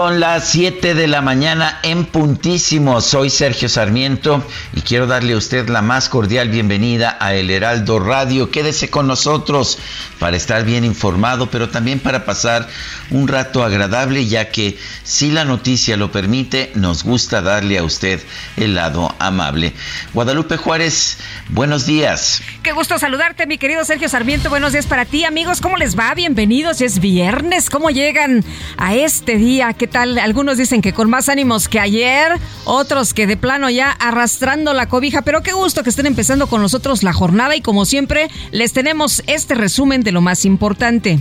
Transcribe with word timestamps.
Son 0.00 0.18
las 0.18 0.48
7 0.48 0.94
de 0.94 1.06
la 1.06 1.20
mañana 1.20 1.78
en 1.82 2.06
puntísimo. 2.06 3.02
Soy 3.02 3.28
Sergio 3.28 3.68
Sarmiento 3.68 4.42
y 4.74 4.80
quiero 4.80 5.06
darle 5.06 5.34
a 5.34 5.36
usted 5.36 5.68
la 5.68 5.82
más 5.82 6.08
cordial 6.08 6.48
bienvenida 6.48 7.18
a 7.20 7.34
El 7.34 7.50
Heraldo 7.50 7.98
Radio. 7.98 8.50
Quédese 8.50 8.88
con 8.88 9.06
nosotros 9.06 9.78
para 10.18 10.38
estar 10.38 10.64
bien 10.64 10.86
informado, 10.86 11.50
pero 11.50 11.68
también 11.68 12.00
para 12.00 12.24
pasar 12.24 12.66
un 13.10 13.28
rato 13.28 13.62
agradable, 13.62 14.26
ya 14.26 14.50
que 14.50 14.78
si 15.04 15.32
la 15.32 15.44
noticia 15.44 15.98
lo 15.98 16.10
permite, 16.10 16.72
nos 16.76 17.04
gusta 17.04 17.42
darle 17.42 17.76
a 17.76 17.84
usted 17.84 18.22
el 18.56 18.76
lado 18.76 19.14
amable. 19.18 19.74
Guadalupe 20.14 20.56
Juárez, 20.56 21.18
buenos 21.50 21.84
días. 21.84 22.40
Qué 22.62 22.72
gusto 22.72 22.98
saludarte, 22.98 23.46
mi 23.46 23.58
querido 23.58 23.84
Sergio 23.84 24.08
Sarmiento. 24.08 24.48
Buenos 24.48 24.72
días 24.72 24.86
para 24.86 25.04
ti, 25.04 25.26
amigos. 25.26 25.60
¿Cómo 25.60 25.76
les 25.76 25.98
va? 25.98 26.14
Bienvenidos. 26.14 26.80
Es 26.80 27.00
viernes. 27.00 27.68
¿Cómo 27.68 27.90
llegan 27.90 28.42
a 28.78 28.94
este 28.94 29.36
día? 29.36 29.74
¿Qué 29.74 29.89
tal? 29.90 30.18
Algunos 30.18 30.56
dicen 30.56 30.80
que 30.80 30.92
con 30.92 31.10
más 31.10 31.28
ánimos 31.28 31.68
que 31.68 31.78
ayer, 31.78 32.32
otros 32.64 33.12
que 33.12 33.26
de 33.26 33.36
plano 33.36 33.68
ya 33.70 33.90
arrastrando 33.90 34.72
la 34.72 34.88
cobija, 34.88 35.22
pero 35.22 35.42
qué 35.42 35.52
gusto 35.52 35.82
que 35.82 35.90
estén 35.90 36.06
empezando 36.06 36.46
con 36.46 36.62
nosotros 36.62 37.02
la 37.02 37.12
jornada 37.12 37.56
y 37.56 37.60
como 37.60 37.84
siempre 37.84 38.30
les 38.52 38.72
tenemos 38.72 39.22
este 39.26 39.54
resumen 39.54 40.02
de 40.02 40.12
lo 40.12 40.20
más 40.20 40.44
importante. 40.44 41.20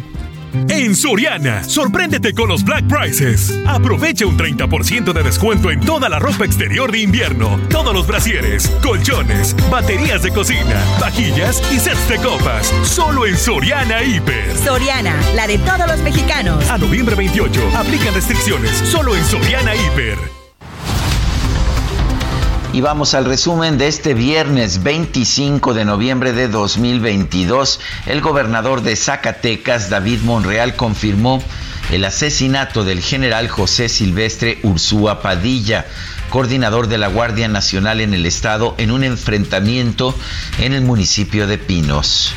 En 0.70 0.96
Soriana, 0.96 1.64
sorpréndete 1.64 2.34
con 2.34 2.50
los 2.50 2.64
Black 2.64 2.86
Prices. 2.88 3.60
Aprovecha 3.68 4.26
un 4.26 4.38
30% 4.38 5.14
de 5.14 5.24
descuento 5.24 5.72
en 5.72 5.80
toda 5.82 6.10
la 6.10 6.20
ropa 6.20 6.46
exterior 6.46 6.92
de 6.92 7.00
invierno, 7.00 7.60
todos 7.70 7.94
los 7.94 8.08
brasieres, 8.08 8.70
colchones, 8.84 9.56
baterías 9.70 10.24
de 10.24 10.32
cocina, 10.32 10.84
vajillas 11.00 11.62
y 11.72 11.80
sets 11.80 12.10
de 12.10 12.18
copas. 12.18 12.74
Solo 12.84 13.26
en 13.26 13.38
Soriana 13.38 14.04
Hiper. 14.04 14.56
Soriana, 14.58 15.16
la 15.36 15.48
de 15.48 15.58
todos 15.60 15.88
los 15.88 16.00
mexicanos. 16.00 16.70
A 16.70 16.78
noviembre 16.78 17.16
28, 17.16 17.78
aplican 17.78 18.14
restricciones. 18.14 18.72
Solo 18.72 19.16
en 19.16 19.24
Soriana 19.26 19.76
Hiper. 19.76 20.39
Y 22.80 22.82
vamos 22.82 23.14
al 23.14 23.26
resumen 23.26 23.78
de 23.78 23.90
este 23.90 24.14
viernes 24.14 24.84
25 24.84 25.74
de 25.74 25.84
noviembre 25.84 26.32
de 26.32 26.48
2022. 26.48 27.82
El 28.06 28.22
gobernador 28.22 28.84
de 28.84 28.96
Zacatecas, 28.96 29.90
David 29.90 30.22
Monreal, 30.22 30.78
confirmó 30.78 31.44
el 31.92 32.06
asesinato 32.06 32.86
del 32.86 33.02
general 33.02 33.50
José 33.50 33.90
Silvestre 33.90 34.60
Ursúa 34.64 35.22
Padilla, 35.22 35.88
coordinador 36.30 36.88
de 36.88 36.98
la 36.98 37.10
Guardia 37.10 37.50
Nacional 37.50 38.00
en 38.00 38.14
el 38.14 38.26
estado, 38.26 38.76
en 38.78 38.92
un 38.92 39.04
enfrentamiento 39.04 40.16
en 40.58 40.72
el 40.72 40.82
municipio 40.82 41.48
de 41.48 41.58
Pinos. 41.58 42.34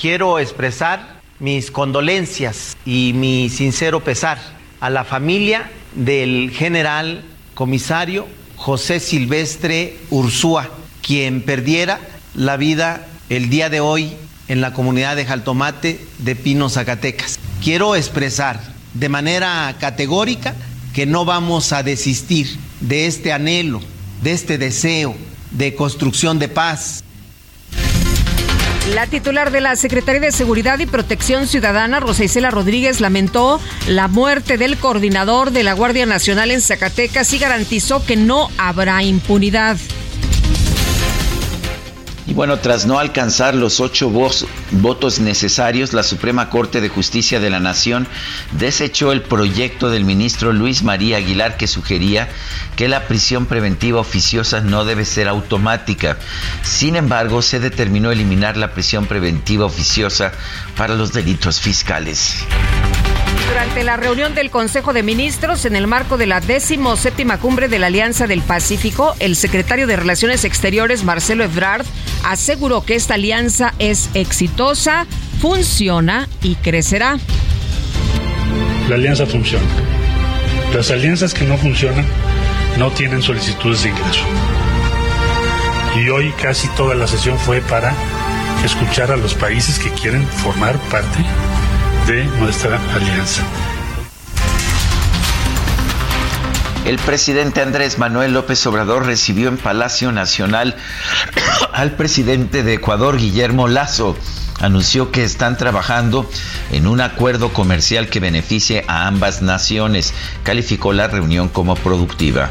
Quiero 0.00 0.38
expresar 0.38 1.20
mis 1.40 1.70
condolencias 1.70 2.74
y 2.86 3.12
mi 3.14 3.50
sincero 3.50 4.00
pesar 4.00 4.38
a 4.80 4.88
la 4.88 5.04
familia 5.04 5.70
del 5.94 6.52
general 6.52 7.22
comisario 7.54 8.26
José 8.58 9.00
Silvestre 9.00 9.96
Ursúa, 10.10 10.68
quien 11.00 11.42
perdiera 11.42 12.00
la 12.34 12.56
vida 12.56 13.06
el 13.30 13.48
día 13.48 13.70
de 13.70 13.80
hoy 13.80 14.12
en 14.48 14.60
la 14.60 14.72
comunidad 14.72 15.16
de 15.16 15.24
Jaltomate 15.24 16.04
de 16.18 16.36
Pino, 16.36 16.68
Zacatecas. 16.68 17.38
Quiero 17.62 17.94
expresar 17.94 18.60
de 18.94 19.08
manera 19.08 19.74
categórica 19.78 20.54
que 20.92 21.06
no 21.06 21.24
vamos 21.24 21.72
a 21.72 21.82
desistir 21.82 22.58
de 22.80 23.06
este 23.06 23.32
anhelo, 23.32 23.80
de 24.22 24.32
este 24.32 24.58
deseo 24.58 25.14
de 25.52 25.74
construcción 25.74 26.38
de 26.38 26.48
paz, 26.48 27.04
la 28.94 29.06
titular 29.06 29.50
de 29.50 29.60
la 29.60 29.76
Secretaría 29.76 30.20
de 30.20 30.32
Seguridad 30.32 30.78
y 30.78 30.86
Protección 30.86 31.46
Ciudadana, 31.46 32.00
Rosa 32.00 32.24
Isela 32.24 32.50
Rodríguez, 32.50 33.00
lamentó 33.00 33.60
la 33.86 34.08
muerte 34.08 34.56
del 34.56 34.78
coordinador 34.78 35.50
de 35.50 35.62
la 35.62 35.74
Guardia 35.74 36.06
Nacional 36.06 36.50
en 36.50 36.60
Zacatecas 36.60 37.32
y 37.32 37.38
garantizó 37.38 38.04
que 38.04 38.16
no 38.16 38.48
habrá 38.56 39.02
impunidad. 39.02 39.76
Y 42.28 42.34
bueno, 42.34 42.58
tras 42.58 42.84
no 42.84 42.98
alcanzar 42.98 43.54
los 43.54 43.80
ocho 43.80 44.10
votos 44.10 45.18
necesarios, 45.18 45.94
la 45.94 46.02
Suprema 46.02 46.50
Corte 46.50 46.82
de 46.82 46.90
Justicia 46.90 47.40
de 47.40 47.48
la 47.48 47.58
Nación 47.58 48.06
desechó 48.52 49.12
el 49.12 49.22
proyecto 49.22 49.88
del 49.88 50.04
ministro 50.04 50.52
Luis 50.52 50.82
María 50.82 51.16
Aguilar 51.16 51.56
que 51.56 51.66
sugería 51.66 52.28
que 52.76 52.86
la 52.86 53.06
prisión 53.06 53.46
preventiva 53.46 54.00
oficiosa 54.00 54.60
no 54.60 54.84
debe 54.84 55.06
ser 55.06 55.26
automática. 55.26 56.18
Sin 56.62 56.96
embargo, 56.96 57.40
se 57.40 57.60
determinó 57.60 58.12
eliminar 58.12 58.58
la 58.58 58.74
prisión 58.74 59.06
preventiva 59.06 59.64
oficiosa 59.64 60.32
para 60.76 60.96
los 60.96 61.14
delitos 61.14 61.60
fiscales. 61.60 62.44
Durante 63.48 63.82
la 63.82 63.96
reunión 63.96 64.34
del 64.34 64.50
Consejo 64.50 64.92
de 64.92 65.02
Ministros 65.02 65.64
en 65.64 65.74
el 65.74 65.86
marco 65.86 66.18
de 66.18 66.26
la 66.26 66.40
17 66.40 67.26
cumbre 67.40 67.68
de 67.68 67.78
la 67.78 67.86
Alianza 67.86 68.26
del 68.26 68.42
Pacífico, 68.42 69.14
el 69.20 69.36
secretario 69.36 69.86
de 69.86 69.96
Relaciones 69.96 70.44
Exteriores, 70.44 71.02
Marcelo 71.02 71.44
Ebrard, 71.44 71.86
aseguró 72.24 72.84
que 72.84 72.94
esta 72.94 73.14
alianza 73.14 73.74
es 73.78 74.10
exitosa, 74.14 75.06
funciona 75.40 76.28
y 76.42 76.56
crecerá. 76.56 77.18
La 78.88 78.96
alianza 78.96 79.26
funciona. 79.26 79.66
Las 80.74 80.90
alianzas 80.90 81.32
que 81.32 81.44
no 81.44 81.56
funcionan 81.56 82.04
no 82.78 82.90
tienen 82.90 83.22
solicitudes 83.22 83.82
de 83.82 83.90
ingreso. 83.90 84.24
Y 85.96 86.08
hoy 86.10 86.32
casi 86.40 86.68
toda 86.68 86.94
la 86.94 87.06
sesión 87.06 87.38
fue 87.38 87.60
para 87.62 87.94
escuchar 88.64 89.10
a 89.10 89.16
los 89.16 89.34
países 89.34 89.78
que 89.78 89.90
quieren 89.90 90.26
formar 90.26 90.78
parte 90.90 91.18
de 92.08 92.24
nuestra 92.24 92.80
alianza. 92.94 93.42
El 96.86 96.96
presidente 96.96 97.60
Andrés 97.60 97.98
Manuel 97.98 98.32
López 98.32 98.66
Obrador 98.66 99.04
recibió 99.04 99.48
en 99.48 99.58
Palacio 99.58 100.10
Nacional 100.10 100.74
al 101.74 101.92
presidente 101.96 102.62
de 102.62 102.74
Ecuador, 102.74 103.18
Guillermo 103.18 103.68
Lazo. 103.68 104.16
Anunció 104.58 105.12
que 105.12 105.22
están 105.22 105.58
trabajando 105.58 106.28
en 106.72 106.86
un 106.86 107.02
acuerdo 107.02 107.52
comercial 107.52 108.08
que 108.08 108.20
beneficie 108.20 108.86
a 108.88 109.06
ambas 109.06 109.42
naciones. 109.42 110.14
Calificó 110.44 110.94
la 110.94 111.08
reunión 111.08 111.50
como 111.50 111.74
productiva. 111.76 112.48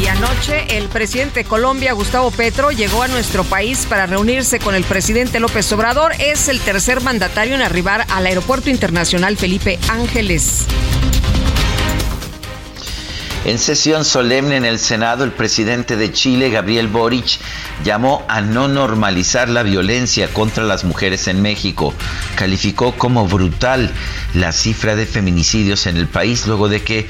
Y 0.00 0.06
anoche 0.08 0.76
el 0.76 0.88
presidente 0.88 1.40
de 1.40 1.44
Colombia, 1.44 1.92
Gustavo 1.92 2.30
Petro, 2.30 2.72
llegó 2.72 3.02
a 3.02 3.08
nuestro 3.08 3.44
país 3.44 3.86
para 3.88 4.06
reunirse 4.06 4.58
con 4.58 4.74
el 4.74 4.84
presidente 4.84 5.38
López 5.38 5.70
Obrador. 5.72 6.12
Es 6.18 6.48
el 6.48 6.60
tercer 6.60 7.00
mandatario 7.00 7.54
en 7.54 7.62
arribar 7.62 8.04
al 8.10 8.26
Aeropuerto 8.26 8.70
Internacional 8.70 9.36
Felipe 9.36 9.78
Ángeles. 9.88 10.66
En 13.44 13.58
sesión 13.58 14.06
solemne 14.06 14.56
en 14.56 14.64
el 14.64 14.78
Senado, 14.78 15.22
el 15.22 15.30
presidente 15.30 15.96
de 15.96 16.10
Chile, 16.10 16.48
Gabriel 16.48 16.88
Boric, 16.88 17.38
llamó 17.84 18.24
a 18.26 18.40
no 18.40 18.68
normalizar 18.68 19.50
la 19.50 19.62
violencia 19.62 20.28
contra 20.28 20.64
las 20.64 20.84
mujeres 20.84 21.28
en 21.28 21.42
México. 21.42 21.92
Calificó 22.36 22.92
como 22.92 23.28
brutal 23.28 23.90
la 24.32 24.50
cifra 24.52 24.96
de 24.96 25.04
feminicidios 25.04 25.86
en 25.86 25.98
el 25.98 26.08
país 26.08 26.46
luego 26.46 26.70
de 26.70 26.82
que 26.82 27.06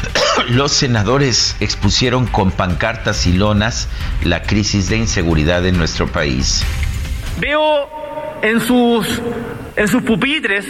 los 0.48 0.72
senadores 0.72 1.56
expusieron 1.60 2.26
con 2.26 2.50
pancartas 2.50 3.26
y 3.26 3.32
lonas 3.32 3.88
la 4.22 4.42
crisis 4.42 4.90
de 4.90 4.98
inseguridad 4.98 5.64
en 5.64 5.78
nuestro 5.78 6.06
país. 6.06 6.64
Veo 7.40 7.88
en 8.42 8.60
sus, 8.60 9.20
en 9.78 9.86
sus 9.86 10.02
pupitres 10.02 10.66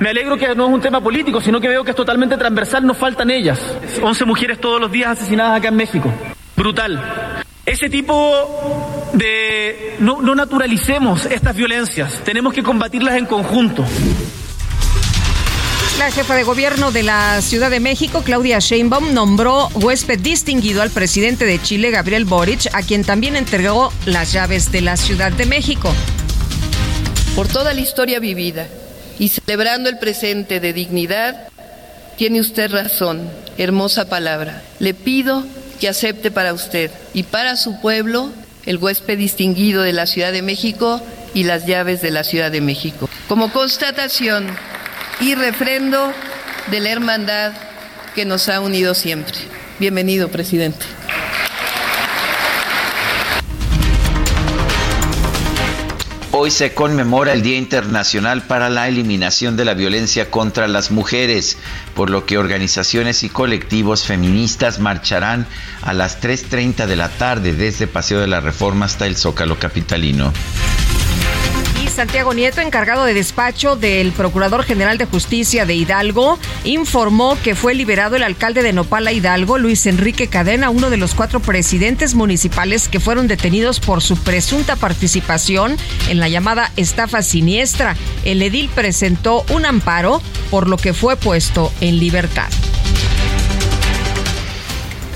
me 0.00 0.10
alegro 0.10 0.36
que 0.36 0.52
no 0.56 0.66
es 0.66 0.74
un 0.74 0.80
tema 0.80 1.00
político, 1.00 1.40
sino 1.40 1.60
que 1.60 1.68
veo 1.68 1.84
que 1.84 1.90
es 1.90 1.96
totalmente 1.96 2.36
transversal, 2.36 2.84
nos 2.84 2.96
faltan 2.96 3.30
ellas. 3.30 3.60
11 4.02 4.24
mujeres 4.24 4.60
todos 4.60 4.80
los 4.80 4.90
días 4.90 5.10
asesinadas 5.10 5.58
acá 5.58 5.68
en 5.68 5.76
México. 5.76 6.12
Brutal. 6.56 7.44
Ese 7.64 7.88
tipo 7.88 9.10
de... 9.12 9.96
No, 10.00 10.20
no 10.22 10.34
naturalicemos 10.34 11.26
estas 11.26 11.54
violencias, 11.54 12.20
tenemos 12.24 12.52
que 12.52 12.62
combatirlas 12.62 13.16
en 13.16 13.26
conjunto. 13.26 13.84
La 15.98 16.10
jefa 16.10 16.34
de 16.34 16.44
gobierno 16.44 16.90
de 16.90 17.02
la 17.02 17.40
Ciudad 17.42 17.70
de 17.70 17.80
México, 17.80 18.22
Claudia 18.24 18.58
Sheinbaum, 18.58 19.14
nombró 19.14 19.68
huésped 19.74 20.18
distinguido 20.18 20.82
al 20.82 20.90
presidente 20.90 21.44
de 21.44 21.60
Chile, 21.60 21.90
Gabriel 21.90 22.24
Boric, 22.24 22.68
a 22.72 22.82
quien 22.82 23.04
también 23.04 23.36
entregó 23.36 23.92
las 24.06 24.32
llaves 24.32 24.72
de 24.72 24.80
la 24.80 24.96
Ciudad 24.96 25.32
de 25.32 25.46
México. 25.46 25.92
Por 27.38 27.46
toda 27.46 27.72
la 27.72 27.80
historia 27.80 28.18
vivida, 28.18 28.66
y 29.16 29.28
celebrando 29.28 29.88
el 29.88 30.00
presente 30.00 30.58
de 30.58 30.72
dignidad, 30.72 31.46
tiene 32.16 32.40
usted 32.40 32.68
razón, 32.68 33.30
hermosa 33.56 34.08
palabra. 34.08 34.60
Le 34.80 34.92
pido 34.92 35.44
que 35.78 35.88
acepte 35.88 36.32
para 36.32 36.52
usted 36.52 36.90
y 37.14 37.22
para 37.22 37.54
su 37.54 37.80
pueblo 37.80 38.32
el 38.66 38.78
huésped 38.78 39.16
distinguido 39.16 39.82
de 39.82 39.92
la 39.92 40.06
Ciudad 40.06 40.32
de 40.32 40.42
México 40.42 41.00
y 41.32 41.44
las 41.44 41.64
llaves 41.64 42.02
de 42.02 42.10
la 42.10 42.24
Ciudad 42.24 42.50
de 42.50 42.60
México. 42.60 43.08
Como 43.28 43.52
constatación 43.52 44.48
y 45.20 45.36
refrendo 45.36 46.12
de 46.72 46.80
la 46.80 46.90
hermandad 46.90 47.52
que 48.16 48.24
nos 48.24 48.48
ha 48.48 48.58
unido 48.58 48.94
siempre. 48.94 49.36
Bienvenido, 49.78 50.28
presidente. 50.28 50.86
Hoy 56.40 56.52
se 56.52 56.72
conmemora 56.72 57.32
el 57.32 57.42
Día 57.42 57.58
Internacional 57.58 58.42
para 58.42 58.70
la 58.70 58.86
Eliminación 58.86 59.56
de 59.56 59.64
la 59.64 59.74
Violencia 59.74 60.30
contra 60.30 60.68
las 60.68 60.92
Mujeres, 60.92 61.58
por 61.96 62.10
lo 62.10 62.26
que 62.26 62.38
organizaciones 62.38 63.24
y 63.24 63.28
colectivos 63.28 64.04
feministas 64.04 64.78
marcharán 64.78 65.48
a 65.82 65.92
las 65.94 66.22
3.30 66.22 66.86
de 66.86 66.94
la 66.94 67.08
tarde 67.08 67.54
desde 67.54 67.88
Paseo 67.88 68.20
de 68.20 68.28
la 68.28 68.40
Reforma 68.40 68.86
hasta 68.86 69.08
el 69.08 69.16
Zócalo 69.16 69.58
Capitalino. 69.58 70.32
Santiago 71.98 72.32
Nieto, 72.32 72.60
encargado 72.60 73.04
de 73.06 73.12
despacho 73.12 73.74
del 73.74 74.12
Procurador 74.12 74.62
General 74.62 74.98
de 74.98 75.06
Justicia 75.06 75.66
de 75.66 75.74
Hidalgo, 75.74 76.38
informó 76.62 77.36
que 77.42 77.56
fue 77.56 77.74
liberado 77.74 78.14
el 78.14 78.22
alcalde 78.22 78.62
de 78.62 78.72
Nopala 78.72 79.10
Hidalgo, 79.10 79.58
Luis 79.58 79.84
Enrique 79.84 80.28
Cadena, 80.28 80.70
uno 80.70 80.90
de 80.90 80.96
los 80.96 81.16
cuatro 81.16 81.40
presidentes 81.40 82.14
municipales 82.14 82.86
que 82.86 83.00
fueron 83.00 83.26
detenidos 83.26 83.80
por 83.80 84.00
su 84.00 84.16
presunta 84.16 84.76
participación 84.76 85.76
en 86.08 86.20
la 86.20 86.28
llamada 86.28 86.70
estafa 86.76 87.20
siniestra. 87.22 87.96
El 88.24 88.42
edil 88.42 88.70
presentó 88.72 89.44
un 89.50 89.66
amparo, 89.66 90.22
por 90.52 90.68
lo 90.68 90.76
que 90.76 90.94
fue 90.94 91.16
puesto 91.16 91.72
en 91.80 91.98
libertad. 91.98 92.46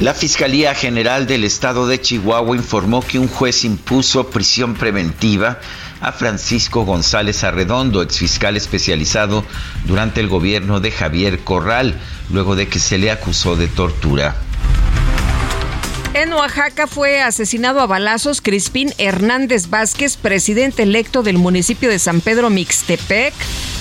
La 0.00 0.14
Fiscalía 0.14 0.74
General 0.74 1.28
del 1.28 1.44
Estado 1.44 1.86
de 1.86 2.00
Chihuahua 2.00 2.56
informó 2.56 3.06
que 3.06 3.20
un 3.20 3.28
juez 3.28 3.64
impuso 3.64 4.30
prisión 4.30 4.74
preventiva 4.74 5.60
a 6.02 6.12
Francisco 6.12 6.84
González 6.84 7.44
Arredondo, 7.44 8.02
exfiscal 8.02 8.56
especializado 8.56 9.44
durante 9.86 10.20
el 10.20 10.28
gobierno 10.28 10.80
de 10.80 10.90
Javier 10.90 11.38
Corral, 11.38 11.98
luego 12.30 12.56
de 12.56 12.68
que 12.68 12.80
se 12.80 12.98
le 12.98 13.10
acusó 13.10 13.56
de 13.56 13.68
tortura. 13.68 14.36
En 16.14 16.30
Oaxaca 16.34 16.86
fue 16.86 17.22
asesinado 17.22 17.80
a 17.80 17.86
balazos 17.86 18.42
Crispín 18.42 18.92
Hernández 18.98 19.70
Vázquez, 19.70 20.18
presidente 20.18 20.82
electo 20.82 21.22
del 21.22 21.38
municipio 21.38 21.88
de 21.88 21.98
San 21.98 22.20
Pedro 22.20 22.50
Mixtepec. 22.50 23.32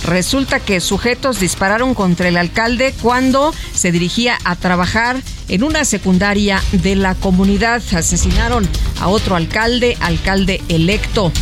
Resulta 0.06 0.62
que 0.62 0.79
sujetos 0.79 1.41
dispararon 1.41 1.94
contra 1.94 2.29
el 2.29 2.38
alcalde 2.38 2.94
cuando 3.01 3.53
se 3.73 3.91
dirigía 3.91 4.38
a 4.45 4.56
trabajar 4.56 5.18
en 5.50 5.63
una 5.63 5.83
secundaria 5.83 6.62
de 6.71 6.95
la 6.95 7.15
comunidad. 7.15 7.81
Asesinaron 7.94 8.68
a 9.01 9.09
otro 9.09 9.35
alcalde, 9.35 9.97
alcalde 10.00 10.62
electo. 10.69 11.33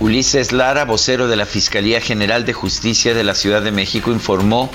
Ulises 0.00 0.52
Lara, 0.52 0.86
vocero 0.86 1.28
de 1.28 1.36
la 1.36 1.44
Fiscalía 1.44 2.00
General 2.00 2.46
de 2.46 2.54
Justicia 2.54 3.12
de 3.12 3.22
la 3.22 3.34
Ciudad 3.34 3.60
de 3.60 3.70
México, 3.70 4.10
informó 4.10 4.72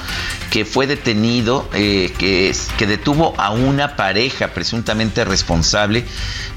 que 0.52 0.66
fue 0.66 0.86
detenido, 0.86 1.68
eh, 1.74 2.14
que, 2.20 2.54
detuvo 2.86 3.34
a 3.40 3.50
una 3.50 3.96
pareja 3.96 4.54
presuntamente 4.54 5.26
responsable 5.26 6.06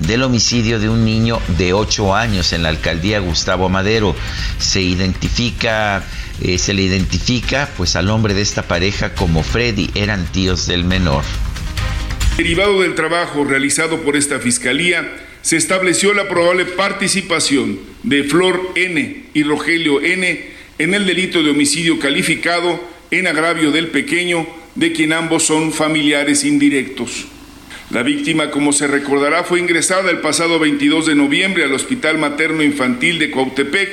del 0.00 0.23
homicidio 0.23 0.79
de 0.79 0.91
un 0.91 1.06
niño 1.06 1.41
de 1.56 1.73
8 1.73 2.15
años 2.15 2.53
en 2.53 2.62
la 2.62 2.69
alcaldía 2.69 3.20
Gustavo 3.20 3.70
Madero. 3.70 4.15
Se 4.59 4.82
identifica, 4.82 6.05
eh, 6.43 6.59
se 6.59 6.75
le 6.75 6.82
identifica 6.82 7.71
pues 7.75 7.97
al 7.97 8.11
hombre 8.11 8.35
de 8.35 8.43
esta 8.43 8.64
pareja 8.64 9.14
como 9.14 9.43
Freddy, 9.43 9.91
eran 9.94 10.26
tíos 10.26 10.67
del 10.67 10.85
menor. 10.85 11.25
Derivado 12.37 12.82
del 12.82 12.94
trabajo 12.94 13.44
realizado 13.44 14.03
por 14.03 14.14
esta 14.14 14.38
fiscalía, 14.41 15.11
se 15.41 15.56
estableció 15.56 16.12
la 16.12 16.29
probable 16.29 16.67
participación 16.67 17.88
de 18.03 18.25
Flor 18.25 18.73
N 18.75 19.25
y 19.35 19.43
Rogelio 19.43 20.00
N 20.00 20.41
en 20.79 20.95
el 20.95 21.06
delito 21.06 21.43
de 21.43 21.50
homicidio 21.50 21.99
calificado 21.99 22.81
en 23.11 23.27
agravio 23.27 23.71
del 23.71 23.89
pequeño, 23.89 24.47
de 24.75 24.93
quien 24.93 25.12
ambos 25.12 25.45
son 25.45 25.73
familiares 25.73 26.45
indirectos. 26.45 27.27
La 27.91 28.03
víctima, 28.03 28.50
como 28.50 28.73
se 28.73 28.87
recordará, 28.87 29.45
fue 29.45 29.61
ingresada 29.61 30.11
el 30.11 30.19
pasado 30.19 30.59
22 30.59 31.06
de 31.06 31.15
noviembre 31.15 31.65
al 31.65 31.73
Hospital 31.73 32.19
Materno 32.19 32.62
Infantil 32.62 33.19
de 33.19 33.31
Cuautepec, 33.31 33.89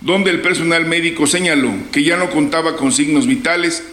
donde 0.00 0.30
el 0.30 0.40
personal 0.40 0.86
médico 0.86 1.26
señaló 1.26 1.72
que 1.92 2.02
ya 2.02 2.16
no 2.16 2.30
contaba 2.30 2.76
con 2.76 2.90
signos 2.90 3.26
vitales 3.26 3.84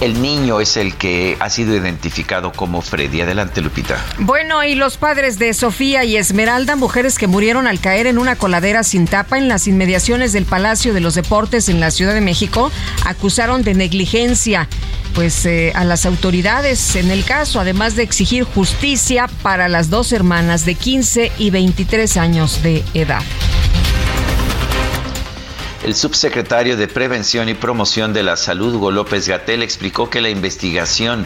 el 0.00 0.20
niño 0.22 0.60
es 0.60 0.76
el 0.76 0.94
que 0.94 1.36
ha 1.40 1.50
sido 1.50 1.74
identificado 1.74 2.52
como 2.52 2.82
Freddy. 2.82 3.20
Adelante, 3.20 3.60
Lupita. 3.60 4.04
Bueno, 4.18 4.62
y 4.64 4.74
los 4.74 4.96
padres 4.96 5.38
de 5.38 5.52
Sofía 5.54 6.04
y 6.04 6.16
Esmeralda, 6.16 6.76
mujeres 6.76 7.18
que 7.18 7.26
murieron 7.26 7.66
al 7.66 7.80
caer 7.80 8.06
en 8.06 8.18
una 8.18 8.36
coladera 8.36 8.82
sin 8.84 9.06
tapa 9.06 9.38
en 9.38 9.48
las 9.48 9.66
inmediaciones 9.66 10.32
del 10.32 10.44
Palacio 10.44 10.94
de 10.94 11.00
los 11.00 11.14
Deportes 11.14 11.68
en 11.68 11.80
la 11.80 11.90
Ciudad 11.90 12.14
de 12.14 12.20
México, 12.20 12.70
acusaron 13.04 13.62
de 13.62 13.74
negligencia 13.74 14.68
pues 15.14 15.46
eh, 15.46 15.72
a 15.74 15.84
las 15.84 16.06
autoridades 16.06 16.94
en 16.94 17.10
el 17.10 17.24
caso, 17.24 17.60
además 17.60 17.96
de 17.96 18.02
exigir 18.02 18.44
justicia 18.44 19.28
para 19.42 19.68
las 19.68 19.90
dos 19.90 20.12
hermanas 20.12 20.64
de 20.64 20.74
15 20.74 21.32
y 21.38 21.50
23 21.50 22.16
años 22.18 22.62
de 22.62 22.84
edad. 22.94 23.22
El 25.84 25.94
subsecretario 25.94 26.76
de 26.76 26.88
Prevención 26.88 27.48
y 27.48 27.54
Promoción 27.54 28.12
de 28.12 28.24
la 28.24 28.36
Salud, 28.36 28.74
Hugo 28.74 28.90
López 28.90 29.28
Gatel, 29.28 29.62
explicó 29.62 30.10
que 30.10 30.20
la 30.20 30.28
investigación 30.28 31.24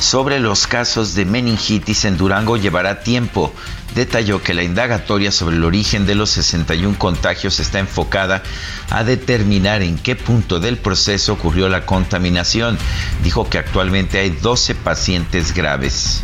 sobre 0.00 0.40
los 0.40 0.66
casos 0.66 1.14
de 1.14 1.24
meningitis 1.24 2.04
en 2.04 2.16
Durango 2.16 2.56
llevará 2.56 3.00
tiempo. 3.00 3.54
Detalló 3.94 4.42
que 4.42 4.54
la 4.54 4.64
indagatoria 4.64 5.30
sobre 5.30 5.56
el 5.56 5.64
origen 5.64 6.04
de 6.04 6.16
los 6.16 6.30
61 6.30 6.98
contagios 6.98 7.60
está 7.60 7.78
enfocada 7.78 8.42
a 8.90 9.04
determinar 9.04 9.82
en 9.82 9.96
qué 9.98 10.16
punto 10.16 10.58
del 10.58 10.78
proceso 10.78 11.34
ocurrió 11.34 11.68
la 11.68 11.86
contaminación. 11.86 12.76
Dijo 13.22 13.48
que 13.48 13.58
actualmente 13.58 14.18
hay 14.18 14.30
12 14.30 14.74
pacientes 14.74 15.54
graves. 15.54 16.22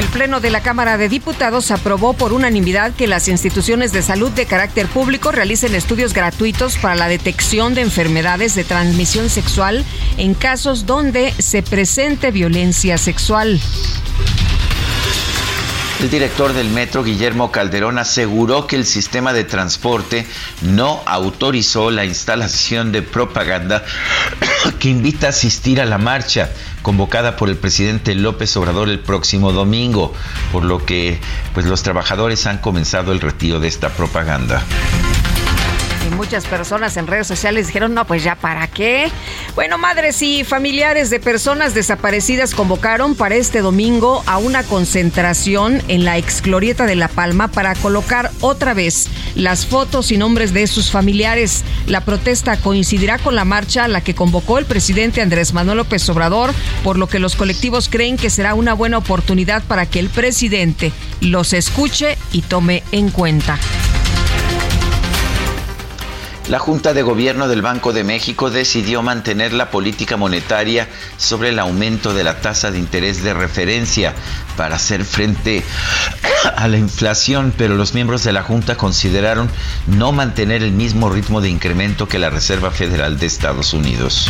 El 0.00 0.06
Pleno 0.06 0.40
de 0.40 0.48
la 0.48 0.62
Cámara 0.62 0.96
de 0.96 1.10
Diputados 1.10 1.70
aprobó 1.70 2.14
por 2.14 2.32
unanimidad 2.32 2.94
que 2.94 3.06
las 3.06 3.28
instituciones 3.28 3.92
de 3.92 4.00
salud 4.00 4.30
de 4.30 4.46
carácter 4.46 4.86
público 4.86 5.30
realicen 5.30 5.74
estudios 5.74 6.14
gratuitos 6.14 6.78
para 6.78 6.94
la 6.94 7.06
detección 7.06 7.74
de 7.74 7.82
enfermedades 7.82 8.54
de 8.54 8.64
transmisión 8.64 9.28
sexual 9.28 9.84
en 10.16 10.32
casos 10.32 10.86
donde 10.86 11.32
se 11.32 11.62
presente 11.62 12.30
violencia 12.30 12.96
sexual. 12.96 13.60
El 16.00 16.08
director 16.08 16.54
del 16.54 16.70
metro, 16.70 17.04
Guillermo 17.04 17.52
Calderón, 17.52 17.98
aseguró 17.98 18.66
que 18.66 18.76
el 18.76 18.86
sistema 18.86 19.34
de 19.34 19.44
transporte 19.44 20.26
no 20.62 21.02
autorizó 21.04 21.90
la 21.90 22.06
instalación 22.06 22.90
de 22.90 23.02
propaganda 23.02 23.84
que 24.78 24.88
invita 24.88 25.26
a 25.26 25.30
asistir 25.30 25.78
a 25.78 25.84
la 25.84 25.98
marcha 25.98 26.48
convocada 26.80 27.36
por 27.36 27.50
el 27.50 27.56
presidente 27.56 28.14
López 28.14 28.56
Obrador 28.56 28.88
el 28.88 29.00
próximo 29.00 29.52
domingo, 29.52 30.14
por 30.52 30.64
lo 30.64 30.86
que 30.86 31.20
pues 31.52 31.66
los 31.66 31.82
trabajadores 31.82 32.46
han 32.46 32.58
comenzado 32.58 33.12
el 33.12 33.20
retiro 33.20 33.60
de 33.60 33.68
esta 33.68 33.90
propaganda. 33.90 34.62
Muchas 36.10 36.46
personas 36.46 36.96
en 36.96 37.06
redes 37.06 37.26
sociales 37.26 37.68
dijeron, 37.68 37.94
no, 37.94 38.06
pues 38.06 38.22
ya 38.22 38.34
para 38.34 38.66
qué. 38.66 39.10
Bueno, 39.54 39.78
madres 39.78 40.22
y 40.22 40.44
familiares 40.44 41.10
de 41.10 41.20
personas 41.20 41.74
desaparecidas 41.74 42.54
convocaron 42.54 43.14
para 43.14 43.36
este 43.36 43.60
domingo 43.60 44.22
a 44.26 44.38
una 44.38 44.62
concentración 44.62 45.82
en 45.88 46.04
la 46.04 46.18
ex 46.18 46.42
glorieta 46.42 46.86
de 46.86 46.96
La 46.96 47.08
Palma 47.08 47.48
para 47.48 47.74
colocar 47.74 48.30
otra 48.40 48.74
vez 48.74 49.08
las 49.34 49.66
fotos 49.66 50.12
y 50.12 50.18
nombres 50.18 50.52
de 50.52 50.66
sus 50.66 50.90
familiares. 50.90 51.64
La 51.86 52.04
protesta 52.04 52.56
coincidirá 52.56 53.18
con 53.18 53.34
la 53.34 53.44
marcha 53.44 53.84
a 53.84 53.88
la 53.88 54.00
que 54.00 54.14
convocó 54.14 54.58
el 54.58 54.66
presidente 54.66 55.22
Andrés 55.22 55.52
Manuel 55.52 55.78
López 55.78 56.08
Obrador, 56.08 56.52
por 56.84 56.98
lo 56.98 57.08
que 57.08 57.18
los 57.18 57.36
colectivos 57.36 57.88
creen 57.88 58.16
que 58.16 58.30
será 58.30 58.54
una 58.54 58.74
buena 58.74 58.98
oportunidad 58.98 59.62
para 59.64 59.86
que 59.86 60.00
el 60.00 60.08
presidente 60.08 60.92
los 61.20 61.52
escuche 61.52 62.18
y 62.32 62.42
tome 62.42 62.82
en 62.92 63.10
cuenta. 63.10 63.58
La 66.50 66.58
Junta 66.58 66.94
de 66.94 67.02
Gobierno 67.02 67.46
del 67.46 67.62
Banco 67.62 67.92
de 67.92 68.02
México 68.02 68.50
decidió 68.50 69.02
mantener 69.02 69.52
la 69.52 69.70
política 69.70 70.16
monetaria 70.16 70.88
sobre 71.16 71.50
el 71.50 71.60
aumento 71.60 72.12
de 72.12 72.24
la 72.24 72.40
tasa 72.40 72.72
de 72.72 72.78
interés 72.80 73.22
de 73.22 73.32
referencia 73.32 74.16
para 74.56 74.74
hacer 74.74 75.04
frente 75.04 75.62
a 76.56 76.66
la 76.66 76.76
inflación, 76.76 77.54
pero 77.56 77.76
los 77.76 77.94
miembros 77.94 78.24
de 78.24 78.32
la 78.32 78.42
Junta 78.42 78.76
consideraron 78.76 79.48
no 79.86 80.10
mantener 80.10 80.64
el 80.64 80.72
mismo 80.72 81.08
ritmo 81.08 81.40
de 81.40 81.50
incremento 81.50 82.08
que 82.08 82.18
la 82.18 82.30
Reserva 82.30 82.72
Federal 82.72 83.16
de 83.20 83.26
Estados 83.26 83.72
Unidos. 83.72 84.28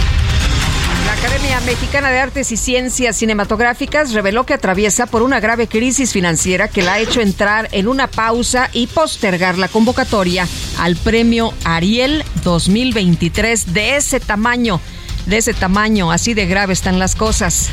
La 1.11 1.17
Academia 1.17 1.61
Mexicana 1.63 2.09
de 2.11 2.21
Artes 2.21 2.53
y 2.53 2.57
Ciencias 2.57 3.17
Cinematográficas 3.17 4.13
reveló 4.13 4.47
que 4.47 4.55
atraviesa 4.55 5.07
por 5.07 5.23
una 5.23 5.41
grave 5.41 5.67
crisis 5.67 6.13
financiera 6.13 6.69
que 6.69 6.83
la 6.83 6.93
ha 6.93 6.99
hecho 7.01 7.21
entrar 7.21 7.69
en 7.73 7.89
una 7.89 8.07
pausa 8.07 8.71
y 8.73 8.87
postergar 8.87 9.59
la 9.59 9.67
convocatoria 9.67 10.47
al 10.79 10.95
premio 10.95 11.53
Ariel 11.65 12.23
2023 12.45 13.75
de 13.75 13.97
ese 13.97 14.21
tamaño, 14.21 14.81
de 15.27 15.39
ese 15.39 15.53
tamaño, 15.53 16.13
así 16.13 16.33
de 16.33 16.47
grave 16.47 16.75
están 16.75 17.01
las 17.01 17.17
cosas. 17.17 17.71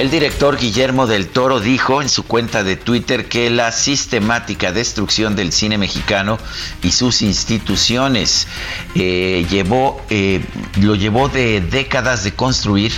El 0.00 0.10
director 0.10 0.58
Guillermo 0.58 1.06
del 1.06 1.28
Toro 1.28 1.60
dijo 1.60 2.00
en 2.00 2.08
su 2.08 2.22
cuenta 2.22 2.64
de 2.64 2.76
Twitter 2.76 3.28
que 3.28 3.50
la 3.50 3.70
sistemática 3.70 4.72
destrucción 4.72 5.36
del 5.36 5.52
cine 5.52 5.76
mexicano 5.76 6.38
y 6.82 6.92
sus 6.92 7.20
instituciones 7.20 8.48
eh, 8.94 9.46
llevó, 9.50 10.00
eh, 10.08 10.42
lo 10.80 10.94
llevó 10.94 11.28
de 11.28 11.60
décadas 11.60 12.24
de 12.24 12.32
construir 12.32 12.92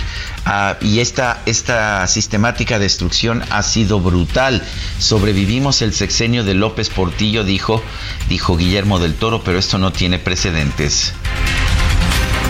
ah, 0.45 0.77
y 0.79 0.99
esta, 0.99 1.41
esta 1.45 2.07
sistemática 2.07 2.79
destrucción 2.79 3.43
ha 3.49 3.63
sido 3.63 3.99
brutal. 3.99 4.65
Sobrevivimos 4.97 5.81
el 5.81 5.93
sexenio 5.93 6.45
de 6.45 6.53
López 6.53 6.89
Portillo, 6.89 7.43
dijo, 7.43 7.83
dijo 8.29 8.55
Guillermo 8.55 8.99
del 8.99 9.15
Toro, 9.15 9.43
pero 9.43 9.59
esto 9.59 9.77
no 9.77 9.91
tiene 9.91 10.19
precedentes. 10.19 11.13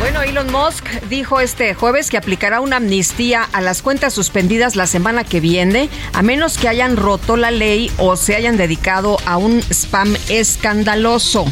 Bueno, 0.03 0.21
Elon 0.21 0.51
Musk 0.51 0.85
dijo 1.09 1.39
este 1.39 1.73
jueves 1.75 2.09
que 2.09 2.17
aplicará 2.17 2.59
una 2.59 2.75
amnistía 2.75 3.47
a 3.53 3.61
las 3.61 3.81
cuentas 3.81 4.13
suspendidas 4.13 4.75
la 4.75 4.85
semana 4.85 5.23
que 5.23 5.39
viene, 5.39 5.89
a 6.11 6.21
menos 6.21 6.57
que 6.57 6.67
hayan 6.67 6.97
roto 6.97 7.37
la 7.37 7.51
ley 7.51 7.89
o 7.97 8.17
se 8.17 8.35
hayan 8.35 8.57
dedicado 8.57 9.15
a 9.25 9.37
un 9.37 9.61
spam 9.69 10.13
escandaloso. 10.27 11.45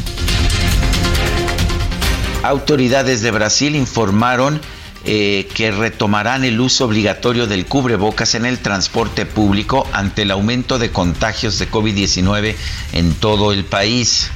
Autoridades 2.42 3.22
de 3.22 3.30
Brasil 3.30 3.74
informaron 3.74 4.60
eh, 5.06 5.48
que 5.54 5.70
retomarán 5.70 6.44
el 6.44 6.60
uso 6.60 6.84
obligatorio 6.84 7.46
del 7.46 7.64
cubrebocas 7.64 8.34
en 8.34 8.44
el 8.44 8.58
transporte 8.58 9.24
público 9.24 9.86
ante 9.94 10.22
el 10.22 10.30
aumento 10.30 10.78
de 10.78 10.90
contagios 10.90 11.58
de 11.58 11.70
COVID-19 11.70 12.54
en 12.92 13.14
todo 13.14 13.54
el 13.54 13.64
país. 13.64 14.30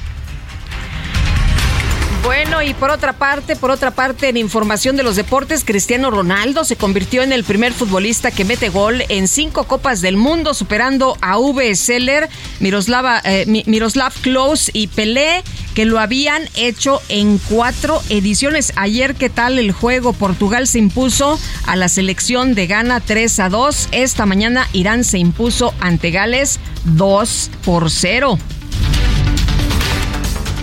Bueno, 2.27 2.61
y 2.61 2.73
por 2.73 2.91
otra 2.91 3.13
parte, 3.13 3.55
por 3.55 3.71
otra 3.71 3.91
parte, 3.91 4.27
en 4.27 4.35
información 4.35 4.97
de 4.97 5.03
los 5.03 5.15
deportes, 5.15 5.63
Cristiano 5.63 6.11
Ronaldo 6.11 6.65
se 6.65 6.75
convirtió 6.75 7.23
en 7.23 7.31
el 7.31 7.45
primer 7.45 7.71
futbolista 7.71 8.31
que 8.31 8.43
mete 8.43 8.67
gol 8.67 9.01
en 9.07 9.29
cinco 9.29 9.63
Copas 9.63 10.01
del 10.01 10.17
Mundo, 10.17 10.53
superando 10.53 11.17
a 11.21 11.39
V. 11.39 11.73
Seller, 11.77 12.27
Miroslava, 12.59 13.21
eh, 13.23 13.63
Miroslav 13.65 14.11
Klose 14.21 14.71
y 14.73 14.87
Pelé, 14.87 15.41
que 15.73 15.85
lo 15.85 15.99
habían 15.99 16.49
hecho 16.55 17.01
en 17.07 17.37
cuatro 17.37 18.01
ediciones. 18.09 18.73
Ayer, 18.75 19.15
¿qué 19.15 19.29
tal 19.29 19.57
el 19.57 19.71
juego? 19.71 20.11
Portugal 20.11 20.67
se 20.67 20.79
impuso 20.79 21.39
a 21.65 21.77
la 21.77 21.87
selección 21.87 22.55
de 22.55 22.67
Ghana 22.67 22.99
3 22.99 23.39
a 23.39 23.47
2. 23.47 23.87
Esta 23.93 24.25
mañana 24.25 24.67
Irán 24.73 25.05
se 25.05 25.17
impuso 25.17 25.73
ante 25.79 26.11
Gales 26.11 26.59
2 26.83 27.51
por 27.63 27.89
0. 27.89 28.37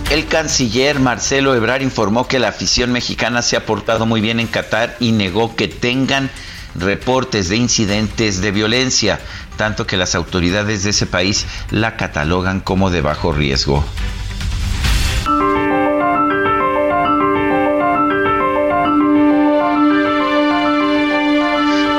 El 0.09 0.27
canciller 0.27 0.99
Marcelo 0.99 1.55
Ebrar 1.55 1.81
informó 1.81 2.27
que 2.27 2.39
la 2.39 2.49
afición 2.49 2.91
mexicana 2.91 3.41
se 3.41 3.57
ha 3.57 3.65
portado 3.65 4.05
muy 4.05 4.21
bien 4.21 4.39
en 4.39 4.47
Qatar 4.47 4.95
y 4.99 5.11
negó 5.11 5.55
que 5.55 5.67
tengan 5.67 6.29
reportes 6.75 7.49
de 7.49 7.57
incidentes 7.57 8.39
de 8.41 8.51
violencia, 8.51 9.19
tanto 9.57 9.87
que 9.87 9.97
las 9.97 10.13
autoridades 10.13 10.83
de 10.83 10.91
ese 10.91 11.07
país 11.07 11.47
la 11.71 11.97
catalogan 11.97 12.59
como 12.59 12.91
de 12.91 13.01
bajo 13.01 13.31
riesgo. 13.31 13.83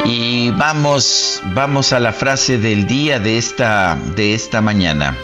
Y 0.05 0.51
vamos, 0.51 1.43
vamos 1.47 1.93
a 1.93 1.99
la 1.99 2.13
frase 2.13 2.59
del 2.59 2.87
día 2.87 3.19
de 3.19 3.39
esta, 3.39 3.99
de 4.15 4.35
esta 4.35 4.61
mañana. 4.61 5.17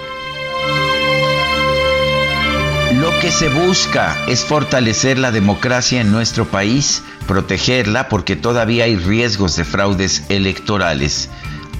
Que 3.22 3.30
se 3.30 3.48
busca 3.48 4.16
es 4.26 4.44
fortalecer 4.44 5.16
la 5.16 5.30
democracia 5.30 6.00
en 6.00 6.10
nuestro 6.10 6.44
país, 6.44 7.04
protegerla 7.28 8.08
porque 8.08 8.34
todavía 8.34 8.84
hay 8.84 8.96
riesgos 8.96 9.54
de 9.54 9.64
fraudes 9.64 10.24
electorales. 10.28 11.30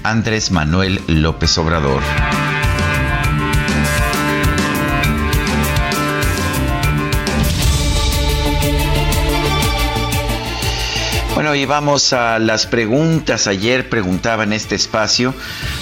Andrés 0.03 0.51
Manuel 0.51 1.01
López 1.07 1.57
Obrador. 1.57 2.01
Bueno, 11.53 11.65
y 11.65 11.67
vamos 11.67 12.13
a 12.13 12.39
las 12.39 12.65
preguntas. 12.65 13.45
Ayer 13.45 13.87
preguntaba 13.87 14.43
en 14.43 14.53
este 14.53 14.73
espacio 14.73 15.35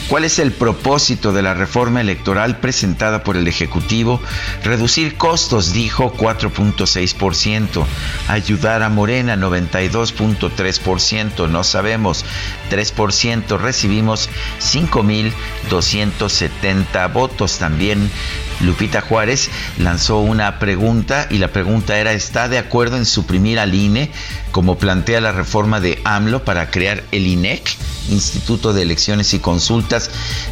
cuál 0.10 0.26
es 0.26 0.38
el 0.38 0.52
propósito 0.52 1.32
de 1.32 1.44
la 1.44 1.54
reforma 1.54 2.02
electoral 2.02 2.58
presentada 2.58 3.24
por 3.24 3.38
el 3.38 3.48
Ejecutivo. 3.48 4.20
Reducir 4.66 5.16
costos, 5.16 5.72
dijo 5.72 6.12
4.6%. 6.12 7.86
Ayudar 8.28 8.84
a 8.84 8.90
Morena 8.90 9.38
92.3%. 9.38 11.48
No 11.48 11.64
sabemos. 11.64 12.26
3%. 12.70 13.58
Recibimos 13.58 14.30
5.270 14.60 17.14
votos. 17.14 17.60
También 17.60 18.12
Lupita 18.60 19.02
Juárez 19.02 19.50
lanzó 19.78 20.20
una 20.20 20.60
pregunta 20.60 21.28
y 21.30 21.38
la 21.38 21.48
pregunta 21.48 21.98
era, 21.98 22.14
¿está 22.14 22.48
de 22.48 22.58
acuerdo 22.58 22.98
en 22.98 23.06
suprimir 23.06 23.60
al 23.60 23.74
INE 23.74 24.12
como 24.52 24.78
plantea 24.78 25.22
la 25.22 25.32
reforma 25.32 25.80
de 25.80 26.02
AMLO 26.04 26.44
para 26.44 26.70
crear 26.70 27.04
el 27.12 27.28
INEC, 27.28 27.78
Instituto 28.10 28.74
de 28.74 28.82
Elecciones 28.82 29.34
y 29.34 29.40
Consultas? 29.40 30.12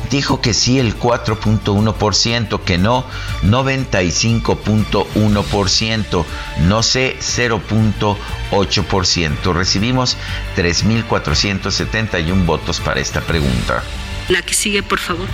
Dijo 0.09 0.39
que 0.41 0.53
sí 0.53 0.79
el 0.79 0.97
4.1%, 0.97 2.63
que 2.63 2.77
no 2.77 3.03
95.1%, 3.43 6.25
no 6.61 6.83
sé 6.83 7.17
0.8%. 7.19 9.53
Recibimos 9.53 10.17
3.471 10.55 12.45
votos 12.45 12.79
para 12.79 12.99
esta 12.99 13.21
pregunta. 13.21 13.83
La 14.29 14.41
que 14.41 14.53
sigue, 14.53 14.83
por 14.83 14.99
favor. 14.99 15.27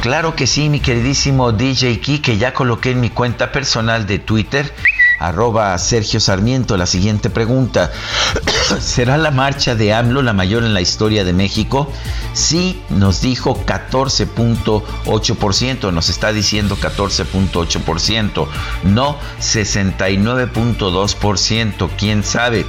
Claro 0.00 0.34
que 0.34 0.46
sí, 0.46 0.70
mi 0.70 0.80
queridísimo 0.80 1.52
DJ 1.52 2.00
Key, 2.00 2.20
que 2.20 2.38
ya 2.38 2.54
coloqué 2.54 2.92
en 2.92 3.00
mi 3.00 3.10
cuenta 3.10 3.52
personal 3.52 4.06
de 4.06 4.18
Twitter, 4.18 4.72
arroba 5.20 5.78
Sergio 5.78 6.18
Sarmiento, 6.18 6.76
la 6.76 6.86
siguiente 6.86 7.30
pregunta. 7.30 7.92
¿Será 8.80 9.16
la 9.18 9.30
marcha 9.30 9.76
de 9.76 9.92
AMLO 9.92 10.22
la 10.22 10.32
mayor 10.32 10.64
en 10.64 10.74
la 10.74 10.80
historia 10.80 11.22
de 11.24 11.32
México? 11.32 11.88
Sí, 12.32 12.82
nos 12.88 13.20
dijo 13.20 13.64
14.8%, 13.64 15.92
nos 15.92 16.08
está 16.08 16.32
diciendo 16.32 16.76
14.8%, 16.76 18.48
no 18.84 19.16
69.2%, 19.40 21.90
quién 21.96 22.24
sabe. 22.24 22.66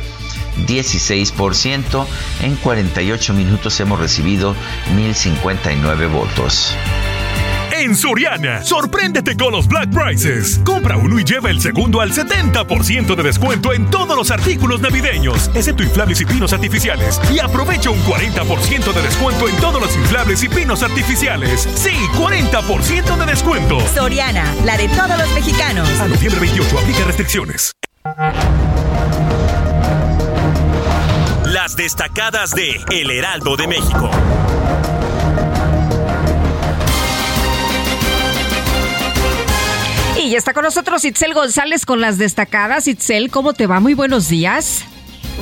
16%. 0.67 2.05
En 2.41 2.55
48 2.58 3.34
minutos 3.34 3.79
hemos 3.79 4.00
recibido 4.00 4.53
1059 4.93 6.08
votos. 6.08 6.75
En 7.82 7.96
Soriana, 7.96 8.64
sorpréndete 8.64 9.36
con 9.36 9.54
los 9.54 9.68
Black 9.68 9.90
Prices. 9.90 10.62
Compra 10.64 10.98
uno 10.98 11.20
y 11.20 11.24
lleva 11.24 11.50
el 11.50 11.60
segundo 11.60 12.00
al 12.00 12.12
70% 12.12 13.16
de 13.16 13.24
descuento 13.24 13.74
en 13.74 13.90
todos 13.90 14.16
los 14.16 14.30
artículos 14.30 14.82
navideños, 14.82 15.50
excepto 15.56 15.82
inflables 15.82 16.22
y 16.22 16.26
pinos 16.26 16.54
artificiales. 16.54 17.20
Y 17.34 17.40
aprovecha 17.40 17.90
un 17.90 17.98
40% 18.04 18.94
de 18.94 19.02
descuento 19.02 19.50
en 19.50 19.56
todos 19.56 19.82
los 19.82 19.96
inflables 19.96 20.44
y 20.44 20.50
pinos 20.50 20.84
artificiales. 20.84 21.68
Sí, 21.74 21.96
40% 22.20 23.18
de 23.18 23.26
descuento. 23.26 23.80
Soriana, 23.96 24.54
la 24.64 24.78
de 24.78 24.88
todos 24.90 25.18
los 25.18 25.34
mexicanos. 25.34 25.90
A 26.02 26.08
noviembre 26.08 26.40
28, 26.40 26.78
aplica 26.78 27.04
restricciones. 27.06 27.72
Las 31.46 31.76
destacadas 31.76 32.52
de 32.52 32.80
El 32.92 33.10
Heraldo 33.10 33.58
de 33.58 33.66
México. 33.66 34.12
Ya 40.32 40.38
está 40.38 40.54
con 40.54 40.64
nosotros 40.64 41.04
Itzel 41.04 41.34
González 41.34 41.86
con 41.86 42.00
las 42.00 42.18
destacadas. 42.18 42.88
Itzel, 42.88 43.30
¿cómo 43.30 43.52
te 43.52 43.68
va? 43.68 43.82
Muy 43.82 43.94
buenos 43.94 44.30
días. 44.30 44.86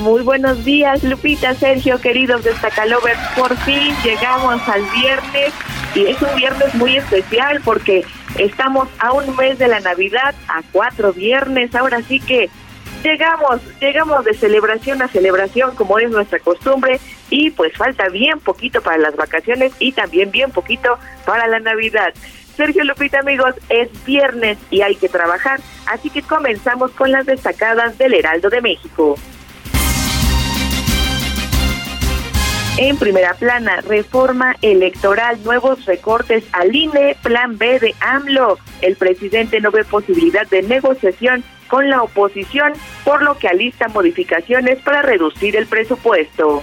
Muy 0.01 0.23
buenos 0.23 0.65
días, 0.65 1.03
Lupita, 1.03 1.53
Sergio, 1.53 2.01
queridos 2.01 2.43
destacalovers. 2.43 3.19
Por 3.37 3.55
fin 3.57 3.93
llegamos 4.03 4.67
al 4.67 4.81
viernes 4.99 5.53
y 5.93 6.05
es 6.07 6.19
un 6.21 6.35
viernes 6.35 6.73
muy 6.73 6.97
especial 6.97 7.61
porque 7.63 8.03
estamos 8.39 8.87
a 8.97 9.13
un 9.13 9.35
mes 9.35 9.59
de 9.59 9.67
la 9.67 9.79
Navidad, 9.79 10.33
a 10.47 10.63
cuatro 10.71 11.13
viernes. 11.13 11.75
Ahora 11.75 12.01
sí 12.01 12.19
que 12.19 12.49
llegamos, 13.03 13.61
llegamos 13.79 14.25
de 14.25 14.33
celebración 14.33 15.03
a 15.03 15.07
celebración 15.07 15.75
como 15.75 15.99
es 15.99 16.09
nuestra 16.09 16.39
costumbre 16.39 16.99
y 17.29 17.51
pues 17.51 17.73
falta 17.77 18.09
bien 18.09 18.39
poquito 18.39 18.81
para 18.81 18.97
las 18.97 19.15
vacaciones 19.15 19.71
y 19.77 19.91
también 19.91 20.31
bien 20.31 20.49
poquito 20.49 20.97
para 21.25 21.47
la 21.47 21.59
Navidad. 21.59 22.11
Sergio 22.59 22.83
Lupita, 22.83 23.19
amigos, 23.19 23.55
es 23.69 23.87
viernes 24.03 24.57
y 24.69 24.81
hay 24.81 24.97
que 24.97 25.07
trabajar, 25.07 25.61
así 25.85 26.09
que 26.09 26.21
comenzamos 26.21 26.91
con 26.91 27.09
las 27.09 27.25
destacadas 27.25 27.97
del 27.97 28.13
Heraldo 28.13 28.49
de 28.49 28.59
México. 28.59 29.15
En 32.77 32.97
primera 32.97 33.33
plana, 33.35 33.79
reforma 33.87 34.57
electoral, 34.61 35.41
nuevos 35.45 35.85
recortes 35.85 36.43
al 36.51 36.75
INE, 36.75 37.15
plan 37.23 37.57
B 37.57 37.79
de 37.79 37.95
AMLO. 38.01 38.59
El 38.81 38.97
presidente 38.97 39.61
no 39.61 39.71
ve 39.71 39.85
posibilidad 39.85 40.45
de 40.49 40.61
negociación 40.61 41.45
con 41.69 41.89
la 41.89 42.03
oposición, 42.03 42.73
por 43.05 43.21
lo 43.21 43.37
que 43.37 43.47
alista 43.47 43.87
modificaciones 43.87 44.79
para 44.79 45.01
reducir 45.01 45.55
el 45.55 45.65
presupuesto 45.65 46.61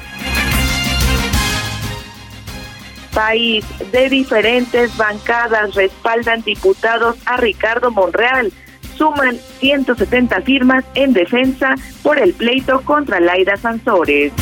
país 3.16 3.64
de 3.92 4.10
diferentes 4.10 4.94
bancadas 4.98 5.74
respaldan 5.74 6.42
diputados 6.42 7.16
a 7.24 7.38
Ricardo 7.38 7.90
Monreal. 7.90 8.52
Suman 8.94 9.38
170 9.58 10.42
firmas 10.42 10.84
en 10.94 11.14
defensa 11.14 11.76
por 12.02 12.18
el 12.18 12.34
pleito 12.34 12.82
contra 12.82 13.18
Laida 13.18 13.56
Sansores. 13.56 14.34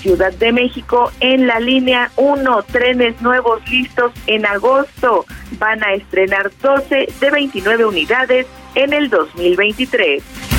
Ciudad 0.00 0.32
de 0.32 0.52
México 0.52 1.12
en 1.20 1.46
la 1.46 1.60
línea 1.60 2.10
1, 2.16 2.62
trenes 2.62 3.20
nuevos 3.20 3.60
listos 3.68 4.12
en 4.26 4.46
agosto. 4.46 5.26
Van 5.58 5.84
a 5.84 5.92
estrenar 5.92 6.52
12 6.62 7.08
de 7.20 7.30
29 7.30 7.84
unidades 7.84 8.46
en 8.74 8.94
el 8.94 9.10
2023 9.10 10.53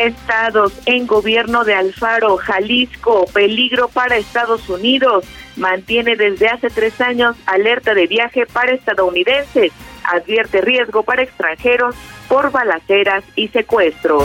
estados 0.00 0.72
en 0.86 1.06
gobierno 1.06 1.64
de 1.64 1.74
Alfaro, 1.74 2.38
Jalisco, 2.38 3.26
peligro 3.32 3.88
para 3.88 4.16
Estados 4.16 4.68
Unidos. 4.68 5.24
Mantiene 5.56 6.16
desde 6.16 6.48
hace 6.48 6.70
tres 6.70 7.00
años 7.00 7.36
alerta 7.46 7.94
de 7.94 8.06
viaje 8.06 8.46
para 8.46 8.72
estadounidenses. 8.72 9.72
Advierte 10.04 10.62
riesgo 10.62 11.02
para 11.02 11.22
extranjeros 11.22 11.94
por 12.28 12.50
balaceras 12.50 13.24
y 13.36 13.48
secuestros. 13.48 14.24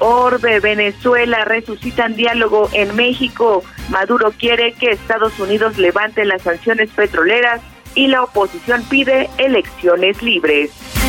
Orbe, 0.00 0.60
Venezuela 0.60 1.44
resucitan 1.44 2.16
diálogo 2.16 2.68
en 2.72 2.96
México. 2.96 3.62
Maduro 3.90 4.32
quiere 4.36 4.72
que 4.72 4.90
Estados 4.90 5.38
Unidos 5.38 5.78
levante 5.78 6.24
las 6.24 6.42
sanciones 6.42 6.90
petroleras 6.90 7.60
y 7.94 8.08
la 8.08 8.22
oposición 8.24 8.82
pide 8.88 9.28
elecciones 9.38 10.22
libres. 10.22 10.99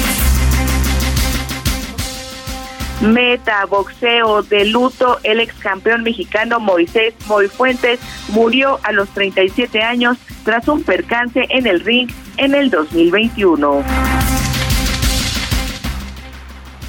Meta 3.02 3.66
boxeo 3.66 4.44
de 4.44 4.66
luto, 4.66 5.18
el 5.24 5.40
ex 5.40 5.56
campeón 5.56 6.04
mexicano 6.04 6.60
Moisés 6.60 7.16
Moifuentes 7.26 8.00
murió 8.30 8.80
a 8.84 8.92
los 8.92 9.10
37 9.10 9.82
años 9.82 10.20
tras 10.44 10.68
un 10.68 10.84
percance 10.84 11.48
en 11.50 11.66
el 11.66 11.80
ring 11.80 12.12
en 12.38 12.54
el 12.54 12.70
2021. 12.70 13.84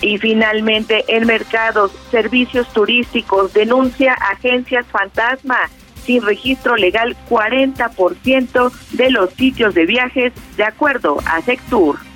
Y 0.03 0.19
finalmente, 0.19 1.05
en 1.09 1.27
mercados, 1.27 1.93
servicios 2.11 2.71
turísticos 2.75 3.55
denuncia 3.55 4.13
agencias 4.13 4.85
fantasma 4.89 5.71
sin 6.05 6.21
registro 6.23 6.77
legal 6.77 7.17
40% 7.31 8.73
de 8.91 9.11
los 9.11 9.31
sitios 9.31 9.75
de 9.75 9.87
viajes 9.87 10.33
de 10.59 10.65
acuerdo 10.65 11.19
a 11.25 11.41
Sectur. 11.41 12.12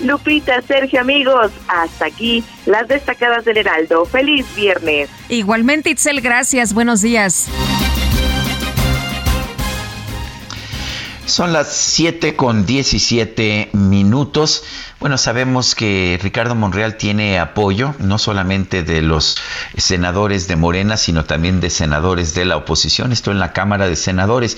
Lupita, 0.00 0.62
Sergio, 0.62 1.00
amigos, 1.00 1.50
hasta 1.68 2.06
aquí 2.06 2.44
las 2.66 2.88
destacadas 2.88 3.44
del 3.44 3.58
Heraldo. 3.58 4.04
Feliz 4.04 4.46
viernes. 4.54 5.08
Igualmente, 5.28 5.90
Itzel, 5.90 6.20
gracias. 6.20 6.72
Buenos 6.72 7.02
días. 7.02 7.48
Son 11.26 11.52
las 11.52 11.72
7 11.72 12.36
con 12.36 12.64
17 12.64 13.70
minutos. 13.72 14.64
Bueno, 15.00 15.16
sabemos 15.16 15.76
que 15.76 16.18
Ricardo 16.20 16.56
Monreal 16.56 16.96
tiene 16.96 17.38
apoyo 17.38 17.94
no 18.00 18.18
solamente 18.18 18.82
de 18.82 19.00
los 19.00 19.36
senadores 19.76 20.48
de 20.48 20.56
Morena, 20.56 20.96
sino 20.96 21.24
también 21.24 21.60
de 21.60 21.70
senadores 21.70 22.34
de 22.34 22.44
la 22.44 22.56
oposición. 22.56 23.12
Esto 23.12 23.30
en 23.30 23.38
la 23.38 23.52
Cámara 23.52 23.88
de 23.88 23.94
Senadores. 23.94 24.56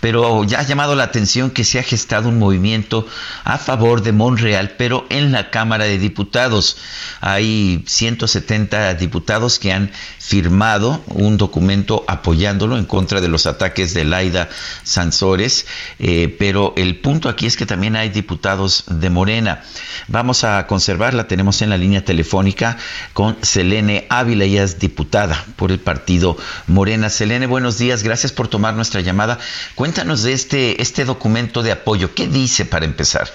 Pero 0.00 0.44
ya 0.44 0.60
ha 0.60 0.62
llamado 0.62 0.94
la 0.94 1.04
atención 1.04 1.50
que 1.50 1.64
se 1.64 1.78
ha 1.78 1.82
gestado 1.82 2.30
un 2.30 2.38
movimiento 2.38 3.06
a 3.44 3.58
favor 3.58 4.00
de 4.00 4.12
Monreal, 4.12 4.76
pero 4.78 5.04
en 5.10 5.30
la 5.30 5.50
Cámara 5.50 5.84
de 5.84 5.98
Diputados. 5.98 6.78
Hay 7.20 7.84
170 7.86 8.94
diputados 8.94 9.58
que 9.58 9.74
han 9.74 9.90
firmado 10.18 11.04
un 11.08 11.36
documento 11.36 12.06
apoyándolo 12.08 12.78
en 12.78 12.86
contra 12.86 13.20
de 13.20 13.28
los 13.28 13.44
ataques 13.44 13.92
de 13.92 14.04
Laida 14.04 14.48
Sansores. 14.84 15.66
Eh, 15.98 16.34
pero 16.38 16.72
el 16.78 16.98
punto 17.02 17.28
aquí 17.28 17.44
es 17.44 17.58
que 17.58 17.66
también 17.66 17.94
hay 17.94 18.08
diputados 18.08 18.84
de 18.88 19.10
Morena. 19.10 19.62
Vamos 20.08 20.44
a 20.44 20.66
conservarla, 20.66 21.28
tenemos 21.28 21.62
en 21.62 21.70
la 21.70 21.78
línea 21.78 22.04
telefónica 22.04 22.76
con 23.12 23.36
Selene 23.42 24.06
Ávila, 24.08 24.44
ella 24.44 24.64
es 24.64 24.78
diputada 24.78 25.44
por 25.56 25.72
el 25.72 25.80
partido 25.80 26.36
Morena. 26.66 27.10
Selene, 27.10 27.46
buenos 27.46 27.78
días, 27.78 28.02
gracias 28.02 28.32
por 28.32 28.48
tomar 28.48 28.74
nuestra 28.74 29.00
llamada. 29.00 29.38
Cuéntanos 29.74 30.22
de 30.22 30.32
este, 30.32 30.82
este 30.82 31.04
documento 31.04 31.62
de 31.62 31.72
apoyo, 31.72 32.14
¿qué 32.14 32.26
dice 32.26 32.64
para 32.64 32.84
empezar? 32.84 33.28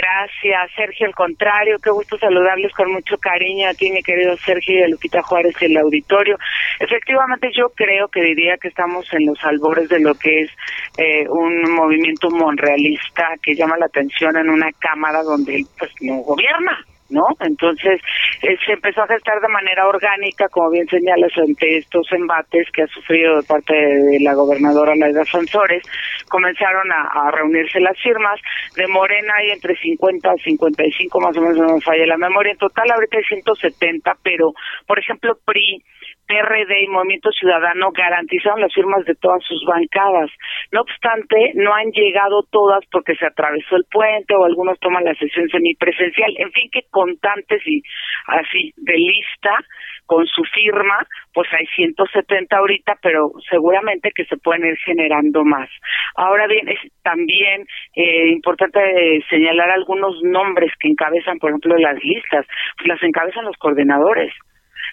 Gracias, 0.00 0.70
Sergio. 0.76 1.08
Al 1.08 1.14
contrario, 1.14 1.76
qué 1.82 1.90
gusto 1.90 2.16
saludarles 2.16 2.72
con 2.72 2.90
mucho 2.90 3.18
cariño 3.18 3.68
a 3.68 3.74
ti, 3.74 3.90
mi 3.90 4.02
querido 4.02 4.34
Sergio, 4.38 4.78
y 4.78 4.82
a 4.82 4.88
Lupita 4.88 5.20
Juárez 5.22 5.54
el 5.60 5.76
auditorio. 5.76 6.38
Efectivamente, 6.78 7.50
yo 7.54 7.68
creo 7.74 8.08
que 8.08 8.22
diría 8.22 8.56
que 8.56 8.68
estamos 8.68 9.06
en 9.12 9.26
los 9.26 9.42
albores 9.44 9.90
de 9.90 10.00
lo 10.00 10.14
que 10.14 10.42
es 10.42 10.50
eh, 10.96 11.28
un 11.28 11.74
movimiento 11.74 12.30
monrealista 12.30 13.28
que 13.42 13.54
llama 13.54 13.76
la 13.76 13.86
atención 13.86 14.38
en 14.38 14.48
una 14.48 14.72
cámara 14.72 15.22
donde 15.22 15.56
él 15.56 15.66
pues 15.78 15.90
no 16.00 16.16
gobierna. 16.22 16.78
¿No? 17.10 17.24
Entonces 17.40 18.00
eh, 18.42 18.56
se 18.64 18.72
empezó 18.72 19.02
a 19.02 19.06
gestar 19.06 19.40
de 19.40 19.48
manera 19.48 19.86
orgánica, 19.86 20.48
como 20.48 20.70
bien 20.70 20.86
señalas, 20.88 21.32
ante 21.36 21.78
estos 21.78 22.06
embates 22.12 22.66
que 22.72 22.82
ha 22.82 22.86
sufrido 22.88 23.36
de 23.36 23.42
parte 23.42 23.74
de 23.74 24.20
la 24.20 24.34
gobernadora 24.34 24.94
Laida 24.96 25.24
Sansores, 25.24 25.82
comenzaron 26.28 26.90
a, 26.92 27.30
reunirse 27.30 27.80
las 27.80 27.98
firmas. 28.00 28.40
De 28.76 28.86
Morena 28.88 29.34
hay 29.38 29.50
entre 29.50 29.76
50 29.76 30.34
y 30.36 30.40
55, 30.40 31.20
más 31.20 31.36
o 31.36 31.40
menos, 31.40 31.58
no 31.58 31.74
me 31.74 31.80
falla 31.80 32.06
la 32.06 32.16
memoria. 32.16 32.52
En 32.52 32.58
total 32.58 32.90
ahorita 32.90 33.18
hay 33.18 33.24
170, 33.24 34.12
pero, 34.22 34.52
por 34.86 34.98
ejemplo, 34.98 35.36
PRI, 35.44 35.82
PRD 36.30 36.84
y 36.84 36.86
Movimiento 36.86 37.32
Ciudadano 37.32 37.90
garantizaron 37.90 38.60
las 38.60 38.72
firmas 38.72 39.04
de 39.04 39.16
todas 39.16 39.42
sus 39.42 39.64
bancadas. 39.64 40.30
No 40.70 40.82
obstante, 40.82 41.52
no 41.56 41.74
han 41.74 41.90
llegado 41.90 42.44
todas 42.52 42.84
porque 42.92 43.16
se 43.16 43.26
atravesó 43.26 43.74
el 43.74 43.84
puente 43.90 44.36
o 44.36 44.44
algunos 44.44 44.78
toman 44.78 45.04
la 45.04 45.14
sesión 45.14 45.48
semipresencial. 45.48 46.32
En 46.38 46.52
fin, 46.52 46.70
que 46.70 46.82
contantes 46.90 47.60
y 47.66 47.82
así 48.28 48.72
de 48.76 48.96
lista 48.96 49.58
con 50.06 50.24
su 50.26 50.42
firma, 50.44 51.04
pues 51.34 51.48
hay 51.52 51.66
170 51.66 52.56
ahorita, 52.56 52.94
pero 53.02 53.32
seguramente 53.48 54.10
que 54.14 54.24
se 54.26 54.36
pueden 54.36 54.66
ir 54.66 54.76
generando 54.84 55.44
más. 55.44 55.68
Ahora 56.14 56.46
bien, 56.46 56.68
es 56.68 56.78
también 57.02 57.66
eh, 57.96 58.28
importante 58.28 58.80
señalar 59.28 59.70
algunos 59.70 60.14
nombres 60.22 60.72
que 60.78 60.88
encabezan, 60.88 61.38
por 61.38 61.50
ejemplo, 61.50 61.76
las 61.76 61.96
listas, 62.04 62.46
pues 62.76 62.88
las 62.88 63.02
encabezan 63.02 63.44
los 63.44 63.56
coordinadores 63.56 64.32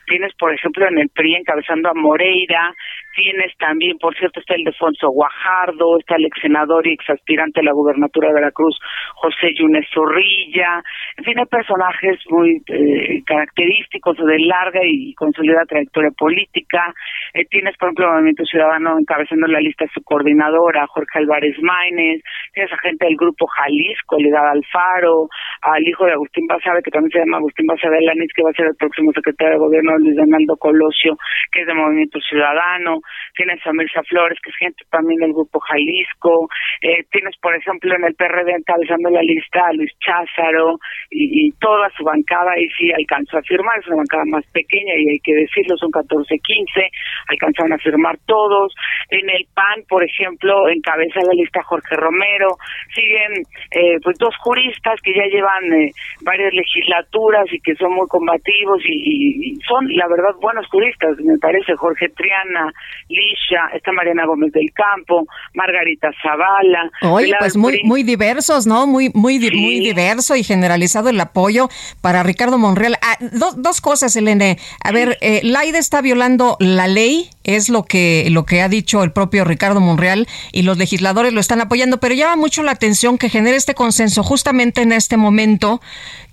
Tienes, 0.07 0.33
por 0.35 0.53
ejemplo, 0.53 0.87
en 0.87 0.97
el 0.99 1.09
PRI 1.09 1.35
encabezando 1.35 1.89
a 1.89 1.93
Moreira, 1.93 2.73
tienes 3.17 3.51
también, 3.57 3.97
por 3.97 4.15
cierto, 4.15 4.39
está 4.39 4.53
el 4.53 4.63
Defonso 4.63 5.09
Guajardo, 5.09 5.97
está 5.97 6.15
el 6.17 6.25
ex 6.25 6.39
senador 6.39 6.85
y 6.85 6.93
ex 6.93 7.09
aspirante 7.09 7.61
a 7.61 7.63
la 7.63 7.73
gubernatura 7.73 8.27
de 8.27 8.35
Veracruz, 8.35 8.79
José 9.15 9.53
Yunes 9.57 9.87
Zorrilla, 9.91 10.83
en 11.17 11.23
fin, 11.23 11.39
hay 11.39 11.45
personajes 11.45 12.19
muy 12.29 12.61
eh, 12.67 13.23
característicos 13.25 14.17
de 14.17 14.39
larga 14.39 14.81
y 14.83 15.15
consolidada 15.15 15.65
trayectoria 15.65 16.11
política. 16.11 16.93
Eh, 17.33 17.45
tienes, 17.49 17.75
por 17.77 17.87
ejemplo, 17.87 18.05
el 18.05 18.11
Movimiento 18.11 18.45
Ciudadano 18.45 18.99
encabezando 18.99 19.47
la 19.47 19.59
lista 19.59 19.85
su 19.93 20.03
coordinadora, 20.03 20.85
Jorge 20.87 21.17
Álvarez 21.17 21.55
Maínez, 21.61 22.21
tienes 22.53 22.71
a 22.71 22.77
gente 22.77 23.05
del 23.05 23.17
Grupo 23.17 23.47
Jalisco, 23.47 24.17
ligada 24.19 24.51
al 24.51 24.63
Faro, 24.71 25.27
al 25.61 25.81
hijo 25.87 26.05
de 26.05 26.11
Agustín 26.11 26.45
Basabe, 26.45 26.83
que 26.83 26.91
también 26.91 27.11
se 27.11 27.19
llama 27.19 27.37
Agustín 27.37 27.65
Basabe 27.65 27.99
Lanis, 28.01 28.31
que 28.33 28.43
va 28.43 28.51
a 28.51 28.53
ser 28.53 28.67
el 28.67 28.75
próximo 28.75 29.11
secretario 29.13 29.53
de 29.53 29.59
gobierno, 29.59 29.97
Luis 29.97 30.15
Donaldo 30.15 30.55
Colosio, 30.57 31.17
que 31.51 31.61
es 31.61 31.67
de 31.67 31.73
Movimiento 31.73 32.19
Ciudadano, 32.19 32.99
tienes 33.35 33.59
a 33.65 33.73
Mirza 33.73 34.01
Flores, 34.03 34.37
que 34.43 34.49
es 34.49 34.57
gente 34.57 34.83
también 34.89 35.19
del 35.19 35.33
Grupo 35.33 35.59
Jalisco, 35.59 36.49
eh, 36.81 37.03
tienes, 37.11 37.35
por 37.41 37.55
ejemplo, 37.55 37.95
en 37.95 38.05
el 38.05 38.15
PRD 38.15 38.51
encabezando 38.51 39.09
la 39.09 39.21
lista 39.21 39.67
a 39.67 39.73
Luis 39.73 39.91
Cházaro 39.99 40.77
y, 41.09 41.51
toda 41.59 41.89
su 41.97 42.03
bancada, 42.03 42.57
y 42.59 42.67
sí 42.77 42.91
alcanzó 42.91 43.37
a 43.37 43.41
firmar, 43.41 43.79
es 43.79 43.87
una 43.87 43.97
bancada 43.97 44.23
más 44.27 44.45
pequeña 44.51 44.93
y 44.95 45.09
hay 45.09 45.19
que 45.23 45.33
decirlo, 45.33 45.77
son 45.77 45.91
14, 45.91 46.37
15, 46.37 46.89
alcanzaron 47.29 47.73
a 47.73 47.77
firmar 47.77 48.17
todos. 48.25 48.73
En 49.09 49.29
el 49.29 49.45
PAN, 49.53 49.83
por 49.89 50.03
ejemplo, 50.03 50.69
encabeza 50.69 51.21
la 51.21 51.33
lista 51.33 51.63
Jorge 51.63 51.95
Romero, 51.95 52.57
siguen 52.93 53.43
eh, 53.71 53.97
pues 54.03 54.17
dos 54.19 54.35
juristas 54.37 55.01
que 55.01 55.13
ya 55.13 55.25
llevan 55.25 55.73
eh, 55.73 55.91
varias 56.21 56.53
legislaturas 56.53 57.45
y 57.51 57.59
que 57.59 57.75
son 57.75 57.93
muy 57.93 58.07
combativos 58.07 58.81
y, 58.85 59.51
y, 59.51 59.55
son, 59.67 59.87
la 59.95 60.07
verdad, 60.07 60.35
buenos 60.39 60.67
juristas, 60.67 61.17
me 61.19 61.37
parece, 61.39 61.75
Jorge 61.75 62.09
Triana, 62.09 62.71
Lisha, 63.09 63.75
está 63.75 63.91
Mariana 63.91 64.25
Gómez 64.25 64.51
del 64.51 64.71
Campo, 64.73 65.25
Margarita 65.53 66.09
Zavala. 66.21 66.91
Oye, 67.01 67.33
pues 67.39 67.55
muy, 67.57 67.81
muy 67.83 68.03
diversos, 68.03 68.67
¿no? 68.67 68.87
Muy, 68.87 69.11
muy, 69.13 69.39
muy 69.39 69.79
diverso 69.79 70.35
y 70.35 70.43
generalizado 70.43 71.09
el 71.09 71.19
apoyo 71.19 71.69
para 72.01 72.23
Ricardo 72.23 72.57
Monreal. 72.57 72.97
Ah, 73.01 73.17
dos 73.19 73.81
cosas, 73.81 74.15
Elene. 74.15 74.57
A 74.83 74.91
ver, 74.91 75.17
eh, 75.21 75.41
Laida 75.43 75.79
está 75.79 76.01
violando 76.01 76.57
la 76.59 76.87
ley, 76.87 77.29
es 77.43 77.69
lo 77.69 77.83
que, 77.83 78.27
lo 78.29 78.45
que 78.45 78.61
ha 78.61 78.69
dicho 78.69 79.03
el 79.03 79.11
propio 79.11 79.45
Ricardo 79.45 79.79
Monreal 79.79 80.27
y 80.51 80.63
los 80.63 80.77
legisladores 80.77 81.33
lo 81.33 81.39
están 81.39 81.61
apoyando, 81.61 81.99
pero 81.99 82.13
llama 82.13 82.35
mucho 82.35 82.63
la 82.63 82.71
atención 82.71 83.17
que 83.17 83.29
genere 83.29 83.55
este 83.55 83.73
consenso 83.73 84.23
justamente 84.23 84.81
en 84.81 84.91
este 84.91 85.17
momento 85.17 85.81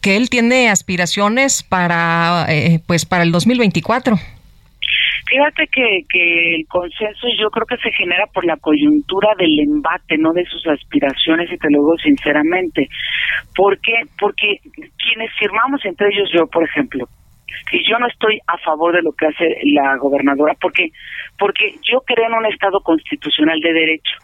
que 0.01 0.17
él 0.17 0.29
tiene 0.29 0.69
aspiraciones 0.69 1.63
para, 1.63 2.47
eh, 2.49 2.81
pues, 2.87 3.07
para 3.07 3.23
el 3.23 3.33
2024. 3.33 4.19
Fíjate 5.27 5.67
que, 5.69 6.03
que 6.09 6.57
el 6.57 6.67
consenso 6.69 7.27
yo 7.39 7.51
creo 7.51 7.67
que 7.67 7.79
se 7.79 7.91
genera 7.93 8.27
por 8.27 8.45
la 8.45 8.57
coyuntura 8.59 9.35
del 9.39 9.59
embate, 9.61 10.19
no 10.19 10.33
de 10.33 10.45
sus 10.45 10.67
aspiraciones, 10.67 11.51
y 11.51 11.57
te 11.57 11.71
lo 11.71 11.79
digo 11.79 11.97
sinceramente. 11.99 12.89
¿Por 13.57 13.79
qué? 13.81 13.95
Porque 14.19 14.59
quienes 14.99 15.31
firmamos, 15.39 15.85
entre 15.85 16.09
ellos 16.09 16.31
yo, 16.33 16.47
por 16.47 16.65
ejemplo, 16.65 17.09
y 17.73 17.89
yo 17.89 17.99
no 17.99 18.07
estoy 18.07 18.39
a 18.47 18.59
favor 18.59 18.95
de 18.95 19.03
lo 19.03 19.13
que 19.13 19.27
hace 19.27 19.57
la 19.65 19.97
gobernadora, 19.97 20.55
porque 20.61 20.91
porque 21.39 21.75
yo 21.83 22.01
creo 22.01 22.27
en 22.27 22.35
un 22.35 22.47
Estado 22.47 22.81
constitucional 22.81 23.59
de 23.61 23.73
derecho 23.73 24.17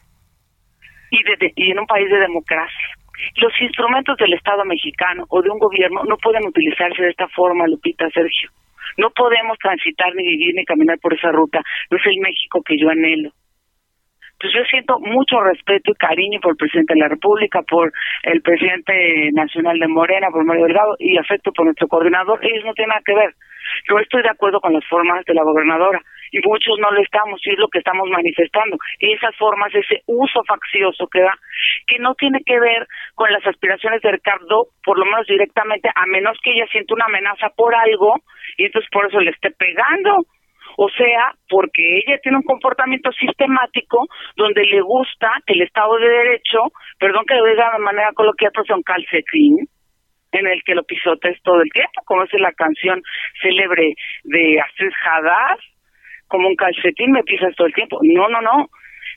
y, 1.11 1.23
de, 1.23 1.53
y 1.57 1.71
en 1.71 1.79
un 1.79 1.87
país 1.87 2.11
de 2.11 2.19
democracia. 2.19 2.89
Los 3.37 3.53
instrumentos 3.61 4.17
del 4.17 4.33
Estado 4.35 4.65
mexicano 4.65 5.25
o 5.29 5.43
de 5.43 5.51
un 5.51 5.59
gobierno 5.59 6.05
no 6.05 6.17
pueden 6.17 6.47
utilizarse 6.47 7.03
de 7.03 7.11
esta 7.11 7.29
forma, 7.29 7.67
Lupita, 7.67 8.09
Sergio. 8.11 8.51
No 8.97 9.11
podemos 9.11 9.59
transitar, 9.59 10.15
ni 10.15 10.25
vivir, 10.25 10.55
ni 10.55 10.65
caminar 10.65 10.99
por 10.99 11.15
esa 11.15 11.31
ruta. 11.33 11.63
No 11.91 11.97
es 11.97 12.07
el 12.07 12.21
México 12.21 12.63
que 12.63 12.79
yo 12.79 12.89
anhelo. 12.91 13.31
Pues 14.41 14.55
yo 14.55 14.65
siento 14.65 14.99
mucho 15.01 15.39
respeto 15.41 15.93
y 15.93 15.95
cariño 15.95 16.41
por 16.41 16.53
el 16.53 16.57
presidente 16.57 16.95
de 16.95 17.01
la 17.01 17.09
República, 17.09 17.61
por 17.63 17.93
el 18.23 18.41
presidente 18.41 19.31
nacional 19.33 19.79
de 19.79 19.87
Morena, 19.87 20.31
por 20.31 20.45
Mario 20.45 20.65
Delgado, 20.65 20.97
y 20.99 21.19
afecto 21.19 21.53
por 21.53 21.67
nuestro 21.67 21.89
coordinador. 21.89 22.39
Ellos 22.43 22.65
no 22.65 22.73
tienen 22.73 22.89
nada 22.89 23.03
que 23.05 23.15
ver. 23.15 23.35
Yo 23.89 23.99
estoy 23.99 24.23
de 24.23 24.31
acuerdo 24.31 24.61
con 24.61 24.73
las 24.73 24.85
formas 24.87 25.25
de 25.27 25.35
la 25.35 25.43
gobernadora 25.43 26.01
y 26.31 26.39
muchos 26.47 26.79
no 26.79 26.91
lo 26.91 27.03
estamos 27.03 27.41
y 27.45 27.51
es 27.51 27.59
lo 27.59 27.69
que 27.69 27.79
estamos 27.79 28.09
manifestando. 28.09 28.77
Esas 28.99 29.37
formas, 29.37 29.75
ese 29.75 30.03
uso 30.07 30.43
faccioso 30.47 31.07
que 31.09 31.21
da, 31.21 31.35
que 31.87 31.99
no 31.99 32.15
tiene 32.15 32.41
que 32.45 32.59
ver 32.59 32.87
con 33.15 33.33
las 33.33 33.47
aspiraciones 33.47 34.01
de 34.03 34.13
Ricardo, 34.13 34.69
por 34.85 34.99
lo 34.99 35.05
menos 35.05 35.27
directamente, 35.27 35.89
a 35.95 36.07
menos 36.07 36.39
que 36.43 36.53
ella 36.53 36.67
sienta 36.71 36.95
una 36.95 37.07
amenaza 37.07 37.49
por 37.57 37.75
algo 37.75 38.15
y 38.57 38.67
entonces 38.67 38.89
por 38.91 39.07
eso 39.07 39.21
le 39.21 39.31
esté 39.31 39.51
pegando. 39.51 40.17
O 40.77 40.89
sea, 40.89 41.35
porque 41.49 41.99
ella 41.99 42.19
tiene 42.23 42.39
un 42.39 42.45
comportamiento 42.45 43.11
sistemático 43.13 44.07
donde 44.37 44.65
le 44.65 44.81
gusta 44.81 45.33
que 45.47 45.55
el 45.55 45.63
Estado 45.63 45.97
de 45.99 46.09
Derecho, 46.09 46.61
perdón 46.99 47.25
que 47.27 47.35
lo 47.35 47.45
diga 47.45 47.73
de 47.73 47.83
manera 47.83 48.13
coloquial, 48.15 48.53
pero 48.55 48.77
un 48.77 48.83
calcetín, 48.83 49.67
en 50.33 50.47
el 50.47 50.63
que 50.65 50.75
lo 50.75 50.85
pisotes 50.85 51.43
todo 51.43 51.61
el 51.61 51.71
tiempo, 51.71 52.01
como 52.05 52.23
es 52.23 52.33
la 52.35 52.53
canción 52.53 53.03
célebre 53.43 53.95
de 54.25 54.61
Astrid 54.61 54.93
Haddad, 55.05 55.59
como 56.31 56.49
un 56.49 56.57
calcetín 56.57 57.11
me 57.13 57.23
pisas 57.25 57.55
todo 57.57 57.67
el 57.67 57.75
tiempo. 57.75 57.99
No, 58.03 58.29
no, 58.29 58.41
no. 58.41 58.71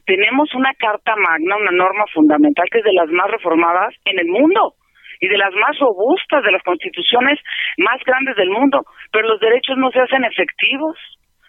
Tenemos 0.06 0.54
una 0.54 0.74
carta 0.74 1.16
magna, 1.16 1.56
una 1.56 1.72
norma 1.72 2.04
fundamental 2.14 2.68
que 2.70 2.80
es 2.80 2.84
de 2.84 2.94
las 2.94 3.10
más 3.10 3.32
reformadas 3.32 3.94
en 4.04 4.20
el 4.20 4.28
mundo 4.28 4.74
y 5.22 5.28
de 5.30 5.38
las 5.38 5.54
más 5.54 5.80
robustas 5.80 6.44
de 6.44 6.52
las 6.52 6.64
constituciones 6.64 7.40
más 7.78 8.04
grandes 8.04 8.36
del 8.36 8.50
mundo, 8.50 8.84
pero 9.12 9.30
los 9.30 9.40
derechos 9.40 9.78
no 9.78 9.90
se 9.92 10.02
hacen 10.02 10.26
efectivos, 10.26 10.98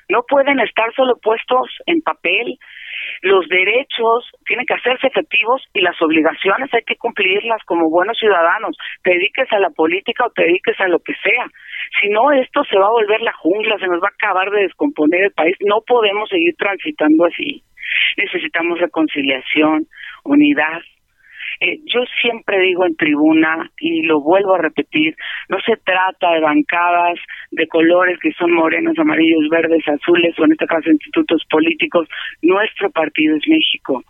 no 0.08 0.22
pueden 0.28 0.60
estar 0.60 0.92
solo 0.94 1.16
puestos 1.20 1.66
en 1.86 2.00
papel, 2.02 2.56
los 3.22 3.48
derechos 3.48 4.30
tienen 4.46 4.66
que 4.66 4.74
hacerse 4.74 5.06
efectivos 5.06 5.62
y 5.72 5.80
las 5.80 6.00
obligaciones 6.00 6.72
hay 6.72 6.82
que 6.82 6.96
cumplirlas 6.96 7.62
como 7.64 7.90
buenos 7.90 8.18
ciudadanos, 8.18 8.76
te 9.02 9.12
dediques 9.12 9.50
a 9.52 9.58
la 9.58 9.70
política 9.70 10.26
o 10.26 10.30
te 10.30 10.44
dediques 10.44 10.78
a 10.80 10.88
lo 10.88 11.00
que 11.00 11.14
sea. 11.22 11.46
Si 12.00 12.08
no, 12.08 12.32
esto 12.32 12.64
se 12.64 12.78
va 12.78 12.86
a 12.86 12.90
volver 12.98 13.20
la 13.20 13.32
jungla, 13.32 13.78
se 13.78 13.86
nos 13.86 14.02
va 14.02 14.08
a 14.08 14.14
acabar 14.14 14.50
de 14.50 14.62
descomponer 14.62 15.24
el 15.24 15.32
país. 15.32 15.56
No 15.60 15.82
podemos 15.86 16.28
seguir 16.28 16.54
transitando 16.56 17.26
así. 17.26 17.62
Necesitamos 18.16 18.78
reconciliación, 18.80 19.86
unidad, 20.24 20.80
eh, 21.60 21.78
yo 21.84 22.00
siempre 22.20 22.58
digo 22.60 22.86
en 22.86 22.96
tribuna 22.96 23.70
y 23.78 24.02
lo 24.02 24.20
vuelvo 24.20 24.54
a 24.54 24.58
repetir, 24.58 25.16
no 25.48 25.58
se 25.60 25.76
trata 25.76 26.32
de 26.32 26.40
bancadas 26.40 27.18
de 27.50 27.66
colores 27.68 28.18
que 28.20 28.32
son 28.32 28.52
morenos, 28.52 28.98
amarillos, 28.98 29.48
verdes, 29.50 29.86
azules 29.88 30.38
o 30.38 30.44
en 30.44 30.52
este 30.52 30.66
caso 30.66 30.90
institutos 30.90 31.42
políticos. 31.50 32.08
Nuestro 32.42 32.90
partido 32.90 33.36
es 33.36 33.46
México. 33.48 34.02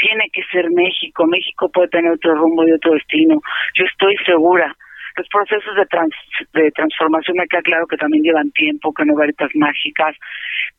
Tiene 0.00 0.30
que 0.32 0.42
ser 0.50 0.70
México. 0.70 1.26
México 1.26 1.70
puede 1.70 1.88
tener 1.88 2.12
otro 2.12 2.34
rumbo 2.34 2.66
y 2.66 2.72
otro 2.72 2.94
destino. 2.94 3.40
Yo 3.74 3.84
estoy 3.84 4.16
segura 4.24 4.74
los 5.16 5.28
procesos 5.28 5.74
de, 5.76 6.60
de 6.60 6.70
transformación 6.72 7.36
me 7.36 7.46
queda 7.46 7.62
claro 7.62 7.86
que 7.86 7.96
también 7.96 8.22
llevan 8.22 8.50
tiempo, 8.52 8.92
que 8.92 9.04
no 9.04 9.14
varitas 9.14 9.50
mágicas, 9.54 10.16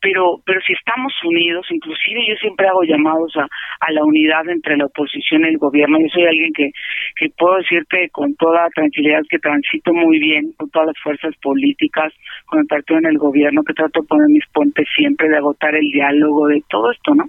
pero 0.01 0.41
pero 0.45 0.59
si 0.61 0.73
estamos 0.73 1.13
unidos, 1.23 1.65
inclusive 1.69 2.21
yo 2.27 2.35
siempre 2.35 2.67
hago 2.67 2.83
llamados 2.83 3.35
a, 3.37 3.47
a 3.79 3.91
la 3.91 4.03
unidad 4.03 4.47
entre 4.49 4.77
la 4.77 4.85
oposición 4.85 5.43
y 5.43 5.49
el 5.49 5.57
gobierno. 5.57 5.99
Yo 5.99 6.07
soy 6.09 6.25
alguien 6.25 6.51
que, 6.53 6.71
que 7.15 7.29
puedo 7.37 7.57
decirte 7.57 8.09
con 8.11 8.35
toda 8.35 8.69
tranquilidad 8.69 9.21
que 9.29 9.39
transito 9.39 9.93
muy 9.93 10.19
bien 10.19 10.53
con 10.57 10.69
todas 10.69 10.87
las 10.87 10.99
fuerzas 11.01 11.35
políticas, 11.41 12.13
con 12.45 12.59
el 12.59 12.65
partido 12.67 12.99
en 12.99 13.05
el 13.05 13.17
gobierno, 13.17 13.63
que 13.63 13.73
trato 13.73 14.01
de 14.01 14.07
poner 14.07 14.27
mis 14.29 14.45
puentes 14.53 14.87
siempre, 14.95 15.29
de 15.29 15.37
agotar 15.37 15.75
el 15.75 15.89
diálogo, 15.91 16.47
de 16.47 16.63
todo 16.69 16.91
esto, 16.91 17.15
¿no? 17.15 17.25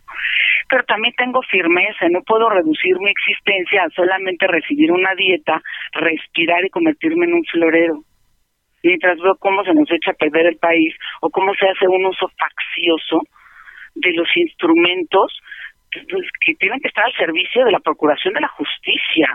Pero 0.69 0.85
también 0.85 1.15
tengo 1.17 1.43
firmeza, 1.43 2.09
no 2.11 2.23
puedo 2.23 2.49
reducir 2.49 2.97
mi 2.99 3.11
existencia 3.11 3.85
a 3.85 3.91
solamente 3.91 4.47
recibir 4.47 4.91
una 4.93 5.15
dieta, 5.15 5.63
respirar 5.93 6.65
y 6.65 6.71
convertirme 6.71 7.27
en 7.27 7.35
un 7.35 7.45
florero 7.45 8.03
mientras 8.85 9.19
veo 9.19 9.35
cómo 9.37 9.65
se 9.65 9.75
nos 9.75 9.91
echa 9.91 10.13
a 10.13 10.15
perder 10.15 10.47
el 10.47 10.59
país 10.59 10.95
o 11.21 11.31
cómo 11.31 11.55
se 11.55 11.67
hace 11.67 11.89
un 11.89 12.05
uso 12.05 12.29
faccioso 12.39 13.23
de 13.95 14.13
los 14.13 14.29
instrumentos 14.37 15.41
pues, 15.91 16.29
que 16.45 16.55
tienen 16.55 16.81
que 16.81 16.89
estar 16.89 17.05
al 17.05 17.15
servicio 17.15 17.65
de 17.65 17.73
la 17.73 17.81
procuración 17.81 18.35
de 18.35 18.43
la 18.43 18.49
justicia. 18.49 19.29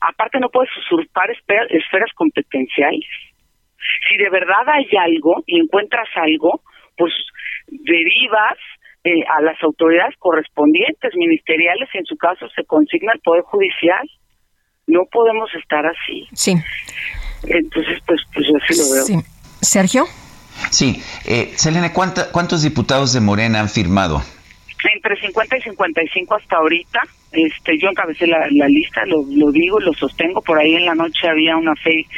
Aparte 0.00 0.38
no 0.38 0.50
puedes 0.50 0.70
usurpar 0.76 1.30
esferas 1.30 2.12
competenciales. 2.14 3.08
Si 4.08 4.16
de 4.18 4.28
verdad 4.28 4.68
hay 4.68 4.88
algo 4.98 5.42
y 5.46 5.58
encuentras 5.58 6.08
algo, 6.16 6.60
pues 6.96 7.12
derivas 7.68 8.58
eh, 9.06 9.24
a 9.38 9.40
las 9.40 9.62
autoridades 9.62 10.14
correspondientes, 10.18 11.14
ministeriales, 11.14 11.88
y 11.94 11.98
en 11.98 12.06
su 12.06 12.16
caso 12.16 12.48
se 12.54 12.64
consigna 12.64 13.12
al 13.12 13.20
Poder 13.20 13.42
Judicial. 13.42 14.10
No 14.88 15.04
podemos 15.10 15.48
estar 15.54 15.86
así. 15.86 16.26
Sí. 16.32 16.56
Entonces, 17.44 17.98
pues, 18.06 18.20
pues 18.34 18.46
así 18.62 18.78
lo 18.78 18.94
veo. 18.94 19.04
Sí. 19.04 19.14
Sergio. 19.60 20.04
Sí. 20.70 21.02
Eh, 21.24 21.52
Selena, 21.54 21.92
¿cuántos 21.92 22.62
diputados 22.62 23.12
de 23.12 23.20
Morena 23.20 23.60
han 23.60 23.68
firmado? 23.68 24.22
entre 24.94 25.16
50 25.20 25.56
y 25.56 25.62
55 25.62 26.34
hasta 26.34 26.56
ahorita. 26.56 27.00
Este, 27.32 27.78
yo 27.78 27.88
encabecé 27.88 28.26
la, 28.26 28.46
la 28.50 28.68
lista, 28.68 29.04
lo, 29.06 29.24
lo 29.28 29.50
digo, 29.50 29.80
lo 29.80 29.92
sostengo. 29.94 30.40
Por 30.42 30.58
ahí 30.58 30.74
en 30.74 30.86
la 30.86 30.94
noche 30.94 31.28
había 31.28 31.56
una 31.56 31.74
fake, 31.74 32.08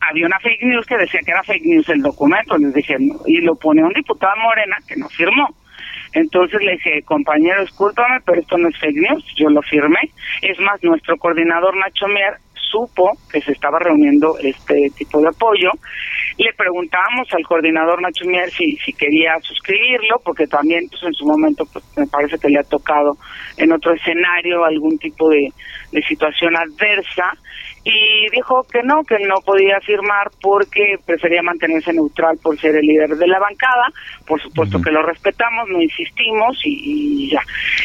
había 0.00 0.26
una 0.26 0.38
fake 0.40 0.62
news 0.62 0.86
que 0.86 0.98
decía 0.98 1.20
que 1.24 1.30
era 1.30 1.42
fake 1.42 1.64
news 1.64 1.88
el 1.88 2.02
documento. 2.02 2.56
Les 2.58 2.72
dije, 2.74 2.96
y 3.26 3.40
lo 3.40 3.54
pone 3.56 3.82
un 3.82 3.92
diputado 3.92 4.34
Morena 4.42 4.76
que 4.86 4.96
no 4.96 5.08
firmó. 5.08 5.48
Entonces 6.12 6.60
le 6.62 6.72
dije, 6.72 7.02
compañero, 7.04 7.62
discúlpame, 7.62 8.20
pero 8.24 8.40
esto 8.40 8.58
no 8.58 8.68
es 8.68 8.78
fake 8.78 8.96
news, 8.96 9.24
yo 9.36 9.48
lo 9.48 9.62
firmé. 9.62 10.00
Es 10.42 10.58
más, 10.60 10.82
nuestro 10.82 11.16
coordinador 11.16 11.76
Nacho 11.76 12.06
Mier 12.08 12.34
supo 12.54 13.12
que 13.30 13.40
se 13.40 13.52
estaba 13.52 13.78
reuniendo 13.78 14.36
este 14.38 14.90
tipo 14.96 15.20
de 15.20 15.28
apoyo. 15.28 15.70
Le 16.38 16.52
preguntábamos 16.54 17.28
al 17.32 17.44
coordinador 17.44 18.00
Nacho 18.00 18.24
Mier 18.26 18.50
si, 18.50 18.76
si 18.84 18.92
quería 18.92 19.38
suscribirlo, 19.40 20.16
porque 20.24 20.46
también 20.46 20.88
pues, 20.90 21.02
en 21.02 21.12
su 21.14 21.26
momento 21.26 21.64
pues, 21.72 21.84
me 21.96 22.06
parece 22.06 22.38
que 22.38 22.48
le 22.48 22.58
ha 22.58 22.64
tocado 22.64 23.16
en 23.56 23.72
otro 23.72 23.92
escenario 23.94 24.64
algún 24.64 24.98
tipo 24.98 25.28
de, 25.28 25.48
de 25.92 26.02
situación 26.02 26.56
adversa 26.56 27.32
y 27.84 28.30
dijo 28.30 28.62
que 28.70 28.82
no, 28.82 29.02
que 29.02 29.18
no 29.26 29.36
podía 29.44 29.80
firmar 29.80 30.30
porque 30.40 30.98
prefería 31.04 31.42
mantenerse 31.42 31.92
neutral 31.92 32.38
por 32.40 32.58
ser 32.58 32.76
el 32.76 32.86
líder 32.86 33.16
de 33.16 33.26
la 33.26 33.40
bancada. 33.40 33.88
Por 34.26 34.40
supuesto 34.40 34.80
que 34.80 34.92
lo 34.92 35.02
respetamos, 35.02 35.68
no 35.68 35.82
insistimos 35.82 36.60
y, 36.64 37.30
ya. 37.30 37.42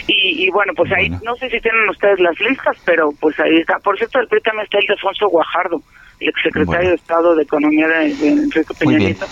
Y, 0.07 0.49
bueno, 0.51 0.73
pues 0.75 0.91
ahí, 0.93 1.09
no 1.09 1.35
sé 1.35 1.49
si 1.49 1.59
tienen 1.59 1.89
ustedes 1.89 2.19
las 2.19 2.39
listas, 2.39 2.77
pero 2.85 3.09
pues 3.19 3.39
ahí 3.39 3.57
está. 3.57 3.79
Por 3.79 3.97
cierto, 3.97 4.19
el 4.19 4.27
PRI 4.27 4.41
también 4.41 4.65
está 4.65 4.77
el 4.77 4.85
de 4.85 4.93
Alfonso 4.93 5.27
Guajardo, 5.29 5.81
el 6.19 6.29
exsecretario 6.29 6.89
de 6.89 6.95
Estado 6.95 7.35
de 7.35 7.43
Economía 7.43 7.87
de, 7.87 8.11
Enrique 8.27 8.73
Peña 8.79 8.97
Nieto. 8.99 9.25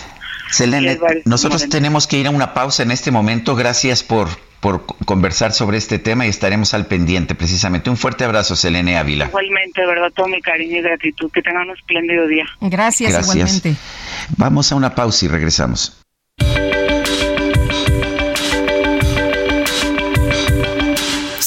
Selene, 0.50 0.98
nosotros 1.24 1.68
tenemos 1.68 2.06
que 2.06 2.18
ir 2.18 2.26
a 2.26 2.30
una 2.30 2.54
pausa 2.54 2.82
en 2.82 2.90
este 2.90 3.10
momento. 3.10 3.54
Gracias 3.56 4.02
por 4.02 4.28
por 4.60 4.84
conversar 5.04 5.52
sobre 5.52 5.78
este 5.78 5.98
tema 5.98 6.26
y 6.26 6.28
estaremos 6.28 6.74
al 6.74 6.86
pendiente 6.86 7.34
precisamente. 7.34 7.90
Un 7.90 7.96
fuerte 7.96 8.24
abrazo, 8.24 8.56
Selene 8.56 8.96
Ávila. 8.96 9.26
Igualmente, 9.26 9.86
verdad, 9.86 10.10
todo 10.14 10.28
mi 10.28 10.40
cariño 10.40 10.78
y 10.78 10.82
gratitud. 10.82 11.30
Que 11.30 11.42
tengan 11.42 11.68
un 11.68 11.76
espléndido 11.76 12.26
día. 12.26 12.46
Gracias, 12.60 13.12
Gracias. 13.12 13.36
igualmente. 13.36 13.76
Vamos 14.36 14.72
a 14.72 14.74
una 14.74 14.94
pausa 14.94 15.26
y 15.26 15.28
regresamos. 15.28 16.05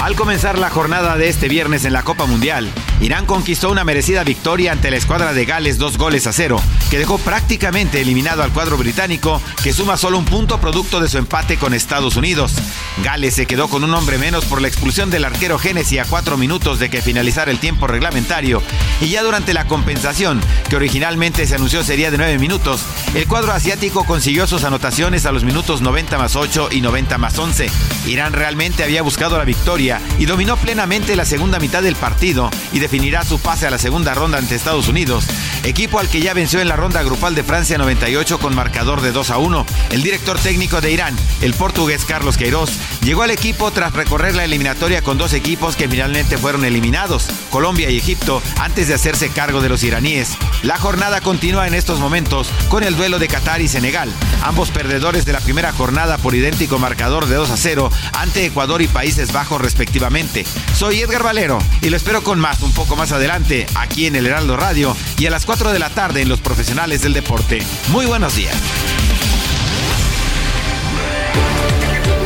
Al 0.00 0.14
comenzar 0.14 0.60
la 0.60 0.70
jornada 0.70 1.16
de 1.16 1.28
este 1.28 1.48
viernes 1.48 1.84
en 1.84 1.92
la 1.92 2.04
Copa 2.04 2.24
Mundial, 2.24 2.70
Irán 3.00 3.26
conquistó 3.26 3.68
una 3.68 3.82
merecida 3.82 4.22
victoria 4.22 4.70
ante 4.70 4.92
la 4.92 4.96
escuadra 4.96 5.32
de 5.32 5.44
Gales 5.44 5.76
dos 5.76 5.98
goles 5.98 6.28
a 6.28 6.32
cero, 6.32 6.62
que 6.88 6.98
dejó 6.98 7.18
prácticamente 7.18 8.00
eliminado 8.00 8.44
al 8.44 8.52
cuadro 8.52 8.76
británico, 8.76 9.42
que 9.62 9.72
suma 9.72 9.96
solo 9.96 10.16
un 10.16 10.24
punto 10.24 10.60
producto 10.60 11.00
de 11.00 11.08
su 11.08 11.18
empate 11.18 11.56
con 11.56 11.74
Estados 11.74 12.14
Unidos. 12.14 12.54
Gales 13.02 13.34
se 13.34 13.46
quedó 13.46 13.68
con 13.68 13.82
un 13.82 13.92
hombre 13.92 14.18
menos 14.18 14.44
por 14.44 14.62
la 14.62 14.68
expulsión 14.68 15.10
del 15.10 15.24
arquero 15.24 15.58
Genesis 15.58 15.98
a 15.98 16.04
cuatro 16.04 16.36
minutos 16.36 16.78
de 16.78 16.90
que 16.90 17.02
finalizara 17.02 17.50
el 17.50 17.58
tiempo 17.58 17.88
reglamentario, 17.88 18.62
y 19.00 19.08
ya 19.08 19.24
durante 19.24 19.52
la 19.52 19.66
compensación, 19.66 20.40
que 20.70 20.76
originalmente 20.76 21.44
se 21.44 21.56
anunció 21.56 21.82
sería 21.82 22.12
de 22.12 22.18
nueve 22.18 22.38
minutos, 22.38 22.82
el 23.14 23.26
cuadro 23.26 23.52
asiático 23.52 24.04
consiguió 24.04 24.46
sus 24.46 24.62
anotaciones 24.62 25.26
a 25.26 25.32
los 25.32 25.42
minutos 25.42 25.82
90 25.82 26.18
más 26.18 26.36
8 26.36 26.68
y 26.70 26.82
90 26.82 27.18
más 27.18 27.36
11. 27.36 27.68
Irán 28.06 28.32
realmente 28.32 28.84
había 28.84 29.02
buscado 29.02 29.36
la 29.36 29.44
victoria 29.44 29.87
y 30.18 30.26
dominó 30.26 30.56
plenamente 30.56 31.16
la 31.16 31.24
segunda 31.24 31.58
mitad 31.58 31.82
del 31.82 31.96
partido 31.96 32.50
y 32.72 32.78
definirá 32.78 33.24
su 33.24 33.38
pase 33.38 33.66
a 33.66 33.70
la 33.70 33.78
segunda 33.78 34.12
ronda 34.12 34.38
ante 34.38 34.54
Estados 34.54 34.88
Unidos, 34.88 35.26
equipo 35.64 35.98
al 35.98 36.08
que 36.08 36.20
ya 36.20 36.34
venció 36.34 36.60
en 36.60 36.68
la 36.68 36.76
ronda 36.76 37.02
grupal 37.02 37.34
de 37.34 37.44
Francia 37.44 37.78
98 37.78 38.38
con 38.38 38.54
marcador 38.54 39.00
de 39.00 39.12
2 39.12 39.30
a 39.30 39.38
1. 39.38 39.66
El 39.90 40.02
director 40.02 40.38
técnico 40.38 40.80
de 40.80 40.92
Irán, 40.92 41.16
el 41.40 41.54
portugués 41.54 42.04
Carlos 42.04 42.36
Queiroz, 42.36 42.70
llegó 43.02 43.22
al 43.22 43.30
equipo 43.30 43.70
tras 43.70 43.94
recorrer 43.94 44.34
la 44.34 44.44
eliminatoria 44.44 45.02
con 45.02 45.16
dos 45.16 45.32
equipos 45.32 45.76
que 45.76 45.88
finalmente 45.88 46.36
fueron 46.36 46.64
eliminados, 46.64 47.28
Colombia 47.50 47.88
y 47.88 47.96
Egipto, 47.96 48.42
antes 48.58 48.88
de 48.88 48.94
hacerse 48.94 49.30
cargo 49.30 49.60
de 49.60 49.68
los 49.68 49.82
iraníes. 49.84 50.36
La 50.62 50.76
jornada 50.76 51.20
continúa 51.20 51.66
en 51.66 51.74
estos 51.74 52.00
momentos 52.00 52.50
con 52.68 52.82
el 52.82 52.96
duelo 52.96 53.18
de 53.18 53.28
Qatar 53.28 53.60
y 53.60 53.68
Senegal, 53.68 54.12
ambos 54.42 54.70
perdedores 54.70 55.24
de 55.24 55.32
la 55.32 55.40
primera 55.40 55.72
jornada 55.72 56.18
por 56.18 56.34
idéntico 56.34 56.78
marcador 56.78 57.26
de 57.26 57.36
2 57.36 57.50
a 57.50 57.56
0 57.56 57.90
ante 58.12 58.44
Ecuador 58.44 58.82
y 58.82 58.88
Países 58.88 59.32
Bajos 59.32 59.60
respectivamente. 59.78 60.44
Soy 60.74 60.98
Edgar 60.98 61.22
Valero 61.22 61.60
y 61.80 61.88
lo 61.88 61.96
espero 61.96 62.24
con 62.24 62.40
más 62.40 62.62
un 62.62 62.72
poco 62.72 62.96
más 62.96 63.12
adelante 63.12 63.64
aquí 63.76 64.06
en 64.06 64.16
el 64.16 64.26
Heraldo 64.26 64.56
Radio 64.56 64.96
y 65.16 65.26
a 65.26 65.30
las 65.30 65.46
4 65.46 65.72
de 65.72 65.78
la 65.78 65.88
tarde 65.88 66.20
en 66.20 66.28
Los 66.28 66.40
Profesionales 66.40 67.02
del 67.02 67.12
Deporte. 67.12 67.60
Muy 67.92 68.04
buenos 68.04 68.34
días. 68.34 68.56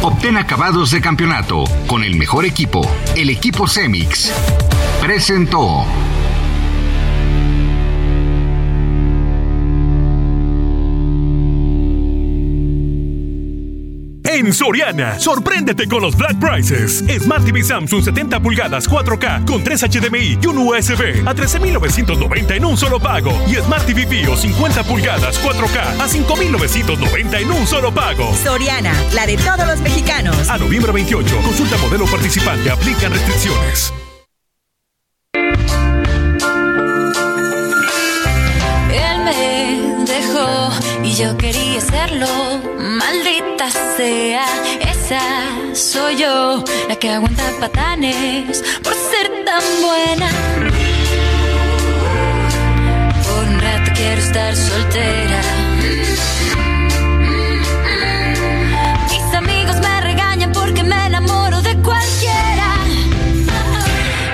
Obtén 0.00 0.38
acabados 0.38 0.92
de 0.92 1.02
campeonato 1.02 1.64
con 1.86 2.02
el 2.02 2.16
mejor 2.16 2.46
equipo, 2.46 2.90
el 3.16 3.28
equipo 3.28 3.68
Cemix. 3.68 4.32
Presentó. 5.02 5.84
En 14.42 14.52
Soriana, 14.52 15.20
sorpréndete 15.20 15.86
con 15.86 16.02
los 16.02 16.16
Black 16.16 16.36
Prices. 16.40 17.04
Smart 17.20 17.44
TV 17.44 17.62
Samsung 17.62 18.02
70 18.02 18.40
pulgadas 18.40 18.90
4K 18.90 19.46
con 19.46 19.62
3 19.62 19.82
HDMI 19.82 20.38
y 20.42 20.46
un 20.46 20.58
USB 20.58 21.24
a 21.24 21.32
13,990 21.32 22.56
en 22.56 22.64
un 22.64 22.76
solo 22.76 22.98
pago. 22.98 23.30
Y 23.46 23.54
Smart 23.54 23.86
TV 23.86 24.04
Bio 24.04 24.36
50 24.36 24.82
pulgadas 24.82 25.40
4K 25.44 26.00
a 26.00 26.08
5,990 26.08 27.38
en 27.38 27.52
un 27.52 27.64
solo 27.68 27.94
pago. 27.94 28.34
Soriana, 28.34 28.92
la 29.14 29.26
de 29.26 29.36
todos 29.36 29.64
los 29.64 29.80
mexicanos. 29.80 30.50
A 30.50 30.58
noviembre 30.58 30.90
28, 30.90 31.36
consulta 31.44 31.76
modelo 31.76 32.06
participante, 32.06 32.68
aplican 32.68 33.12
restricciones. 33.12 33.92
Yo 41.16 41.36
quería 41.36 41.80
serlo. 41.80 42.26
Maldita 42.78 43.70
sea, 43.96 44.46
esa 44.80 45.20
soy 45.74 46.16
yo, 46.16 46.64
la 46.88 46.96
que 46.96 47.10
aguanta 47.10 47.42
patanes 47.60 48.62
por 48.82 48.94
ser 48.94 49.44
tan 49.44 49.62
buena. 49.82 50.28
Por 53.26 53.44
un 53.48 53.60
rato 53.60 53.92
quiero 53.94 54.20
estar 54.22 54.56
soltera. 54.56 55.42
Mis 59.10 59.34
amigos 59.34 59.76
me 59.80 60.00
regañan 60.00 60.52
porque 60.52 60.82
me 60.82 61.06
enamoro 61.06 61.60
de 61.60 61.74
cualquiera. 61.82 62.68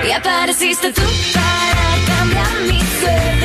Y 0.07 0.11
apareciste 0.11 0.93
tú 0.93 1.01
para 1.33 2.17
cambiar 2.17 2.61
mi 2.67 2.79
suerte. 2.79 3.38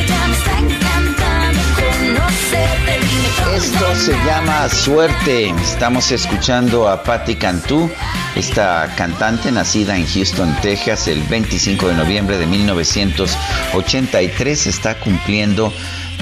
Esto 3.55 3.94
se 3.94 4.12
llama 4.25 4.68
Suerte. 4.68 5.51
Estamos 5.51 6.11
escuchando 6.12 6.88
a 6.88 7.03
Patti 7.03 7.37
Cantú, 7.37 7.90
esta 8.35 8.92
cantante 8.97 9.53
nacida 9.53 9.97
en 9.97 10.07
Houston, 10.07 10.55
Texas, 10.61 11.09
el 11.09 11.23
25 11.25 11.88
de 11.88 11.94
noviembre 11.94 12.37
de 12.38 12.47
1983. 12.47 14.66
Está 14.66 14.99
cumpliendo 14.99 15.73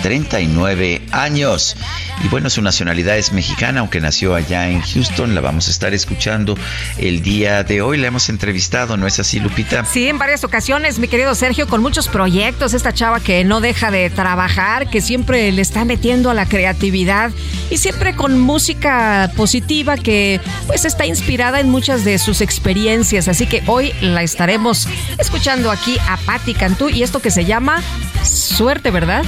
39 0.03 1.03
años. 1.13 1.77
Y 2.25 2.29
bueno, 2.29 2.51
su 2.51 2.61
nacionalidad 2.61 3.17
es 3.17 3.33
mexicana, 3.33 3.81
aunque 3.81 4.01
nació 4.01 4.35
allá 4.35 4.69
en 4.69 4.81
Houston. 4.81 5.35
La 5.35 5.41
vamos 5.41 5.69
a 5.69 5.71
estar 5.71 5.95
escuchando 5.95 6.57
el 6.99 7.23
día 7.23 7.63
de 7.65 7.81
hoy. 7.83 7.99
La 7.99 8.09
hemos 8.09 8.29
entrevistado, 8.29 8.97
¿no 8.97 9.07
es 9.07 9.19
así, 9.19 9.41
Lupita? 9.41 9.85
Sí, 9.85 10.09
en 10.09 10.19
varias 10.19 10.45
ocasiones, 10.45 10.99
mi 10.99 11.09
querido 11.09 11.35
Sergio, 11.35 11.67
con 11.67 11.81
muchos 11.83 12.09
proyectos. 12.09 12.75
Esta 12.75 12.93
chava 12.93 13.21
que 13.21 13.45
no 13.45 13.61
deja 13.61 13.91
de 13.91 14.11
trabajar, 14.11 14.91
que 14.91 15.01
siempre 15.01 15.51
le 15.53 15.63
está 15.63 15.85
metiendo 15.85 16.31
a 16.31 16.35
la 16.35 16.47
creatividad 16.47 17.31
y 17.71 17.79
siempre 17.79 18.15
con 18.15 18.39
música 18.39 19.31
positiva 19.37 19.97
que 19.97 20.41
pues 20.67 20.85
está 20.85 21.07
inspirada 21.07 21.61
en 21.61 21.71
muchas 21.71 22.05
de 22.05 22.19
sus 22.19 22.41
experiencias. 22.41 23.29
Así 23.29 23.47
que 23.47 23.63
hoy 23.67 23.93
la 24.01 24.23
estaremos 24.23 24.89
escuchando 25.19 25.71
aquí 25.71 25.97
a 26.09 26.17
Patti 26.17 26.55
Cantú 26.55 26.89
y 26.89 27.03
esto 27.03 27.21
que 27.21 27.31
se 27.31 27.45
llama 27.45 27.83
Suerte, 28.23 28.91
¿verdad? 28.91 29.25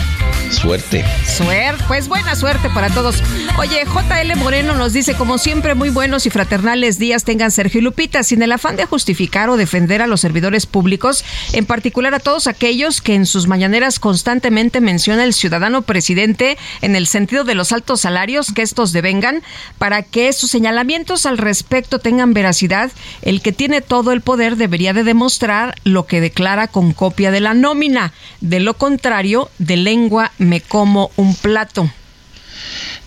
Suerte. 0.65 1.05
Suerte, 1.27 1.85
pues 1.87 2.09
buena 2.09 2.35
suerte 2.35 2.71
para 2.71 2.89
todos. 2.89 3.23
Oye, 3.59 3.85
JL 3.85 4.35
Moreno 4.39 4.75
nos 4.75 4.95
dice, 4.95 5.13
como 5.13 5.37
siempre, 5.37 5.75
muy 5.75 5.91
buenos 5.91 6.25
y 6.25 6.31
fraternales 6.31 6.99
días 6.99 7.25
tengan 7.25 7.51
Sergio 7.51 7.81
y 7.81 7.85
Lupita, 7.85 8.23
sin 8.23 8.41
el 8.41 8.51
afán 8.51 8.77
de 8.77 8.87
justificar 8.87 9.51
o 9.51 9.59
defender 9.59 10.01
a 10.01 10.07
los 10.07 10.23
servidores 10.23 10.65
públicos, 10.65 11.23
en 11.53 11.67
particular 11.67 12.15
a 12.15 12.19
todos 12.19 12.47
aquellos 12.47 13.03
que 13.03 13.15
en 13.15 13.27
sus 13.27 13.47
mañaneras 13.47 13.99
constantemente 13.99 14.81
menciona 14.81 15.25
el 15.25 15.35
ciudadano 15.35 15.83
presidente 15.83 16.57
en 16.81 16.97
el 16.97 17.09
sentido 17.09 17.45
de 17.45 17.55
los 17.55 17.71
altos 17.71 18.01
salarios 18.01 18.51
que 18.51 18.63
estos 18.63 18.93
devengan, 18.93 19.43
para 19.77 20.03
que 20.03 20.33
sus 20.33 20.51
señalamientos 20.51 21.27
al 21.27 21.37
respecto 21.37 21.99
tengan 21.99 22.33
veracidad, 22.33 22.91
el 23.21 23.43
que 23.43 23.53
tiene 23.53 23.83
todo 23.83 24.13
el 24.13 24.23
poder 24.23 24.57
debería 24.57 24.95
de 24.95 25.05
demostrar 25.05 25.75
lo 25.85 26.07
que 26.07 26.23
declara 26.23 26.69
con 26.69 26.95
copia 26.95 27.31
de 27.31 27.41
la 27.41 27.53
nómina. 27.53 28.15
De 28.41 28.61
lo 28.61 28.75
contrario, 28.75 29.51
de 29.59 29.77
lengua 29.77 30.33
como 30.61 31.11
un 31.17 31.35
plato. 31.35 31.89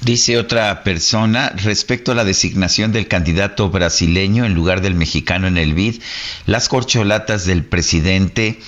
Dice 0.02 0.38
otra 0.38 0.84
persona, 0.84 1.52
respecto 1.56 2.12
a 2.12 2.16
la 2.16 2.24
designación 2.24 2.92
del 2.92 3.08
candidato 3.08 3.70
brasileño 3.70 4.46
en 4.46 4.54
lugar 4.54 4.82
del 4.82 4.96
mexicano 4.96 5.48
en 5.48 5.58
el 5.58 5.74
BID, 5.74 6.02
las 6.46 6.70
corcholatas 6.70 7.46
del 7.46 7.66
presidente 7.66 8.60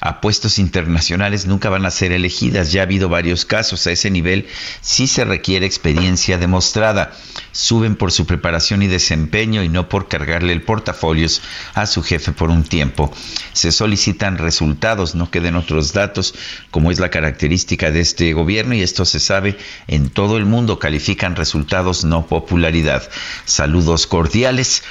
a 0.00 0.20
puestos 0.20 0.58
internacionales 0.58 1.46
nunca 1.46 1.68
van 1.68 1.84
a 1.86 1.90
ser 1.90 2.12
elegidas. 2.12 2.72
Ya 2.72 2.80
ha 2.80 2.84
habido 2.84 3.08
varios 3.08 3.44
casos. 3.44 3.86
A 3.86 3.92
ese 3.92 4.10
nivel 4.10 4.46
sí 4.80 5.06
se 5.06 5.24
requiere 5.24 5.66
experiencia 5.66 6.38
demostrada. 6.38 7.12
Suben 7.52 7.96
por 7.96 8.12
su 8.12 8.26
preparación 8.26 8.82
y 8.82 8.86
desempeño 8.86 9.62
y 9.62 9.68
no 9.68 9.88
por 9.88 10.08
cargarle 10.08 10.52
el 10.52 10.62
portafolios 10.62 11.42
a 11.74 11.86
su 11.86 12.02
jefe 12.02 12.32
por 12.32 12.50
un 12.50 12.64
tiempo. 12.64 13.12
Se 13.52 13.72
solicitan 13.72 14.38
resultados, 14.38 15.14
no 15.14 15.30
queden 15.30 15.56
otros 15.56 15.92
datos, 15.92 16.34
como 16.70 16.90
es 16.90 17.00
la 17.00 17.10
característica 17.10 17.90
de 17.90 18.00
este 18.00 18.32
gobierno 18.32 18.74
y 18.74 18.82
esto 18.82 19.04
se 19.04 19.20
sabe 19.20 19.58
en 19.88 20.10
todo 20.10 20.37
el 20.38 20.46
mundo. 20.46 20.78
Califican 20.78 21.36
resultados, 21.36 22.04
no 22.04 22.26
popularidad. 22.26 23.08
Saludos 23.44 24.06
cordiales 24.06 24.82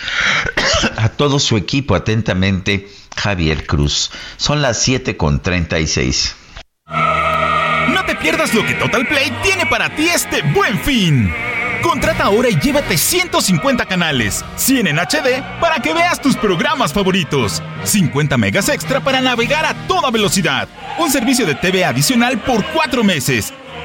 a 0.97 1.10
todo 1.10 1.39
su 1.39 1.57
equipo. 1.57 1.95
Atentamente, 1.95 2.88
Javier 3.15 3.65
Cruz. 3.65 4.12
Son 4.38 4.62
las 4.62 4.81
7 4.81 5.17
con 5.17 5.41
36. 5.41 6.36
No 6.88 8.05
te 8.05 8.15
pierdas 8.15 8.53
lo 8.53 8.65
que 8.65 8.75
Total 8.75 9.05
Play 9.07 9.31
tiene 9.43 9.65
para 9.65 9.93
ti 9.95 10.07
este 10.07 10.41
buen 10.53 10.79
fin. 10.79 11.33
Contrata 11.81 12.25
ahora 12.25 12.49
y 12.49 12.60
llévate 12.60 12.97
150 12.97 13.86
canales, 13.86 14.43
100 14.55 14.88
en 14.88 14.97
HD 14.97 15.43
para 15.60 15.79
que 15.79 15.93
veas 15.93 16.21
tus 16.21 16.36
programas 16.36 16.91
favoritos, 16.91 17.62
50 17.83 18.38
megas 18.38 18.69
extra 18.69 18.99
para 18.99 19.21
navegar 19.21 19.65
a 19.65 19.73
toda 19.88 20.10
velocidad, 20.10 20.67
un 20.97 21.12
servicio 21.12 21.45
de 21.45 21.55
TV 21.55 21.86
adicional 21.86 22.39
por 22.39 22.65
4 22.65 23.03
meses 23.03 23.53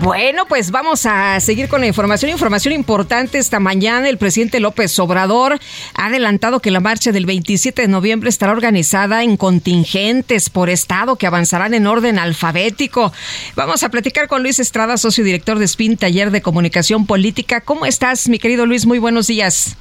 Bueno, 0.00 0.46
pues 0.46 0.72
vamos 0.72 1.06
a 1.06 1.38
seguir 1.38 1.68
con 1.68 1.80
la 1.80 1.86
información. 1.86 2.30
Información 2.30 2.74
importante 2.74 3.38
esta 3.38 3.60
mañana. 3.60 4.08
El 4.08 4.18
presidente 4.18 4.58
López 4.58 4.98
Obrador 4.98 5.60
ha 5.94 6.06
adelantado 6.06 6.58
que 6.58 6.72
la 6.72 6.80
marcha 6.80 7.12
del 7.12 7.26
27 7.26 7.82
de 7.82 7.88
noviembre 7.88 8.28
estará 8.28 8.50
organizada 8.50 9.22
en 9.22 9.36
contingentes 9.36 10.50
por 10.50 10.68
estado 10.68 11.14
que 11.14 11.28
avanzarán 11.28 11.74
en 11.74 11.86
orden 11.86 12.18
alfabético. 12.18 13.12
Vamos 13.54 13.84
a 13.84 13.88
platicar 13.88 14.26
con 14.26 14.42
Luis 14.42 14.58
Estrada, 14.58 14.96
socio 14.96 15.22
director 15.22 15.60
de 15.60 15.68
SPIN, 15.68 15.96
Taller 15.96 16.32
de 16.32 16.42
Comunicación 16.42 17.06
Política. 17.06 17.60
¿Cómo 17.60 17.86
estás, 17.86 18.28
mi 18.28 18.40
querido 18.40 18.66
Luis? 18.66 18.86
Muy 18.86 18.98
buenos 18.98 19.28
días. 19.28 19.76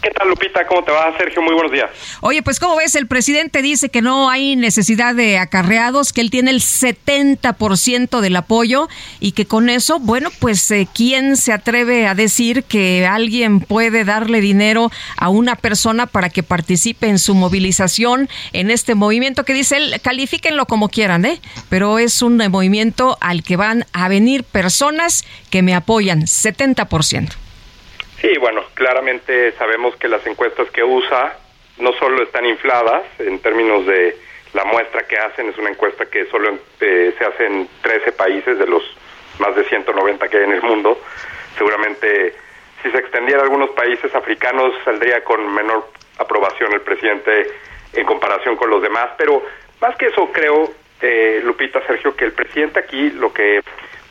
¿Qué 0.00 0.10
tal, 0.10 0.28
Lupita? 0.28 0.64
¿Cómo 0.68 0.84
te 0.84 0.92
va, 0.92 1.12
Sergio? 1.18 1.42
Muy 1.42 1.54
buenos 1.54 1.72
días. 1.72 1.90
Oye, 2.20 2.40
pues 2.42 2.60
como 2.60 2.76
ves, 2.76 2.94
el 2.94 3.08
presidente 3.08 3.62
dice 3.62 3.88
que 3.88 4.00
no 4.00 4.30
hay 4.30 4.54
necesidad 4.54 5.12
de 5.12 5.38
acarreados, 5.38 6.12
que 6.12 6.20
él 6.20 6.30
tiene 6.30 6.52
el 6.52 6.60
70% 6.60 8.20
del 8.20 8.36
apoyo 8.36 8.88
y 9.18 9.32
que 9.32 9.46
con 9.46 9.68
eso, 9.68 9.98
bueno, 9.98 10.30
pues 10.38 10.70
eh, 10.70 10.86
¿quién 10.94 11.36
se 11.36 11.52
atreve 11.52 12.06
a 12.06 12.14
decir 12.14 12.62
que 12.62 13.08
alguien 13.10 13.58
puede 13.58 14.04
darle 14.04 14.40
dinero 14.40 14.92
a 15.16 15.30
una 15.30 15.56
persona 15.56 16.06
para 16.06 16.30
que 16.30 16.44
participe 16.44 17.08
en 17.08 17.18
su 17.18 17.34
movilización 17.34 18.28
en 18.52 18.70
este 18.70 18.94
movimiento 18.94 19.44
que 19.44 19.52
dice 19.52 19.78
él, 19.78 20.00
califíquenlo 20.00 20.66
como 20.66 20.90
quieran, 20.90 21.24
¿eh? 21.24 21.40
Pero 21.68 21.98
es 21.98 22.22
un 22.22 22.36
movimiento 22.36 23.18
al 23.20 23.42
que 23.42 23.56
van 23.56 23.84
a 23.92 24.06
venir 24.06 24.44
personas 24.44 25.24
que 25.50 25.62
me 25.62 25.74
apoyan, 25.74 26.22
70%. 26.22 27.47
Sí, 28.20 28.36
bueno, 28.38 28.62
claramente 28.74 29.52
sabemos 29.52 29.94
que 29.96 30.08
las 30.08 30.26
encuestas 30.26 30.68
que 30.70 30.82
usa 30.82 31.36
no 31.78 31.92
solo 31.92 32.22
están 32.24 32.46
infladas 32.46 33.04
en 33.20 33.38
términos 33.38 33.86
de 33.86 34.16
la 34.54 34.64
muestra 34.64 35.06
que 35.06 35.16
hacen, 35.16 35.48
es 35.50 35.58
una 35.58 35.70
encuesta 35.70 36.06
que 36.06 36.26
solo 36.26 36.58
eh, 36.80 37.14
se 37.16 37.24
hace 37.24 37.46
en 37.46 37.68
13 37.82 38.12
países 38.12 38.58
de 38.58 38.66
los 38.66 38.82
más 39.38 39.54
de 39.54 39.64
190 39.64 40.28
que 40.28 40.36
hay 40.36 40.44
en 40.44 40.52
el 40.52 40.62
mundo. 40.62 41.00
Seguramente 41.56 42.34
si 42.82 42.90
se 42.90 42.98
extendiera 42.98 43.40
a 43.40 43.44
algunos 43.44 43.70
países 43.70 44.12
africanos 44.14 44.74
saldría 44.84 45.22
con 45.22 45.52
menor 45.54 45.88
aprobación 46.18 46.72
el 46.72 46.80
presidente 46.80 47.52
en 47.92 48.04
comparación 48.04 48.56
con 48.56 48.70
los 48.70 48.82
demás, 48.82 49.10
pero 49.16 49.42
más 49.80 49.96
que 49.96 50.06
eso 50.06 50.30
creo, 50.32 50.72
eh, 51.00 51.40
Lupita, 51.44 51.84
Sergio, 51.86 52.16
que 52.16 52.24
el 52.24 52.32
presidente 52.32 52.80
aquí 52.80 53.10
lo 53.10 53.32
que 53.32 53.60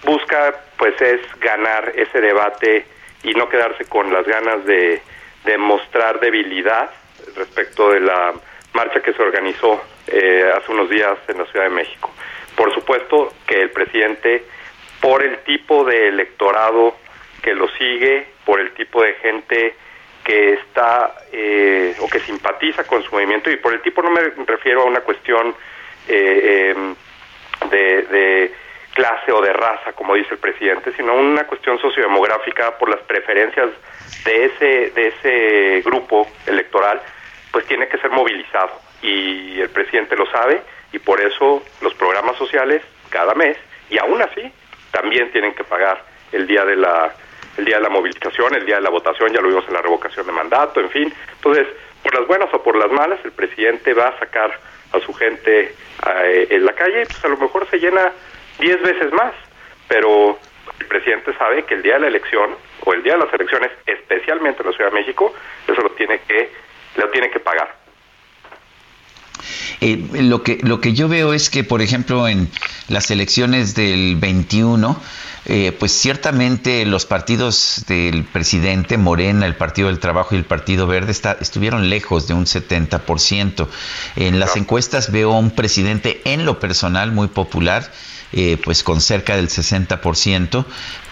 busca 0.05 0.53
pues 0.77 0.99
es 1.01 1.21
ganar 1.39 1.91
ese 1.95 2.21
debate 2.21 2.85
y 3.27 3.33
no 3.33 3.49
quedarse 3.49 3.85
con 3.85 4.11
las 4.11 4.25
ganas 4.25 4.65
de, 4.65 5.01
de 5.43 5.57
mostrar 5.57 6.19
debilidad 6.19 6.89
respecto 7.35 7.91
de 7.91 7.99
la 7.99 8.33
marcha 8.73 9.01
que 9.01 9.13
se 9.13 9.21
organizó 9.21 9.81
eh, 10.07 10.49
hace 10.55 10.71
unos 10.71 10.89
días 10.89 11.17
en 11.27 11.39
la 11.39 11.45
Ciudad 11.45 11.65
de 11.65 11.75
México. 11.75 12.11
Por 12.55 12.73
supuesto 12.73 13.33
que 13.45 13.61
el 13.61 13.71
presidente, 13.71 14.43
por 15.01 15.23
el 15.23 15.39
tipo 15.39 15.83
de 15.83 16.07
electorado 16.07 16.95
que 17.41 17.53
lo 17.53 17.67
sigue, 17.69 18.27
por 18.45 18.61
el 18.61 18.71
tipo 18.71 19.03
de 19.03 19.13
gente 19.15 19.75
que 20.23 20.53
está 20.53 21.15
eh, 21.31 21.95
o 21.99 22.07
que 22.07 22.19
simpatiza 22.21 22.85
con 22.85 23.03
su 23.03 23.11
movimiento, 23.11 23.49
y 23.49 23.57
por 23.57 23.73
el 23.73 23.81
tipo 23.81 24.01
no 24.01 24.09
me 24.09 24.21
refiero 24.45 24.83
a 24.83 24.85
una 24.85 25.01
cuestión 25.01 25.53
eh, 26.07 26.73
em, 26.75 26.95
de, 27.69 28.01
de 28.03 28.51
clase 28.97 29.31
o 29.31 29.39
de 29.41 29.53
raza, 29.53 29.93
como 29.93 30.15
dice 30.15 30.33
el 30.33 30.39
presidente, 30.39 30.91
sino 30.93 31.13
una 31.13 31.45
cuestión 31.45 31.77
sociodemográfica 31.79 32.75
por 32.79 32.89
las 32.89 32.99
preferencias 33.01 33.69
de 34.25 34.45
ese, 34.45 34.89
de 34.89 35.07
ese 35.09 35.81
grupo 35.85 36.27
electoral, 36.47 36.99
pues 37.51 37.67
tiene 37.67 37.87
que 37.87 37.99
ser 37.99 38.09
movilizado. 38.09 38.71
Y 39.03 39.61
el 39.61 39.69
presidente 39.69 40.15
lo 40.15 40.25
sabe 40.31 40.63
y 40.91 40.97
por 40.97 41.21
eso 41.21 41.63
los 41.81 41.93
programas 41.93 42.37
sociales 42.37 42.81
cada 43.11 43.35
mes, 43.35 43.55
y 43.91 43.99
aún 43.99 44.19
así 44.19 44.51
también 44.91 45.31
tienen 45.31 45.53
que 45.53 45.63
pagar 45.63 46.03
el 46.31 46.47
día 46.47 46.65
de 46.65 46.75
la 46.75 47.13
el 47.57 47.65
día 47.65 47.77
de 47.77 47.83
la 47.83 47.89
movilización, 47.89 48.55
el 48.55 48.65
día 48.65 48.75
de 48.75 48.81
la 48.81 48.89
votación, 48.89 49.33
ya 49.33 49.41
lo 49.41 49.47
vimos 49.47 49.65
en 49.67 49.73
la 49.73 49.81
revocación 49.81 50.27
de 50.27 50.31
mandato, 50.31 50.79
en 50.79 50.89
fin. 50.91 51.13
Entonces, 51.37 51.65
por 52.03 52.13
las 52.13 52.27
buenas 52.27 52.53
o 52.53 52.61
por 52.61 52.75
las 52.75 52.91
malas, 52.91 53.19
el 53.23 53.31
presidente 53.31 53.93
va 53.93 54.09
a 54.09 54.19
sacar 54.19 54.59
a 54.91 54.99
su 54.99 55.11
gente 55.13 55.73
eh, 56.23 56.47
en 56.51 56.65
la 56.65 56.73
calle, 56.73 57.05
pues 57.07 57.25
a 57.25 57.27
lo 57.27 57.37
mejor 57.37 57.67
se 57.69 57.79
llena 57.79 58.11
10 58.59 58.81
veces 58.81 59.13
más, 59.13 59.33
pero 59.87 60.37
el 60.79 60.85
presidente 60.87 61.35
sabe 61.37 61.63
que 61.65 61.75
el 61.75 61.83
día 61.83 61.95
de 61.95 62.01
la 62.01 62.07
elección 62.07 62.55
o 62.85 62.93
el 62.93 63.03
día 63.03 63.13
de 63.13 63.19
las 63.19 63.33
elecciones, 63.33 63.71
especialmente 63.85 64.61
en 64.61 64.69
la 64.69 64.75
Ciudad 64.75 64.91
de 64.91 64.99
México, 64.99 65.33
eso 65.67 65.81
lo 65.81 65.91
tiene 65.91 66.19
que 66.27 66.51
lo 66.95 67.09
tiene 67.09 67.29
que 67.29 67.39
pagar. 67.39 67.75
Eh, 69.81 69.97
lo 70.23 70.41
que 70.41 70.57
lo 70.63 70.81
que 70.81 70.93
yo 70.93 71.07
veo 71.07 71.33
es 71.33 71.49
que, 71.49 71.63
por 71.63 71.81
ejemplo, 71.81 72.27
en 72.27 72.49
las 72.89 73.11
elecciones 73.11 73.75
del 73.75 74.15
21 74.15 74.99
eh, 75.49 75.71
pues 75.71 75.93
ciertamente 75.93 76.85
los 76.85 77.05
partidos 77.05 77.85
del 77.87 78.25
presidente 78.25 78.97
Morena, 78.97 79.45
el 79.45 79.55
Partido 79.55 79.87
del 79.87 79.99
Trabajo 79.99 80.35
y 80.35 80.37
el 80.37 80.43
Partido 80.43 80.87
Verde 80.87 81.13
estuvieron 81.39 81.89
lejos 81.89 82.27
de 82.27 82.33
un 82.33 82.43
70%. 82.43 83.65
En 84.17 84.39
las 84.39 84.57
encuestas 84.57 85.09
veo 85.09 85.31
a 85.31 85.39
un 85.39 85.51
presidente 85.51 86.19
en 86.25 86.45
lo 86.45 86.59
personal 86.59 87.13
muy 87.13 87.29
popular, 87.29 87.89
eh, 88.33 88.57
pues 88.61 88.83
con 88.83 88.99
cerca 88.99 89.37
del 89.37 89.47
60%, 89.47 90.65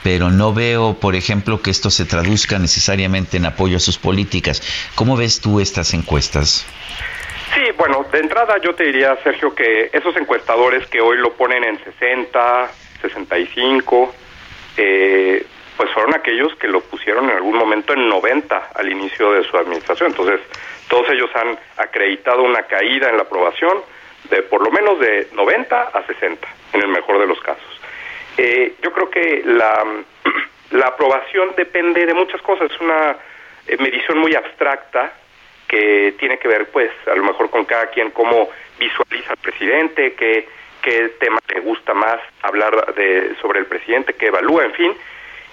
pero 0.03 0.29
no 0.31 0.53
veo, 0.53 0.95
por 0.99 1.15
ejemplo, 1.15 1.61
que 1.61 1.71
esto 1.71 1.89
se 1.89 2.03
traduzca 2.03 2.59
necesariamente 2.59 3.37
en 3.37 3.45
apoyo 3.45 3.77
a 3.77 3.79
sus 3.79 3.97
políticas. 3.97 4.61
¿Cómo 4.95 5.15
ves 5.15 5.39
tú 5.39 5.61
estas 5.61 5.93
encuestas? 5.93 6.65
Sí, 7.53 7.61
bueno, 7.77 8.05
de 8.11 8.19
entrada 8.19 8.55
yo 8.61 8.75
te 8.75 8.83
diría, 8.83 9.17
Sergio, 9.23 9.55
que 9.55 9.91
esos 9.93 10.13
encuestadores 10.17 10.85
que 10.87 10.99
hoy 10.99 11.19
lo 11.19 11.31
ponen 11.37 11.63
en 11.63 11.81
60, 11.81 12.69
65, 13.01 14.13
eh, 14.77 15.45
pues 15.77 15.91
fueron 15.91 16.15
aquellos 16.15 16.55
que 16.55 16.67
lo 16.67 16.81
pusieron 16.81 17.29
en 17.29 17.37
algún 17.37 17.57
momento 17.57 17.93
en 17.93 18.07
90 18.07 18.71
al 18.73 18.91
inicio 18.91 19.31
de 19.33 19.43
su 19.43 19.57
administración. 19.57 20.11
Entonces, 20.11 20.39
todos 20.87 21.09
ellos 21.09 21.29
han 21.35 21.57
acreditado 21.77 22.43
una 22.43 22.63
caída 22.63 23.09
en 23.09 23.17
la 23.17 23.23
aprobación 23.23 23.81
de 24.29 24.41
por 24.43 24.63
lo 24.63 24.71
menos 24.71 24.99
de 24.99 25.27
90 25.33 25.81
a 25.81 26.05
60, 26.05 26.47
en 26.73 26.81
el 26.81 26.87
mejor 26.87 27.19
de 27.19 27.27
los 27.27 27.39
casos. 27.39 27.81
Eh, 28.37 28.75
yo 28.81 28.91
creo 28.91 29.09
que 29.09 29.43
la, 29.45 29.83
la 30.71 30.87
aprobación 30.87 31.53
depende 31.55 32.05
de 32.05 32.13
muchas 32.13 32.41
cosas, 32.41 32.71
es 32.71 32.79
una 32.79 33.15
eh, 33.67 33.77
medición 33.77 34.17
muy 34.17 34.35
abstracta 34.35 35.13
que 35.67 36.15
tiene 36.19 36.37
que 36.37 36.47
ver, 36.47 36.69
pues, 36.69 36.91
a 37.07 37.15
lo 37.15 37.23
mejor 37.23 37.49
con 37.49 37.65
cada 37.65 37.87
quien 37.87 38.11
cómo 38.11 38.49
visualiza 38.79 39.31
al 39.31 39.37
presidente, 39.37 40.13
que 40.13 40.47
qué 40.85 41.09
tema 41.19 41.39
le 41.51 41.61
gusta 41.61 41.95
más 41.95 42.19
hablar 42.43 42.93
de, 42.93 43.35
sobre 43.41 43.59
el 43.59 43.65
presidente, 43.65 44.13
que 44.13 44.27
evalúa, 44.27 44.65
en 44.65 44.73
fin. 44.73 44.93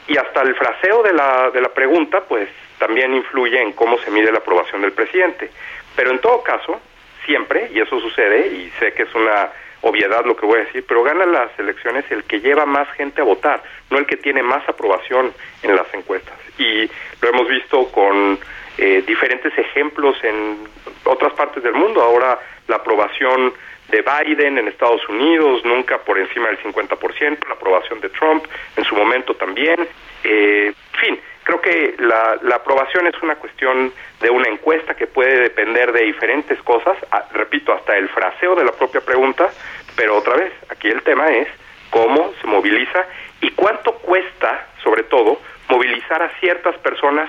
Y 0.06 0.18
hasta 0.18 0.42
el 0.42 0.54
fraseo 0.54 1.02
de 1.02 1.14
la, 1.14 1.50
de 1.50 1.62
la 1.62 1.70
pregunta, 1.70 2.20
pues 2.28 2.50
también 2.78 3.14
influye 3.14 3.60
en 3.60 3.72
cómo 3.72 3.96
se 3.98 4.10
mide 4.10 4.30
la 4.30 4.38
aprobación 4.38 4.82
del 4.82 4.92
presidente. 4.92 5.50
Pero 5.96 6.10
en 6.10 6.18
todo 6.18 6.42
caso, 6.42 6.78
siempre, 7.24 7.70
y 7.72 7.80
eso 7.80 7.98
sucede, 7.98 8.46
y 8.48 8.70
sé 8.78 8.92
que 8.92 9.04
es 9.04 9.14
una 9.14 9.50
obviedad 9.80 10.24
lo 10.26 10.36
que 10.36 10.44
voy 10.44 10.60
a 10.60 10.64
decir, 10.64 10.84
pero 10.86 11.02
gana 11.02 11.24
las 11.24 11.58
elecciones 11.58 12.04
el 12.10 12.24
que 12.24 12.40
lleva 12.40 12.66
más 12.66 12.88
gente 12.92 13.22
a 13.22 13.24
votar, 13.24 13.62
no 13.90 13.98
el 13.98 14.06
que 14.06 14.16
tiene 14.16 14.42
más 14.42 14.68
aprobación 14.68 15.32
en 15.62 15.74
las 15.74 15.92
encuestas. 15.94 16.36
Y 16.58 16.90
lo 17.22 17.28
hemos 17.28 17.48
visto 17.48 17.90
con 17.90 18.38
eh, 18.76 19.02
diferentes 19.06 19.56
ejemplos 19.56 20.16
en 20.22 20.68
otras 21.04 21.32
partes 21.32 21.62
del 21.62 21.74
mundo. 21.74 22.02
Ahora 22.02 22.38
la 22.68 22.76
aprobación 22.76 23.54
de 23.92 24.02
Biden 24.02 24.56
en 24.58 24.68
Estados 24.68 25.06
Unidos, 25.08 25.64
nunca 25.64 25.98
por 25.98 26.18
encima 26.18 26.48
del 26.48 26.58
50%, 26.62 27.46
la 27.46 27.54
aprobación 27.54 28.00
de 28.00 28.08
Trump 28.08 28.44
en 28.76 28.84
su 28.84 28.96
momento 28.96 29.34
también. 29.34 29.86
Eh, 30.24 30.72
fin, 30.98 31.20
creo 31.44 31.60
que 31.60 31.94
la, 31.98 32.38
la, 32.42 32.56
aprobación 32.56 33.06
es 33.06 33.22
una 33.22 33.36
cuestión 33.36 33.92
de 34.20 34.30
una 34.30 34.48
encuesta 34.48 34.94
que 34.94 35.06
puede 35.06 35.42
depender 35.42 35.92
de 35.92 36.04
diferentes 36.04 36.60
cosas, 36.62 36.96
ah, 37.10 37.26
repito, 37.34 37.72
hasta 37.74 37.96
el 37.98 38.08
fraseo 38.08 38.54
de 38.54 38.64
la 38.64 38.72
propia 38.72 39.02
pregunta, 39.02 39.50
pero 39.94 40.16
otra 40.16 40.36
vez, 40.36 40.52
aquí 40.70 40.88
el 40.88 41.02
tema 41.02 41.28
es 41.28 41.48
cómo 41.90 42.32
se 42.40 42.46
moviliza 42.46 43.06
y 43.42 43.50
cuánto 43.50 43.92
cuesta, 43.96 44.68
sobre 44.82 45.02
todo, 45.02 45.38
movilizar 45.68 46.22
a 46.22 46.30
ciertas 46.40 46.78
personas 46.78 47.28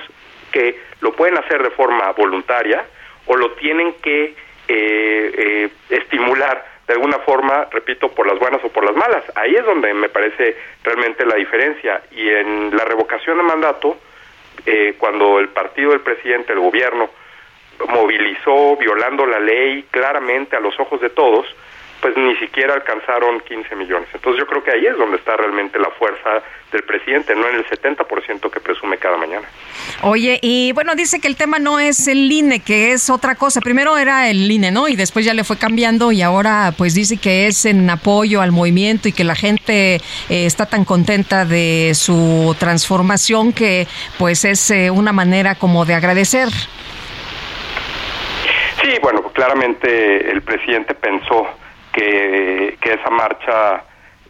que 0.54 0.80
lo 1.02 1.12
pueden 1.12 1.38
hacer 1.38 1.62
de 1.62 1.72
forma 1.72 2.10
voluntaria 2.14 2.86
o 3.26 3.36
lo 3.36 3.52
tienen 3.54 3.94
que 4.02 4.36
eh, 4.68 5.32
eh, 5.38 5.70
estimular 5.90 6.74
de 6.88 6.94
alguna 6.94 7.20
forma, 7.20 7.68
repito, 7.72 8.10
por 8.10 8.28
las 8.28 8.38
buenas 8.40 8.64
o 8.64 8.70
por 8.70 8.86
las 8.86 8.96
malas. 8.96 9.24
Ahí 9.36 9.56
es 9.56 9.66
donde 9.66 9.94
me 9.94 10.10
parece 10.10 10.58
realmente 10.84 11.26
la 11.26 11.36
diferencia. 11.36 12.02
Y 12.12 12.30
en 12.30 12.76
la 12.76 12.84
revocación 12.84 13.38
de 13.38 13.44
mandato, 13.44 13.98
eh, 14.66 14.96
cuando 14.98 15.40
el 15.40 15.50
partido 15.50 15.92
del 15.92 16.02
presidente, 16.02 16.54
el 16.54 16.60
gobierno, 16.60 17.10
movilizó 17.88 18.76
violando 18.78 19.26
la 19.26 19.40
ley 19.40 19.86
claramente 19.92 20.56
a 20.56 20.60
los 20.60 20.78
ojos 20.80 21.02
de 21.02 21.10
todos, 21.10 21.46
pues 22.04 22.18
ni 22.18 22.36
siquiera 22.36 22.74
alcanzaron 22.74 23.40
15 23.40 23.78
millones. 23.78 24.10
Entonces 24.14 24.38
yo 24.38 24.46
creo 24.46 24.62
que 24.62 24.72
ahí 24.72 24.86
es 24.86 24.98
donde 24.98 25.16
está 25.16 25.38
realmente 25.38 25.80
la 25.80 25.90
fuerza 25.92 26.44
del 26.70 26.84
presidente, 26.84 27.34
no 27.34 27.48
en 27.48 27.56
el 27.56 27.66
70% 27.66 28.52
que 28.52 28.60
presume 28.60 28.98
cada 28.98 29.16
mañana. 29.16 29.48
Oye, 30.02 30.38
y 30.42 30.74
bueno, 30.74 30.96
dice 30.96 31.22
que 31.22 31.30
el 31.30 31.38
tema 31.38 31.60
no 31.60 31.80
es 31.80 32.10
el 32.10 32.30
INE, 32.30 32.60
que 32.60 32.92
es 32.92 33.10
otra 33.10 33.36
cosa. 33.36 33.62
Primero 33.62 33.98
era 33.98 34.30
el 34.30 34.52
INE, 34.52 34.70
¿no? 34.70 34.90
Y 34.90 34.98
después 34.98 35.24
ya 35.24 35.34
le 35.34 35.46
fue 35.46 35.58
cambiando 35.58 36.12
y 36.12 36.22
ahora 36.22 36.74
pues 36.78 36.94
dice 36.94 37.16
que 37.16 37.48
es 37.48 37.64
en 37.64 37.90
apoyo 37.90 38.42
al 38.42 38.52
movimiento 38.52 39.08
y 39.08 39.14
que 39.14 39.24
la 39.24 39.36
gente 39.36 39.96
eh, 39.96 40.02
está 40.30 40.66
tan 40.66 40.84
contenta 40.84 41.46
de 41.46 41.94
su 41.96 42.54
transformación 42.60 43.54
que 43.54 43.88
pues 44.20 44.44
es 44.44 44.72
eh, 44.72 44.92
una 44.92 45.14
manera 45.14 45.56
como 45.56 45.86
de 45.86 45.94
agradecer. 45.94 46.50
Sí, 48.82 48.90
bueno, 49.02 49.22
claramente 49.32 50.30
el 50.30 50.42
presidente 50.42 50.94
pensó 50.96 51.48
que, 51.94 52.78
esa 52.82 53.10
marcha 53.10 53.84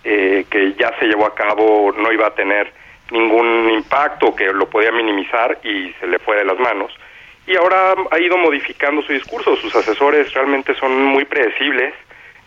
eh, 0.03 0.45
que 0.49 0.74
ya 0.74 0.97
se 0.99 1.05
llevó 1.05 1.26
a 1.26 1.36
cabo 1.36 1.91
no 1.91 2.11
iba 2.11 2.28
a 2.28 2.36
tener 2.36 2.72
ningún 3.11 3.70
impacto, 3.72 4.36
que 4.36 4.51
lo 4.53 4.70
podía 4.70 4.91
minimizar 4.91 5.59
y 5.64 5.91
se 5.99 6.07
le 6.07 6.20
fue 6.20 6.38
de 6.38 6.45
las 6.45 6.59
manos. 6.59 6.91
Y 7.45 7.55
ahora 7.57 7.95
ha 8.11 8.20
ido 8.20 8.38
modificando 8.38 9.01
su 9.01 9.11
discurso, 9.11 9.55
sus 9.57 9.76
asesores 9.76 10.34
realmente 10.34 10.74
son 10.76 11.03
muy 11.03 11.26
predecibles, 11.26 11.93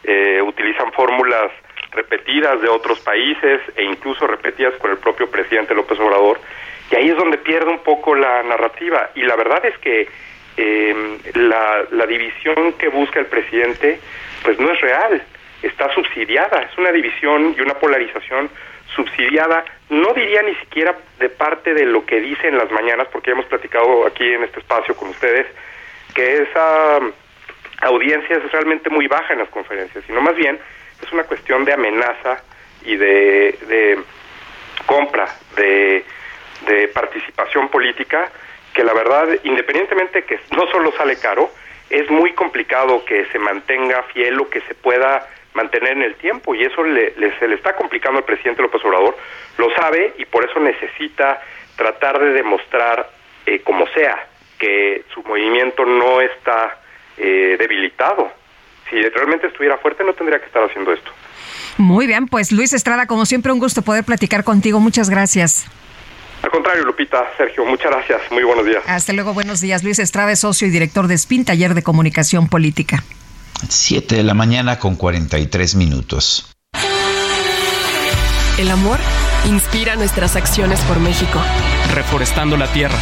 eh, 0.04 0.40
utilizan 0.40 0.92
fórmulas 0.92 1.50
repetidas 1.92 2.60
de 2.60 2.68
otros 2.68 3.00
países 3.00 3.60
e 3.76 3.84
incluso 3.84 4.26
repetidas 4.26 4.74
con 4.76 4.90
el 4.90 4.98
propio 4.98 5.30
presidente 5.30 5.74
López 5.74 5.98
Obrador, 6.00 6.40
y 6.90 6.96
ahí 6.96 7.08
es 7.08 7.16
donde 7.16 7.38
pierde 7.38 7.70
un 7.70 7.80
poco 7.80 8.14
la 8.14 8.42
narrativa. 8.42 9.10
Y 9.14 9.22
la 9.22 9.36
verdad 9.36 9.64
es 9.66 9.76
que 9.78 10.08
eh, 10.57 11.18
la, 11.34 12.07
división 12.07 12.72
que 12.74 12.88
busca 12.88 13.20
el 13.20 13.26
presidente 13.26 14.00
pues 14.42 14.59
no 14.59 14.72
es 14.72 14.80
real, 14.80 15.22
está 15.62 15.92
subsidiada, 15.92 16.62
es 16.62 16.78
una 16.78 16.92
división 16.92 17.54
y 17.57 17.61
una 17.61 17.74
polarización 17.74 18.48
subsidiada, 18.94 19.64
no 19.90 20.12
diría 20.14 20.42
ni 20.42 20.54
siquiera 20.57 20.96
de 21.18 21.28
parte 21.28 21.74
de 21.74 21.84
lo 21.84 22.07
que 22.07 22.20
dice 22.20 22.48
en 22.48 22.57
las 22.57 22.70
mañanas, 22.70 23.09
porque 23.12 23.30
ya 23.30 23.32
hemos 23.32 23.46
platicado 23.46 24.07
aquí 24.07 24.24
en 24.24 24.44
este 24.44 24.61
espacio 24.61 24.94
con 24.94 25.09
ustedes, 25.09 25.46
que 26.14 26.42
esa 26.42 27.00
audiencia 27.82 28.36
es 28.36 28.52
realmente 28.52 28.88
muy 28.88 29.09
baja 29.09 29.32
en 29.32 29.40
las 29.40 29.48
conferencias, 29.48 30.04
sino 30.07 30.20
más 30.20 30.36
bien 30.36 30.59
es 31.02 31.12
una 31.12 31.24
cuestión 31.24 31.64
de 31.64 31.72
amenaza 31.72 32.42
y 32.84 32.96
de, 32.96 33.98
compra, 34.86 35.26
de 35.57 36.04
participación 36.94 37.68
política, 37.68 38.30
que 38.77 38.85
la 38.85 38.93
verdad, 38.93 39.27
independientemente 39.43 40.24
que 40.24 40.39
no 40.55 40.70
solo 40.70 40.93
sale 40.93 41.16
caro, 41.16 41.51
es 41.89 42.11
muy 42.11 42.35
complicado 42.35 43.05
que 43.07 43.24
se 43.33 43.39
mantenga 43.39 44.03
fiel 44.12 44.39
o 44.39 44.51
que 44.51 44.61
se 44.61 44.74
pueda 44.74 45.27
mantener 45.55 45.93
en 45.93 46.03
el 46.03 46.14
tiempo 46.16 46.55
y 46.55 46.62
eso 46.62 46.85
le, 46.85 47.14
se 47.39 47.49
le 47.49 47.55
está 47.55 47.74
complicando 47.74 48.18
al 48.18 48.24
presidente 48.24 48.61
López 48.61 48.85
Obrador, 48.85 49.16
lo 49.57 49.74
sabe 49.74 50.12
y 50.18 50.27
por 50.27 50.45
eso 50.45 50.61
necesita 50.61 51.41
tratar 51.74 52.20
de 52.20 52.35
demostrar 52.35 53.09
eh, 53.47 53.61
como 53.61 53.87
sea 53.89 54.27
que 54.59 55.05
su 55.14 55.22
movimiento 55.22 55.87
no 55.87 56.20
está 56.20 56.79
eh, 57.16 57.57
debilitado. 57.59 58.31
Si 58.91 59.01
realmente 59.01 59.47
estuviera 59.47 59.79
fuerte 59.79 60.05
no 60.05 60.12
tendría 60.12 60.39
que 60.39 60.47
estar 60.47 60.62
haciendo 60.62 60.93
esto. 60.93 61.11
Muy 61.79 62.07
bien, 62.07 62.29
pues 62.29 62.53
Luis 62.53 62.74
Estrada, 62.74 63.07
como 63.07 63.24
siempre 63.24 63.53
un 63.53 63.59
gusto 63.59 63.81
poder 63.81 64.05
platicar 64.05 64.45
contigo. 64.45 64.81
Muchas 64.81 65.09
gracias. 65.09 65.66
Al 66.43 66.51
contrario, 66.51 66.84
Lupita, 66.84 67.24
Sergio, 67.37 67.64
muchas 67.64 67.91
gracias. 67.91 68.20
Muy 68.30 68.45
buenos 68.45 68.64
días. 68.64 68.82
Hasta 68.87 69.12
luego, 69.12 69.34
buenos 69.34 69.61
días. 69.61 69.82
Luis 69.82 69.99
Estrada 69.99 70.34
socio 70.37 70.66
y 70.68 70.70
director 70.70 71.07
de 71.07 71.18
SPIN, 71.18 71.45
Taller 71.45 71.74
de 71.74 71.82
Comunicación 71.82 72.49
Política. 72.49 73.03
Siete 73.68 74.16
de 74.16 74.22
la 74.22 74.34
mañana 74.34 74.78
con 74.78 74.97
43 74.97 75.74
minutos. 75.76 76.55
El 78.59 78.70
amor 78.70 78.99
inspira 79.47 79.97
nuestras 79.97 80.37
acciones 80.37 80.80
por 80.82 80.99
México. 80.99 81.41
Reforestando 81.95 82.57
la 82.57 82.72
tierra, 82.72 82.99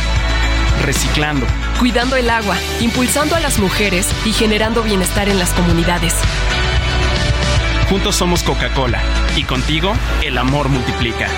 reciclando, 0.85 1.47
cuidando 1.79 2.17
el 2.17 2.29
agua, 2.29 2.57
impulsando 2.81 3.37
a 3.37 3.41
las 3.41 3.59
mujeres 3.59 4.09
y 4.25 4.33
generando 4.33 4.83
bienestar 4.83 5.29
en 5.29 5.39
las 5.39 5.51
comunidades. 5.51 6.15
Juntos 7.89 8.17
somos 8.17 8.43
Coca-Cola 8.43 9.01
y 9.37 9.45
contigo 9.45 9.93
el 10.23 10.39
amor 10.39 10.69
multiplica. 10.69 11.29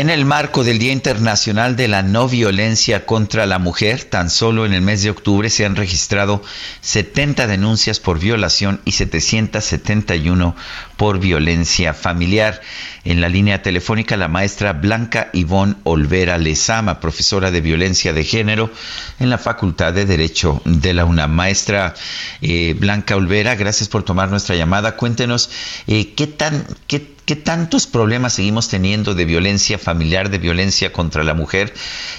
En 0.00 0.08
el 0.08 0.24
marco 0.24 0.64
del 0.64 0.78
Día 0.78 0.92
Internacional 0.92 1.76
de 1.76 1.86
la 1.86 2.02
No 2.02 2.26
Violencia 2.26 3.04
contra 3.04 3.44
la 3.44 3.58
Mujer, 3.58 4.04
tan 4.04 4.30
solo 4.30 4.64
en 4.64 4.72
el 4.72 4.80
mes 4.80 5.02
de 5.02 5.10
octubre 5.10 5.50
se 5.50 5.66
han 5.66 5.76
registrado 5.76 6.42
70 6.80 7.46
denuncias 7.46 8.00
por 8.00 8.18
violación 8.18 8.80
y 8.86 8.92
771 8.92 10.56
por 10.96 11.20
violencia 11.20 11.92
familiar. 11.92 12.62
En 13.04 13.20
la 13.20 13.28
línea 13.28 13.62
telefónica, 13.62 14.16
la 14.16 14.28
maestra 14.28 14.74
Blanca 14.74 15.30
Ivonne 15.32 15.76
Olvera 15.84 16.36
Lezama, 16.36 17.00
profesora 17.00 17.50
de 17.50 17.60
violencia 17.60 18.12
de 18.12 18.24
género 18.24 18.70
en 19.18 19.30
la 19.30 19.38
Facultad 19.38 19.92
de 19.92 20.04
Derecho 20.04 20.60
de 20.64 20.92
la 20.92 21.04
UNAM. 21.04 21.30
Maestra 21.30 21.94
eh, 22.42 22.74
Blanca 22.78 23.16
Olvera, 23.16 23.54
gracias 23.54 23.88
por 23.88 24.02
tomar 24.02 24.28
nuestra 24.30 24.54
llamada. 24.54 24.96
Cuéntenos 24.96 25.50
eh, 25.86 26.12
qué 26.14 26.26
tan, 26.26 26.66
qué 26.86 27.14
¿Qué 27.30 27.36
tantos 27.36 27.86
problemas 27.86 28.32
seguimos 28.32 28.68
teniendo 28.68 29.14
de 29.14 29.24
violencia 29.24 29.78
familiar, 29.78 30.30
de 30.30 30.38
violencia 30.38 30.92
contra 30.92 31.22
la 31.22 31.32
mujer? 31.32 31.72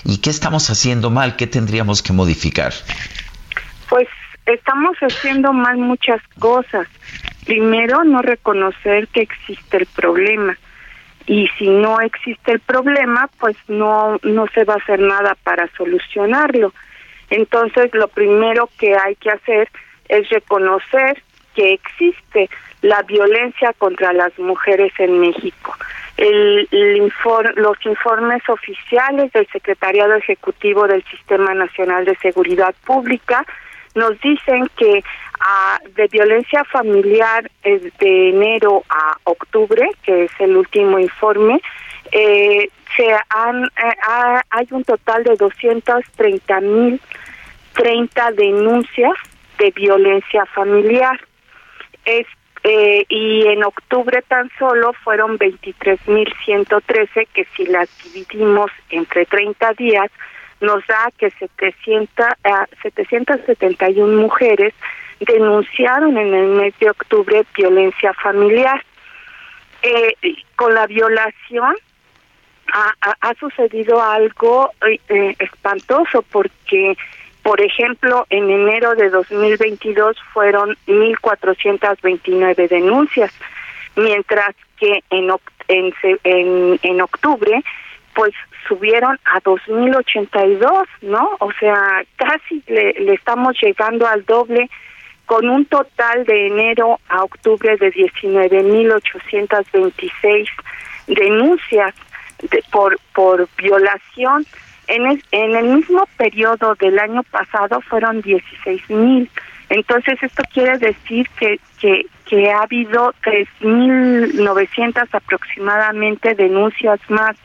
¿Y 0.06 0.20
qué 0.20 0.30
estamos 0.30 0.70
haciendo 0.70 1.10
mal? 1.10 1.36
¿Qué 1.36 1.48
tendríamos 1.48 2.02
que 2.02 2.14
modificar? 2.14 2.72
Pues 3.90 4.08
estamos 4.46 4.96
haciendo 5.02 5.52
mal 5.52 5.76
muchas 5.80 6.22
cosas. 6.40 6.88
Primero, 7.46 8.06
no 8.06 8.22
reconocer 8.22 9.10
que 9.10 9.24
existe 9.24 9.80
el 9.80 9.86
problema. 9.86 10.58
Y 11.28 11.48
si 11.58 11.68
no 11.68 12.00
existe 12.02 12.52
el 12.52 12.60
problema, 12.60 13.30
pues 13.40 13.56
no, 13.68 14.18
no 14.24 14.48
se 14.48 14.64
va 14.64 14.76
a 14.76 14.78
hacer 14.78 15.00
nada 15.00 15.36
para 15.44 15.68
solucionarlo. 15.78 16.74
Entonces, 17.30 17.94
lo 17.94 18.08
primero 18.08 18.70
que 18.78 18.96
hay 18.96 19.16
que 19.16 19.32
hacer 19.32 19.70
es 20.10 20.30
reconocer 20.30 21.22
que 21.56 21.74
existe 21.74 22.50
la 22.82 23.02
violencia 23.04 23.74
contra 23.78 24.14
las 24.14 24.38
mujeres 24.40 24.92
en 24.98 25.20
México. 25.20 25.76
El, 26.18 26.68
los 27.56 27.86
informes 27.86 28.48
oficiales 28.50 29.32
del 29.32 29.48
Secretariado 29.48 30.16
Ejecutivo 30.16 30.88
del 30.88 31.04
Sistema 31.06 31.54
Nacional 31.54 32.06
de 32.06 32.16
Seguridad 32.18 32.76
Pública 32.86 33.46
nos 33.96 34.20
dicen 34.22 34.70
que 34.78 35.04
ah, 35.42 35.80
de 35.96 36.08
violencia 36.08 36.64
familiar 36.66 37.50
de 37.64 38.30
enero 38.30 38.84
a 38.90 39.18
octubre, 39.24 39.90
que 40.04 40.26
es 40.26 40.32
el 40.40 40.58
último 40.58 41.00
informe, 41.00 41.62
eh, 42.12 42.70
se 42.96 43.08
han, 43.30 43.64
eh, 43.66 44.42
hay 44.50 44.68
un 44.72 44.84
total 44.84 45.24
de 45.24 45.36
230 45.36 46.62
mil 46.62 47.02
30 47.74 48.32
denuncias 48.32 49.14
de 49.58 49.72
violencia 49.72 50.46
familiar. 50.48 51.20
Es 52.06 52.28
eh, 52.64 53.06
y 53.10 53.48
en 53.48 53.64
octubre 53.64 54.22
tan 54.28 54.52
solo 54.60 54.94
fueron 55.04 55.40
23.113 55.40 57.28
que 57.34 57.48
si 57.56 57.66
las 57.66 57.90
dividimos 58.04 58.70
entre 58.92 59.26
30 59.26 59.74
días 59.74 60.12
nos 60.60 60.86
da 60.86 61.10
que 61.18 61.32
700, 61.32 62.28
771 62.84 64.22
mujeres 64.22 64.76
denunciaron 65.22 66.18
en 66.18 66.34
el 66.34 66.48
mes 66.50 66.74
de 66.80 66.90
octubre 66.90 67.46
violencia 67.56 68.14
familiar. 68.14 68.84
Eh, 69.84 70.16
con 70.56 70.74
la 70.76 70.86
violación 70.86 71.76
ha, 72.72 72.94
ha, 73.20 73.34
sucedido 73.36 74.02
algo 74.02 74.72
eh, 75.10 75.36
espantoso 75.40 76.22
porque 76.32 76.96
por 77.44 77.60
ejemplo, 77.60 78.28
en 78.30 78.50
enero 78.50 78.94
de 78.96 79.10
2022 79.10 80.16
fueron 80.32 80.78
1.429 80.86 82.70
denuncias, 82.70 83.34
mientras 83.96 84.56
que 84.78 85.04
en, 85.10 85.32
en, 85.68 85.94
en, 86.24 86.80
en 86.84 87.02
octubre 87.02 87.64
pues 88.14 88.34
subieron 88.68 89.18
a 89.26 89.42
2.082, 89.42 90.86
¿no? 91.02 91.32
O 91.40 91.52
sea, 91.54 92.04
casi 92.16 92.62
le, 92.68 92.94
le 92.94 93.14
estamos 93.14 93.56
llegando 93.62 94.06
al 94.06 94.24
doble 94.26 94.70
con 95.26 95.50
un 95.50 95.66
total 95.66 96.26
de 96.26 96.48
enero 96.48 97.00
a 97.08 97.24
octubre 97.24 97.78
de 97.78 97.94
19.826 97.94 100.48
denuncias 101.08 101.96
de, 102.50 102.64
por, 102.72 103.00
por 103.14 103.48
violación 103.58 104.46
en 104.88 105.22
en 105.32 105.56
el 105.56 105.66
mismo 105.76 106.08
periodo 106.18 106.74
del 106.76 107.00
año 107.00 107.24
pasado 107.24 107.80
fueron 107.82 108.22
16 108.22 108.90
mil. 108.90 109.30
Entonces 109.70 110.22
esto 110.22 110.44
quiere 110.54 110.78
decir 110.78 111.30
que, 111.40 111.62
que, 111.80 112.06
que 112.26 112.52
ha 112.52 112.64
habido 112.64 113.14
3.900 113.24 115.08
aproximadamente 115.14 116.36
denuncias 116.36 117.00
más 117.08 117.38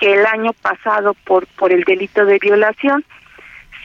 que 0.00 0.14
el 0.14 0.24
año 0.24 0.54
pasado 0.54 1.12
por, 1.24 1.46
por 1.46 1.70
el 1.70 1.84
delito 1.84 2.24
de 2.24 2.38
violación. 2.38 3.04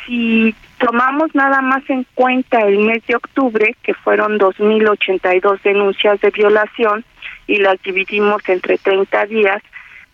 Si 0.06 0.54
tomamos 0.80 1.34
nada 1.34 1.62
más 1.62 1.88
en 1.89 2.06
cuenta 2.16 2.60
el 2.62 2.80
mes 2.80 3.06
de 3.08 3.16
octubre, 3.16 3.76
que 3.84 3.93
fueron 3.93 4.38
2.082 4.38 5.62
denuncias 5.62 6.20
de 6.22 6.30
violación, 6.30 7.06
y 7.47 7.58
las 7.58 7.82
dividimos 7.84 8.41
entre 8.47 8.78
30 8.78 9.26
días, 9.28 9.62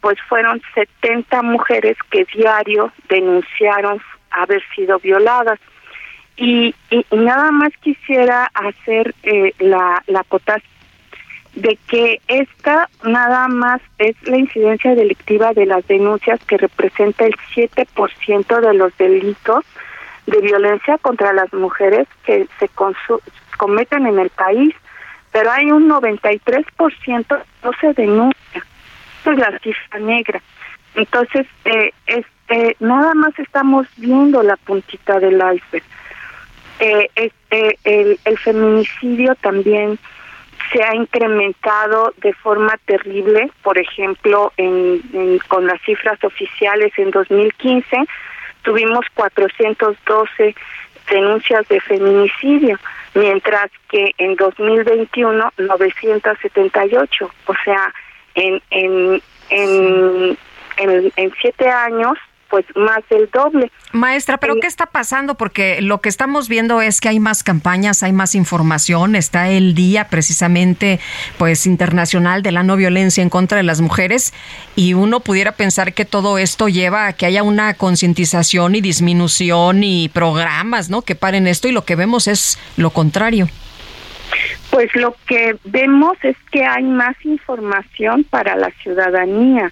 pues 0.02 0.18
fueron 0.28 0.62
70 0.74 1.42
mujeres 1.44 1.98
que 2.10 2.26
diario 2.34 2.92
denunciaron 3.10 4.02
haber 4.32 4.64
sido 4.76 5.00
violadas. 5.00 5.60
Y, 6.38 6.74
y, 6.90 7.06
nada 7.12 7.52
más 7.52 7.72
quisiera 7.82 8.50
hacer 8.54 9.14
eh, 9.24 9.54
la, 9.60 10.02
la 10.08 10.24
de 11.56 11.78
que 11.88 12.22
esta 12.28 12.90
nada 13.04 13.48
más 13.48 13.82
es 13.98 14.16
la 14.24 14.38
incidencia 14.38 14.96
delictiva 14.96 15.54
de 15.54 15.66
las 15.66 15.86
denuncias 15.88 16.40
que 16.46 16.58
representa 16.58 17.26
el 17.26 17.36
7% 17.56 18.62
de 18.62 18.74
los 18.74 18.96
delitos 18.98 19.66
de 20.28 20.42
violencia 20.42 20.98
contra 21.00 21.34
las 21.34 21.52
mujeres 21.54 22.08
que 22.24 22.48
se 22.60 22.70
cometen 23.58 24.06
en 24.06 24.20
el 24.20 24.30
país, 24.30 24.74
pero 25.32 25.52
hay 25.52 25.72
un 25.72 25.90
93% 25.90 27.44
no 27.64 27.72
se 27.82 27.94
denuncia 27.94 28.64
es 29.26 29.38
la 29.38 29.60
cifra 29.60 30.00
negra. 30.00 30.42
Entonces, 30.96 31.46
eh, 31.66 31.92
este, 32.08 32.76
nada 32.80 33.14
más 33.14 33.38
estamos 33.38 33.88
viendo 33.98 34.42
la 34.44 34.58
puntita 34.58 35.20
del 35.20 35.36
iceberg. 35.36 35.84
Eh, 36.80 37.10
este, 37.16 37.78
el, 37.84 38.20
el 38.24 38.38
feminicidio 38.38 39.36
también 39.36 40.00
se 40.72 40.84
ha 40.84 40.96
incrementado 40.96 42.14
de 42.18 42.34
forma 42.34 42.76
terrible, 42.86 43.52
por 43.64 43.78
ejemplo, 43.78 44.54
en, 44.58 45.40
con 45.48 45.66
las 45.66 45.82
cifras 45.82 46.24
oficiales 46.24 46.92
en 46.98 47.12
2015 47.12 47.98
tuvimos 48.62 49.06
412 49.16 50.56
denuncias 51.10 51.68
de 51.68 51.80
feminicidio, 51.82 52.78
mientras 53.16 53.72
que 53.90 54.12
en 54.18 54.36
2021 54.36 55.54
978, 55.58 57.32
o 57.48 57.54
sea, 57.64 57.94
en, 58.36 58.62
en, 58.70 59.22
en, 59.50 60.38
en, 61.16 61.34
siete 61.42 61.68
años 61.70 62.18
pues 62.50 62.66
más 62.76 63.00
del 63.10 63.30
doble. 63.32 63.72
Maestra, 63.92 64.38
pero 64.38 64.56
¿qué 64.60 64.68
está 64.68 64.88
pasando? 64.88 65.36
Porque 65.36 65.82
lo 65.82 66.02
que 66.02 66.10
estamos 66.10 66.50
viendo 66.50 66.82
es 66.82 67.02
que 67.02 67.10
hay 67.10 67.20
más 67.20 67.44
campañas, 67.44 68.04
hay 68.04 68.12
más 68.12 68.36
información, 68.36 69.16
está 69.16 69.50
el 69.50 69.76
día 69.76 70.08
precisamente 70.10 71.00
pues 71.38 71.66
internacional 71.66 72.44
de 72.44 72.52
la 72.52 72.64
no 72.64 72.76
violencia 72.76 73.22
en 73.22 73.30
contra 73.30 73.58
de 73.58 73.64
las 73.64 73.82
mujeres 73.82 74.34
y 74.76 74.94
uno 74.94 75.20
pudiera 75.20 75.54
pensar 75.54 75.94
que 75.94 76.06
todo 76.06 76.38
esto 76.38 76.68
lleva 76.68 77.08
a 77.08 77.14
que 77.14 77.26
haya 77.26 77.44
una 77.44 77.74
concientización 77.74 78.76
y 78.76 78.82
disminución 78.82 79.84
y 79.84 80.10
programas, 80.10 80.90
¿no? 80.90 81.02
que 81.02 81.16
paren 81.16 81.48
esto 81.48 81.68
y 81.68 81.72
lo 81.72 81.86
que 81.86 81.96
vemos 81.96 82.28
es 82.28 82.60
lo 82.78 82.90
contrario. 82.92 83.48
Pues 84.70 84.94
lo 84.96 85.16
que 85.28 85.56
vemos 85.64 86.18
es 86.24 86.38
que 86.52 86.64
hay 86.64 86.84
más 86.84 87.16
información 87.26 88.24
para 88.24 88.56
la 88.56 88.70
ciudadanía, 88.84 89.72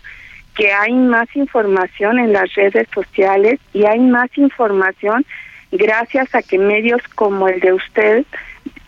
que 0.57 0.73
hay 0.73 0.91
más 0.91 1.33
información 1.35 2.17
en 2.17 2.33
las 2.33 2.53
redes 2.55 2.87
sociales 2.93 3.59
y 3.73 3.85
hay 3.85 3.99
más 3.99 4.35
información 4.37 5.23
gracias 5.71 6.33
a 6.33 6.41
que 6.41 6.57
medios 6.57 7.01
como 7.13 7.47
el 7.47 7.59
de 7.59 7.73
usted, 7.73 8.25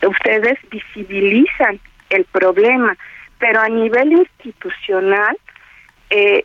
ustedes 0.05 0.57
visibilizan 0.71 1.79
el 2.09 2.25
problema, 2.25 2.97
pero 3.37 3.59
a 3.59 3.69
nivel 3.69 4.13
institucional 4.13 5.37
eh, 6.09 6.43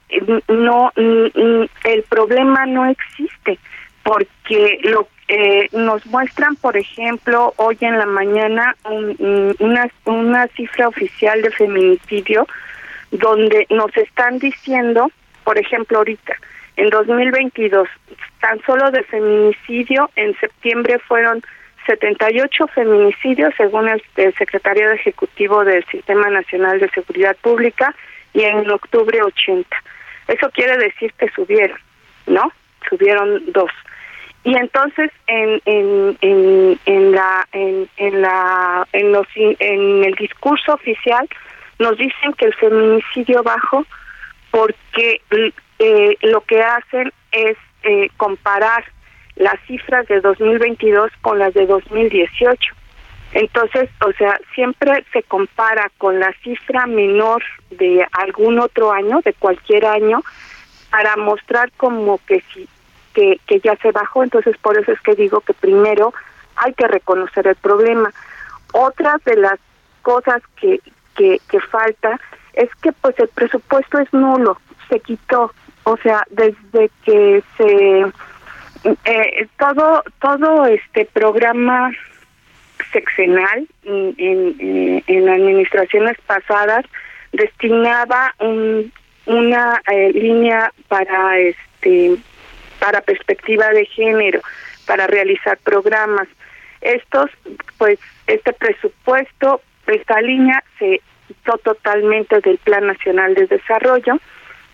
no 0.48 0.92
el 0.94 2.02
problema 2.10 2.66
no 2.66 2.84
existe 2.84 3.58
porque 4.02 4.78
lo 4.82 5.08
eh, 5.26 5.70
nos 5.72 6.04
muestran, 6.04 6.54
por 6.56 6.76
ejemplo, 6.76 7.54
hoy 7.56 7.78
en 7.80 7.96
la 7.96 8.04
mañana 8.04 8.76
una, 9.58 9.88
una 10.04 10.46
cifra 10.48 10.88
oficial 10.88 11.40
de 11.40 11.50
feminicidio 11.50 12.46
donde 13.14 13.66
nos 13.70 13.96
están 13.96 14.38
diciendo, 14.38 15.10
por 15.44 15.58
ejemplo, 15.58 15.98
ahorita, 15.98 16.34
en 16.76 16.90
2022. 16.90 17.88
Tan 18.40 18.60
solo 18.62 18.90
de 18.90 19.02
feminicidio, 19.04 20.10
en 20.16 20.36
septiembre 20.38 20.98
fueron 20.98 21.42
78 21.86 22.66
feminicidios 22.68 23.54
según 23.56 23.88
el, 23.88 24.02
el 24.16 24.34
Secretario 24.34 24.90
Ejecutivo 24.90 25.64
del 25.64 25.84
Sistema 25.86 26.28
Nacional 26.30 26.80
de 26.80 26.90
Seguridad 26.90 27.36
Pública 27.40 27.94
y 28.32 28.42
en 28.42 28.68
octubre 28.70 29.22
80. 29.22 29.76
Eso 30.28 30.50
quiere 30.50 30.76
decir 30.78 31.12
que 31.18 31.28
subieron, 31.30 31.78
¿no? 32.26 32.50
Subieron 32.88 33.52
dos. 33.52 33.70
Y 34.42 34.56
entonces 34.56 35.10
en 35.26 35.60
en, 35.64 36.18
en, 36.20 36.80
en 36.84 37.12
la 37.12 37.46
en, 37.52 37.88
en 37.96 38.20
la 38.22 38.86
en 38.92 39.12
los 39.12 39.26
en 39.36 40.04
el 40.04 40.14
discurso 40.16 40.74
oficial 40.74 41.28
nos 41.78 41.96
dicen 41.96 42.32
que 42.36 42.46
el 42.46 42.54
feminicidio 42.54 43.42
bajó 43.42 43.86
porque 44.50 45.20
eh, 45.78 46.16
lo 46.22 46.40
que 46.42 46.62
hacen 46.62 47.12
es 47.32 47.56
eh, 47.82 48.08
comparar 48.16 48.84
las 49.36 49.60
cifras 49.66 50.06
de 50.06 50.20
2022 50.20 51.10
con 51.20 51.38
las 51.38 51.52
de 51.54 51.66
2018. 51.66 52.74
Entonces, 53.32 53.90
o 54.06 54.12
sea, 54.12 54.38
siempre 54.54 55.04
se 55.12 55.24
compara 55.24 55.90
con 55.98 56.20
la 56.20 56.32
cifra 56.44 56.86
menor 56.86 57.42
de 57.70 58.06
algún 58.12 58.60
otro 58.60 58.92
año, 58.92 59.20
de 59.24 59.32
cualquier 59.32 59.86
año, 59.86 60.22
para 60.90 61.16
mostrar 61.16 61.72
como 61.76 62.20
que 62.26 62.44
sí, 62.54 62.68
que, 63.12 63.40
ya 63.62 63.74
se 63.76 63.90
bajó. 63.90 64.22
Entonces, 64.22 64.56
por 64.58 64.78
eso 64.78 64.92
es 64.92 65.00
que 65.00 65.16
digo 65.16 65.40
que 65.40 65.52
primero 65.52 66.14
hay 66.54 66.72
que 66.74 66.86
reconocer 66.86 67.48
el 67.48 67.56
problema. 67.56 68.12
Otra 68.72 69.20
de 69.24 69.36
las 69.36 69.58
cosas 70.02 70.40
que, 70.60 70.80
que, 71.16 71.40
que 71.48 71.60
falta 71.60 72.20
es 72.54 72.68
que 72.82 72.92
pues 72.92 73.18
el 73.18 73.28
presupuesto 73.28 73.98
es 73.98 74.12
nulo, 74.12 74.58
se 74.88 75.00
quitó. 75.00 75.52
O 75.84 75.96
sea, 75.98 76.24
desde 76.30 76.90
que 77.04 77.42
se 77.56 78.06
eh, 79.04 79.48
todo 79.58 80.02
todo 80.20 80.66
este 80.66 81.06
programa 81.06 81.90
sexenal 82.92 83.66
en, 83.84 85.02
en, 85.06 85.28
administraciones 85.28 86.16
pasadas 86.26 86.84
destinaba 87.32 88.34
un, 88.40 88.92
una 89.26 89.80
eh, 89.90 90.12
línea 90.12 90.72
para 90.88 91.38
este 91.38 92.16
para 92.78 93.00
perspectiva 93.00 93.68
de 93.70 93.86
género 93.86 94.40
para 94.86 95.06
realizar 95.06 95.58
programas 95.58 96.28
estos 96.80 97.30
pues 97.78 97.98
este 98.26 98.52
presupuesto 98.52 99.62
esta 99.86 100.20
línea 100.20 100.62
se 100.78 101.00
quitó 101.26 101.58
totalmente 101.58 102.40
del 102.40 102.58
plan 102.58 102.86
nacional 102.86 103.34
de 103.34 103.46
desarrollo 103.46 104.18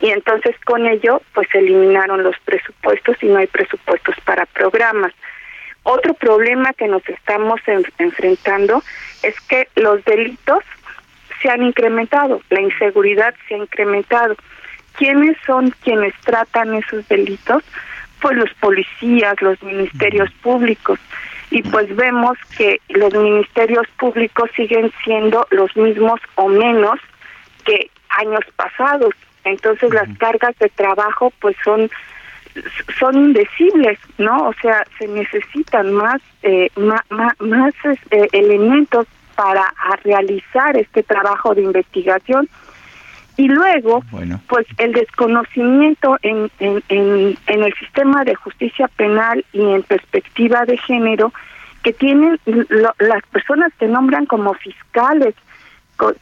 y 0.01 0.11
entonces 0.11 0.57
con 0.65 0.87
ello 0.87 1.23
pues 1.35 1.49
eliminaron 1.55 2.23
los 2.23 2.39
presupuestos 2.45 3.17
y 3.23 3.27
no 3.27 3.39
hay 3.39 3.47
presupuestos 3.47 4.15
para 4.25 4.47
programas 4.47 5.13
otro 5.83 6.15
problema 6.15 6.73
que 6.75 6.89
nos 6.89 7.07
estamos 7.09 7.61
enfrentando 7.99 8.83
es 9.23 9.39
que 9.41 9.69
los 9.77 10.05
delitos 10.05 10.63
se 11.41 11.49
han 11.49 11.63
incrementado, 11.63 12.43
la 12.51 12.61
inseguridad 12.61 13.35
se 13.49 13.55
ha 13.55 13.59
incrementado. 13.59 14.37
¿Quiénes 14.99 15.37
son 15.47 15.71
quienes 15.83 16.15
tratan 16.21 16.75
esos 16.75 17.09
delitos? 17.09 17.63
Pues 18.21 18.37
los 18.37 18.53
policías, 18.55 19.41
los 19.41 19.63
ministerios 19.63 20.31
públicos. 20.43 20.99
Y 21.51 21.63
pues 21.63 21.95
vemos 21.97 22.39
que 22.57 22.81
los 22.89 23.13
ministerios 23.13 23.87
públicos 23.99 24.51
siguen 24.55 24.93
siendo 25.05 25.47
los 25.51 25.77
mismos 25.77 26.21
o 26.37 26.49
menos 26.49 27.01
que 27.65 27.91
años 28.19 28.45
pasados. 28.57 29.15
Entonces 29.45 29.93
las 29.93 30.09
cargas 30.19 30.57
de 30.59 30.69
trabajo 30.69 31.33
pues 31.41 31.57
son 31.65 31.91
son 32.99 33.15
indecibles, 33.15 33.99
¿no? 34.19 34.49
O 34.49 34.55
sea, 34.61 34.85
se 34.99 35.07
necesitan 35.07 35.93
más 35.93 36.21
eh, 36.43 36.69
más, 36.77 37.03
más, 37.39 37.75
este, 37.85 38.29
elementos 38.33 39.07
para 39.37 39.73
realizar 40.03 40.77
este 40.77 41.03
trabajo 41.03 41.55
de 41.55 41.63
investigación 41.63 42.49
y 43.41 43.49
luego, 43.49 44.05
pues 44.49 44.67
el 44.77 44.93
desconocimiento 44.93 46.19
en, 46.21 46.51
en, 46.59 46.83
en, 46.91 47.39
en, 47.47 47.63
el 47.63 47.73
sistema 47.73 48.23
de 48.23 48.35
justicia 48.35 48.87
penal 48.89 49.43
y 49.55 49.63
en 49.63 49.83
perspectiva 49.83 50.67
de 50.67 50.77
género 50.77 51.33
que 51.83 51.95
tienen 51.95 52.39
las 52.45 53.23
personas 53.33 53.73
que 53.79 53.87
nombran 53.89 54.27
como 54.27 54.53
fiscales, 54.53 55.35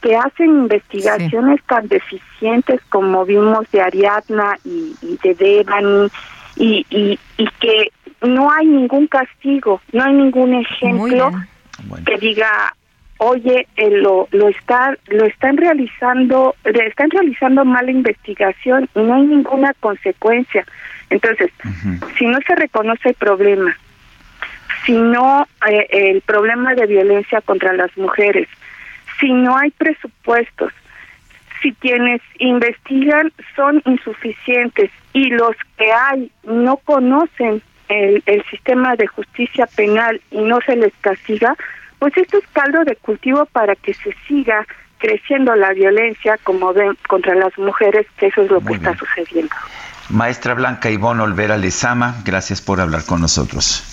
que 0.00 0.16
hacen 0.16 0.46
investigaciones 0.46 1.60
tan 1.64 1.88
deficientes 1.88 2.80
como 2.88 3.24
vimos 3.24 3.68
de 3.72 3.80
Ariadna 3.80 4.56
y, 4.64 4.94
de 5.20 5.34
Devani 5.34 6.08
y, 6.54 6.86
y, 6.88 7.18
y, 7.36 7.48
que 7.58 7.90
no 8.22 8.48
hay 8.52 8.66
ningún 8.66 9.08
castigo, 9.08 9.80
no 9.92 10.04
hay 10.04 10.14
ningún 10.14 10.54
ejemplo 10.54 11.32
que 12.06 12.16
diga 12.18 12.76
oye 13.18 13.66
eh, 13.76 13.90
lo 13.90 14.28
lo 14.32 14.48
está 14.48 14.96
lo 15.08 15.24
están 15.24 15.56
realizando 15.56 16.54
están 16.64 17.10
realizando 17.10 17.64
mala 17.64 17.90
investigación 17.90 18.88
y 18.94 19.00
no 19.00 19.14
hay 19.14 19.22
ninguna 19.22 19.74
consecuencia. 19.80 20.64
Entonces 21.10 21.50
si 22.16 22.26
no 22.26 22.38
se 22.46 22.54
reconoce 22.54 23.10
el 23.10 23.14
problema 23.14 23.76
si 24.86 24.92
no 24.92 25.46
eh, 25.68 25.86
el 25.90 26.20
problema 26.22 26.74
de 26.74 26.86
violencia 26.86 27.40
contra 27.40 27.72
las 27.72 27.96
mujeres 27.96 28.48
si 29.20 29.32
no 29.32 29.56
hay 29.56 29.70
presupuestos, 29.72 30.72
si 31.60 31.72
quienes 31.74 32.20
investigan 32.38 33.32
son 33.56 33.82
insuficientes 33.84 34.90
y 35.12 35.30
los 35.30 35.56
que 35.76 35.92
hay 35.92 36.30
no 36.44 36.76
conocen 36.76 37.62
el, 37.88 38.22
el 38.26 38.44
sistema 38.44 38.96
de 38.96 39.06
justicia 39.06 39.66
penal 39.66 40.20
y 40.30 40.38
no 40.38 40.60
se 40.60 40.76
les 40.76 40.92
castiga, 41.00 41.56
pues 41.98 42.16
esto 42.16 42.38
es 42.38 42.44
caldo 42.52 42.84
de 42.84 42.96
cultivo 42.96 43.46
para 43.46 43.74
que 43.76 43.94
se 43.94 44.14
siga 44.26 44.66
creciendo 44.98 45.54
la 45.54 45.72
violencia 45.72 46.38
como 46.42 46.72
ven 46.72 46.96
contra 47.08 47.34
las 47.34 47.56
mujeres, 47.58 48.06
que 48.16 48.26
eso 48.26 48.42
es 48.42 48.50
lo 48.50 48.60
que 48.60 48.74
está 48.74 48.96
sucediendo. 48.96 49.54
Maestra 50.10 50.54
Blanca 50.54 50.90
Ivonne 50.90 51.22
Olvera 51.22 51.56
Lezama, 51.56 52.16
gracias 52.24 52.60
por 52.60 52.80
hablar 52.80 53.04
con 53.04 53.20
nosotros. 53.20 53.84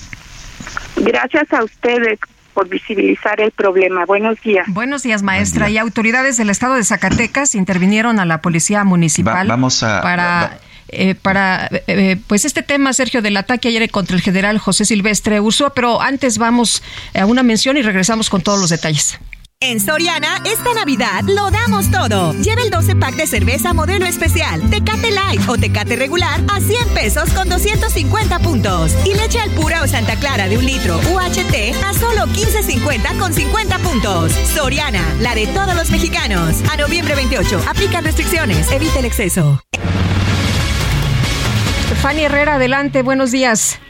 Gracias 0.96 1.52
a 1.54 1.64
ustedes 1.64 2.20
por 2.54 2.70
visibilizar 2.70 3.42
el 3.42 3.52
problema. 3.52 4.06
Buenos 4.06 4.42
días. 4.42 4.66
Buenos 4.70 5.04
días, 5.04 5.22
maestra. 5.22 5.70
Y 5.70 5.78
autoridades 5.78 6.38
del 6.38 6.50
estado 6.50 6.76
de 6.76 6.84
Zacatecas 6.86 7.54
intervinieron 7.54 8.20
a 8.20 8.26
la 8.26 8.42
policía 8.42 8.84
municipal 8.84 9.48
vamos 9.48 9.84
a, 9.84 10.02
para... 10.02 10.58
Eh, 10.90 11.16
para 11.16 11.70
eh, 11.88 12.18
pues 12.28 12.46
este 12.46 12.62
tema, 12.62 12.94
Sergio, 12.94 13.22
del 13.22 13.38
ataque 13.38 13.70
ayer 13.70 13.90
contra 13.90 14.16
el 14.16 14.22
general 14.22 14.60
José 14.60 14.86
Silvestre 14.86 15.40
Ursúa, 15.40 15.74
pero 15.74 16.02
antes 16.02 16.38
vamos 16.38 16.84
a 17.14 17.26
una 17.26 17.44
mención 17.44 17.78
y 17.78 17.82
regresamos 17.82 18.30
con 18.30 18.42
todos 18.42 18.60
los 18.60 18.70
detalles. 18.70 19.20
En 19.62 19.80
Soriana, 19.80 20.42
esta 20.46 20.74
Navidad 20.74 21.24
lo 21.24 21.50
damos 21.50 21.90
todo. 21.90 22.34
Lleva 22.34 22.62
el 22.62 22.70
12 22.70 22.98
pack 22.98 23.16
de 23.16 23.26
cerveza 23.26 23.74
modelo 23.74 24.06
especial, 24.06 24.62
Tecate 24.70 25.12
Light 25.12 25.42
o 25.48 25.58
Tecate 25.58 25.96
regular 25.96 26.42
a 26.50 26.60
100 26.60 26.90
pesos 26.90 27.30
con 27.32 27.48
250 27.50 28.40
puntos. 28.40 28.92
Y 29.06 29.14
leche 29.14 29.40
al 29.40 29.50
pura 29.52 29.82
o 29.82 29.88
Santa 29.88 30.18
Clara 30.18 30.50
de 30.50 30.58
un 30.58 30.66
litro 30.66 30.98
UHT 30.98 31.84
a 31.84 31.94
solo 31.94 32.26
15.50 32.28 33.18
con 33.18 33.34
50 33.34 33.80
puntos. 33.80 34.34
Soriana, 34.54 35.04
la 35.22 35.34
de 35.34 35.48
todos 35.48 35.74
los 35.74 35.90
mexicanos. 35.90 36.58
A 36.70 36.78
noviembre 36.78 37.16
28, 37.16 37.64
aplican 37.68 38.04
restricciones, 38.04 38.70
evita 38.72 39.00
el 39.00 39.06
exceso. 39.06 39.62
Fanny 41.96 42.24
Herrera, 42.24 42.56
adelante, 42.56 43.02
buenos 43.02 43.32
días. 43.32 43.82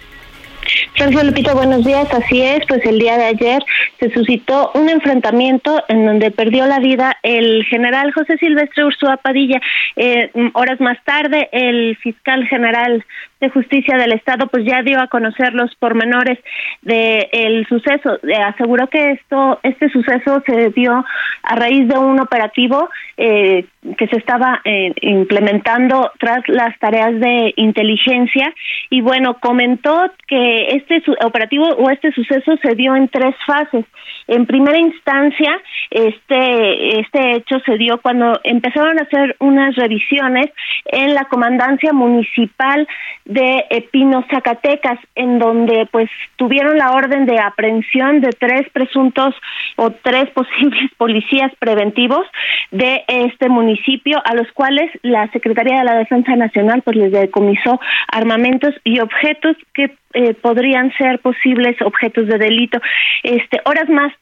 Sergio 0.98 1.24
Lupita, 1.24 1.54
buenos 1.54 1.84
días. 1.84 2.08
Así 2.14 2.42
es, 2.42 2.62
pues 2.68 2.86
el 2.86 3.00
día 3.00 3.18
de 3.18 3.26
ayer 3.26 3.64
se 4.00 4.12
suscitó 4.12 4.72
un 4.74 4.90
enfrentamiento 4.90 5.84
en 5.88 6.06
donde 6.06 6.32
perdió 6.32 6.66
la 6.66 6.80
vida 6.80 7.18
el 7.24 7.66
general 7.66 8.14
José 8.14 8.38
Silvestre 8.38 8.86
Ursúa 8.86 9.18
Padilla. 9.18 9.62
Eh, 9.96 10.32
horas 10.54 10.80
más 10.80 10.98
tarde, 11.04 11.50
el 11.52 11.98
fiscal 11.98 12.48
general 12.48 13.06
de 13.40 13.50
Justicia 13.50 13.98
del 13.98 14.14
Estado 14.14 14.48
pues 14.48 14.66
ya 14.66 14.82
dio 14.82 15.00
a 15.00 15.08
conocer 15.08 15.54
los 15.54 15.74
pormenores 15.76 16.40
del 16.82 17.28
el 17.32 17.68
suceso. 17.68 18.20
Eh, 18.24 18.36
aseguró 18.36 18.88
que 18.88 19.12
esto, 19.12 19.60
este 19.64 19.90
suceso 19.90 20.42
se 20.46 20.70
dio 20.70 21.04
a 21.44 21.56
raíz 21.56 21.88
de 21.88 21.98
un 21.98 22.20
operativo 22.20 22.90
eh, 23.18 23.66
que 23.98 24.08
se 24.08 24.18
estaba 24.18 24.62
eh, 24.66 24.94
implementando 25.02 26.12
tras 26.20 26.48
las 26.48 26.78
tareas 26.80 27.20
de 27.20 27.54
inteligencia 27.56 28.54
y 28.90 29.02
bueno 29.02 29.38
comentó 29.40 30.12
que 30.28 30.68
este 30.70 31.04
operativo 31.24 31.66
o 31.66 31.90
este 31.90 32.12
suceso 32.12 32.58
se 32.64 32.76
dio 32.76 32.96
en 32.96 33.08
tres 33.10 33.36
fases. 33.46 33.86
En 34.28 34.46
primera 34.46 34.78
instancia, 34.78 35.62
Este, 35.92 37.00
este 37.00 37.38
hecho 37.38 37.60
se 37.66 37.78
dio 37.78 38.00
cuando 38.02 38.40
empezaron 38.44 39.00
a 39.00 39.04
hacer 39.04 39.36
unas 39.40 39.76
revisiones 39.76 40.48
en 40.86 41.14
la 41.14 41.26
comandancia 41.26 41.94
municipal 41.94 42.88
de 43.26 43.66
Pino, 43.92 44.24
Zacatecas, 44.30 45.00
en 45.16 45.40
donde 45.40 45.88
pues 45.92 46.10
tuvieron 46.36 46.78
la 46.78 46.92
orden 46.92 47.26
de 47.26 47.40
aprehensión 47.40 48.22
de 48.22 48.30
tres 48.30 48.70
presuntos 48.72 49.34
o 49.76 49.92
tres 49.92 50.30
posibles 50.34 50.92
policías 50.98 51.52
preventivos 51.60 52.26
de 52.72 53.04
este 53.08 53.50
municipio, 53.50 54.22
a 54.24 54.36
los 54.36 54.52
cuales 54.54 54.92
la 55.02 55.28
Secretaría 55.32 55.80
de 55.80 55.86
la 55.86 55.98
Defensa 55.98 56.36
Nacional 56.36 56.82
pues 56.84 56.98
les 56.98 57.12
decomisó 57.12 57.80
armamentos 58.08 58.74
y 58.84 59.00
objetos 59.00 59.56
que 59.74 59.96
eh, 60.14 60.34
podrían 60.34 60.94
ser 60.98 61.20
posibles 61.20 61.76
objetos 61.82 62.28
de 62.28 62.38
delito. 62.38 62.80
Este, 63.24 63.60
horas 63.66 63.90
más 63.90 64.14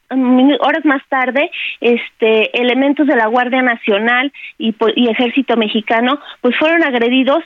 horas 0.60 0.84
más 0.84 1.02
tarde, 1.08 1.50
este, 1.80 2.58
elementos 2.60 3.06
de 3.06 3.16
la 3.16 3.26
Guardia 3.26 3.62
Nacional 3.62 4.32
y, 4.58 4.74
y 4.96 5.08
Ejército 5.08 5.56
Mexicano, 5.56 6.20
pues 6.40 6.56
fueron 6.56 6.82
agredidos 6.84 7.44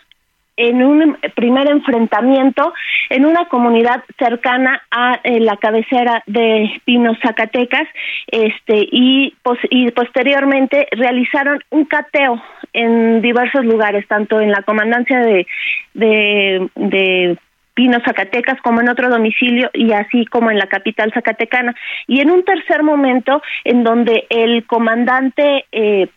en 0.58 0.82
un 0.82 1.16
primer 1.34 1.70
enfrentamiento 1.70 2.74
en 3.08 3.24
una 3.24 3.46
comunidad 3.46 4.04
cercana 4.18 4.82
a 4.90 5.20
eh, 5.22 5.40
la 5.40 5.56
cabecera 5.56 6.22
de 6.26 6.80
Pino, 6.84 7.16
Zacatecas, 7.22 7.88
este 8.26 8.86
y, 8.90 9.34
y 9.70 9.90
posteriormente 9.92 10.88
realizaron 10.90 11.60
un 11.70 11.84
cateo 11.86 12.42
en 12.72 13.22
diversos 13.22 13.64
lugares, 13.64 14.06
tanto 14.08 14.40
en 14.40 14.50
la 14.50 14.62
comandancia 14.62 15.20
de, 15.20 15.46
de, 15.94 16.68
de 16.74 17.38
Pino, 17.74 17.98
Zacatecas, 18.04 18.60
como 18.60 18.80
en 18.80 18.88
otro 18.88 19.08
domicilio 19.08 19.70
y 19.72 19.92
así 19.92 20.26
como 20.26 20.50
en 20.50 20.58
la 20.58 20.66
capital 20.66 21.12
zacatecana. 21.12 21.76
Y 22.08 22.20
en 22.20 22.32
un 22.32 22.44
tercer 22.44 22.82
momento, 22.82 23.40
en 23.62 23.84
donde 23.84 24.26
el 24.30 24.66
comandante 24.66 25.64
eh, 25.70 26.08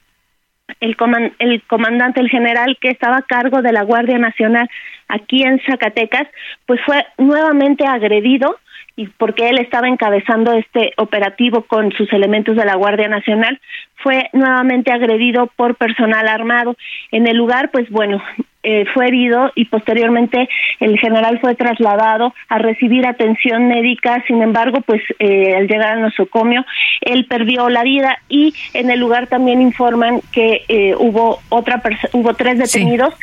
el, 0.81 0.97
el 1.39 1.61
comandante, 1.63 2.19
el 2.19 2.29
general 2.29 2.77
que 2.81 2.89
estaba 2.89 3.17
a 3.17 3.21
cargo 3.21 3.61
de 3.61 3.71
la 3.71 3.83
Guardia 3.83 4.17
Nacional 4.17 4.69
aquí 5.07 5.43
en 5.43 5.61
Zacatecas, 5.65 6.27
pues 6.65 6.81
fue 6.85 7.05
nuevamente 7.17 7.85
agredido 7.85 8.57
y 8.95 9.07
porque 9.07 9.49
él 9.49 9.59
estaba 9.59 9.87
encabezando 9.87 10.53
este 10.53 10.93
operativo 10.97 11.63
con 11.63 11.91
sus 11.93 12.11
elementos 12.13 12.55
de 12.55 12.65
la 12.65 12.75
Guardia 12.75 13.07
Nacional, 13.07 13.59
fue 13.95 14.29
nuevamente 14.33 14.91
agredido 14.91 15.47
por 15.55 15.75
personal 15.75 16.27
armado. 16.27 16.75
En 17.11 17.27
el 17.27 17.37
lugar, 17.37 17.71
pues 17.71 17.89
bueno, 17.89 18.21
eh, 18.63 18.85
fue 18.93 19.07
herido 19.07 19.51
y 19.55 19.65
posteriormente 19.65 20.47
el 20.79 20.99
general 20.99 21.39
fue 21.39 21.55
trasladado 21.55 22.33
a 22.47 22.59
recibir 22.59 23.07
atención 23.07 23.67
médica. 23.67 24.23
Sin 24.27 24.41
embargo, 24.41 24.81
pues 24.81 25.01
eh, 25.19 25.55
al 25.55 25.67
llegar 25.67 25.93
al 25.93 26.01
nosocomio, 26.01 26.63
él 27.01 27.25
perdió 27.25 27.69
la 27.69 27.83
vida 27.83 28.19
y 28.29 28.53
en 28.73 28.91
el 28.91 28.99
lugar 28.99 29.27
también 29.27 29.61
informan 29.61 30.21
que 30.31 30.63
eh, 30.67 30.93
hubo 30.95 31.39
otra 31.49 31.81
hubo 32.13 32.33
tres 32.35 32.59
detenidos 32.59 33.15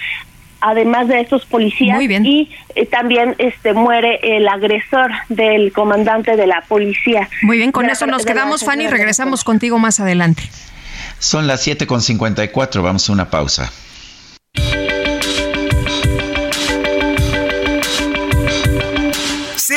además 0.60 1.08
de 1.08 1.20
estos 1.20 1.46
policías 1.46 2.00
y 2.00 2.50
eh, 2.74 2.86
también 2.86 3.34
este 3.38 3.72
muere 3.72 4.18
el 4.22 4.48
agresor 4.48 5.10
del 5.28 5.72
comandante 5.72 6.36
de 6.36 6.46
la 6.46 6.62
policía. 6.68 7.28
Muy 7.42 7.58
bien, 7.58 7.72
con 7.72 7.88
eso 7.88 8.06
nos 8.06 8.24
quedamos, 8.24 8.64
Fanny, 8.64 8.88
regresamos 8.88 9.44
contigo 9.44 9.78
más 9.78 10.00
adelante. 10.00 10.42
Son 11.18 11.46
las 11.46 11.66
7.54, 11.66 12.82
vamos 12.82 13.08
a 13.08 13.12
una 13.12 13.30
pausa. 13.30 13.72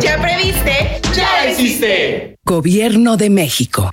¿Ya 0.00 0.20
previste? 0.20 1.00
¡Ya 1.14 1.44
existe! 1.46 2.36
Gobierno 2.44 3.16
de 3.16 3.30
México. 3.30 3.90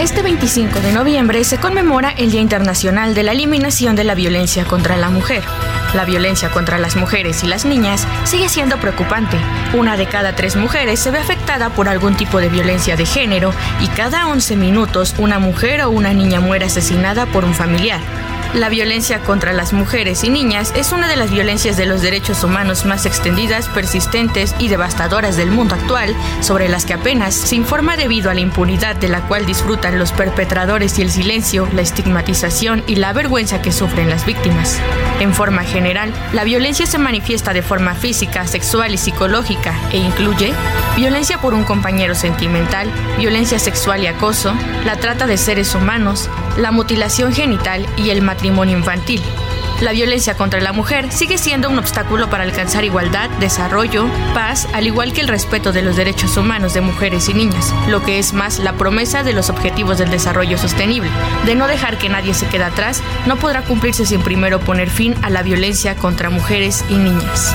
Este 0.00 0.22
25 0.22 0.80
de 0.80 0.92
noviembre 0.92 1.44
se 1.44 1.58
conmemora 1.58 2.10
el 2.10 2.30
Día 2.30 2.40
Internacional 2.40 3.14
de 3.14 3.22
la 3.22 3.32
Eliminación 3.32 3.96
de 3.96 4.04
la 4.04 4.14
Violencia 4.14 4.64
contra 4.64 4.96
la 4.96 5.10
Mujer. 5.10 5.42
La 5.94 6.04
violencia 6.04 6.50
contra 6.50 6.78
las 6.78 6.96
mujeres 6.96 7.42
y 7.44 7.48
las 7.48 7.64
niñas 7.64 8.06
sigue 8.24 8.48
siendo 8.48 8.78
preocupante. 8.78 9.36
Una 9.74 9.96
de 9.96 10.06
cada 10.06 10.34
tres 10.34 10.56
mujeres 10.56 11.00
se 11.00 11.10
ve 11.10 11.18
afectada 11.18 11.70
por 11.70 11.88
algún 11.88 12.16
tipo 12.16 12.40
de 12.40 12.48
violencia 12.48 12.96
de 12.96 13.04
género 13.04 13.52
y 13.80 13.88
cada 13.88 14.28
11 14.28 14.56
minutos 14.56 15.14
una 15.18 15.38
mujer 15.38 15.82
o 15.82 15.90
una 15.90 16.14
niña 16.14 16.40
muere 16.40 16.66
asesinada 16.66 17.26
por 17.26 17.44
un 17.44 17.54
familiar. 17.54 18.00
La 18.54 18.68
violencia 18.68 19.20
contra 19.20 19.52
las 19.52 19.72
mujeres 19.72 20.24
y 20.24 20.28
niñas 20.28 20.72
es 20.74 20.90
una 20.90 21.06
de 21.06 21.14
las 21.14 21.30
violencias 21.30 21.76
de 21.76 21.86
los 21.86 22.02
derechos 22.02 22.42
humanos 22.42 22.84
más 22.84 23.06
extendidas, 23.06 23.68
persistentes 23.68 24.56
y 24.58 24.66
devastadoras 24.66 25.36
del 25.36 25.52
mundo 25.52 25.76
actual, 25.76 26.16
sobre 26.40 26.68
las 26.68 26.84
que 26.84 26.94
apenas 26.94 27.32
se 27.32 27.54
informa 27.54 27.96
debido 27.96 28.28
a 28.28 28.34
la 28.34 28.40
impunidad 28.40 28.96
de 28.96 29.06
la 29.06 29.20
cual 29.20 29.46
disfrutan 29.46 30.00
los 30.00 30.10
perpetradores 30.10 30.98
y 30.98 31.02
el 31.02 31.12
silencio, 31.12 31.68
la 31.72 31.82
estigmatización 31.82 32.82
y 32.88 32.96
la 32.96 33.12
vergüenza 33.12 33.62
que 33.62 33.70
sufren 33.70 34.10
las 34.10 34.26
víctimas. 34.26 34.80
En 35.20 35.32
forma 35.32 35.62
general, 35.62 36.12
la 36.32 36.42
violencia 36.42 36.86
se 36.86 36.98
manifiesta 36.98 37.52
de 37.52 37.62
forma 37.62 37.94
física, 37.94 38.48
sexual 38.48 38.92
y 38.92 38.98
psicológica 38.98 39.78
e 39.92 39.98
incluye 39.98 40.52
violencia 40.96 41.38
por 41.38 41.54
un 41.54 41.62
compañero 41.62 42.16
sentimental, 42.16 42.90
violencia 43.16 43.60
sexual 43.60 44.02
y 44.02 44.08
acoso, 44.08 44.52
la 44.84 44.96
trata 44.96 45.28
de 45.28 45.36
seres 45.36 45.76
humanos, 45.76 46.28
la 46.60 46.70
mutilación 46.70 47.32
genital 47.32 47.86
y 47.96 48.10
el 48.10 48.22
matrimonio 48.22 48.76
infantil. 48.76 49.20
La 49.80 49.92
violencia 49.92 50.36
contra 50.36 50.60
la 50.60 50.74
mujer 50.74 51.10
sigue 51.10 51.38
siendo 51.38 51.70
un 51.70 51.78
obstáculo 51.78 52.28
para 52.28 52.44
alcanzar 52.44 52.84
igualdad, 52.84 53.30
desarrollo, 53.40 54.06
paz, 54.34 54.68
al 54.74 54.86
igual 54.86 55.14
que 55.14 55.22
el 55.22 55.28
respeto 55.28 55.72
de 55.72 55.80
los 55.80 55.96
derechos 55.96 56.36
humanos 56.36 56.74
de 56.74 56.82
mujeres 56.82 57.30
y 57.30 57.34
niñas, 57.34 57.74
lo 57.88 58.02
que 58.02 58.18
es 58.18 58.34
más 58.34 58.58
la 58.58 58.74
promesa 58.74 59.22
de 59.22 59.32
los 59.32 59.48
objetivos 59.48 59.96
del 59.96 60.10
desarrollo 60.10 60.58
sostenible. 60.58 61.10
De 61.46 61.54
no 61.54 61.66
dejar 61.66 61.96
que 61.96 62.10
nadie 62.10 62.34
se 62.34 62.46
quede 62.46 62.64
atrás, 62.64 63.02
no 63.26 63.36
podrá 63.36 63.62
cumplirse 63.62 64.04
sin 64.04 64.20
primero 64.20 64.60
poner 64.60 64.90
fin 64.90 65.14
a 65.22 65.30
la 65.30 65.42
violencia 65.42 65.96
contra 65.96 66.28
mujeres 66.28 66.84
y 66.90 66.96
niñas. 66.96 67.54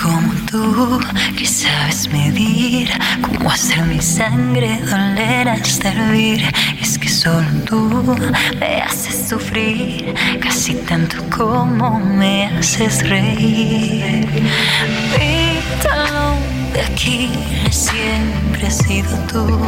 Como 0.00 0.32
tú, 0.50 1.00
que 1.36 1.46
sabes 1.46 2.08
medir 2.10 2.90
cómo 3.22 3.50
hacer 3.50 3.82
mi 3.82 4.00
sangre 4.00 4.80
doler 4.82 5.48
hasta 5.48 5.90
hervir. 5.90 6.42
Es 6.80 6.98
que 6.98 7.08
solo 7.08 7.46
tú 7.64 8.16
me 8.58 8.82
haces 8.82 9.28
sufrir, 9.28 10.14
casi 10.40 10.74
tanto 10.74 11.16
como 11.30 11.98
me 11.98 12.46
haces 12.46 13.08
reír. 13.08 14.28
Vítalo 15.18 16.36
de 16.72 16.80
aquí 16.82 17.30
siempre 17.70 18.66
has 18.66 18.78
sido 18.78 19.18
tú 19.32 19.60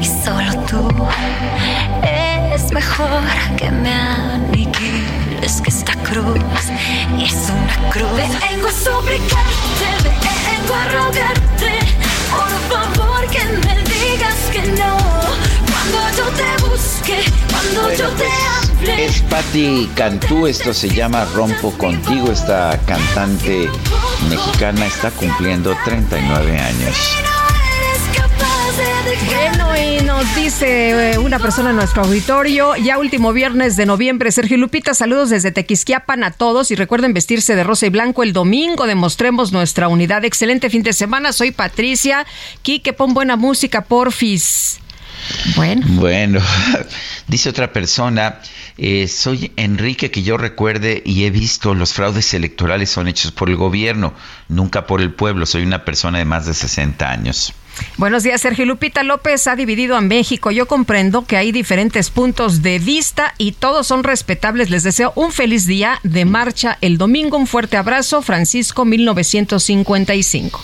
y 0.00 0.04
solo 0.04 0.52
tú. 0.66 0.88
Es 2.54 2.72
mejor 2.72 3.22
que 3.56 3.70
me 3.70 3.92
aniquiles 3.92 5.25
que 5.62 5.70
esta 5.70 5.92
cruz 6.02 6.38
es 7.20 7.34
una 7.50 7.90
cruz. 7.90 8.10
Vengo 8.50 8.66
a 8.66 8.72
suplicarte, 8.72 9.88
vengo 10.44 10.74
a 10.74 10.84
rogarte, 10.88 11.78
por 12.30 12.96
favor 12.96 13.26
que 13.28 13.44
me 13.44 13.76
digas 13.84 14.34
que 14.52 14.62
no. 14.72 14.96
Cuando 15.70 16.16
yo 16.16 16.24
te 16.36 16.64
busque, 16.64 17.18
cuando 17.48 17.82
Bueno, 17.82 17.96
yo 17.96 18.08
te 18.10 18.24
pues, 18.24 18.80
hable. 18.80 19.04
es 19.04 19.20
Patti 19.22 19.90
Cantú, 19.94 20.46
esto 20.48 20.74
se 20.74 20.88
llama 20.88 21.24
Rompo 21.26 21.70
Contigo, 21.78 22.32
esta 22.32 22.76
cantante 22.84 23.70
mexicana 24.28 24.86
está 24.86 25.12
cumpliendo 25.12 25.76
39 25.84 26.58
años. 26.58 26.96
Bueno, 29.26 29.76
y 29.76 30.04
nos 30.04 30.34
dice 30.36 31.12
eh, 31.12 31.18
una 31.18 31.38
persona 31.38 31.70
en 31.70 31.76
nuestro 31.76 32.02
auditorio, 32.02 32.76
ya 32.76 32.98
último 32.98 33.32
viernes 33.32 33.76
de 33.76 33.86
noviembre, 33.86 34.30
Sergio 34.30 34.56
Lupita, 34.58 34.92
saludos 34.92 35.30
desde 35.30 35.52
Tequisquiapan 35.52 36.24
a 36.24 36.30
todos 36.30 36.70
y 36.70 36.74
recuerden 36.74 37.14
vestirse 37.14 37.56
de 37.56 37.64
rosa 37.64 37.86
y 37.86 37.90
blanco 37.90 38.22
el 38.22 38.32
domingo, 38.32 38.86
demostremos 38.86 39.52
nuestra 39.52 39.88
unidad. 39.88 40.24
Excelente 40.24 40.68
fin 40.70 40.82
de 40.82 40.92
semana, 40.92 41.32
soy 41.32 41.52
Patricia. 41.52 42.26
Quique, 42.62 42.92
pon 42.92 43.14
buena 43.14 43.36
música, 43.36 43.84
porfis. 43.84 44.80
Bueno. 45.56 45.86
Bueno, 45.88 46.40
dice 47.26 47.48
otra 47.48 47.72
persona, 47.72 48.40
eh, 48.78 49.08
soy 49.08 49.52
Enrique 49.56 50.10
que 50.10 50.22
yo 50.22 50.36
recuerde 50.36 51.02
y 51.04 51.24
he 51.24 51.30
visto 51.30 51.74
los 51.74 51.92
fraudes 51.92 52.34
electorales 52.34 52.90
son 52.90 53.08
hechos 53.08 53.32
por 53.32 53.48
el 53.48 53.56
gobierno, 53.56 54.14
nunca 54.48 54.86
por 54.86 55.00
el 55.00 55.12
pueblo. 55.12 55.46
Soy 55.46 55.62
una 55.62 55.84
persona 55.84 56.18
de 56.18 56.24
más 56.24 56.46
de 56.46 56.54
60 56.54 57.10
años. 57.10 57.54
Buenos 57.96 58.22
días, 58.22 58.40
Sergio 58.40 58.66
Lupita 58.66 59.02
López 59.02 59.46
ha 59.46 59.56
dividido 59.56 59.96
a 59.96 60.00
México. 60.00 60.50
Yo 60.50 60.66
comprendo 60.66 61.24
que 61.24 61.36
hay 61.36 61.52
diferentes 61.52 62.10
puntos 62.10 62.62
de 62.62 62.78
vista 62.78 63.34
y 63.38 63.52
todos 63.52 63.86
son 63.86 64.04
respetables. 64.04 64.70
Les 64.70 64.82
deseo 64.82 65.12
un 65.16 65.32
feliz 65.32 65.66
día 65.66 65.98
de 66.02 66.24
marcha 66.24 66.78
el 66.80 66.98
domingo. 66.98 67.36
Un 67.36 67.46
fuerte 67.46 67.76
abrazo, 67.76 68.22
Francisco 68.22 68.84
1955. 68.84 70.62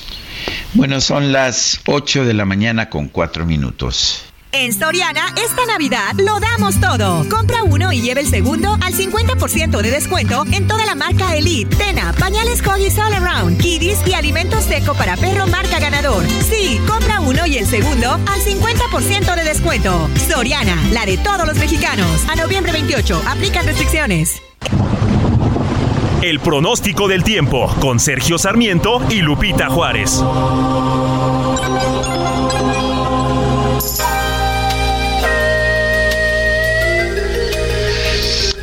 Bueno, 0.75 1.01
son 1.01 1.33
las 1.33 1.81
8 1.87 2.25
de 2.25 2.35
la 2.35 2.45
mañana 2.45 2.89
con 2.89 3.09
4 3.09 3.47
minutos. 3.47 4.32
En 4.55 4.75
Soriana, 4.75 5.35
esta 5.43 5.65
Navidad 5.65 6.13
lo 6.19 6.39
damos 6.39 6.79
todo. 6.79 7.27
Compra 7.31 7.63
uno 7.63 7.91
y 7.91 8.03
lleve 8.03 8.21
el 8.21 8.27
segundo 8.27 8.77
al 8.83 8.93
50% 8.93 9.81
de 9.81 9.91
descuento 9.91 10.45
en 10.53 10.67
toda 10.67 10.85
la 10.85 10.95
marca 10.95 11.35
Elite, 11.35 11.75
Tena, 11.75 12.13
pañales 12.13 12.61
Huggies 12.61 12.99
All 12.99 13.15
Around, 13.15 13.59
Kiddies 13.59 14.07
y 14.07 14.13
alimentos 14.13 14.65
seco 14.65 14.93
para 14.93 15.17
perro 15.17 15.47
marca 15.47 15.81
ganador. 15.81 16.23
Sí, 16.51 16.79
compra 16.87 17.21
uno 17.21 17.47
y 17.47 17.57
el 17.57 17.67
segundo 17.67 18.13
al 18.13 18.41
50% 18.43 19.35
de 19.35 19.45
descuento. 19.45 20.11
Soriana, 20.29 20.77
la 20.93 21.07
de 21.07 21.17
todos 21.17 21.47
los 21.47 21.57
mexicanos. 21.57 22.27
A 22.29 22.37
noviembre 22.37 22.73
28, 22.73 23.23
aplican 23.27 23.65
restricciones. 23.65 24.43
El 26.21 26.41
pronóstico 26.41 27.09
del 27.09 27.25
tiempo 27.25 27.75
con 27.81 27.99
Sergio 27.99 28.37
Sarmiento 28.37 29.01
y 29.09 29.23
Lupita 29.23 29.71
Juárez. 29.71 30.23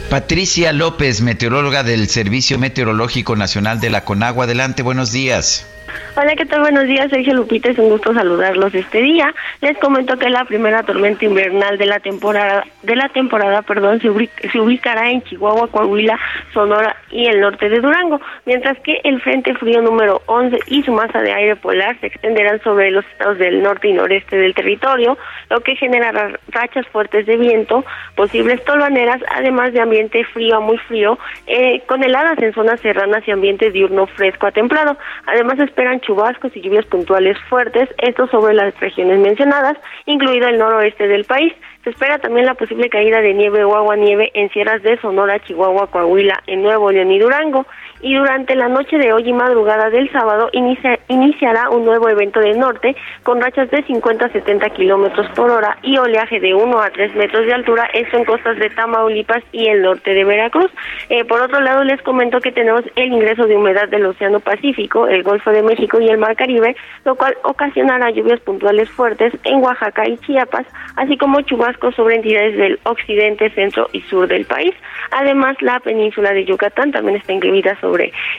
Patricia 0.10 0.74
López, 0.74 1.22
meteoróloga 1.22 1.84
del 1.84 2.10
Servicio 2.10 2.58
Meteorológico 2.58 3.36
Nacional 3.36 3.80
de 3.80 3.92
la 3.92 4.06
Conagua. 4.06 4.46
Adelante, 4.46 4.82
buenos 4.82 5.12
días. 5.12 5.68
Hola, 6.16 6.36
¿qué 6.36 6.46
tal? 6.46 6.62
Buenos 6.62 6.86
días, 6.86 7.10
Sergio 7.10 7.34
Lupita. 7.34 7.70
Es 7.70 7.80
un 7.80 7.90
gusto 7.90 8.14
saludarlos 8.14 8.74
este 8.76 9.02
día. 9.02 9.34
Les 9.62 9.78
comento 9.78 10.18
que 10.18 10.30
la 10.30 10.44
primera 10.46 10.84
tormenta 10.84 11.24
invernal 11.26 11.78
de 11.78 11.86
la 11.86 12.00
temporada, 12.00 12.66
de 12.84 12.96
la 12.96 13.08
temporada, 13.10 13.62
perdón, 13.62 14.02
se, 14.02 14.10
ubri- 14.10 14.30
se 14.52 14.60
ubicará 14.60 15.10
en 15.10 15.22
Chihuahua, 15.24 15.70
Coahuila, 15.70 16.20
Sonora 16.54 16.96
y 17.12 17.26
el 17.28 17.40
norte 17.40 17.70
de 17.70 17.80
Durango, 17.80 18.20
mientras 18.46 18.78
que 18.80 19.00
el 19.04 19.22
Frente 19.22 19.54
Frío 19.56 19.82
número 19.82 20.22
11 20.26 20.60
y 20.68 20.84
su 20.84 20.92
masa 20.92 21.22
de 21.22 21.32
aire 21.32 21.56
polar 21.56 21.98
se 22.02 22.08
extenderán 22.08 22.62
sobre 22.64 22.92
los 22.92 23.06
estados 23.06 23.38
del 23.38 23.64
norte 23.64 23.88
y 23.88 23.94
noreste 23.94 24.36
del 24.38 24.54
territorio, 24.54 25.18
lo 25.50 25.62
que 25.62 25.76
generará 25.76 26.32
rachas 26.50 26.86
fuertes 26.88 27.26
de 27.26 27.38
viento, 27.38 27.86
posibles 28.16 28.64
tolvaneras, 28.66 29.22
además 29.36 29.74
de 29.74 29.82
ambiente 29.82 30.24
frío 30.26 30.58
a 30.58 30.60
muy 30.60 30.78
frío, 30.80 31.18
eh, 31.48 31.82
con 31.88 32.04
heladas 32.04 32.38
en 32.42 32.54
zonas 32.54 32.80
serranas 32.82 33.26
y 33.28 33.32
ambiente 33.32 33.72
diurno 33.72 34.06
fresco 34.08 34.48
a 34.48 34.52
templado. 34.52 34.98
Además, 35.26 35.58
se 35.58 35.64
esperan 35.80 36.02
chubascos 36.02 36.54
y 36.58 36.62
lluvias 36.62 36.86
puntuales 36.88 37.38
fuertes, 37.48 37.88
esto 38.00 38.28
sobre 38.28 38.54
las 38.54 38.78
regiones 38.82 39.18
mencionadas, 39.20 39.78
incluido 40.06 40.50
el 40.50 40.58
noroeste 40.58 41.08
del 41.08 41.24
país. 41.24 41.54
Se 41.86 41.92
espera 41.92 42.20
también 42.20 42.46
la 42.46 42.56
posible 42.56 42.90
caída 42.90 43.22
de 43.22 43.34
nieve 43.34 43.64
o 43.64 43.74
agua 43.78 43.96
nieve 43.96 44.30
en 44.34 44.50
sierras 44.50 44.84
de 44.84 45.00
Sonora, 45.00 45.40
Chihuahua, 45.40 45.90
Coahuila, 45.90 46.44
en 46.48 46.64
Nuevo 46.64 46.92
León 46.92 47.12
y 47.12 47.20
Durango. 47.20 47.66
Y 48.02 48.16
durante 48.16 48.56
la 48.56 48.70
noche 48.70 48.98
de 48.98 49.12
hoy 49.12 49.28
y 49.28 49.34
madrugada 49.34 49.90
del 49.90 50.10
sábado 50.12 50.50
inicia- 50.54 51.00
iniciará 51.10 51.70
un 51.70 51.84
nuevo 51.84 52.08
evento 52.08 52.40
del 52.40 52.58
norte 52.58 52.96
con 53.24 53.42
rachas 53.42 53.70
de 53.72 53.84
50 53.84 54.26
a 54.26 54.30
70 54.32 54.70
kilómetros 54.70 55.28
por 55.36 55.52
hora 55.52 55.78
y 55.84 55.98
oleaje 55.98 56.40
de 56.40 56.54
1 56.54 56.80
a 56.82 56.90
3 56.92 57.14
metros 57.16 57.46
de 57.46 57.54
altura, 57.54 57.90
esto 57.94 58.18
en 58.18 58.24
costas 58.24 58.58
de 58.58 58.70
Tamaulipas 58.70 59.44
y 59.52 59.68
el 59.68 59.82
norte 59.82 60.14
de 60.14 60.24
Veracruz. 60.24 60.72
Eh, 61.10 61.26
por 61.26 61.42
otro 61.42 61.60
lado, 61.60 61.84
les 61.84 62.02
comento 62.04 62.40
que 62.40 62.54
tenemos 62.54 62.84
el 62.96 63.12
ingreso 63.12 63.48
de 63.48 63.58
humedad 63.58 63.90
del 63.90 64.06
Océano 64.06 64.40
Pacífico, 64.40 65.08
el 65.08 65.24
Golfo 65.24 65.52
de 65.52 65.62
México 65.62 66.00
y 66.00 66.08
el 66.08 66.18
Mar 66.18 66.38
Caribe, 66.38 66.78
lo 67.04 67.16
cual 67.16 67.36
ocasionará 67.44 68.12
lluvias 68.12 68.40
puntuales 68.40 68.90
fuertes 68.90 69.34
en 69.44 69.62
Oaxaca 69.62 70.08
y 70.08 70.18
Chiapas, 70.20 70.66
así 70.96 71.18
como 71.18 71.42
chubascos 71.42 71.96
sobre 71.96 72.16
entidades 72.16 72.56
del 72.56 72.80
occidente, 72.84 73.50
centro 73.50 73.88
y 73.92 74.00
sur 74.04 74.26
del 74.28 74.46
país. 74.46 74.74
Además, 75.12 75.58
la 75.62 75.82
península 75.82 76.32
de 76.32 76.46
Yucatán 76.46 76.92
también 76.94 77.18
está 77.18 77.34
incluida 77.34 77.76
sobre 77.82 77.89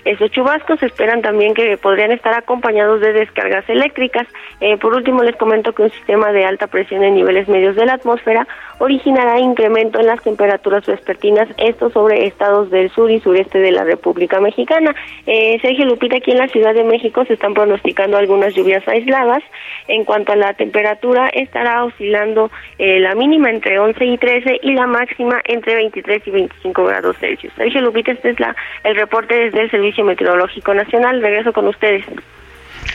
esos 0.04 0.30
chubascos. 0.30 0.80
Se 0.80 0.86
esperan 0.86 1.22
también 1.22 1.54
que 1.54 1.76
podrían 1.76 2.12
estar 2.12 2.34
acompañados 2.34 3.00
de 3.00 3.12
descargas 3.12 3.68
eléctricas. 3.68 4.26
Eh, 4.60 4.76
por 4.76 4.94
último, 4.94 5.22
les 5.22 5.36
comento 5.36 5.72
que 5.72 5.82
un 5.82 5.90
sistema 5.90 6.32
de 6.32 6.44
alta 6.44 6.66
presión 6.66 7.02
en 7.02 7.14
niveles 7.14 7.48
medios 7.48 7.76
de 7.76 7.86
la 7.86 7.94
atmósfera 7.94 8.46
originará 8.78 9.38
incremento 9.38 10.00
en 10.00 10.06
las 10.06 10.22
temperaturas 10.22 10.86
vespertinas, 10.86 11.48
esto 11.58 11.90
sobre 11.90 12.26
estados 12.26 12.70
del 12.70 12.90
sur 12.90 13.10
y 13.10 13.20
sureste 13.20 13.58
de 13.58 13.72
la 13.72 13.84
República 13.84 14.40
Mexicana. 14.40 14.94
Eh, 15.26 15.58
Sergio 15.60 15.84
Lupita, 15.84 16.16
aquí 16.16 16.30
en 16.30 16.38
la 16.38 16.48
Ciudad 16.48 16.74
de 16.74 16.84
México 16.84 17.24
se 17.26 17.34
están 17.34 17.52
pronosticando 17.52 18.16
algunas 18.16 18.54
lluvias 18.54 18.86
aisladas. 18.88 19.42
En 19.86 20.04
cuanto 20.04 20.32
a 20.32 20.36
la 20.36 20.54
temperatura, 20.54 21.28
estará 21.28 21.84
oscilando 21.84 22.50
eh, 22.78 23.00
la 23.00 23.14
mínima 23.14 23.50
entre 23.50 23.78
11 23.78 24.04
y 24.04 24.16
13 24.16 24.60
y 24.62 24.72
la 24.72 24.86
máxima 24.86 25.42
entre 25.44 25.74
23 25.74 26.26
y 26.26 26.30
25 26.30 26.84
grados 26.84 27.16
Celsius. 27.18 27.52
Sergio 27.56 27.82
Lupita, 27.82 28.12
este 28.12 28.30
es 28.30 28.40
la, 28.40 28.56
el 28.84 28.96
reporte 28.96 29.34
desde 29.40 29.62
el 29.62 29.70
Servicio 29.70 30.04
Meteorológico 30.04 30.74
Nacional. 30.74 31.20
Regreso 31.20 31.52
con 31.52 31.66
ustedes. 31.68 32.04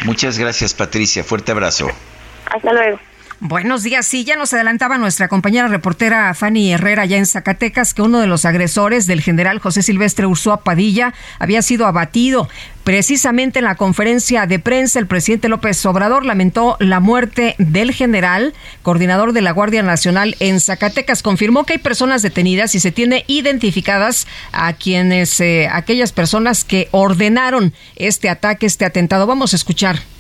Muchas 0.06 0.38
gracias, 0.38 0.74
Patricia. 0.74 1.24
Fuerte 1.24 1.52
abrazo. 1.52 1.88
Hasta 2.52 2.74
luego. 2.74 3.00
Buenos 3.42 3.84
días. 3.84 4.08
Sí, 4.08 4.24
ya 4.24 4.38
nos 4.38 4.54
adelantaba 4.54 4.98
nuestra 4.98 5.28
compañera 5.28 5.68
reportera 5.68 6.34
Fanny 6.34 6.72
Herrera 6.72 7.04
ya 7.04 7.18
en 7.18 7.26
Zacatecas 7.26 7.94
que 7.94 8.02
uno 8.02 8.22
de 8.22 8.28
los 8.28 8.46
agresores 8.46 9.08
del 9.08 9.22
general 9.22 9.60
José 9.60 9.82
Silvestre 9.82 10.26
Ursúa 10.26 10.64
Padilla 10.64 11.14
había 11.38 11.62
sido 11.62 11.86
abatido. 11.86 12.48
Precisamente 12.86 13.60
en 13.60 13.66
la 13.66 13.76
conferencia 13.76 14.46
de 14.46 14.60
prensa, 14.60 15.00
el 15.00 15.08
presidente 15.08 15.50
López 15.50 15.86
Obrador 15.86 16.24
lamentó 16.24 16.78
la 16.80 17.02
muerte 17.02 17.56
del 17.58 17.92
general, 17.92 18.54
coordinador 18.84 19.34
de 19.34 19.42
la 19.42 19.52
Guardia 19.52 19.84
Nacional 19.84 20.38
en 20.40 20.62
Zacatecas. 20.62 21.22
Confirmó 21.22 21.66
que 21.66 21.74
hay 21.74 21.80
personas 21.80 22.22
detenidas 22.22 22.74
y 22.74 22.80
se 22.80 22.94
tiene 22.94 23.26
identificadas 23.28 24.28
a 24.54 24.72
quienes, 24.74 25.42
eh, 25.42 25.68
aquellas 25.70 26.14
personas 26.14 26.64
que 26.64 26.88
ordenaron 26.92 27.74
este 27.98 28.30
ataque, 28.30 28.66
este 28.66 28.86
atentado. 28.86 29.28
Vamos 29.28 29.52
a 29.52 29.58
escuchar. 29.58 30.15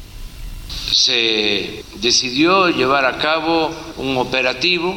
Se 0.69 1.83
decidió 1.95 2.69
llevar 2.69 3.05
a 3.05 3.17
cabo 3.17 3.69
un 3.97 4.17
operativo 4.17 4.95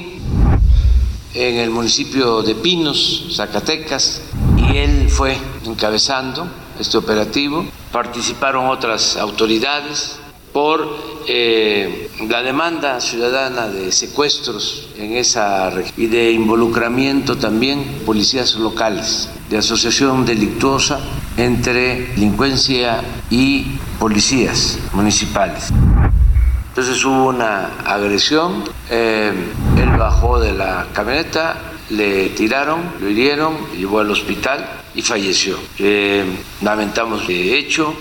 en 1.35 1.57
el 1.57 1.71
municipio 1.71 2.43
de 2.43 2.55
Pinos, 2.55 3.27
Zacatecas, 3.35 4.23
y 4.57 4.77
él 4.77 5.09
fue 5.09 5.37
encabezando 5.64 6.49
este 6.79 6.97
operativo. 6.97 7.66
Participaron 7.93 8.69
otras 8.69 9.16
autoridades 9.16 10.19
por 10.53 10.97
eh, 11.27 12.11
la 12.29 12.43
demanda 12.43 13.01
ciudadana 13.01 13.69
de 13.69 13.93
secuestros 13.93 14.89
en 14.97 15.16
esa 15.16 15.71
región 15.71 15.95
y 15.97 16.07
de 16.07 16.33
involucramiento 16.33 17.37
también 17.37 18.03
policías 18.07 18.55
locales, 18.55 19.29
de 19.51 19.59
asociación 19.59 20.25
delictuosa 20.25 21.01
entre 21.39 22.09
delincuencia 22.09 23.01
y 23.30 23.78
policías 23.99 24.78
municipales. 24.93 25.72
Entonces 26.68 27.05
hubo 27.05 27.28
una 27.28 27.70
agresión, 27.84 28.64
eh, 28.91 29.32
él 29.76 29.89
bajó 29.97 30.39
de 30.39 30.53
la 30.53 30.86
camioneta, 30.93 31.57
le 31.91 32.28
tiraron, 32.30 32.80
lo 33.01 33.09
hirieron, 33.09 33.57
llevó 33.76 34.01
al 34.01 34.11
hospital 34.11 34.68
y 34.95 35.03
falleció. 35.03 35.59
Eh, 35.78 36.24
lamentamos 36.61 37.22
el 37.28 37.53
hecho. 37.55 37.95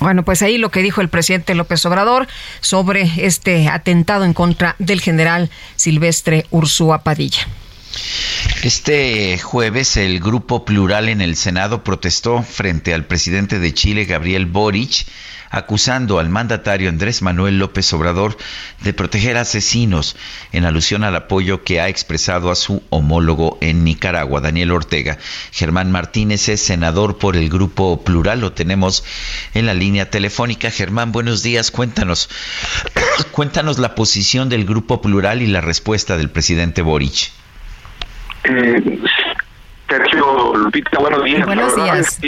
Bueno, 0.00 0.24
pues 0.24 0.42
ahí 0.42 0.58
lo 0.58 0.70
que 0.70 0.82
dijo 0.82 1.00
el 1.00 1.08
presidente 1.08 1.54
López 1.54 1.84
Obrador 1.86 2.26
sobre 2.60 3.10
este 3.18 3.68
atentado 3.68 4.24
en 4.24 4.34
contra 4.34 4.76
del 4.78 5.00
general 5.00 5.50
Silvestre 5.74 6.46
Ursúa 6.50 7.02
Padilla. 7.02 7.46
Este 8.62 9.38
jueves 9.38 9.96
el 9.96 10.20
Grupo 10.20 10.64
Plural 10.64 11.08
en 11.08 11.20
el 11.20 11.36
Senado 11.36 11.84
protestó 11.84 12.42
frente 12.42 12.94
al 12.94 13.04
presidente 13.04 13.58
de 13.58 13.74
Chile, 13.74 14.06
Gabriel 14.06 14.46
Boric, 14.46 15.06
acusando 15.50 16.18
al 16.18 16.28
mandatario 16.28 16.88
Andrés 16.88 17.22
Manuel 17.22 17.58
López 17.58 17.92
Obrador 17.92 18.36
de 18.82 18.92
proteger 18.92 19.36
asesinos 19.36 20.16
en 20.52 20.64
alusión 20.64 21.04
al 21.04 21.16
apoyo 21.16 21.64
que 21.64 21.80
ha 21.80 21.88
expresado 21.88 22.50
a 22.50 22.56
su 22.56 22.82
homólogo 22.90 23.58
en 23.60 23.84
Nicaragua, 23.84 24.40
Daniel 24.40 24.72
Ortega. 24.72 25.18
Germán 25.52 25.92
Martínez 25.92 26.48
es 26.48 26.60
senador 26.60 27.18
por 27.18 27.36
el 27.36 27.48
Grupo 27.48 28.02
Plural, 28.02 28.40
lo 28.40 28.52
tenemos 28.52 29.04
en 29.54 29.66
la 29.66 29.74
línea 29.74 30.10
telefónica. 30.10 30.70
Germán, 30.70 31.12
buenos 31.12 31.42
días, 31.42 31.70
cuéntanos, 31.70 32.28
cuéntanos 33.32 33.78
la 33.78 33.94
posición 33.94 34.48
del 34.48 34.64
Grupo 34.64 35.00
Plural 35.00 35.42
y 35.42 35.46
la 35.46 35.60
respuesta 35.60 36.16
del 36.16 36.30
presidente 36.30 36.82
Boric. 36.82 37.30
Eh, 38.48 39.00
Sergio 39.88 40.54
Lupita, 40.54 40.98
buenos 40.98 41.24
días. 41.24 41.46
Buenos 41.46 41.74
días. 41.76 42.20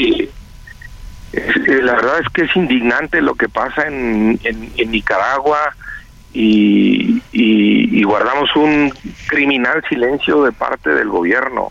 la 1.33 1.95
verdad 1.95 2.21
es 2.21 2.29
que 2.33 2.43
es 2.43 2.57
indignante 2.57 3.21
lo 3.21 3.35
que 3.35 3.49
pasa 3.49 3.87
en, 3.87 4.39
en, 4.43 4.91
Nicaragua 4.91 5.75
y, 6.33 7.23
y, 7.33 8.03
guardamos 8.03 8.55
un 8.57 8.93
criminal 9.29 9.83
silencio 9.89 10.43
de 10.43 10.53
parte 10.53 10.91
del 10.91 11.09
gobierno. 11.09 11.71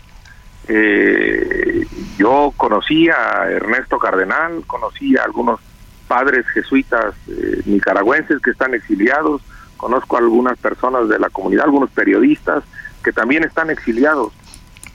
Eh, 0.68 1.86
yo 2.18 2.52
conocí 2.56 3.08
a 3.08 3.50
Ernesto 3.50 3.98
Cardenal, 3.98 4.62
conocí 4.66 5.16
a 5.16 5.24
algunos 5.24 5.60
padres 6.06 6.46
jesuitas 6.48 7.14
eh, 7.28 7.62
nicaragüenses 7.66 8.40
que 8.40 8.50
están 8.50 8.74
exiliados, 8.74 9.42
conozco 9.76 10.16
a 10.16 10.20
algunas 10.20 10.58
personas 10.58 11.08
de 11.08 11.18
la 11.18 11.28
comunidad, 11.30 11.64
algunos 11.64 11.90
periodistas 11.90 12.64
que 13.02 13.12
también 13.12 13.44
están 13.44 13.70
exiliados. 13.70 14.32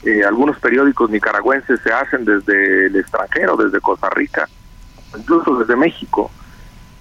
Eh, 0.06 0.22
algunos 0.26 0.60
periódicos 0.60 1.10
nicaragüenses 1.10 1.80
se 1.82 1.92
hacen 1.92 2.26
desde 2.26 2.88
el 2.88 2.96
extranjero, 2.98 3.56
desde 3.56 3.80
Costa 3.80 4.10
Rica, 4.10 4.48
incluso 5.18 5.58
desde 5.58 5.76
México. 5.78 6.30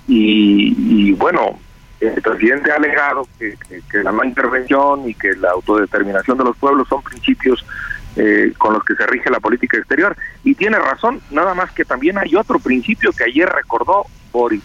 Y, 0.07 1.13
bueno, 1.13 1.59
el 2.01 2.21
presidente 2.23 2.71
ha 2.71 2.77
alegado 2.77 3.27
que, 3.39 3.57
la 4.03 4.13
no 4.13 4.25
intervención 4.25 5.09
y 5.09 5.15
que 5.15 5.35
la 5.35 5.51
autodeterminación 5.51 6.39
de 6.39 6.45
los 6.45 6.57
pueblos 6.57 6.89
son 6.89 7.03
principios 7.03 7.65
eh, 8.17 8.53
con 8.59 8.75
los 8.75 8.85
que 8.85 8.95
se 8.95 9.07
rige 9.07 9.31
la 9.31 9.41
política 9.41 9.79
exterior. 9.79 10.17
Y 10.45 10.55
tiene 10.55 10.79
razón, 10.79 11.21
nada 11.31 11.55
más 11.55 11.73
que 11.73 11.85
también 11.85 12.19
hay 12.19 12.37
otro 12.37 12.59
principio 12.59 13.13
que 13.13 13.25
ayer 13.25 13.49
recordó 13.49 14.07
Boris 14.33 14.63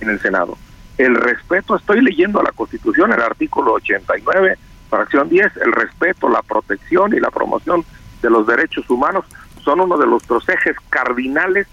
en 0.00 0.10
el 0.10 0.20
Senado. 0.20 0.56
El 0.96 1.16
respeto, 1.16 1.76
estoy 1.76 2.00
leyendo 2.00 2.40
a 2.40 2.44
la 2.44 2.52
Constitución, 2.52 3.12
el 3.12 3.20
artículo 3.20 3.72
89, 3.74 4.56
fracción 4.96 5.28
10, 5.28 5.56
el 5.64 5.72
respeto, 5.72 6.28
la 6.28 6.42
protección 6.42 7.14
y 7.14 7.20
la 7.20 7.30
promoción 7.30 7.84
de 8.22 8.30
los 8.30 8.46
derechos 8.46 8.88
humanos 8.88 9.24
son 9.62 9.80
uno 9.80 9.96
de 9.96 10.06
los 10.06 10.22
ejes 10.48 10.76
cardinales 10.88 11.66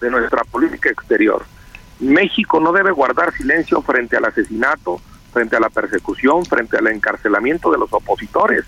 de 0.00 0.10
nuestra 0.10 0.42
política 0.44 0.90
exterior. 0.90 1.44
México 2.00 2.58
no 2.58 2.72
debe 2.72 2.90
guardar 2.90 3.32
silencio 3.32 3.80
frente 3.82 4.16
al 4.16 4.24
asesinato, 4.24 5.00
frente 5.32 5.56
a 5.56 5.60
la 5.60 5.68
persecución, 5.68 6.44
frente 6.44 6.76
al 6.76 6.88
encarcelamiento 6.88 7.70
de 7.70 7.78
los 7.78 7.92
opositores. 7.92 8.64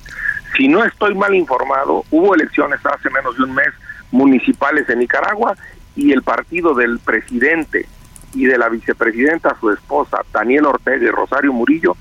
Si 0.56 0.68
no 0.68 0.84
estoy 0.84 1.14
mal 1.14 1.34
informado, 1.34 2.04
hubo 2.10 2.34
elecciones 2.34 2.80
hace 2.86 3.10
menos 3.10 3.36
de 3.36 3.44
un 3.44 3.54
mes 3.54 3.72
municipales 4.12 4.88
en 4.88 5.00
Nicaragua 5.00 5.54
y 5.96 6.12
el 6.12 6.22
partido 6.22 6.74
del 6.74 7.00
presidente 7.00 7.88
y 8.34 8.46
de 8.46 8.58
la 8.58 8.68
vicepresidenta, 8.68 9.56
su 9.58 9.70
esposa, 9.70 10.18
Daniel 10.32 10.66
Ortega 10.66 11.04
y 11.04 11.10
Rosario 11.10 11.52
Murillo, 11.52 11.96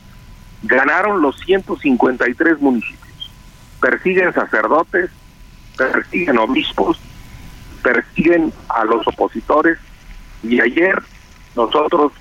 ganaron 0.66 1.22
los 1.22 1.38
153 1.42 2.60
municipios. 2.60 3.32
Persiguen 3.80 4.34
sacerdotes, 4.34 5.12
persiguen 5.78 6.38
obispos, 6.38 7.00
persiguen 7.84 8.52
a 8.70 8.84
los 8.84 9.08
opositores 9.08 9.78
y 10.44 10.60
ayer 10.60 11.02
nosotros 11.56 12.12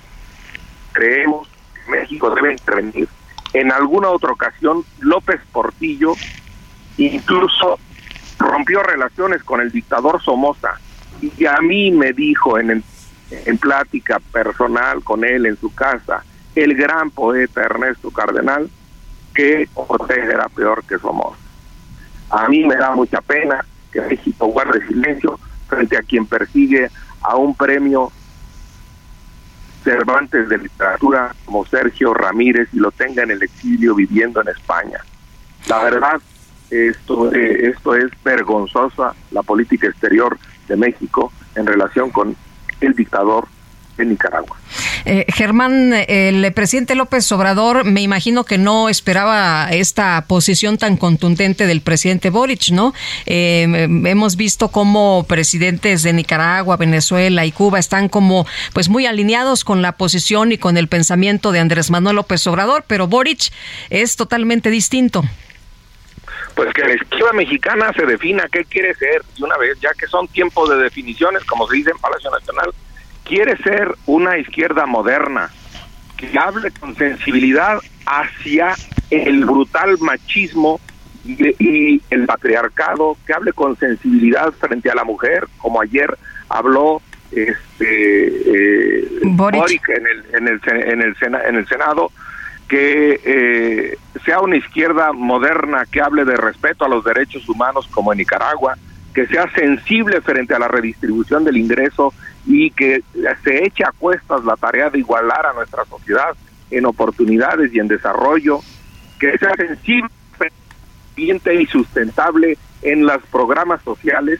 creemos 0.91 1.47
que 1.73 1.91
México 1.91 2.29
debe 2.29 2.53
intervenir. 2.53 3.09
En 3.53 3.71
alguna 3.71 4.09
otra 4.09 4.31
ocasión, 4.31 4.83
López 4.99 5.41
Portillo 5.51 6.13
incluso 6.97 7.79
rompió 8.37 8.83
relaciones 8.83 9.43
con 9.43 9.59
el 9.61 9.71
dictador 9.71 10.21
Somoza 10.21 10.79
y 11.21 11.45
a 11.45 11.57
mí 11.61 11.91
me 11.91 12.13
dijo 12.13 12.59
en, 12.59 12.83
en 13.31 13.57
plática 13.57 14.19
personal 14.31 15.03
con 15.03 15.25
él 15.25 15.45
en 15.45 15.57
su 15.57 15.73
casa, 15.73 16.23
el 16.55 16.75
gran 16.75 17.11
poeta 17.11 17.61
Ernesto 17.61 18.11
Cardenal, 18.11 18.69
que 19.33 19.67
Ortega 19.73 20.33
era 20.33 20.49
peor 20.49 20.83
que 20.85 20.97
Somoza. 20.97 21.37
A 22.29 22.47
mí 22.47 22.63
me 22.63 22.75
da 22.75 22.95
mucha 22.95 23.21
pena 23.21 23.63
que 23.91 24.01
México 24.01 24.47
guarde 24.47 24.85
silencio 24.87 25.39
frente 25.67 25.97
a 25.97 26.01
quien 26.01 26.25
persigue 26.25 26.89
a 27.21 27.35
un 27.35 27.55
premio 27.55 28.11
Cervantes 29.83 30.49
de 30.49 30.57
literatura 30.57 31.35
como 31.45 31.63
Sergio 31.65 32.11
Ramírez 32.13 32.69
y 32.73 32.77
lo 32.77 32.91
tenga 32.91 33.21
en 33.21 33.29
el 33.29 33.43
exilio 33.43 33.93
viviendo 33.93 34.41
en 34.41 34.47
España. 34.47 34.99
La 35.67 35.83
verdad, 35.83 36.19
esto, 36.71 37.31
eh, 37.31 37.69
esto 37.69 37.93
es 37.93 38.11
vergonzosa 38.23 39.13
la 39.29 39.43
política 39.43 39.87
exterior 39.87 40.39
de 40.67 40.75
México 40.75 41.31
en 41.53 41.67
relación 41.67 42.09
con 42.09 42.35
el 42.81 42.93
dictador 42.93 43.47
en 43.97 44.09
Nicaragua. 44.09 44.57
Eh, 45.05 45.25
Germán, 45.29 45.93
el 46.07 46.51
presidente 46.53 46.95
López 46.95 47.31
Obrador, 47.31 47.85
me 47.85 48.01
imagino 48.01 48.43
que 48.43 48.57
no 48.57 48.89
esperaba 48.89 49.69
esta 49.71 50.25
posición 50.27 50.77
tan 50.77 50.97
contundente 50.97 51.67
del 51.67 51.81
presidente 51.81 52.29
Boric, 52.29 52.71
¿no? 52.71 52.93
Eh, 53.25 53.87
hemos 54.05 54.35
visto 54.35 54.69
cómo 54.69 55.25
presidentes 55.27 56.03
de 56.03 56.13
Nicaragua, 56.13 56.77
Venezuela 56.77 57.45
y 57.45 57.51
Cuba 57.51 57.79
están 57.79 58.09
como, 58.09 58.45
pues, 58.73 58.89
muy 58.89 59.05
alineados 59.05 59.63
con 59.63 59.81
la 59.81 59.93
posición 59.93 60.51
y 60.51 60.57
con 60.57 60.77
el 60.77 60.87
pensamiento 60.87 61.51
de 61.51 61.59
Andrés 61.59 61.91
Manuel 61.91 62.17
López 62.17 62.45
Obrador, 62.47 62.83
pero 62.87 63.07
Boric 63.07 63.51
es 63.89 64.15
totalmente 64.15 64.69
distinto 64.69 65.23
pues 66.55 66.73
que 66.73 66.83
la 66.83 66.93
izquierda 66.93 67.33
mexicana 67.33 67.91
se 67.93 68.05
defina 68.05 68.47
qué 68.51 68.63
quiere 68.63 68.93
ser 68.95 69.21
de 69.37 69.43
una 69.43 69.57
vez, 69.57 69.77
ya 69.81 69.91
que 69.99 70.07
son 70.07 70.27
tiempos 70.29 70.69
de 70.69 70.77
definiciones, 70.77 71.43
como 71.43 71.67
se 71.67 71.75
dice 71.75 71.91
en 71.91 71.97
Palacio 71.97 72.31
Nacional, 72.31 72.73
quiere 73.25 73.57
ser 73.57 73.93
una 74.05 74.37
izquierda 74.37 74.85
moderna, 74.85 75.49
que 76.15 76.37
hable 76.39 76.71
con 76.71 76.95
sensibilidad 76.95 77.79
hacia 78.05 78.75
el 79.09 79.45
brutal 79.45 79.97
machismo 79.99 80.79
y, 81.25 82.01
el 82.09 82.25
patriarcado, 82.25 83.17
que 83.25 83.33
hable 83.33 83.51
con 83.51 83.75
sensibilidad 83.77 84.53
frente 84.53 84.89
a 84.89 84.95
la 84.95 85.03
mujer, 85.03 85.47
como 85.57 85.81
ayer 85.81 86.15
habló 86.47 87.01
este 87.31 89.01
eh, 89.01 89.19
Boric. 89.23 89.89
en 89.89 90.07
el 90.07 90.35
en 90.35 90.47
el 90.47 90.61
en 90.63 91.01
el, 91.01 91.15
en 91.21 91.55
el 91.55 91.67
Senado 91.67 92.11
que 92.67 93.19
eh, 93.23 93.97
sea 94.23 94.39
una 94.39 94.57
izquierda 94.57 95.11
moderna 95.11 95.85
que 95.91 96.01
hable 96.01 96.25
de 96.25 96.35
respeto 96.35 96.85
a 96.85 96.89
los 96.89 97.03
derechos 97.03 97.47
humanos 97.49 97.87
como 97.87 98.11
en 98.11 98.19
Nicaragua, 98.19 98.77
que 99.13 99.27
sea 99.27 99.49
sensible 99.53 100.21
frente 100.21 100.53
a 100.55 100.59
la 100.59 100.67
redistribución 100.67 101.43
del 101.43 101.57
ingreso 101.57 102.13
y 102.45 102.71
que 102.71 103.03
se 103.43 103.65
eche 103.65 103.83
a 103.83 103.91
cuestas 103.91 104.43
la 104.45 104.55
tarea 104.55 104.89
de 104.89 104.99
igualar 104.99 105.45
a 105.45 105.53
nuestra 105.53 105.85
sociedad 105.85 106.35
en 106.71 106.85
oportunidades 106.85 107.73
y 107.73 107.79
en 107.79 107.87
desarrollo, 107.87 108.59
que 109.19 109.37
sea 109.37 109.53
sensible 109.55 110.09
y 111.15 111.65
sustentable 111.67 112.57
en 112.81 113.05
los 113.05 113.21
programas 113.31 113.81
sociales 113.83 114.39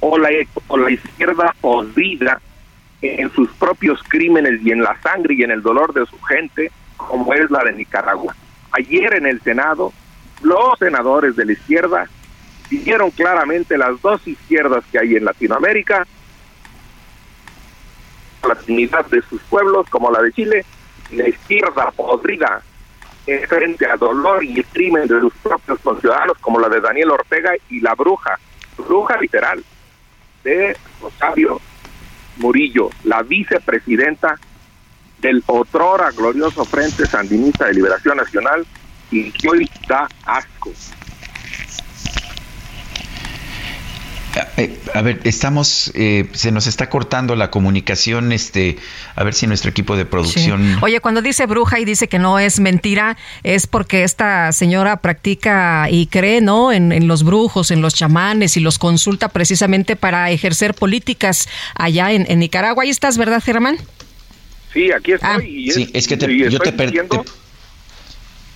o 0.00 0.18
la, 0.18 0.30
o 0.66 0.76
la 0.76 0.90
izquierda 0.90 1.54
podrida 1.60 2.40
en 3.02 3.30
sus 3.32 3.48
propios 3.52 4.02
crímenes 4.08 4.60
y 4.62 4.72
en 4.72 4.82
la 4.82 5.00
sangre 5.00 5.34
y 5.34 5.42
en 5.42 5.50
el 5.50 5.62
dolor 5.62 5.94
de 5.94 6.04
su 6.06 6.20
gente, 6.22 6.70
como 6.96 7.32
es 7.32 7.50
la 7.50 7.64
de 7.64 7.72
Nicaragua. 7.72 8.34
Ayer 8.72 9.14
en 9.14 9.26
el 9.26 9.40
Senado, 9.40 9.92
los 10.42 10.78
senadores 10.78 11.36
de 11.36 11.46
la 11.46 11.52
izquierda 11.52 12.08
dijeron 12.68 13.10
claramente 13.10 13.78
las 13.78 14.00
dos 14.02 14.26
izquierdas 14.26 14.84
que 14.92 14.98
hay 14.98 15.16
en 15.16 15.24
Latinoamérica 15.24 16.06
la 18.48 18.54
dignidad 18.54 19.06
de 19.06 19.22
sus 19.22 19.40
pueblos, 19.42 19.88
como 19.90 20.10
la 20.10 20.22
de 20.22 20.32
Chile, 20.32 20.64
la 21.12 21.28
izquierda 21.28 21.90
podrida 21.90 22.62
frente 23.46 23.86
al 23.86 23.98
dolor 23.98 24.44
y 24.44 24.58
el 24.58 24.64
crimen 24.66 25.06
de 25.06 25.20
sus 25.20 25.32
propios 25.34 25.78
conciudadanos, 25.80 26.38
como 26.38 26.58
la 26.58 26.68
de 26.68 26.80
Daniel 26.80 27.10
Ortega 27.10 27.52
y 27.68 27.80
la 27.80 27.94
bruja, 27.94 28.38
bruja 28.76 29.16
literal, 29.18 29.62
de 30.42 30.76
Rosario 31.00 31.60
Murillo, 32.38 32.90
la 33.04 33.22
vicepresidenta 33.22 34.36
del 35.18 35.42
otrora 35.46 36.10
glorioso 36.10 36.64
Frente 36.64 37.06
Sandinista 37.06 37.66
de 37.66 37.74
Liberación 37.74 38.16
Nacional 38.16 38.66
y 39.10 39.30
que 39.32 39.48
hoy 39.48 39.70
da 39.86 40.08
asco. 40.24 40.70
Eh, 40.70 40.74
a 44.94 45.02
ver, 45.02 45.20
estamos, 45.24 45.90
eh, 45.94 46.28
se 46.32 46.52
nos 46.52 46.66
está 46.66 46.88
cortando 46.88 47.34
la 47.34 47.50
comunicación, 47.50 48.32
este, 48.32 48.76
a 49.16 49.24
ver 49.24 49.34
si 49.34 49.46
nuestro 49.46 49.70
equipo 49.70 49.96
de 49.96 50.04
producción. 50.04 50.78
Oye, 50.82 51.00
cuando 51.00 51.22
dice 51.22 51.46
bruja 51.46 51.80
y 51.80 51.84
dice 51.84 52.08
que 52.08 52.18
no 52.18 52.38
es 52.38 52.60
mentira, 52.60 53.16
es 53.42 53.66
porque 53.66 54.04
esta 54.04 54.52
señora 54.52 54.98
practica 54.98 55.88
y 55.90 56.06
cree, 56.06 56.40
¿no? 56.40 56.72
En, 56.72 57.08
los 57.08 57.24
brujos, 57.24 57.70
en 57.70 57.82
los 57.82 57.94
chamanes 57.94 58.56
y 58.56 58.60
los 58.60 58.78
consulta 58.78 59.28
precisamente 59.28 59.96
para 59.96 60.30
ejercer 60.30 60.74
políticas 60.74 61.48
allá 61.74 62.12
en, 62.12 62.38
Nicaragua. 62.38 62.84
Ahí 62.84 62.90
estás, 62.90 63.18
¿verdad, 63.18 63.42
Germán? 63.42 63.78
Sí, 64.72 64.92
aquí 64.92 65.12
estoy. 65.12 65.30
Ah, 65.30 65.42
y 65.42 65.70
sí, 65.70 65.90
es 65.92 66.06
que 66.06 66.16
te, 66.16 66.50
yo 66.50 66.58
te, 66.60 66.70
diciendo, 66.72 67.24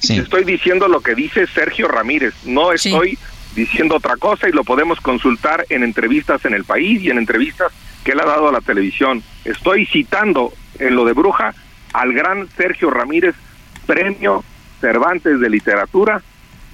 Estoy 0.01 0.45
diciendo 0.45 0.87
lo 0.87 1.01
que 1.01 1.15
dice 1.15 1.47
Sergio 1.47 1.89
Ramírez. 1.89 2.35
No 2.45 2.73
estoy 2.73 3.19
diciendo 3.55 3.97
otra 3.97 4.17
cosa 4.17 4.49
y 4.49 4.53
lo 4.53 4.65
podemos 4.65 5.01
consultar 5.01 5.65
en 5.69 5.83
entrevistas 5.83 6.45
en 6.45 6.55
el 6.55 6.65
país 6.65 7.03
y 7.03 7.11
en 7.11 7.19
entrevistas 7.19 7.73
que 8.05 8.13
él 8.13 8.21
ha 8.21 8.27
dado 8.27 8.49
a 8.49 8.53
la 8.53 8.61
televisión. 8.61 9.23
Estoy 9.45 9.87
citando 9.87 10.53
en 10.79 10.95
lo 10.95 11.05
de 11.05 11.13
Bruja 11.13 11.55
al 11.93 12.13
gran 12.13 12.49
Sergio 12.57 12.91
Ramírez, 12.91 13.35
premio 13.87 14.45
Cervantes 14.81 15.41
de 15.41 15.49
Literatura, 15.49 16.23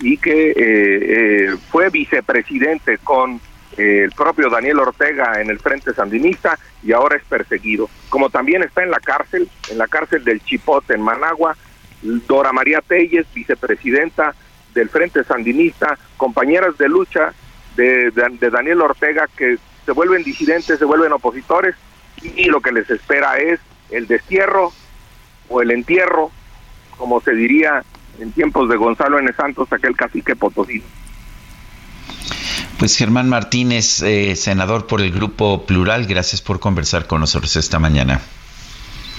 y 0.01 0.17
que 0.17 0.51
eh, 0.51 0.55
eh, 0.57 1.57
fue 1.71 1.91
vicepresidente 1.91 2.99
con 2.99 3.41
eh, 3.77 4.03
el 4.05 4.13
propio 4.13 4.49
Daniel 4.49 4.81
Ortega 4.81 5.41
en 5.41 5.51
el 5.51 5.59
Frente 5.59 5.93
Sandinista 5.93 6.59
y 6.83 6.93
ahora 6.93 7.17
es 7.17 7.25
perseguido. 7.25 7.89
Como 8.09 8.31
también 8.31 8.63
está 8.63 8.83
en 8.83 8.91
la 8.91 8.99
cárcel, 8.99 9.49
en 9.71 9.79
la 9.79 9.87
cárcel 9.87 10.25
del 10.25 10.43
Chipote 10.43 10.95
en 10.95 11.03
Managua, 11.03 11.57
Dora 12.03 12.53
María 12.53 12.81
Telles, 12.81 13.27
vicepresidenta 13.35 14.35
del 14.75 14.89
Frente 14.89 15.25
Sandinista, 15.25 15.99
compañeras 16.17 16.77
de 16.79 16.89
lucha 16.89 17.33
de, 17.77 18.11
Daniel 18.51 18.83
Ortega 18.83 19.29
que 19.37 19.59
se 19.85 19.93
vuelven 19.93 20.23
disidentes, 20.23 20.79
se 20.79 20.85
vuelven 20.85 21.13
opositores 21.13 21.75
y 22.23 22.45
lo 22.45 22.61
que 22.61 22.73
les 22.73 22.89
espera 22.91 23.39
es 23.39 23.61
el 23.91 24.07
destierro 24.07 24.73
o 25.49 25.63
el 25.63 25.71
entierro, 25.71 26.31
como 26.97 27.21
se 27.21 27.33
diría 27.33 27.83
en 28.19 28.33
tiempos 28.33 28.69
de 28.69 28.77
Gonzalo 28.77 29.19
N. 29.19 29.33
Santos, 29.33 29.73
aquel 29.73 29.97
cacique 29.97 30.37
potosino. 30.37 30.85
Pues 32.79 32.97
Germán 32.97 33.29
Martínez, 33.29 34.03
eh, 34.03 34.37
senador 34.37 34.87
por 34.87 35.01
el 35.01 35.13
Grupo 35.13 35.67
Plural, 35.67 36.07
gracias 36.07 36.41
por 36.41 36.61
conversar 36.61 37.07
con 37.07 37.21
nosotros 37.21 37.57
esta 37.57 37.79
mañana. 37.79 38.21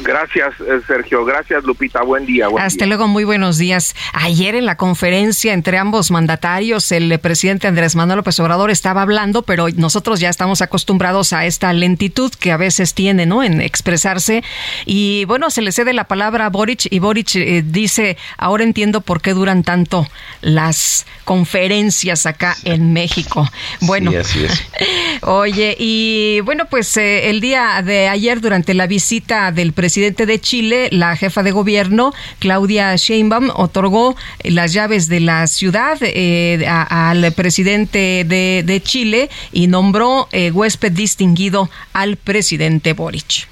Gracias, 0.04 0.54
eh, 0.62 0.82
Sergio. 0.88 1.24
Gracias, 1.26 1.64
Lupita. 1.64 2.02
Buen 2.02 2.26
día. 2.26 2.48
Hasta 2.58 2.86
luego, 2.86 3.08
muy 3.08 3.24
buenos 3.24 3.58
días. 3.58 3.96
Ayer 4.14 4.56
en 4.56 4.66
la 4.66 4.76
conferencia 4.76 5.54
entre 5.54 5.78
ambos 5.78 6.10
mandatarios, 6.10 6.92
el 6.92 7.18
presidente 7.20 7.68
Andrés 7.68 7.96
Manuel 7.96 8.18
López 8.18 8.40
Obrador 8.40 8.72
estaba 8.72 9.04
hablando, 9.04 9.44
pero 9.44 9.68
nosotros 9.76 10.20
ya 10.20 10.30
estamos 10.30 10.62
acostumbrados 10.62 11.34
a 11.34 11.46
esta 11.46 11.72
lentitud 11.74 12.32
que 12.34 12.52
a 12.52 12.58
veces 12.58 12.94
tiene, 12.96 13.26
¿no? 13.26 13.44
En 13.44 13.62
expresarse. 13.62 14.44
Y 14.86 15.26
bueno, 15.26 15.52
se 15.52 15.62
le 15.62 15.72
cede 15.72 15.94
la 15.94 16.06
palabra 16.06 16.48
a 16.48 16.50
Boric 16.50 16.88
y 16.90 17.00
Boric 17.00 17.36
eh, 17.36 17.64
dice, 17.64 18.18
ahora 18.38 18.64
entiendo 18.64 19.02
por 19.02 19.22
qué 19.22 19.34
duran 19.34 19.64
tanto 19.64 20.08
las 20.42 21.06
conferencias 21.26 22.26
acá 22.26 22.56
en 22.64 22.92
México. 22.94 23.48
Bueno, 23.82 24.12
así 24.20 24.46
es. 24.46 24.64
oye, 25.22 25.76
y 25.78 26.40
bueno, 26.42 26.66
pues 26.70 26.98
eh, 26.98 27.30
el 27.30 27.40
día 27.40 27.82
de 27.84 28.08
ayer 28.08 28.42
durante 28.42 28.74
la 28.74 28.88
visita 28.88 29.52
del 29.52 29.74
presidente 29.74 29.91
presidente 29.92 30.26
de 30.26 30.40
Chile, 30.40 30.88
la 30.94 31.18
jefa 31.18 31.44
de 31.44 31.52
gobierno, 31.52 32.14
Claudia 32.40 32.96
Sheinbaum, 32.96 33.50
otorgó 33.54 34.16
las 34.42 34.72
llaves 34.72 35.10
de 35.10 35.20
la 35.20 35.48
ciudad 35.48 35.98
eh, 36.02 36.66
al 36.66 37.34
presidente 37.34 38.24
de, 38.26 38.82
Chile 38.86 39.30
y 39.52 39.68
nombró 39.68 40.30
eh, 40.32 40.50
huésped 40.52 40.94
distinguido 40.94 41.70
al 41.92 42.16
presidente 42.16 42.94
Boric. 42.94 43.50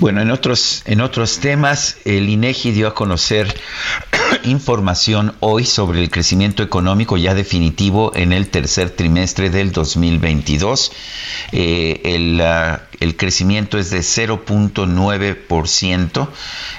Bueno, 0.00 0.22
en 0.22 0.30
otros, 0.30 0.82
en 0.84 1.00
otros 1.00 1.40
temas, 1.40 1.96
el 2.04 2.28
INEGI 2.28 2.70
dio 2.70 2.86
a 2.86 2.94
conocer 2.94 3.52
información 4.44 5.34
hoy 5.40 5.64
sobre 5.64 6.00
el 6.00 6.08
crecimiento 6.08 6.62
económico 6.62 7.16
ya 7.16 7.34
definitivo 7.34 8.12
en 8.14 8.32
el 8.32 8.48
tercer 8.48 8.90
trimestre 8.90 9.50
del 9.50 9.72
2022. 9.72 10.92
Eh, 11.50 12.00
el, 12.04 12.40
el 13.00 13.16
crecimiento 13.16 13.76
es 13.76 13.90
de 13.90 13.98
0.9%. 13.98 16.28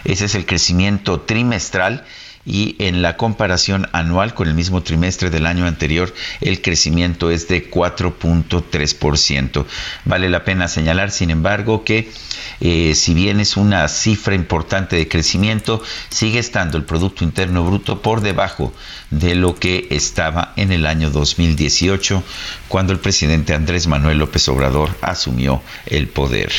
Ese 0.06 0.26
es 0.26 0.36
el 0.36 0.46
crecimiento 0.46 1.20
trimestral 1.20 2.06
y 2.50 2.76
en 2.80 3.02
la 3.04 3.16
comparación 3.16 3.88
anual 3.94 4.34
con 4.34 4.48
el 4.48 4.56
mismo 4.56 4.82
trimestre 4.82 5.30
del 5.30 5.46
año 5.46 5.68
anterior 5.68 6.14
el 6.42 6.62
crecimiento 6.62 7.30
es 7.30 7.48
de 7.48 7.70
4.3%. 7.70 9.66
Vale 10.06 10.30
la 10.30 10.44
pena 10.44 10.68
señalar, 10.68 11.12
sin 11.12 11.30
embargo, 11.30 11.84
que 11.84 12.12
eh, 12.60 12.96
si 12.96 13.14
bien 13.14 13.40
es 13.40 13.56
una 13.56 13.88
cifra 13.88 14.34
importante 14.34 14.96
de 14.96 15.08
crecimiento, 15.08 15.82
sigue 16.10 16.40
estando 16.40 16.78
el 16.78 16.86
Producto 16.86 17.24
Interno 17.24 17.64
Bruto 17.64 18.02
por 18.02 18.22
debajo 18.22 18.74
de 19.12 19.36
lo 19.36 19.56
que 19.56 19.88
estaba 19.92 20.54
en 20.56 20.72
el 20.72 20.88
año 20.88 21.12
2018, 21.12 22.24
cuando 22.68 22.94
el 22.94 23.00
presidente 23.00 23.54
Andrés 23.54 23.86
Manuel 23.88 24.18
López 24.18 24.48
Obrador 24.50 24.96
asumió 25.02 25.62
el 25.86 26.08
poder. 26.08 26.52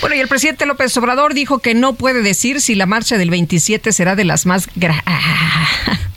Bueno, 0.00 0.16
y 0.16 0.20
el 0.20 0.28
presidente 0.28 0.66
López 0.66 0.96
Obrador 0.96 1.34
dijo 1.34 1.58
que 1.58 1.74
no 1.74 1.94
puede 1.94 2.22
decir 2.22 2.60
si 2.60 2.74
la 2.74 2.86
marcha 2.86 3.18
del 3.18 3.30
27 3.30 3.92
será 3.92 4.16
de 4.16 4.24
las 4.24 4.46
más 4.46 4.68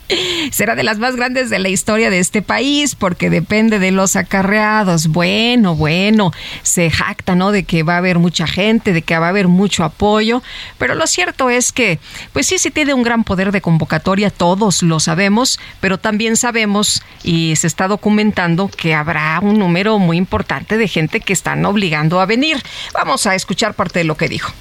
será 0.50 0.74
de 0.74 0.82
las 0.82 0.98
más 0.98 1.16
grandes 1.16 1.50
de 1.50 1.58
la 1.58 1.68
historia 1.68 2.10
de 2.10 2.18
este 2.18 2.42
país 2.42 2.94
porque 2.94 3.30
depende 3.30 3.78
de 3.78 3.90
los 3.90 4.16
acarreados. 4.16 5.08
Bueno, 5.08 5.74
bueno, 5.74 6.32
se 6.62 6.90
jacta, 6.90 7.34
¿no? 7.34 7.52
De 7.52 7.64
que 7.64 7.82
va 7.82 7.94
a 7.94 7.98
haber 7.98 8.18
mucha 8.18 8.46
gente, 8.46 8.92
de 8.92 9.02
que 9.02 9.18
va 9.18 9.26
a 9.26 9.30
haber 9.30 9.48
mucho 9.48 9.84
apoyo, 9.84 10.42
pero 10.78 10.94
lo 10.94 11.06
cierto 11.06 11.50
es 11.50 11.72
que, 11.72 11.98
pues 12.32 12.46
sí, 12.46 12.58
sí 12.58 12.70
tiene 12.70 12.94
un 12.94 13.02
gran 13.02 13.24
poder 13.24 13.52
de 13.52 13.60
convocatoria, 13.60 14.30
todos 14.30 14.82
lo 14.82 15.00
sabemos, 15.00 15.58
pero 15.80 15.98
también 15.98 16.36
sabemos 16.36 17.02
y 17.22 17.56
se 17.56 17.66
está 17.66 17.88
documentando 17.88 18.68
que 18.68 18.94
habrá 18.94 19.38
un 19.42 19.58
número 19.58 19.98
muy 19.98 20.16
importante 20.16 20.76
de 20.76 20.88
gente 20.88 21.20
que 21.20 21.32
están 21.32 21.64
obligando 21.64 22.20
a 22.20 22.26
venir. 22.26 22.62
Vamos 22.92 23.26
a 23.26 23.34
escuchar 23.34 23.74
parte 23.74 24.00
de 24.00 24.04
lo 24.04 24.16
que 24.16 24.28
dijo 24.28 24.52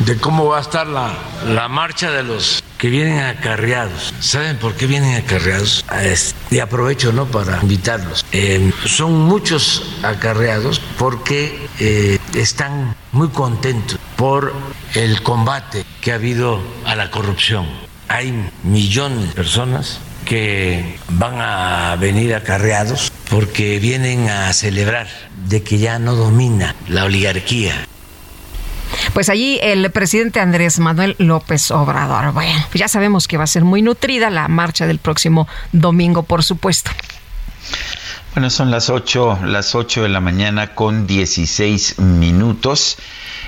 de 0.00 0.16
cómo 0.16 0.46
va 0.46 0.58
a 0.58 0.60
estar 0.60 0.86
la, 0.86 1.12
la 1.46 1.68
marcha 1.68 2.10
de 2.10 2.22
los 2.22 2.62
que 2.78 2.88
vienen 2.88 3.18
acarreados. 3.18 4.14
¿Saben 4.20 4.56
por 4.56 4.74
qué 4.74 4.86
vienen 4.86 5.16
acarreados? 5.16 5.84
Y 6.50 6.60
aprovecho 6.60 7.12
¿no? 7.12 7.26
para 7.26 7.60
invitarlos. 7.60 8.24
Eh, 8.32 8.72
son 8.86 9.18
muchos 9.18 9.82
acarreados 10.02 10.80
porque 10.96 11.68
eh, 11.80 12.18
están 12.34 12.94
muy 13.12 13.28
contentos 13.28 13.98
por 14.16 14.54
el 14.94 15.22
combate 15.22 15.84
que 16.00 16.12
ha 16.12 16.14
habido 16.14 16.60
a 16.86 16.94
la 16.94 17.10
corrupción. 17.10 17.66
Hay 18.08 18.50
millones 18.62 19.28
de 19.28 19.34
personas 19.34 20.00
que 20.24 20.98
van 21.10 21.40
a 21.40 21.96
venir 21.96 22.34
acarreados 22.34 23.12
porque 23.28 23.78
vienen 23.78 24.28
a 24.28 24.52
celebrar 24.52 25.08
de 25.46 25.62
que 25.62 25.78
ya 25.78 25.98
no 25.98 26.14
domina 26.14 26.74
la 26.88 27.04
oligarquía, 27.04 27.86
pues 29.18 29.30
allí 29.30 29.58
el 29.60 29.90
presidente 29.90 30.38
Andrés 30.38 30.78
Manuel 30.78 31.16
López 31.18 31.72
Obrador. 31.72 32.32
Bueno, 32.32 32.64
ya 32.72 32.86
sabemos 32.86 33.26
que 33.26 33.36
va 33.36 33.42
a 33.42 33.48
ser 33.48 33.64
muy 33.64 33.82
nutrida 33.82 34.30
la 34.30 34.46
marcha 34.46 34.86
del 34.86 35.00
próximo 35.00 35.48
domingo, 35.72 36.22
por 36.22 36.44
supuesto. 36.44 36.92
Bueno, 38.32 38.48
son 38.48 38.70
las 38.70 38.90
8, 38.90 39.40
las 39.46 39.74
8 39.74 40.04
de 40.04 40.08
la 40.08 40.20
mañana 40.20 40.76
con 40.76 41.08
16 41.08 41.98
minutos. 41.98 42.96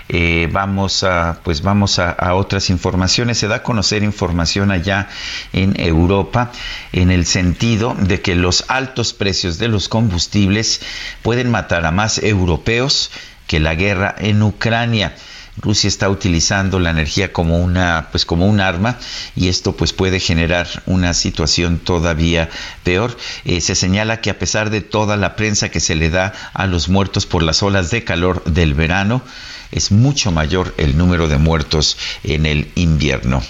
Eh, 0.09 0.49
vamos 0.51 1.05
a 1.05 1.39
pues 1.45 1.63
vamos 1.63 2.01
a, 2.01 2.35
otras 2.35 2.69
informaciones 2.69 3.39
se 3.39 3.47
da 3.47 3.57
a 3.57 3.63
conocer 3.63 4.03
información 4.03 4.73
allá 4.73 5.09
en 5.53 5.79
Europa 5.79 6.51
en 6.91 7.13
el 7.13 7.27
sentido 7.27 7.95
de 7.97 8.21
que 8.21 8.35
los 8.35 8.65
altos 8.67 9.13
precios 9.13 9.59
de 9.59 9.69
los 9.69 9.89
combustibles 9.89 10.81
pueden 11.23 11.49
matar 11.49 11.87
a 11.87 11.93
más 11.93 12.19
europeos 12.19 13.13
que 13.47 13.61
la 13.61 13.77
guerra 13.77 14.17
en 14.19 14.43
Ucrania 14.43 15.15
Rusia 15.61 15.89
está 15.89 16.09
utilizando 16.09 16.79
la 16.79 16.91
energía 16.91 17.33
como 17.33 17.59
una 17.59 18.09
pues 18.11 18.25
como 18.25 18.47
un 18.47 18.61
arma 18.61 18.99
y 19.37 19.49
esto 19.49 19.77
pues 19.77 19.93
puede 19.93 20.21
generar 20.21 20.67
una 20.87 21.15
situación 21.15 21.79
todavía 21.79 22.49
peor. 22.83 23.17
Eh, 23.45 23.61
se 23.61 23.75
señala 23.75 24.21
que 24.21 24.31
a 24.31 24.39
pesar 24.39 24.71
de 24.71 24.81
toda 24.81 25.17
la 25.17 25.37
prensa 25.37 25.71
que 25.71 25.81
se 25.81 25.95
le 25.95 26.11
da 26.11 26.33
a 26.53 26.67
los 26.67 26.89
muertos 26.89 27.27
por 27.27 27.43
las 27.43 27.63
olas 27.63 27.91
de 27.91 28.05
calor 28.05 28.43
del 28.45 28.75
verano, 28.75 29.23
es 29.71 29.93
mucho 29.93 30.33
mayor 30.33 30.75
el 30.79 30.97
número 30.97 31.29
de 31.29 31.39
muertos 31.39 31.97
en 32.25 32.47
el 32.47 32.71
invierno. 32.75 33.43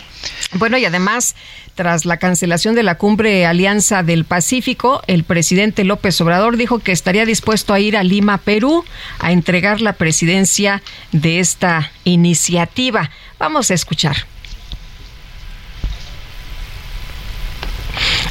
Bueno, 0.52 0.76
y 0.76 0.84
además, 0.84 1.34
tras 1.74 2.04
la 2.04 2.18
cancelación 2.18 2.74
de 2.74 2.82
la 2.82 2.96
cumbre 2.96 3.46
Alianza 3.46 4.02
del 4.02 4.24
Pacífico, 4.24 5.02
el 5.06 5.24
presidente 5.24 5.84
López 5.84 6.20
Obrador 6.20 6.56
dijo 6.56 6.78
que 6.78 6.92
estaría 6.92 7.24
dispuesto 7.24 7.72
a 7.72 7.80
ir 7.80 7.96
a 7.96 8.02
Lima, 8.02 8.38
Perú, 8.38 8.84
a 9.18 9.32
entregar 9.32 9.80
la 9.80 9.94
presidencia 9.94 10.82
de 11.12 11.40
esta 11.40 11.90
iniciativa. 12.04 13.10
Vamos 13.38 13.70
a 13.70 13.74
escuchar. 13.74 14.16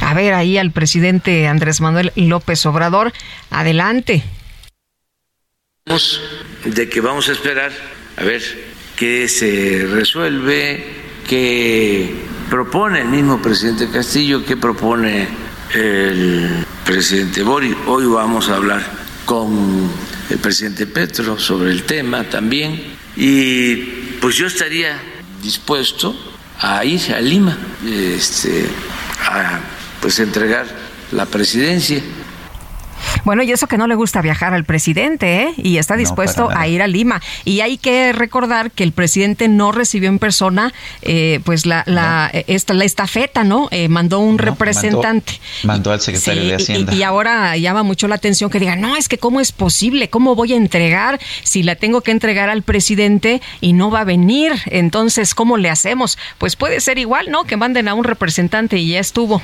A 0.01 0.13
ver 0.13 0.33
ahí 0.33 0.57
al 0.57 0.71
presidente 0.71 1.47
Andrés 1.47 1.81
Manuel 1.81 2.11
López 2.15 2.65
Obrador. 2.65 3.13
Adelante. 3.49 4.23
De 6.65 6.89
que 6.89 7.01
vamos 7.01 7.29
a 7.29 7.31
esperar 7.31 7.71
a 8.17 8.23
ver 8.23 8.41
qué 8.95 9.27
se 9.27 9.87
resuelve, 9.87 10.83
qué 11.27 12.28
propone 12.49 13.01
el 13.01 13.07
mismo 13.09 13.41
presidente 13.41 13.87
Castillo, 13.89 14.43
qué 14.43 14.57
propone 14.57 15.27
el 15.73 16.65
presidente 16.83 17.43
Bori. 17.43 17.75
Hoy 17.85 18.05
vamos 18.07 18.49
a 18.49 18.55
hablar 18.55 18.83
con 19.23 19.89
el 20.29 20.37
presidente 20.39 20.87
Petro 20.87 21.37
sobre 21.37 21.71
el 21.71 21.83
tema 21.83 22.23
también. 22.23 22.81
Y 23.15 23.75
pues 24.19 24.35
yo 24.35 24.47
estaría 24.47 24.99
dispuesto 25.43 26.15
a 26.59 26.83
ir 26.83 27.13
a 27.13 27.21
Lima, 27.21 27.55
este, 27.87 28.65
a 29.25 29.59
pues 30.01 30.19
entregar 30.19 30.65
la 31.11 31.27
presidencia. 31.27 32.01
Bueno, 33.23 33.43
y 33.43 33.51
eso 33.51 33.67
que 33.67 33.77
no 33.77 33.87
le 33.87 33.95
gusta 33.95 34.21
viajar 34.21 34.53
al 34.53 34.63
presidente, 34.63 35.43
¿eh? 35.43 35.53
Y 35.57 35.77
está 35.77 35.95
dispuesto 35.95 36.49
a 36.55 36.67
ir 36.67 36.81
a 36.81 36.87
Lima. 36.87 37.21
Y 37.45 37.61
hay 37.61 37.77
que 37.77 38.13
recordar 38.13 38.71
que 38.71 38.83
el 38.83 38.91
presidente 38.91 39.47
no 39.47 39.71
recibió 39.71 40.09
en 40.09 40.19
persona, 40.19 40.73
eh, 41.01 41.39
pues, 41.43 41.65
la, 41.65 41.83
la, 41.85 42.31
esta, 42.47 42.73
la 42.73 42.85
estafeta, 42.85 43.43
¿no? 43.43 43.67
Eh, 43.71 43.89
mandó 43.89 44.19
un 44.19 44.37
representante. 44.37 45.39
Mandó, 45.63 45.91
al 45.91 46.01
secretario 46.01 46.43
de 46.43 46.55
Hacienda. 46.55 46.93
Y, 46.93 47.03
ahora 47.03 47.57
llama 47.57 47.83
mucho 47.83 48.07
la 48.07 48.15
atención 48.15 48.49
que 48.49 48.59
diga, 48.59 48.75
no, 48.75 48.95
es 48.95 49.07
que 49.07 49.17
cómo 49.17 49.39
es 49.39 49.51
posible, 49.51 50.09
cómo 50.09 50.35
voy 50.35 50.53
a 50.53 50.57
entregar 50.57 51.19
si 51.43 51.63
la 51.63 51.75
tengo 51.75 52.01
que 52.01 52.11
entregar 52.11 52.49
al 52.49 52.63
presidente 52.63 53.41
y 53.61 53.73
no 53.73 53.89
va 53.89 54.01
a 54.01 54.03
venir. 54.03 54.53
Entonces, 54.67 55.33
¿cómo 55.33 55.57
le 55.57 55.69
hacemos? 55.69 56.17
Pues 56.37 56.55
puede 56.55 56.79
ser 56.79 56.99
igual, 56.99 57.31
¿no? 57.31 57.43
Que 57.43 57.57
manden 57.57 57.87
a 57.87 57.93
un 57.93 58.03
representante 58.03 58.77
y 58.77 58.89
ya 58.89 58.99
estuvo. 58.99 59.41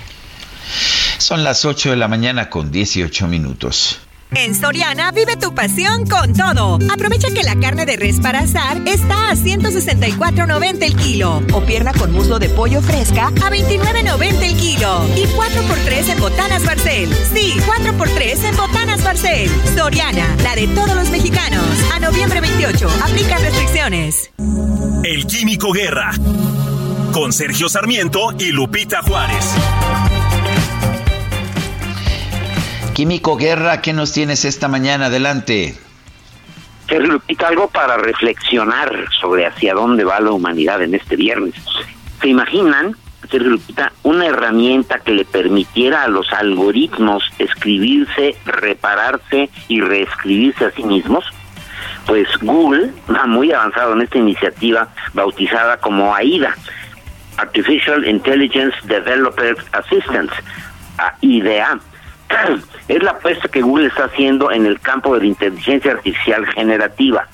Son 1.17 1.43
las 1.43 1.65
8 1.65 1.91
de 1.91 1.95
la 1.95 2.07
mañana 2.07 2.49
con 2.49 2.71
18 2.71 3.27
minutos. 3.27 3.99
En 4.33 4.53
Soriana 4.55 5.11
vive 5.11 5.37
tu 5.37 5.53
pasión 5.53 6.05
con 6.07 6.33
todo. 6.33 6.79
Aprovecha 6.91 7.29
que 7.33 7.43
la 7.43 7.55
carne 7.57 7.85
de 7.85 7.95
res 7.95 8.19
para 8.19 8.39
asar 8.39 8.81
está 8.85 9.29
a 9.29 9.35
164.90 9.35 10.83
el 10.83 10.95
kilo 10.95 11.41
o 11.53 11.61
pierna 11.61 11.93
con 11.93 12.11
muslo 12.11 12.37
de 12.39 12.49
pollo 12.49 12.81
fresca 12.81 13.27
a 13.27 13.49
29.90 13.49 14.43
el 14.43 14.57
kilo 14.57 15.05
y 15.15 15.25
4x3 15.25 16.09
en 16.09 16.19
botanas 16.19 16.65
Barcel. 16.65 17.13
Sí, 17.33 17.53
4x3 17.65 18.45
en 18.45 18.57
botanas 18.57 19.03
Barcel. 19.03 19.49
Soriana, 19.75 20.35
la 20.43 20.55
de 20.55 20.67
todos 20.67 20.95
los 20.95 21.09
mexicanos. 21.11 21.65
A 21.93 21.99
noviembre 21.99 22.41
28, 22.41 22.89
aplica 23.03 23.37
restricciones. 23.37 24.31
El 25.03 25.27
Químico 25.27 25.71
Guerra 25.71 26.11
con 27.13 27.31
Sergio 27.31 27.69
Sarmiento 27.69 28.33
y 28.37 28.51
Lupita 28.51 29.01
Juárez. 29.01 29.45
Químico 32.95 33.35
Guerra, 33.35 33.81
¿qué 33.81 33.91
nos 33.91 34.13
tienes 34.13 34.45
esta 34.45 34.69
mañana? 34.69 35.07
Adelante. 35.07 35.75
Sergio 36.87 37.11
Lupita, 37.11 37.49
algo 37.49 37.67
para 37.67 37.97
reflexionar 37.97 38.89
sobre 39.19 39.45
hacia 39.45 39.73
dónde 39.73 40.05
va 40.05 40.21
la 40.21 40.31
humanidad 40.31 40.81
en 40.81 40.95
este 40.95 41.17
viernes. 41.17 41.55
¿Se 42.21 42.29
imaginan, 42.29 42.95
Sergio 43.29 43.49
Lupita, 43.49 43.91
una 44.03 44.27
herramienta 44.27 44.99
que 44.99 45.11
le 45.11 45.25
permitiera 45.25 46.03
a 46.03 46.07
los 46.07 46.31
algoritmos 46.31 47.21
escribirse, 47.37 48.37
repararse 48.45 49.49
y 49.67 49.81
reescribirse 49.81 50.63
a 50.63 50.71
sí 50.71 50.83
mismos? 50.83 51.25
Pues 52.07 52.29
Google 52.43 52.91
ha 53.13 53.27
muy 53.27 53.51
avanzado 53.51 53.91
en 53.91 54.03
esta 54.03 54.19
iniciativa 54.19 54.87
bautizada 55.13 55.75
como 55.81 56.15
AIDA, 56.15 56.55
Artificial 57.35 58.07
Intelligence 58.07 58.77
Developer 58.85 59.57
Assistance, 59.73 60.33
IDEA 61.19 61.77
es 62.87 63.03
la 63.03 63.11
apuesta 63.11 63.47
que 63.47 63.61
Google 63.61 63.87
está 63.87 64.05
haciendo 64.05 64.51
en 64.51 64.65
el 64.65 64.79
campo 64.79 65.13
de 65.13 65.21
la 65.21 65.27
inteligencia 65.27 65.91
artificial 65.91 66.45
generativa. 66.47 67.27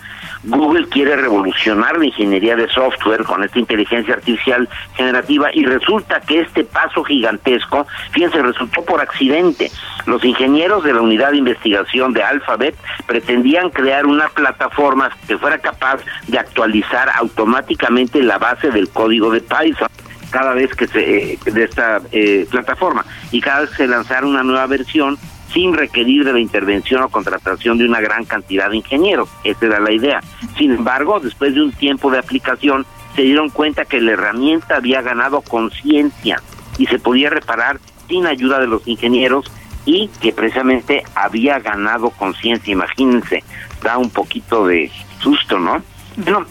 Google 0.43 0.87
quiere 0.89 1.15
revolucionar 1.15 1.97
la 1.99 2.05
ingeniería 2.05 2.55
de 2.55 2.67
software 2.69 3.23
con 3.23 3.43
esta 3.43 3.59
inteligencia 3.59 4.15
artificial 4.15 4.67
generativa 4.95 5.49
y 5.53 5.65
resulta 5.65 6.19
que 6.21 6.39
este 6.39 6.63
paso 6.63 7.03
gigantesco, 7.03 7.85
fíjense, 8.11 8.41
resultó 8.41 8.83
por 8.83 9.01
accidente. 9.01 9.71
Los 10.07 10.23
ingenieros 10.23 10.83
de 10.83 10.93
la 10.93 11.01
unidad 11.01 11.31
de 11.31 11.37
investigación 11.37 12.13
de 12.13 12.23
Alphabet 12.23 12.75
pretendían 13.05 13.69
crear 13.69 14.07
una 14.07 14.29
plataforma 14.29 15.11
que 15.27 15.37
fuera 15.37 15.59
capaz 15.59 16.01
de 16.27 16.39
actualizar 16.39 17.09
automáticamente 17.15 18.23
la 18.23 18.39
base 18.39 18.71
del 18.71 18.89
código 18.89 19.29
de 19.31 19.41
Python 19.41 19.89
cada 20.31 20.53
vez 20.53 20.73
que 20.73 20.87
se 20.87 21.33
eh, 21.33 21.39
de 21.45 21.63
esta 21.63 22.01
eh, 22.11 22.47
plataforma 22.49 23.05
y 23.31 23.41
cada 23.41 23.61
vez 23.61 23.69
se 23.71 23.87
lanzara 23.87 24.25
una 24.25 24.43
nueva 24.43 24.65
versión 24.65 25.17
sin 25.53 25.73
requerir 25.73 26.23
de 26.23 26.33
la 26.33 26.39
intervención 26.39 27.03
o 27.03 27.09
contratación 27.09 27.77
de 27.77 27.85
una 27.85 27.99
gran 27.99 28.25
cantidad 28.25 28.69
de 28.69 28.77
ingenieros. 28.77 29.29
Esa 29.43 29.65
era 29.65 29.79
la 29.79 29.91
idea. 29.91 30.21
Sin 30.57 30.71
embargo, 30.71 31.19
después 31.19 31.53
de 31.53 31.61
un 31.61 31.73
tiempo 31.73 32.09
de 32.09 32.19
aplicación, 32.19 32.85
se 33.15 33.23
dieron 33.23 33.49
cuenta 33.49 33.85
que 33.85 33.99
la 33.99 34.13
herramienta 34.13 34.77
había 34.77 35.01
ganado 35.01 35.41
conciencia 35.41 36.41
y 36.77 36.85
se 36.85 36.99
podía 36.99 37.29
reparar 37.29 37.79
sin 38.07 38.25
ayuda 38.25 38.59
de 38.59 38.67
los 38.67 38.87
ingenieros 38.87 39.51
y 39.85 40.09
que 40.21 40.31
precisamente 40.31 41.03
había 41.15 41.59
ganado 41.59 42.11
conciencia. 42.11 42.71
Imagínense, 42.71 43.43
da 43.83 43.97
un 43.97 44.09
poquito 44.09 44.67
de 44.67 44.89
susto, 45.19 45.59
¿no? 45.59 45.83
Bueno, 46.15 46.45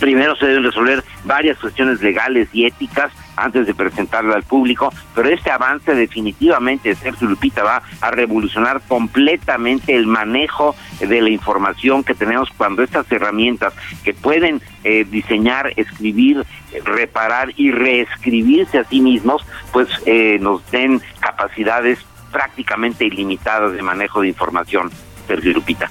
primero 0.00 0.34
se 0.36 0.46
deben 0.46 0.64
resolver 0.64 1.04
varias 1.24 1.58
cuestiones 1.58 2.00
legales 2.00 2.48
y 2.52 2.64
éticas 2.64 3.12
antes 3.36 3.66
de 3.66 3.74
presentarlo 3.74 4.34
al 4.34 4.42
público, 4.42 4.92
pero 5.14 5.28
este 5.28 5.50
avance 5.50 5.94
definitivamente, 5.94 6.94
Sergio 6.94 7.28
Lupita, 7.28 7.62
va 7.62 7.82
a 8.00 8.10
revolucionar 8.10 8.80
completamente 8.86 9.94
el 9.94 10.06
manejo 10.06 10.74
de 10.98 11.20
la 11.20 11.30
información 11.30 12.04
que 12.04 12.14
tenemos 12.14 12.50
cuando 12.56 12.82
estas 12.82 13.10
herramientas 13.10 13.72
que 14.04 14.12
pueden 14.12 14.60
eh, 14.84 15.06
diseñar, 15.08 15.72
escribir, 15.76 16.44
reparar 16.84 17.52
y 17.56 17.70
reescribirse 17.70 18.78
a 18.78 18.84
sí 18.84 19.00
mismos, 19.00 19.46
pues 19.72 19.88
eh, 20.06 20.38
nos 20.40 20.68
den 20.70 21.00
capacidades 21.20 21.98
prácticamente 22.30 23.04
ilimitadas 23.04 23.72
de 23.72 23.82
manejo 23.82 24.20
de 24.20 24.28
información, 24.28 24.90
Sergio 25.26 25.52
Lupita. 25.52 25.90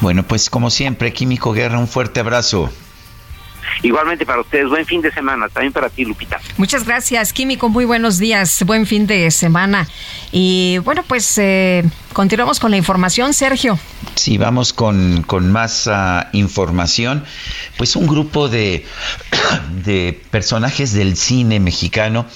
Bueno, 0.00 0.22
pues 0.22 0.48
como 0.48 0.70
siempre, 0.70 1.12
Químico 1.12 1.52
Guerra, 1.52 1.78
un 1.78 1.88
fuerte 1.88 2.20
abrazo. 2.20 2.70
Igualmente 3.82 4.26
para 4.26 4.40
ustedes, 4.40 4.68
buen 4.68 4.86
fin 4.86 5.02
de 5.02 5.12
semana, 5.12 5.48
también 5.48 5.72
para 5.72 5.88
ti, 5.88 6.04
Lupita. 6.04 6.40
Muchas 6.56 6.84
gracias, 6.84 7.32
Químico, 7.32 7.68
muy 7.68 7.84
buenos 7.84 8.18
días, 8.18 8.62
buen 8.64 8.86
fin 8.86 9.06
de 9.06 9.30
semana. 9.30 9.86
Y 10.32 10.78
bueno, 10.78 11.04
pues 11.06 11.38
eh, 11.38 11.84
continuamos 12.12 12.58
con 12.58 12.70
la 12.70 12.76
información, 12.76 13.34
Sergio. 13.34 13.78
Sí, 14.14 14.36
vamos 14.36 14.72
con, 14.72 15.22
con 15.22 15.52
más 15.52 15.86
uh, 15.86 16.26
información. 16.32 17.24
Pues 17.76 17.94
un 17.94 18.06
grupo 18.06 18.48
de, 18.48 18.84
de 19.84 20.20
personajes 20.30 20.92
del 20.92 21.16
cine 21.16 21.60
mexicano 21.60 22.26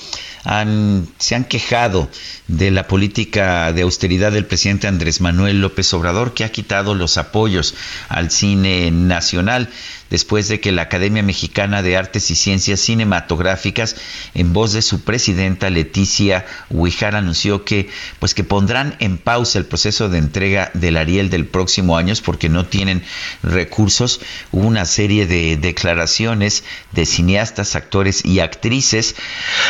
han, 0.45 1.09
se 1.19 1.35
han 1.35 1.45
quejado 1.45 2.09
de 2.49 2.71
la 2.71 2.87
política 2.89 3.73
de 3.73 3.83
austeridad 3.83 4.33
del 4.33 4.47
presidente 4.47 4.87
Andrés 4.89 5.21
Manuel 5.21 5.61
López 5.61 5.93
Obrador, 5.95 6.35
que 6.35 6.45
ha 6.45 6.53
quitado 6.53 6.95
los 6.95 7.19
apoyos 7.19 7.75
al 8.09 8.31
cine 8.31 8.91
nacional 8.91 9.69
después 10.13 10.47
de 10.49 10.61
que 10.61 10.73
la 10.73 10.83
Academia 10.83 11.23
Mexicana 11.23 11.81
de 11.81 11.97
Artes 11.97 12.31
y 12.31 12.35
Ciencias 12.35 12.81
Cinematográficas, 12.81 13.97
en 14.35 14.53
voz 14.53 14.75
de 14.75 14.83
su 14.83 15.01
presidenta 15.01 15.71
Leticia 15.71 16.45
Huijar, 16.69 17.17
anunció 17.17 17.65
que, 17.65 17.89
pues 18.19 18.35
que 18.35 18.45
pondrán 18.45 18.95
en 18.99 19.17
pausa 19.17 19.59
el 19.59 19.65
proceso 19.65 20.11
de 20.11 20.19
entrega 20.19 20.71
del 20.75 20.99
Ariel 20.99 21.31
del 21.31 21.47
próximo 21.47 21.97
año 21.97 22.13
porque 22.23 22.51
no 22.51 22.67
tienen 22.67 23.03
recursos. 23.43 24.21
Hubo 24.51 24.67
una 24.67 24.85
serie 24.85 25.27
de 25.27 25.57
declaraciones 25.57 26.63
de 26.91 27.07
cineastas, 27.07 27.75
actores 27.75 28.23
y 28.23 28.41
actrices, 28.41 29.15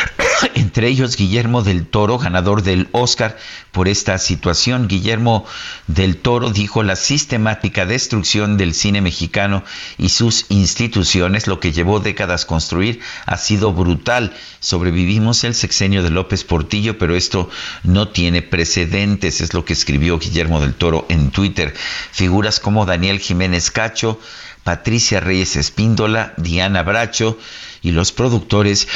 entre 0.55 0.89
ellos 0.89 1.15
Guillermo 1.15 1.61
del 1.61 1.87
Toro, 1.87 2.17
ganador 2.17 2.63
del 2.63 2.89
Oscar 2.91 3.37
por 3.71 3.87
esta 3.87 4.17
situación. 4.17 4.89
Guillermo 4.89 5.45
del 5.87 6.17
Toro 6.17 6.49
dijo 6.49 6.83
la 6.83 6.97
sistemática 6.97 7.85
destrucción 7.85 8.57
del 8.57 8.73
cine 8.73 8.99
mexicano 8.99 9.63
y 9.97 10.09
sus 10.09 10.32
instituciones. 10.49 11.47
Lo 11.47 11.59
que 11.59 11.71
llevó 11.71 11.99
décadas 11.99 12.45
construir 12.45 12.99
ha 13.25 13.37
sido 13.37 13.73
brutal. 13.73 14.33
Sobrevivimos 14.59 15.43
el 15.43 15.55
sexenio 15.55 16.03
de 16.03 16.09
López 16.09 16.43
Portillo, 16.43 16.97
pero 16.97 17.15
esto 17.15 17.49
no 17.83 18.09
tiene 18.09 18.41
precedentes, 18.41 19.41
es 19.41 19.53
lo 19.53 19.65
que 19.65 19.73
escribió 19.73 20.19
Guillermo 20.19 20.59
del 20.59 20.73
Toro 20.73 21.05
en 21.09 21.31
Twitter. 21.31 21.73
Figuras 22.11 22.59
como 22.59 22.85
Daniel 22.85 23.19
Jiménez 23.19 23.71
Cacho, 23.71 24.19
Patricia 24.63 25.19
Reyes 25.19 25.55
Espíndola, 25.55 26.33
Diana 26.37 26.83
Bracho 26.83 27.37
y 27.81 27.91
los 27.91 28.11
productores 28.13 28.87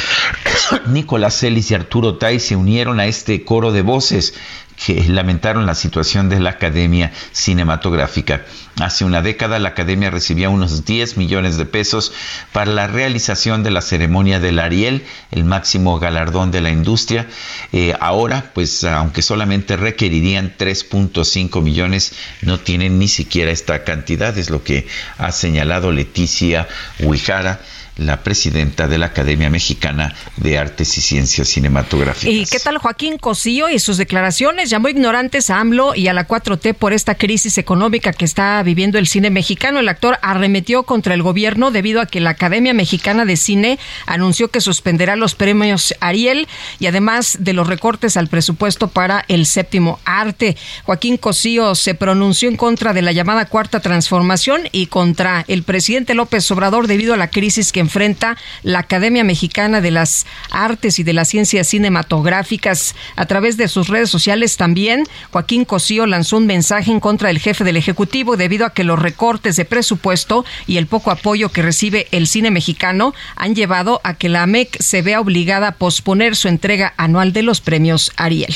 Nicolás 0.88 1.40
Celis 1.40 1.72
y 1.72 1.76
Arturo 1.76 2.16
Tai 2.18 2.40
se 2.40 2.56
unieron 2.56 3.00
a 3.00 3.06
este 3.06 3.44
coro 3.44 3.72
de 3.72 3.82
voces 3.82 4.34
que 4.78 5.04
lamentaron 5.10 5.66
la 5.66 5.76
situación 5.76 6.30
de 6.30 6.40
la 6.40 6.52
Academia 6.52 7.12
Cinematográfica. 7.32 8.46
Hace 8.80 9.06
una 9.06 9.22
década 9.24 9.58
la 9.58 9.70
Academia 9.70 10.12
recibía 10.12 10.50
unos 10.50 10.86
10 10.86 11.18
millones 11.18 11.58
de 11.58 11.66
pesos 11.66 12.14
para 12.54 12.72
la 12.72 12.86
realización 12.88 13.64
de 13.64 13.72
la 13.72 13.82
ceremonia 13.82 14.40
del 14.40 14.60
Ariel, 14.60 15.04
el 15.32 15.46
máximo 15.46 16.00
galardón 16.00 16.52
de 16.52 16.62
la 16.62 16.70
industria. 16.70 17.28
Eh, 17.74 17.96
ahora, 18.00 18.52
pues 18.54 18.84
aunque 18.84 19.24
solamente 19.24 19.78
requerirían 19.78 20.54
3.5 20.58 21.62
millones, 21.62 22.14
no 22.42 22.60
tienen 22.60 23.00
ni 23.00 23.08
siquiera 23.08 23.52
esta 23.52 23.84
cantidad, 23.84 24.38
es 24.38 24.52
lo 24.52 24.64
que 24.64 24.88
ha 25.18 25.32
señalado 25.32 25.92
Leticia 25.92 26.68
Huijara 27.00 27.60
la 27.98 28.24
presidenta 28.24 28.88
de 28.88 28.98
la 28.98 29.08
Academia 29.08 29.50
Mexicana 29.50 30.14
de 30.38 30.58
Artes 30.58 30.98
y 30.98 31.02
Ciencias 31.02 31.48
Cinematográficas. 31.48 32.34
¿Y 32.34 32.46
qué 32.46 32.60
tal 32.60 32.78
Joaquín 32.78 33.18
Cosío 33.18 33.70
y 33.70 33.80
sus 33.80 33.98
declaraciones? 33.98 34.70
Llamó 34.70 34.90
ignorantes 34.90 35.50
a 35.50 35.60
AMLO 35.60 35.96
y 35.96 36.08
a 36.08 36.14
la 36.14 36.28
4T 36.28 36.76
por 36.76 36.94
esta 36.94 37.16
crisis 37.16 37.58
económica 37.58 38.14
que 38.14 38.26
está 38.26 38.62
viviendo 38.64 38.98
el 38.98 39.08
cine 39.08 39.30
mexicano. 39.30 39.80
El 39.80 39.90
actor 39.90 40.20
arremetió 40.22 40.84
contra 40.84 41.14
el 41.14 41.24
gobierno 41.24 41.72
debido 41.72 42.02
a 42.02 42.06
que 42.06 42.20
la 42.20 42.32
Academia 42.32 42.74
Mexicana 42.74 43.26
de 43.26 43.38
Cine 43.38 43.80
anunció 44.06 44.50
que 44.50 44.62
suspenderá 44.62 45.16
los 45.16 45.36
premios 45.36 45.94
Ariel 46.00 46.48
y 46.80 46.88
además 46.88 47.38
de 47.40 47.54
los 47.54 47.68
recortes 47.68 48.18
al 48.18 48.28
presupuesto 48.28 48.90
para 48.90 49.26
el 49.28 49.46
séptimo 49.46 50.00
arte. 50.06 50.56
Joaquín 50.84 51.18
Cosío 51.18 51.76
se 51.76 51.96
pronunció 51.96 52.50
en 52.50 52.58
contra 52.58 52.94
de 52.94 53.02
la 53.02 53.12
llamada 53.12 53.46
cuarta 53.46 53.80
transformación 53.80 54.70
y 54.72 54.88
contra 54.88 55.46
el 55.48 55.64
presidente 55.64 56.14
López 56.14 56.50
Obrador 56.52 56.88
debido 56.88 57.14
a 57.14 57.18
la 57.18 57.30
crisis 57.30 57.72
que 57.72 57.87
enfrenta 57.88 58.38
la 58.64 58.80
Academia 58.80 59.24
Mexicana 59.24 59.80
de 59.80 59.92
las 59.92 60.26
Artes 60.52 61.00
y 61.00 61.04
de 61.04 61.14
las 61.14 61.30
Ciencias 61.30 61.68
Cinematográficas. 61.68 62.96
A 63.16 63.26
través 63.26 63.56
de 63.56 63.70
sus 63.70 63.88
redes 63.88 64.10
sociales 64.10 64.58
también, 64.58 65.06
Joaquín 65.32 65.64
Cosío 65.64 66.06
lanzó 66.06 66.36
un 66.36 66.48
mensaje 66.48 66.92
en 66.92 67.00
contra 67.00 67.30
del 67.30 67.40
jefe 67.40 67.64
del 67.64 67.78
Ejecutivo 67.78 68.36
debido 68.36 68.66
a 68.66 68.74
que 68.74 68.84
los 68.84 69.00
recortes 69.00 69.56
de 69.56 69.64
presupuesto 69.64 70.44
y 70.68 70.78
el 70.78 70.88
poco 70.88 71.12
apoyo 71.12 71.50
que 71.50 71.62
recibe 71.62 72.08
el 72.12 72.28
cine 72.28 72.52
mexicano 72.52 73.14
han 73.38 73.56
llevado 73.56 74.02
a 74.04 74.16
que 74.16 74.28
la 74.28 74.44
AMEC 74.44 74.82
se 74.82 75.02
vea 75.02 75.22
obligada 75.22 75.70
a 75.70 75.76
posponer 75.76 76.36
su 76.36 76.50
entrega 76.50 76.94
anual 76.98 77.32
de 77.32 77.44
los 77.44 77.62
premios 77.62 78.12
Ariel. 78.18 78.54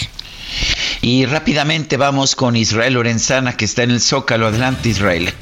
Y 1.01 1.25
rápidamente 1.25 1.95
vamos 1.95 2.35
con 2.35 2.57
Israel 2.57 2.95
Lorenzana, 2.95 3.55
que 3.55 3.63
está 3.63 3.83
en 3.83 3.91
el 3.91 4.01
Zócalo. 4.01 4.47
Adelante, 4.47 4.89
Israel. 4.89 5.33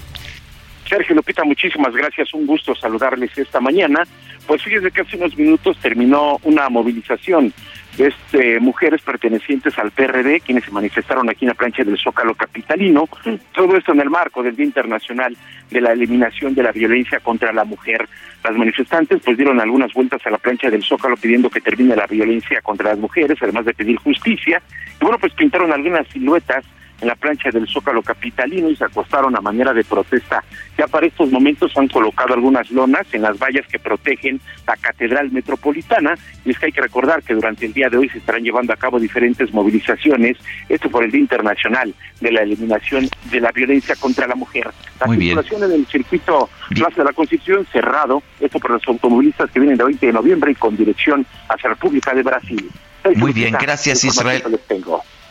Sergio 0.89 1.15
Lupita, 1.15 1.43
muchísimas 1.43 1.93
gracias. 1.93 2.33
Un 2.33 2.47
gusto 2.47 2.73
saludarles 2.73 3.37
esta 3.37 3.59
mañana. 3.59 4.03
Pues 4.47 4.63
fíjense 4.63 4.89
que 4.89 5.01
hace 5.01 5.17
unos 5.17 5.37
minutos 5.37 5.77
terminó 5.77 6.39
una 6.41 6.67
movilización 6.69 7.53
de 7.95 8.07
este, 8.07 8.59
mujeres 8.59 9.01
pertenecientes 9.03 9.77
al 9.77 9.91
PRD, 9.91 10.39
quienes 10.39 10.63
se 10.63 10.71
manifestaron 10.71 11.29
aquí 11.29 11.45
en 11.45 11.49
la 11.49 11.53
plancha 11.53 11.83
del 11.83 11.97
Zócalo 11.99 12.33
Capitalino. 12.33 13.07
Todo 13.53 13.77
esto 13.77 13.91
en 13.91 13.99
el 13.99 14.09
marco 14.09 14.41
del 14.41 14.55
Día 14.55 14.65
Internacional 14.65 15.37
de 15.69 15.81
la 15.81 15.91
Eliminación 15.91 16.55
de 16.55 16.63
la 16.63 16.71
Violencia 16.71 17.19
contra 17.19 17.53
la 17.53 17.65
Mujer. 17.65 18.09
Las 18.43 18.55
manifestantes 18.55 19.21
pues 19.23 19.37
dieron 19.37 19.59
algunas 19.59 19.93
vueltas 19.93 20.25
a 20.25 20.31
la 20.31 20.39
plancha 20.39 20.71
del 20.71 20.83
Zócalo 20.83 21.17
pidiendo 21.17 21.51
que 21.51 21.61
termine 21.61 21.95
la 21.95 22.07
violencia 22.07 22.61
contra 22.61 22.89
las 22.89 22.97
mujeres, 22.97 23.37
además 23.41 23.65
de 23.65 23.75
pedir 23.75 23.97
justicia. 23.97 24.59
Y 24.99 25.03
bueno, 25.03 25.19
pues 25.19 25.33
pintaron 25.33 25.71
algunas 25.71 26.07
siluetas 26.07 26.65
en 27.01 27.07
la 27.07 27.15
plancha 27.15 27.49
del 27.51 27.67
Zócalo 27.67 28.01
Capitalino 28.01 28.69
y 28.69 28.75
se 28.75 28.85
acostaron 28.85 29.35
a 29.35 29.41
manera 29.41 29.73
de 29.73 29.83
protesta. 29.83 30.43
Ya 30.77 30.87
para 30.87 31.07
estos 31.07 31.31
momentos 31.31 31.71
han 31.77 31.87
colocado 31.87 32.33
algunas 32.33 32.69
lonas 32.71 33.05
en 33.13 33.21
las 33.21 33.37
vallas 33.37 33.65
que 33.67 33.79
protegen 33.79 34.39
la 34.67 34.75
Catedral 34.77 35.31
Metropolitana 35.31 36.15
y 36.45 36.51
es 36.51 36.59
que 36.59 36.67
hay 36.67 36.71
que 36.71 36.81
recordar 36.81 37.23
que 37.23 37.33
durante 37.33 37.65
el 37.65 37.73
día 37.73 37.89
de 37.89 37.97
hoy 37.97 38.09
se 38.09 38.19
estarán 38.19 38.43
llevando 38.43 38.73
a 38.73 38.77
cabo 38.77 38.99
diferentes 38.99 39.53
movilizaciones, 39.53 40.37
esto 40.67 40.89
por 40.89 41.03
el 41.03 41.11
Día 41.11 41.21
Internacional 41.21 41.93
de 42.19 42.31
la 42.31 42.41
Eliminación 42.41 43.07
de 43.31 43.39
la 43.39 43.51
Violencia 43.51 43.95
contra 43.95 44.27
la 44.27 44.35
Mujer. 44.35 44.69
La 44.99 45.07
Muy 45.07 45.17
bien. 45.17 45.37
circulación 45.37 45.71
en 45.71 45.79
el 45.79 45.87
circuito 45.87 46.49
Plaza 46.69 46.97
de 46.97 47.03
la 47.05 47.13
Constitución 47.13 47.65
cerrado, 47.71 48.21
esto 48.39 48.59
por 48.59 48.71
los 48.71 48.87
automovilistas 48.87 49.49
que 49.51 49.59
vienen 49.59 49.77
de 49.77 49.85
20 49.85 50.05
de 50.05 50.13
noviembre 50.13 50.51
y 50.51 50.55
con 50.55 50.75
dirección 50.77 51.25
hacia 51.47 51.69
la 51.69 51.75
República 51.75 52.13
de 52.13 52.23
Brasil. 52.23 52.69
Muy 53.15 53.33
bien, 53.33 53.55
gracias 53.59 54.03
Israel. 54.03 54.43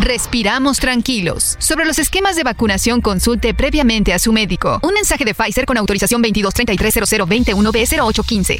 respiramos 0.00 0.78
tranquilos. 0.78 1.56
Sobre 1.58 1.84
los 1.84 1.98
esquemas 1.98 2.36
de 2.36 2.44
vacunación, 2.44 3.00
consulte 3.00 3.54
previamente 3.54 4.12
a 4.12 4.18
su 4.18 4.32
médico. 4.32 4.78
Un 4.82 4.92
mensaje 4.94 5.24
de 5.24 5.34
Pfizer 5.34 5.66
con 5.66 5.78
autorización 5.78 6.22
22330021B0815. 6.22 8.58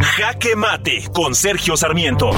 Jaque 0.00 0.56
Mate 0.56 1.08
con 1.12 1.34
Sergio 1.34 1.76
Sarmiento. 1.76 2.30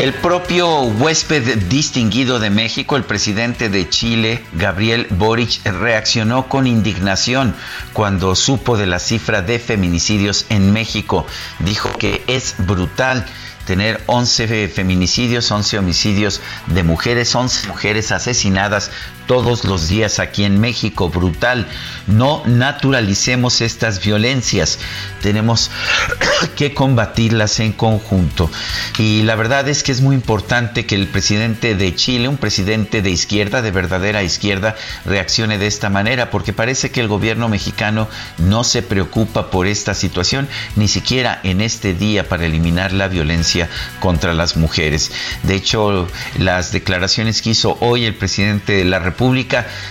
El 0.00 0.14
propio 0.14 0.82
huésped 0.82 1.58
distinguido 1.64 2.38
de 2.38 2.50
México, 2.50 2.96
el 2.96 3.02
presidente 3.02 3.68
de 3.68 3.88
Chile, 3.88 4.44
Gabriel 4.52 5.08
Boric, 5.10 5.60
reaccionó 5.64 6.48
con 6.48 6.68
indignación 6.68 7.52
cuando 7.92 8.36
supo 8.36 8.76
de 8.76 8.86
la 8.86 9.00
cifra 9.00 9.42
de 9.42 9.58
feminicidios 9.58 10.46
en 10.50 10.72
México. 10.72 11.26
Dijo 11.58 11.90
que 11.98 12.22
es 12.28 12.54
brutal. 12.58 13.26
tener 13.66 14.00
11 14.06 14.68
feminicidios, 14.68 15.50
11 15.50 15.78
homicidios 15.78 16.40
de 16.68 16.84
mujeres, 16.84 17.34
11 17.34 17.66
mujeres 17.68 18.12
asesinadas 18.12 18.90
todos 19.28 19.64
los 19.64 19.88
días 19.88 20.18
aquí 20.18 20.42
en 20.42 20.58
México. 20.58 21.10
Brutal. 21.10 21.68
No 22.08 22.42
naturalicemos 22.46 23.60
estas 23.60 24.02
violencias. 24.02 24.80
Tenemos 25.22 25.70
que 26.56 26.74
combatirlas 26.74 27.60
en 27.60 27.72
conjunto. 27.72 28.50
Y 28.98 29.22
la 29.22 29.36
verdad 29.36 29.68
es 29.68 29.82
que 29.84 29.92
es 29.92 30.00
muy 30.00 30.16
importante 30.16 30.86
que 30.86 30.94
el 30.94 31.06
presidente 31.06 31.76
de 31.76 31.94
Chile, 31.94 32.26
un 32.26 32.38
presidente 32.38 33.02
de 33.02 33.10
izquierda, 33.10 33.60
de 33.62 33.70
verdadera 33.70 34.22
izquierda, 34.22 34.74
reaccione 35.04 35.58
de 35.58 35.66
esta 35.66 35.90
manera, 35.90 36.30
porque 36.30 36.54
parece 36.54 36.90
que 36.90 37.00
el 37.00 37.08
gobierno 37.08 37.50
mexicano 37.50 38.08
no 38.38 38.64
se 38.64 38.82
preocupa 38.82 39.50
por 39.50 39.66
esta 39.66 39.94
situación, 39.94 40.48
ni 40.74 40.88
siquiera 40.88 41.38
en 41.42 41.60
este 41.60 41.92
día 41.92 42.26
para 42.28 42.46
eliminar 42.46 42.92
la 42.92 43.08
violencia 43.08 43.68
contra 44.00 44.32
las 44.32 44.56
mujeres. 44.56 45.12
De 45.42 45.54
hecho, 45.54 46.08
las 46.38 46.72
declaraciones 46.72 47.42
que 47.42 47.50
hizo 47.50 47.76
hoy 47.80 48.06
el 48.06 48.14
presidente 48.14 48.72
de 48.72 48.84
la 48.86 48.98
República 48.98 49.17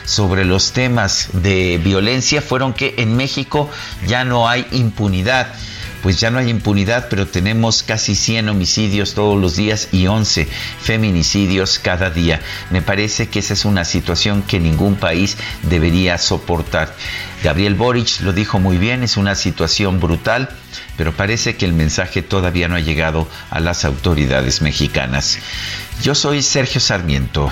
sobre 0.05 0.45
los 0.45 0.71
temas 0.71 1.29
de 1.33 1.79
violencia 1.83 2.41
fueron 2.41 2.73
que 2.73 2.95
en 2.97 3.17
México 3.17 3.69
ya 4.07 4.23
no 4.23 4.47
hay 4.47 4.65
impunidad 4.71 5.53
pues 6.01 6.19
ya 6.19 6.31
no 6.31 6.39
hay 6.39 6.49
impunidad, 6.49 7.07
pero 7.09 7.27
tenemos 7.27 7.83
casi 7.83 8.15
100 8.15 8.49
homicidios 8.49 9.13
todos 9.13 9.37
los 9.39 9.55
días 9.55 9.89
y 9.91 10.07
11 10.07 10.47
feminicidios 10.81 11.79
cada 11.79 12.09
día. 12.09 12.39
Me 12.69 12.81
parece 12.81 13.27
que 13.27 13.39
esa 13.39 13.53
es 13.53 13.65
una 13.65 13.83
situación 13.83 14.43
que 14.43 14.59
ningún 14.59 14.95
país 14.95 15.37
debería 15.63 16.17
soportar. 16.17 16.95
Gabriel 17.43 17.75
Boric 17.75 18.21
lo 18.21 18.31
dijo 18.31 18.59
muy 18.59 18.77
bien, 18.77 19.03
es 19.03 19.17
una 19.17 19.35
situación 19.35 19.99
brutal, 19.99 20.49
pero 20.95 21.11
parece 21.11 21.57
que 21.57 21.65
el 21.65 21.73
mensaje 21.73 22.21
todavía 22.21 22.67
no 22.67 22.75
ha 22.75 22.79
llegado 22.79 23.27
a 23.49 23.59
las 23.59 23.83
autoridades 23.83 24.61
mexicanas. 24.61 25.39
Yo 26.01 26.15
soy 26.15 26.41
Sergio 26.41 26.79
Sarmiento 26.79 27.51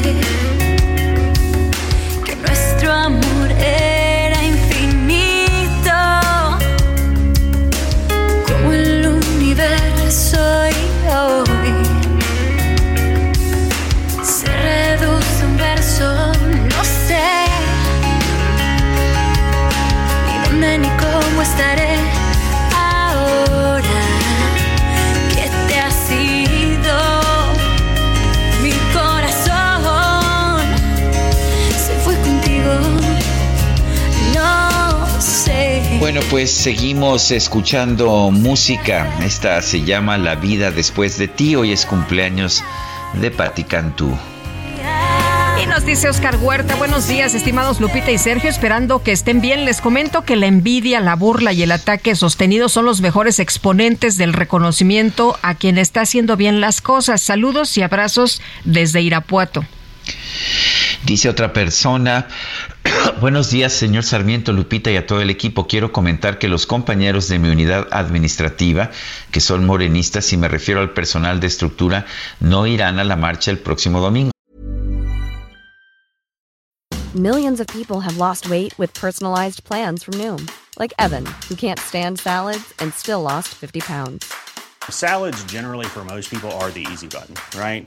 Pensé 0.00 0.51
Bueno, 36.02 36.20
pues 36.30 36.50
seguimos 36.50 37.30
escuchando 37.30 38.32
música. 38.32 39.08
Esta 39.22 39.62
se 39.62 39.82
llama 39.82 40.18
La 40.18 40.34
vida 40.34 40.72
después 40.72 41.16
de 41.16 41.28
ti. 41.28 41.54
Hoy 41.54 41.70
es 41.70 41.86
cumpleaños 41.86 42.64
de 43.14 43.30
Patti 43.30 43.62
Cantú. 43.62 44.12
Y 45.62 45.66
nos 45.66 45.86
dice 45.86 46.08
Oscar 46.08 46.38
Huerta, 46.42 46.74
buenos 46.74 47.06
días, 47.06 47.34
estimados 47.34 47.78
Lupita 47.78 48.10
y 48.10 48.18
Sergio, 48.18 48.50
esperando 48.50 49.04
que 49.04 49.12
estén 49.12 49.40
bien. 49.40 49.64
Les 49.64 49.80
comento 49.80 50.22
que 50.22 50.34
la 50.34 50.46
envidia, 50.46 50.98
la 50.98 51.14
burla 51.14 51.52
y 51.52 51.62
el 51.62 51.70
ataque 51.70 52.16
sostenido 52.16 52.68
son 52.68 52.84
los 52.84 53.00
mejores 53.00 53.38
exponentes 53.38 54.16
del 54.16 54.32
reconocimiento 54.32 55.38
a 55.42 55.54
quien 55.54 55.78
está 55.78 56.00
haciendo 56.00 56.36
bien 56.36 56.60
las 56.60 56.80
cosas. 56.80 57.22
Saludos 57.22 57.78
y 57.78 57.82
abrazos 57.82 58.42
desde 58.64 59.02
Irapuato. 59.02 59.64
Dice 61.04 61.28
otra 61.28 61.52
persona, 61.52 62.28
buenos 63.20 63.50
días 63.50 63.72
señor 63.72 64.04
Sarmiento, 64.04 64.52
Lupita 64.52 64.90
y 64.90 64.96
a 64.96 65.06
todo 65.06 65.20
el 65.20 65.30
equipo. 65.30 65.66
Quiero 65.66 65.92
comentar 65.92 66.38
que 66.38 66.48
los 66.48 66.66
compañeros 66.66 67.28
de 67.28 67.38
mi 67.38 67.48
unidad 67.48 67.88
administrativa, 67.90 68.90
que 69.30 69.40
son 69.40 69.66
morenistas 69.66 70.32
y 70.32 70.36
me 70.36 70.48
refiero 70.48 70.80
al 70.80 70.92
personal 70.92 71.40
de 71.40 71.48
estructura, 71.48 72.06
no 72.40 72.66
irán 72.66 72.98
a 72.98 73.04
la 73.04 73.16
marcha 73.16 73.50
el 73.50 73.58
próximo 73.58 74.00
domingo. 74.00 74.30
Millions 77.14 77.60
of 77.60 77.66
people 77.66 78.00
have 78.00 78.16
lost 78.16 78.48
weight 78.48 78.72
with 78.78 78.94
personalized 78.94 79.64
plans 79.64 80.02
from 80.02 80.14
Noom, 80.14 80.50
like 80.78 80.94
Evan, 80.98 81.26
who 81.46 81.54
can't 81.54 81.78
stand 81.78 82.18
salads 82.18 82.72
and 82.78 82.94
still 82.94 83.20
lost 83.20 83.48
50 83.48 83.80
pounds. 83.80 84.32
Salads, 84.88 85.44
generally, 85.44 85.84
for 85.84 86.04
most 86.04 86.30
people, 86.30 86.50
are 86.52 86.70
the 86.70 86.86
easy 86.90 87.06
button, 87.06 87.34
right? 87.54 87.86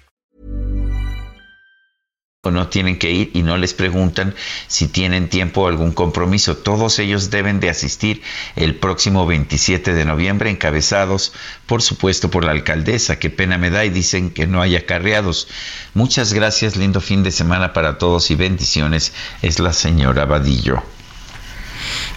No 2.49 2.69
tienen 2.69 2.97
que 2.97 3.11
ir 3.11 3.29
y 3.35 3.43
no 3.43 3.55
les 3.55 3.75
preguntan 3.75 4.33
si 4.65 4.87
tienen 4.87 5.29
tiempo 5.29 5.61
o 5.61 5.67
algún 5.67 5.91
compromiso. 5.91 6.57
Todos 6.57 6.97
ellos 6.97 7.29
deben 7.29 7.59
de 7.59 7.69
asistir 7.69 8.23
el 8.55 8.73
próximo 8.73 9.27
27 9.27 9.93
de 9.93 10.05
noviembre, 10.05 10.49
encabezados, 10.49 11.33
por 11.67 11.83
supuesto, 11.83 12.31
por 12.31 12.43
la 12.43 12.53
alcaldesa. 12.53 13.19
Qué 13.19 13.29
pena 13.29 13.59
me 13.59 13.69
da 13.69 13.85
y 13.85 13.91
dicen 13.91 14.31
que 14.31 14.47
no 14.47 14.59
hay 14.59 14.75
acarreados. 14.75 15.49
Muchas 15.93 16.33
gracias, 16.33 16.77
lindo 16.77 16.99
fin 16.99 17.21
de 17.21 17.29
semana 17.29 17.73
para 17.73 17.99
todos 17.99 18.31
y 18.31 18.35
bendiciones. 18.35 19.13
Es 19.43 19.59
la 19.59 19.71
señora 19.71 20.25
Vadillo. 20.25 20.81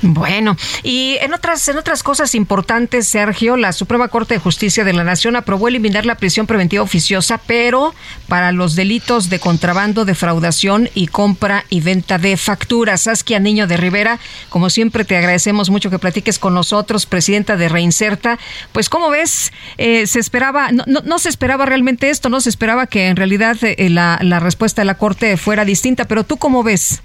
Bueno, 0.02 0.56
y 0.82 1.16
en 1.20 1.34
otras, 1.34 1.68
en 1.68 1.78
otras 1.78 2.02
cosas 2.02 2.34
importantes, 2.34 3.06
Sergio, 3.06 3.56
la 3.56 3.72
Suprema 3.72 4.08
Corte 4.08 4.34
de 4.34 4.40
Justicia 4.40 4.84
de 4.84 4.92
la 4.92 5.04
Nación 5.04 5.36
aprobó 5.36 5.68
eliminar 5.68 6.06
la 6.06 6.16
prisión 6.16 6.46
preventiva 6.46 6.82
oficiosa, 6.82 7.40
pero 7.46 7.94
para 8.28 8.52
los 8.52 8.74
delitos 8.74 9.30
de 9.30 9.38
contrabando, 9.38 10.04
defraudación 10.04 10.88
y 10.94 11.06
compra 11.06 11.64
y 11.70 11.80
venta 11.80 12.18
de 12.18 12.36
facturas. 12.36 13.02
Saskia 13.02 13.38
Niño 13.40 13.66
de 13.66 13.76
Rivera, 13.76 14.18
como 14.48 14.70
siempre 14.70 15.04
te 15.04 15.16
agradecemos 15.16 15.70
mucho 15.70 15.90
que 15.90 15.98
platiques 15.98 16.38
con 16.38 16.54
nosotros, 16.54 17.06
presidenta 17.06 17.56
de 17.56 17.68
Reinserta. 17.68 18.38
Pues, 18.72 18.88
¿cómo 18.88 19.10
ves? 19.10 19.52
Eh, 19.78 20.06
se 20.06 20.20
esperaba, 20.20 20.72
no, 20.72 20.84
no, 20.86 21.00
no, 21.04 21.18
se 21.18 21.28
esperaba 21.28 21.66
realmente 21.66 22.10
esto, 22.10 22.28
no 22.28 22.40
se 22.40 22.48
esperaba 22.48 22.86
que 22.86 23.08
en 23.08 23.16
realidad 23.16 23.56
eh, 23.62 23.88
la, 23.90 24.18
la 24.22 24.40
respuesta 24.40 24.82
de 24.82 24.86
la 24.86 24.96
Corte 24.96 25.36
fuera 25.36 25.64
distinta, 25.64 26.06
pero 26.06 26.24
tú 26.24 26.36
cómo 26.36 26.62
ves? 26.62 27.02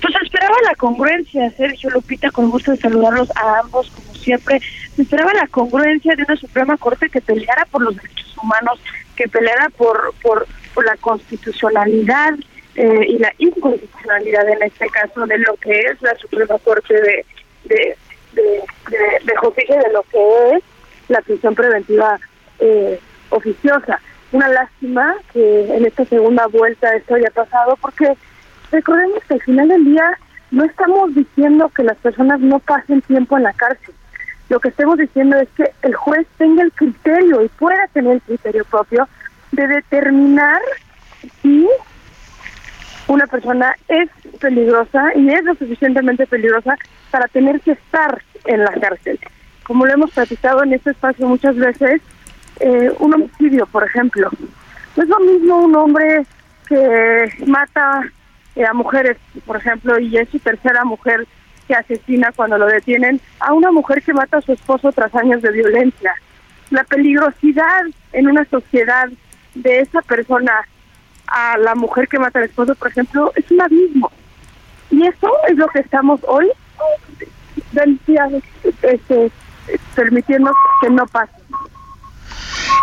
Pues 0.00 0.14
esperaba 0.46 0.70
la 0.70 0.76
congruencia, 0.76 1.50
Sergio 1.56 1.90
Lupita, 1.90 2.30
con 2.30 2.50
gusto 2.50 2.70
de 2.70 2.76
saludarlos 2.76 3.28
a 3.36 3.58
ambos, 3.60 3.90
como 3.90 4.14
siempre. 4.14 4.60
Se 4.94 5.02
esperaba 5.02 5.34
la 5.34 5.48
congruencia 5.48 6.14
de 6.14 6.22
una 6.22 6.36
Suprema 6.36 6.76
Corte 6.76 7.08
que 7.08 7.20
peleara 7.20 7.64
por 7.64 7.82
los 7.82 7.96
derechos 7.96 8.36
humanos, 8.40 8.80
que 9.16 9.26
peleara 9.26 9.68
por, 9.70 10.14
por, 10.22 10.46
la 10.84 10.96
constitucionalidad 10.98 12.34
eh, 12.76 13.06
y 13.08 13.18
la 13.18 13.32
inconstitucionalidad 13.38 14.48
en 14.50 14.62
este 14.62 14.86
caso 14.88 15.26
de 15.26 15.38
lo 15.38 15.56
que 15.56 15.72
es 15.72 16.00
la 16.02 16.14
Suprema 16.16 16.58
Corte 16.58 16.94
de, 16.94 17.26
de, 17.64 17.96
de, 18.34 19.36
justicia 19.36 19.80
de 19.80 19.92
lo 19.92 20.02
que 20.02 20.56
es 20.56 20.62
la 21.08 21.22
prisión 21.22 21.54
preventiva 21.54 22.20
eh, 22.60 23.00
oficiosa. 23.30 24.00
Una 24.32 24.48
lástima 24.48 25.16
que 25.32 25.74
en 25.74 25.86
esta 25.86 26.04
segunda 26.04 26.46
vuelta 26.46 26.94
esto 26.94 27.14
haya 27.14 27.30
pasado 27.30 27.76
porque 27.80 28.12
recordemos 28.70 29.24
que 29.24 29.34
al 29.34 29.42
final 29.42 29.68
del 29.68 29.84
día 29.86 30.18
no 30.50 30.64
estamos 30.64 31.14
diciendo 31.14 31.70
que 31.74 31.82
las 31.82 31.96
personas 31.98 32.40
no 32.40 32.58
pasen 32.58 33.02
tiempo 33.02 33.36
en 33.36 33.44
la 33.44 33.52
cárcel. 33.52 33.94
Lo 34.48 34.60
que 34.60 34.68
estamos 34.68 34.98
diciendo 34.98 35.36
es 35.36 35.48
que 35.56 35.72
el 35.82 35.94
juez 35.94 36.26
tenga 36.38 36.62
el 36.62 36.72
criterio 36.72 37.42
y 37.42 37.48
pueda 37.48 37.86
tener 37.88 38.14
el 38.14 38.22
criterio 38.22 38.64
propio 38.64 39.08
de 39.52 39.66
determinar 39.66 40.60
si 41.42 41.66
una 43.08 43.26
persona 43.26 43.74
es 43.88 44.08
peligrosa 44.40 45.12
y 45.14 45.28
es 45.30 45.42
lo 45.44 45.54
suficientemente 45.54 46.26
peligrosa 46.26 46.76
para 47.10 47.26
tener 47.28 47.60
que 47.60 47.72
estar 47.72 48.22
en 48.44 48.60
la 48.64 48.72
cárcel. 48.72 49.18
Como 49.64 49.86
lo 49.86 49.92
hemos 49.92 50.12
platicado 50.12 50.62
en 50.62 50.74
este 50.74 50.90
espacio 50.90 51.26
muchas 51.26 51.56
veces, 51.56 52.00
eh, 52.60 52.92
un 52.98 53.14
homicidio, 53.14 53.66
por 53.66 53.84
ejemplo. 53.84 54.30
No 54.96 55.02
es 55.02 55.08
lo 55.08 55.20
mismo 55.20 55.58
un 55.58 55.74
hombre 55.76 56.24
que 56.68 57.32
mata 57.46 58.02
a 58.64 58.72
mujeres, 58.72 59.16
por 59.44 59.56
ejemplo, 59.56 59.98
y 59.98 60.16
es 60.16 60.28
su 60.30 60.38
tercera 60.38 60.84
mujer 60.84 61.26
que 61.66 61.74
asesina 61.74 62.32
cuando 62.34 62.58
lo 62.58 62.66
detienen, 62.66 63.20
a 63.40 63.52
una 63.52 63.72
mujer 63.72 64.02
que 64.02 64.14
mata 64.14 64.38
a 64.38 64.42
su 64.42 64.52
esposo 64.52 64.92
tras 64.92 65.14
años 65.14 65.42
de 65.42 65.50
violencia. 65.50 66.14
La 66.70 66.84
peligrosidad 66.84 67.82
en 68.12 68.28
una 68.28 68.44
sociedad 68.44 69.08
de 69.54 69.80
esa 69.80 70.00
persona 70.02 70.52
a 71.26 71.58
la 71.58 71.74
mujer 71.74 72.08
que 72.08 72.18
mata 72.18 72.38
al 72.38 72.46
esposo, 72.46 72.74
por 72.76 72.88
ejemplo, 72.88 73.32
es 73.34 73.50
un 73.50 73.60
abismo. 73.60 74.10
Y 74.90 75.06
eso 75.06 75.30
es 75.48 75.56
lo 75.56 75.66
que 75.68 75.80
estamos 75.80 76.20
hoy 76.26 76.50
este, 78.82 79.30
permitiendo 79.94 80.52
que 80.80 80.90
no 80.90 81.06
pase. 81.06 81.34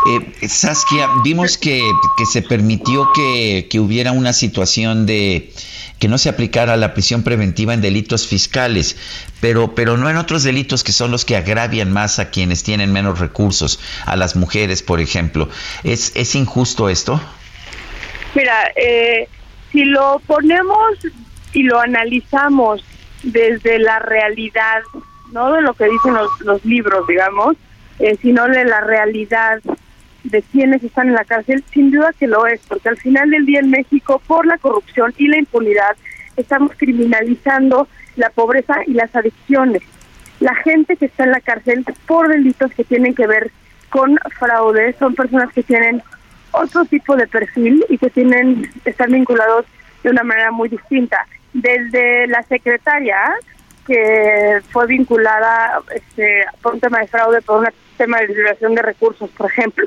Eh, 0.07 0.47
Saskia, 0.47 1.07
vimos 1.23 1.57
que, 1.57 1.81
que 2.17 2.25
se 2.25 2.41
permitió 2.41 3.09
que, 3.13 3.67
que, 3.69 3.79
hubiera 3.79 4.11
una 4.11 4.33
situación 4.33 5.05
de 5.05 5.51
que 5.99 6.07
no 6.09 6.17
se 6.17 6.29
aplicara 6.29 6.75
la 6.75 6.93
prisión 6.93 7.23
preventiva 7.23 7.73
en 7.73 7.81
delitos 7.81 8.27
fiscales, 8.27 8.97
pero, 9.39 9.73
pero 9.73 9.95
no 9.95 10.09
en 10.09 10.17
otros 10.17 10.43
delitos 10.43 10.83
que 10.83 10.91
son 10.91 11.11
los 11.11 11.23
que 11.23 11.37
agravian 11.37 11.93
más 11.93 12.19
a 12.19 12.29
quienes 12.29 12.63
tienen 12.63 12.91
menos 12.91 13.19
recursos, 13.19 13.79
a 14.05 14.17
las 14.17 14.35
mujeres, 14.35 14.83
por 14.83 14.99
ejemplo. 14.99 15.47
¿Es, 15.83 16.11
es 16.15 16.35
injusto 16.35 16.89
esto? 16.89 17.21
Mira, 18.35 18.71
eh, 18.75 19.29
si 19.71 19.85
lo 19.85 20.21
ponemos 20.27 20.97
y 21.53 21.63
lo 21.63 21.79
analizamos 21.79 22.83
desde 23.21 23.79
la 23.79 23.99
realidad, 23.99 24.81
no 25.31 25.53
de 25.53 25.61
lo 25.61 25.73
que 25.73 25.85
dicen 25.85 26.13
los, 26.15 26.29
los 26.41 26.65
libros, 26.65 27.07
digamos, 27.07 27.55
eh, 28.03 28.17
sino 28.21 28.45
de 28.49 28.65
la 28.65 28.81
realidad 28.81 29.61
de 30.25 30.41
quienes 30.41 30.83
están 30.83 31.07
en 31.07 31.13
la 31.13 31.23
cárcel, 31.23 31.63
sin 31.71 31.89
duda 31.89 32.11
que 32.11 32.27
lo 32.27 32.45
es, 32.45 32.59
porque 32.67 32.89
al 32.89 32.97
final 32.97 33.29
del 33.29 33.45
día 33.45 33.61
en 33.61 33.69
México, 33.69 34.21
por 34.27 34.45
la 34.45 34.57
corrupción 34.57 35.13
y 35.17 35.29
la 35.29 35.37
impunidad, 35.37 35.95
estamos 36.35 36.71
criminalizando 36.75 37.87
la 38.17 38.29
pobreza 38.29 38.75
y 38.85 38.91
las 38.91 39.15
adicciones. 39.15 39.83
La 40.41 40.53
gente 40.53 40.97
que 40.97 41.05
está 41.05 41.23
en 41.23 41.31
la 41.31 41.39
cárcel 41.39 41.85
por 42.05 42.27
delitos 42.27 42.73
que 42.73 42.83
tienen 42.83 43.15
que 43.15 43.25
ver 43.25 43.51
con 43.89 44.19
fraude 44.37 44.93
son 44.99 45.15
personas 45.15 45.53
que 45.53 45.63
tienen 45.63 46.03
otro 46.51 46.83
tipo 46.83 47.15
de 47.15 47.27
perfil 47.27 47.85
y 47.87 47.97
que 47.97 48.09
tienen 48.09 48.69
están 48.83 49.13
vinculados 49.13 49.65
de 50.03 50.09
una 50.09 50.23
manera 50.23 50.51
muy 50.51 50.67
distinta. 50.67 51.25
Desde 51.53 52.27
la 52.27 52.43
secretaria, 52.43 53.17
que 53.87 54.59
fue 54.71 54.87
vinculada 54.87 55.79
este, 55.95 56.45
por 56.61 56.73
un 56.73 56.81
tema 56.81 56.99
de 56.99 57.07
fraude, 57.07 57.41
por 57.41 57.61
un 57.61 57.67
tema 57.93 58.19
de 58.19 58.27
liberación 58.27 58.75
de 58.75 58.81
recursos, 58.81 59.29
por 59.31 59.49
ejemplo, 59.49 59.85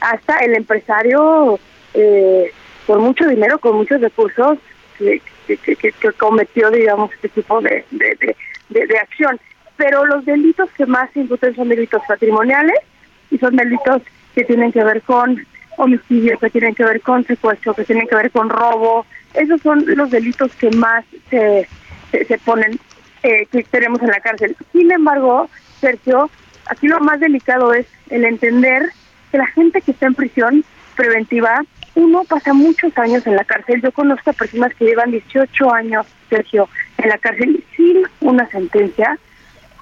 hasta 0.00 0.38
el 0.38 0.54
empresario 0.54 1.58
eh, 1.94 2.52
con 2.86 3.02
mucho 3.02 3.26
dinero, 3.26 3.58
con 3.58 3.76
muchos 3.76 4.00
recursos, 4.00 4.58
que, 4.98 5.20
cometió, 6.18 6.70
digamos, 6.70 7.12
este 7.12 7.28
tipo 7.28 7.60
de, 7.60 7.84
de, 7.90 8.36
de, 8.68 8.98
acción. 8.98 9.38
Pero 9.76 10.04
los 10.06 10.24
delitos 10.24 10.70
que 10.76 10.86
más 10.86 11.10
se 11.12 11.20
imputen 11.20 11.54
son 11.54 11.68
delitos 11.68 12.02
patrimoniales 12.06 12.78
y 13.30 13.38
son 13.38 13.56
delitos 13.56 14.02
que 14.34 14.44
tienen 14.44 14.72
que 14.72 14.84
ver 14.84 15.02
con 15.02 15.44
homicidios, 15.76 16.38
que 16.38 16.50
tienen 16.50 16.74
que 16.74 16.84
ver 16.84 17.00
con 17.00 17.24
secuestro, 17.24 17.74
que 17.74 17.84
tienen 17.84 18.06
que 18.06 18.14
ver 18.14 18.30
con 18.30 18.48
robo. 18.48 19.04
Esos 19.34 19.60
son 19.62 19.84
los 19.86 20.10
delitos 20.10 20.54
que 20.54 20.70
más 20.70 21.04
se, 21.30 21.68
se, 22.10 22.38
ponen, 22.38 22.78
eh, 23.22 23.46
que 23.50 23.64
tenemos 23.64 24.00
en 24.02 24.08
la 24.08 24.20
cárcel. 24.20 24.56
Sin 24.72 24.90
embargo, 24.92 25.48
Sergio, 25.80 26.30
aquí 26.66 26.88
lo 26.88 27.00
más 27.00 27.20
delicado 27.20 27.72
es 27.72 27.86
el 28.10 28.24
entender 28.24 28.90
que 29.30 29.38
la 29.38 29.46
gente 29.46 29.80
que 29.80 29.92
está 29.92 30.06
en 30.06 30.14
prisión 30.14 30.64
preventiva, 30.96 31.62
uno 31.94 32.24
pasa 32.24 32.52
muchos 32.52 32.96
años 32.98 33.26
en 33.26 33.36
la 33.36 33.44
cárcel. 33.44 33.82
Yo 33.82 33.92
conozco 33.92 34.30
a 34.30 34.32
personas 34.32 34.74
que 34.74 34.84
llevan 34.84 35.10
18 35.10 35.72
años, 35.72 36.06
Sergio, 36.28 36.68
en 36.98 37.08
la 37.08 37.18
cárcel 37.18 37.64
sin 37.76 38.02
una 38.20 38.48
sentencia, 38.48 39.18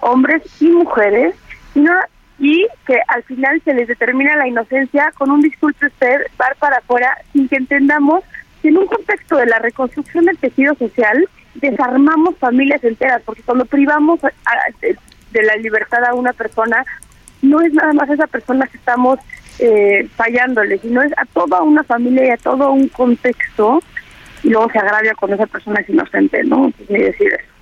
hombres 0.01 0.43
y 0.61 0.69
mujeres, 0.69 1.35
y 1.75 1.81
no 1.81 1.93
y 2.39 2.67
que 2.87 2.99
al 3.07 3.23
final 3.23 3.63
se 3.65 3.73
les 3.73 3.87
determina 3.87 4.37
la 4.37 4.49
inocencia 4.49 5.13
con 5.17 5.31
un 5.31 5.43
disculpe 5.43 5.87
usted, 5.87 6.23
bar 6.37 6.57
para 6.57 6.79
afuera, 6.79 7.17
sin 7.33 7.49
que 7.49 7.57
entendamos 7.57 8.25
que 8.61 8.69
en 8.69 8.79
un 8.79 8.87
contexto 8.87 9.37
de 9.37 9.47
la 9.47 9.61
reconstrucción 9.61 10.25
del 10.25 10.39
tejido 10.39 10.75
social 10.75 11.29
desarmamos 11.55 12.37
familias 12.39 12.83
enteras, 12.83 13.23
porque 13.25 13.43
cuando 13.43 13.65
privamos 13.65 14.19
de, 15.33 15.43
la 15.43 15.57
libertad 15.57 16.05
a 16.05 16.15
una 16.15 16.33
persona, 16.33 16.85
no 17.43 17.61
es 17.61 17.73
nada 17.73 17.93
más 17.93 18.09
a 18.11 18.15
esa 18.15 18.27
persona 18.27 18.67
que 18.67 18.77
estamos 18.77 19.19
eh, 19.59 20.09
fallándole, 20.17 20.79
sino 20.79 21.03
es 21.03 21.13
a 21.17 21.25
toda 21.27 21.63
una 21.63 21.85
familia 21.85 22.27
y 22.27 22.31
a 22.31 22.37
todo 22.37 22.71
un 22.73 22.89
contexto, 22.89 23.83
y 24.43 24.49
luego 24.49 24.71
se 24.71 24.79
agravia 24.79 25.15
con 25.15 25.33
esa 25.33 25.47
persona 25.47 25.81
es 25.81 25.89
inocente, 25.89 26.43
¿no? 26.45 26.73
Ni 26.89 26.99
decir 26.99 27.33
eso. 27.33 27.53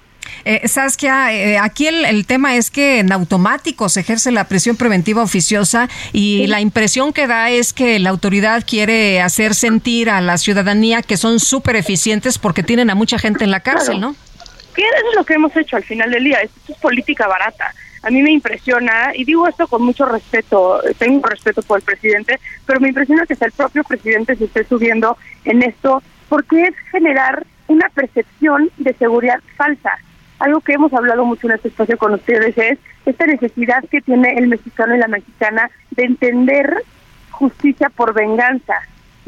Eh, 0.44 0.66
Saskia, 0.68 1.32
eh, 1.34 1.58
aquí 1.58 1.86
el, 1.86 2.26
tema 2.26 2.56
es 2.56 2.70
que 2.70 3.00
en 3.00 3.12
automático 3.12 3.88
se 3.88 4.00
ejerce 4.00 4.30
la 4.30 4.44
presión 4.44 4.76
preventiva 4.76 5.22
oficiosa 5.22 5.88
y 6.12 6.46
la 6.46 6.60
impresión 6.60 7.12
que 7.12 7.26
da 7.26 7.50
es 7.50 7.72
que 7.72 7.98
la 7.98 8.10
autoridad 8.10 8.64
quiere 8.66 9.20
hacer 9.20 9.54
sentir 9.54 10.08
a 10.08 10.20
la 10.20 10.38
ciudadanía 10.38 11.02
que 11.02 11.16
son 11.16 11.40
súper 11.40 11.76
eficientes 11.76 12.38
porque 12.38 12.62
tienen 12.62 12.90
a 12.90 12.94
mucha 12.94 13.18
gente 13.18 13.44
en 13.44 13.50
la 13.50 13.60
cárcel, 13.60 14.00
¿no? 14.00 14.14
¿Qué 14.74 14.82
es 14.82 15.16
lo 15.16 15.24
que 15.24 15.34
hemos 15.34 15.56
hecho 15.56 15.76
al 15.76 15.84
final 15.84 16.10
del 16.10 16.24
día? 16.24 16.40
Esto 16.40 16.72
es 16.72 16.78
política 16.78 17.26
barata. 17.26 17.74
A 18.02 18.10
mí 18.10 18.22
me 18.22 18.30
impresiona, 18.30 19.12
y 19.14 19.24
digo 19.24 19.46
esto 19.46 19.66
con 19.66 19.82
mucho 19.82 20.06
respeto, 20.06 20.80
tengo 20.98 21.26
respeto 21.26 21.62
por 21.62 21.78
el 21.78 21.84
presidente, 21.84 22.40
pero 22.66 22.80
me 22.80 22.88
impresiona 22.88 23.26
que 23.26 23.34
hasta 23.34 23.46
el 23.46 23.52
propio 23.52 23.84
presidente 23.84 24.36
se 24.36 24.44
esté 24.44 24.64
subiendo 24.64 25.18
en 25.44 25.62
esto, 25.62 26.02
porque 26.28 26.62
es 26.62 26.74
generar 26.90 27.46
una 27.66 27.88
percepción 27.90 28.70
de 28.78 28.94
seguridad 28.94 29.40
falsa 29.56 29.98
algo 30.40 30.60
que 30.60 30.72
hemos 30.72 30.92
hablado 30.92 31.24
mucho 31.24 31.46
en 31.46 31.54
este 31.54 31.68
espacio 31.68 31.98
con 31.98 32.14
ustedes 32.14 32.56
es 32.56 32.78
esta 33.06 33.26
necesidad 33.26 33.84
que 33.90 34.00
tiene 34.00 34.34
el 34.38 34.48
mexicano 34.48 34.96
y 34.96 34.98
la 34.98 35.06
mexicana 35.06 35.70
de 35.90 36.04
entender 36.04 36.82
justicia 37.30 37.90
por 37.90 38.14
venganza. 38.14 38.74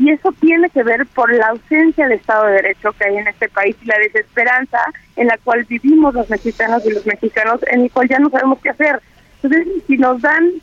Y 0.02 0.10
eso 0.10 0.32
tiene 0.40 0.68
que 0.70 0.82
ver 0.82 1.06
por 1.06 1.32
la 1.32 1.50
ausencia 1.50 2.08
de 2.08 2.16
Estado 2.16 2.46
de 2.46 2.54
Derecho 2.54 2.90
que 2.90 3.04
hay 3.04 3.18
en 3.18 3.28
este 3.28 3.48
país 3.48 3.76
y 3.80 3.86
la 3.86 3.96
desesperanza 3.98 4.80
en 5.14 5.28
la 5.28 5.38
cual 5.38 5.62
vivimos 5.62 6.12
los 6.12 6.28
mexicanos 6.28 6.84
y 6.84 6.90
los 6.90 7.06
mexicanos, 7.06 7.60
en 7.68 7.82
el 7.82 7.90
cual 7.92 8.08
ya 8.08 8.18
no 8.18 8.28
sabemos 8.28 8.58
qué 8.60 8.70
hacer. 8.70 9.00
Entonces, 9.40 9.68
si 9.86 9.96
nos 9.98 10.20
dan 10.20 10.54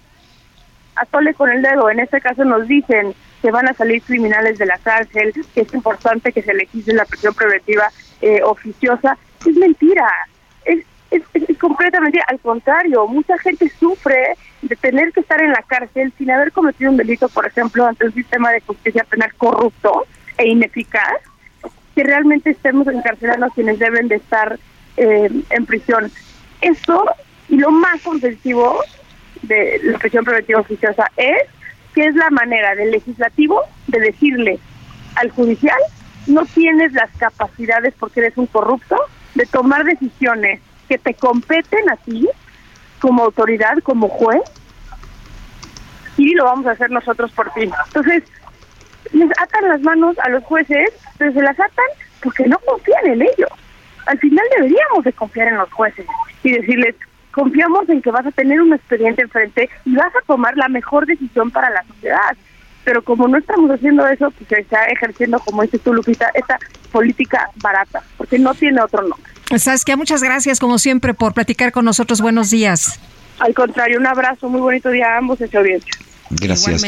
a 0.98 1.06
tole 1.06 1.34
con 1.34 1.50
el 1.50 1.62
dedo, 1.62 1.90
en 1.90 2.02
este 2.02 2.20
caso 2.20 2.44
nos 2.44 2.68
dicen 2.68 3.16
que 3.42 3.50
van 3.50 3.70
a 3.70 3.74
salir 3.74 4.02
criminales 4.02 4.58
de 4.58 4.66
la 4.66 4.78
cárcel, 4.78 5.32
que 5.56 5.62
es 5.62 5.74
importante 5.74 6.34
que 6.34 6.42
se 6.42 6.54
legisle 6.54 6.96
la 6.96 7.06
prisión 7.06 7.34
preventiva 7.34 7.88
eh, 8.22 8.42
oficiosa, 8.44 9.18
es 9.46 9.56
mentira 9.56 10.06
es, 11.12 11.24
completamente 11.58 12.20
al 12.28 12.40
contrario. 12.40 13.08
Mucha 13.08 13.38
gente 13.38 13.70
sufre 13.80 14.36
de 14.62 14.76
tener 14.76 15.12
que 15.12 15.22
estar 15.22 15.42
en 15.42 15.52
la 15.52 15.64
cárcel 15.68 16.14
sin 16.18 16.32
haber 16.32 16.52
cometido 16.52 16.92
un 16.92 16.98
delito, 16.98 17.30
por 17.30 17.46
ejemplo, 17.46 17.86
ante 17.86 18.06
un 18.06 18.14
sistema 18.14 18.52
de 18.52 18.62
justicia 18.62 19.04
penal 19.04 19.34
corrupto 19.36 20.06
e 20.38 20.48
ineficaz, 20.48 21.18
que 21.96 22.04
realmente 22.04 22.52
estemos 22.52 22.88
encarcelando 22.88 23.48
a 23.48 23.50
quienes 23.50 23.80
deben 23.80 24.08
de 24.08 24.16
estar 24.16 24.60
eh, 24.98 25.30
en 25.50 25.66
prisión. 25.66 26.12
Eso, 26.62 27.06
y 27.50 27.58
lo 27.58 27.72
más 27.72 28.06
ofensivo 28.06 28.80
de 29.42 29.80
la 29.84 29.98
prisión 29.98 30.26
preventiva 30.26 30.60
oficiosa 30.60 31.12
es 31.18 31.44
que 31.94 32.06
es 32.06 32.16
la 32.16 32.30
manera 32.30 32.76
del 32.76 32.92
legislativo 32.92 33.64
de 33.88 34.00
decirle 34.00 34.60
al 35.16 35.30
judicial 35.32 35.80
no 36.28 36.46
tienes 36.46 36.94
las 36.94 37.10
capacidades 37.18 37.94
porque 38.00 38.20
eres 38.20 38.38
un 38.38 38.46
corrupto 38.46 38.96
de 39.36 39.46
tomar 39.46 39.84
decisiones 39.84 40.60
que 40.90 40.98
te 40.98 41.14
competen 41.14 41.90
a 41.90 41.96
ti 41.96 42.28
como 43.00 43.24
autoridad, 43.24 43.78
como 43.84 44.10
juez, 44.10 44.42
y 46.18 46.34
lo 46.34 46.46
vamos 46.46 46.66
a 46.66 46.72
hacer 46.72 46.92
nosotros 46.92 47.32
por 47.32 47.50
ti. 47.52 47.70
Entonces, 47.88 48.24
les 49.14 49.30
atan 49.40 49.70
las 49.70 49.82
manos 49.82 50.18
a 50.20 50.30
los 50.30 50.44
jueces, 50.44 50.90
pero 51.18 51.32
se 51.32 51.42
las 51.42 51.58
atan 51.58 51.86
porque 52.22 52.46
no 52.48 52.58
confían 52.60 53.06
en 53.06 53.22
ellos. 53.22 53.50
Al 54.06 54.20
final 54.20 54.46
deberíamos 54.58 55.04
de 55.06 55.14
confiar 55.14 55.48
en 55.48 55.58
los 55.58 55.72
jueces 55.72 56.06
y 56.44 56.52
decirles, 56.52 56.96
confiamos 57.32 57.88
en 57.88 58.02
que 58.02 58.12
vas 58.12 58.26
a 58.26 58.32
tener 58.32 58.60
un 58.60 58.74
expediente 58.74 59.22
enfrente 59.22 59.70
y 59.86 59.96
vas 59.96 60.14
a 60.16 60.26
tomar 60.26 60.58
la 60.58 60.68
mejor 60.68 61.06
decisión 61.06 61.52
para 61.52 61.70
la 61.70 61.84
sociedad. 61.84 62.36
Pero 62.84 63.04
como 63.04 63.28
no 63.28 63.38
estamos 63.38 63.70
haciendo 63.70 64.08
eso, 64.08 64.32
pues 64.32 64.50
se 64.50 64.62
está 64.62 64.86
ejerciendo, 64.86 65.40
como 65.40 65.62
dices 65.62 65.82
tú, 65.82 65.94
Lupita, 65.94 66.32
esta 66.34 66.58
política 66.92 67.50
barata, 67.58 68.02
porque 68.18 68.40
no 68.40 68.54
tiene 68.56 68.82
otro 68.82 69.04
nombre. 69.04 69.32
Sabes 69.58 69.84
que 69.84 69.96
muchas 69.96 70.22
gracias, 70.22 70.60
como 70.60 70.78
siempre, 70.78 71.14
por 71.14 71.34
platicar 71.34 71.72
con 71.72 71.86
nosotros. 71.86 72.22
Buenos 72.22 72.50
días. 72.50 73.00
Al 73.40 73.54
contrario, 73.54 73.98
un 74.00 74.06
abrazo, 74.06 74.50
muy 74.50 74.62
bonito 74.62 74.90
día 74.90 75.16
a 75.16 75.18
ambos, 75.18 75.42
hecho 75.42 75.64
bien. 75.64 75.82
Gracias. 76.30 76.84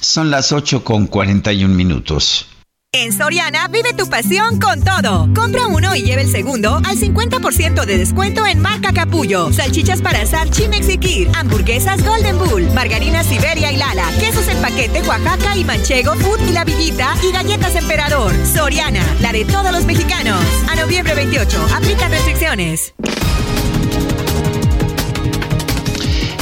Son 0.00 0.30
las 0.30 0.52
8 0.52 0.84
con 0.84 1.06
41 1.06 1.74
minutos. 1.74 2.51
En 2.94 3.10
Soriana 3.10 3.68
vive 3.68 3.94
tu 3.94 4.06
pasión 4.06 4.60
con 4.60 4.82
todo. 4.82 5.26
Compra 5.34 5.66
uno 5.66 5.94
y 5.94 6.02
lleve 6.02 6.20
el 6.20 6.30
segundo 6.30 6.76
al 6.76 6.98
50% 6.98 7.86
de 7.86 7.96
descuento 7.96 8.44
en 8.44 8.60
marca 8.60 8.92
Capullo. 8.92 9.50
Salchichas 9.50 10.02
para 10.02 10.20
asar 10.20 10.50
Chimex 10.50 10.90
y 10.90 10.98
Kir. 10.98 11.30
Hamburguesas 11.34 12.04
Golden 12.04 12.38
Bull. 12.38 12.70
Margarinas 12.74 13.24
Siberia 13.24 13.72
y 13.72 13.78
Lala. 13.78 14.10
Quesos 14.20 14.46
en 14.46 14.60
paquete 14.60 15.00
Oaxaca 15.08 15.56
y 15.56 15.64
Manchego 15.64 16.16
Food 16.16 16.46
y 16.46 16.52
La 16.52 16.66
Villita. 16.66 17.14
Y 17.26 17.32
galletas 17.32 17.74
Emperador. 17.76 18.30
Soriana, 18.44 19.02
la 19.22 19.32
de 19.32 19.46
todos 19.46 19.72
los 19.72 19.86
mexicanos. 19.86 20.44
A 20.70 20.76
noviembre 20.76 21.14
28. 21.14 21.68
Aplica 21.74 22.08
restricciones. 22.08 22.92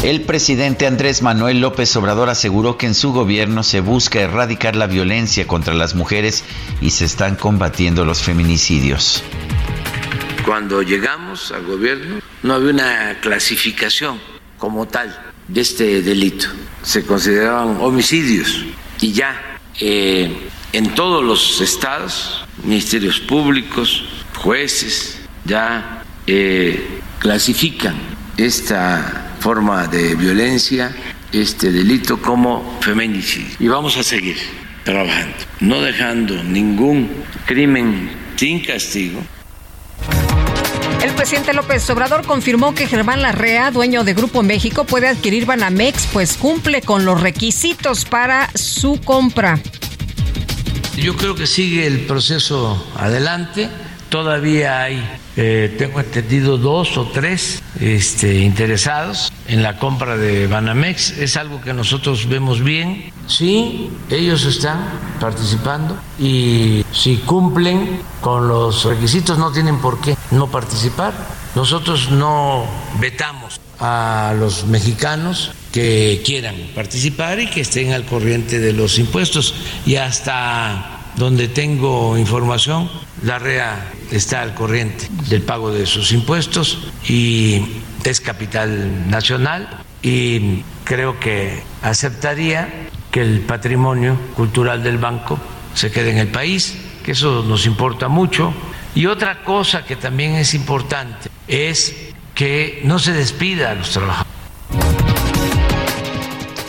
El 0.03 0.23
presidente 0.23 0.87
Andrés 0.87 1.21
Manuel 1.21 1.61
López 1.61 1.95
Obrador 1.95 2.31
aseguró 2.31 2.79
que 2.79 2.87
en 2.87 2.95
su 2.95 3.13
gobierno 3.13 3.63
se 3.63 3.81
busca 3.81 4.19
erradicar 4.19 4.75
la 4.75 4.87
violencia 4.87 5.47
contra 5.47 5.75
las 5.75 5.95
mujeres 5.95 6.43
y 6.81 6.93
se 6.93 7.05
están 7.05 7.37
combatiendo 7.37 8.07
los 8.07 8.23
feminicidios. 8.23 9.23
Cuando 10.47 10.81
llegamos 10.81 11.53
al 11.53 11.67
gobierno 11.67 12.21
no 12.43 12.55
había 12.55 12.71
una 12.71 13.21
clasificación 13.21 14.19
como 14.57 14.89
tal 14.89 15.15
de 15.49 15.61
este 15.61 16.01
delito. 16.01 16.47
Se 16.83 17.05
consideraban 17.05 17.77
homicidios 17.79 18.65
y 19.03 19.13
ya 19.13 19.61
eh, 19.81 20.49
en 20.73 20.95
todos 20.95 21.23
los 21.23 21.61
estados, 21.61 22.43
ministerios 22.65 23.21
públicos, 23.21 24.03
jueces, 24.35 25.19
ya 25.45 26.03
eh, 26.27 27.03
clasifican 27.19 27.97
esta 28.39 29.30
forma 29.41 29.87
de 29.87 30.15
violencia, 30.15 30.95
este 31.33 31.73
delito 31.73 32.21
como 32.21 32.79
feminicidio. 32.81 33.57
Y 33.59 33.69
vamos 33.69 33.97
a 33.97 34.03
seguir 34.03 34.37
trabajando, 34.85 35.37
no 35.61 35.81
dejando 35.81 36.43
ningún 36.45 37.11
crimen 37.47 38.11
sin 38.37 38.61
castigo. 38.65 39.21
El 41.03 41.13
presidente 41.13 41.55
López 41.55 41.89
Obrador 41.89 42.27
confirmó 42.27 42.75
que 42.75 42.87
Germán 42.87 43.23
Larrea, 43.23 43.71
dueño 43.71 44.05
de 44.05 44.13
Grupo 44.13 44.43
México, 44.43 44.85
puede 44.85 45.09
adquirir 45.09 45.47
Banamex, 45.47 46.07
pues 46.13 46.37
cumple 46.37 46.83
con 46.83 47.07
los 47.07 47.21
requisitos 47.21 48.05
para 48.05 48.51
su 48.55 49.01
compra. 49.01 49.59
Yo 50.97 51.17
creo 51.17 51.35
que 51.35 51.47
sigue 51.47 51.87
el 51.87 52.01
proceso 52.01 52.87
adelante. 52.97 53.71
Todavía 54.11 54.83
hay 54.83 55.21
eh, 55.37 55.75
tengo 55.79 56.01
entendido, 56.01 56.59
dos 56.59 56.99
o 56.99 57.07
tres 57.07 57.63
este, 57.81 58.41
interesados 58.41 59.33
en 59.47 59.63
la 59.63 59.79
compra 59.79 60.17
de 60.17 60.47
Banamex. 60.49 61.17
Es 61.19 61.37
algo 61.37 61.61
que 61.61 61.73
nosotros 61.73 62.29
vemos 62.29 62.63
bien. 62.63 63.13
Sí, 63.27 63.91
ellos 64.11 64.45
están 64.45 64.85
participando 65.21 65.97
y 66.19 66.85
si 66.93 67.19
cumplen 67.19 68.03
con 68.21 68.49
los 68.49 68.85
requisitos 68.85 69.39
no 69.39 69.53
tienen 69.53 69.79
por 69.79 70.01
qué 70.01 70.17
no 70.33 70.49
participar. 70.49 71.15
Nosotros 71.55 72.11
no 72.11 72.67
vetamos 72.99 73.61
a 73.79 74.35
los 74.39 74.67
mexicanos 74.67 75.53
que 75.73 76.23
quieran 76.25 76.57
participar 76.75 77.41
y 77.41 77.47
que 77.47 77.63
estén 77.63 77.93
al 77.93 78.05
corriente 78.05 78.59
de 78.59 78.73
los 78.73 78.99
impuestos. 78.99 79.55
Y 79.87 79.95
hasta 79.97 80.99
donde 81.17 81.49
tengo 81.49 82.19
información, 82.19 82.91
la 83.23 83.39
REA 83.39 83.93
está 84.11 84.43
al 84.43 84.55
corriente 84.55 85.09
del 85.29 85.43
pago 85.43 85.73
de 85.73 85.87
sus 85.87 86.13
impuestos 86.13 86.91
y 87.09 87.63
es 88.05 88.21
capital 88.21 89.09
nacional 89.11 89.83
y 90.03 90.63
creo 90.85 91.21
que 91.21 91.63
aceptaría 91.83 92.89
que 93.11 93.21
el 93.21 93.41
patrimonio 93.41 94.17
cultural 94.35 94.83
del 94.83 94.99
banco 94.99 95.39
se 95.75 95.91
quede 95.91 96.11
en 96.11 96.19
el 96.19 96.29
país, 96.29 96.77
que 97.05 97.13
eso 97.13 97.45
nos 97.47 97.67
importa 97.67 98.09
mucho. 98.09 98.53
Y 98.95 99.07
otra 99.07 99.43
cosa 99.45 99.85
que 99.85 99.97
también 99.97 100.35
es 100.35 100.55
importante 100.55 101.29
es 101.47 101.95
que 102.35 102.81
no 102.85 102.99
se 102.99 103.13
despida 103.13 103.71
a 103.71 103.75
los 103.75 103.91
trabajadores. 103.91 104.31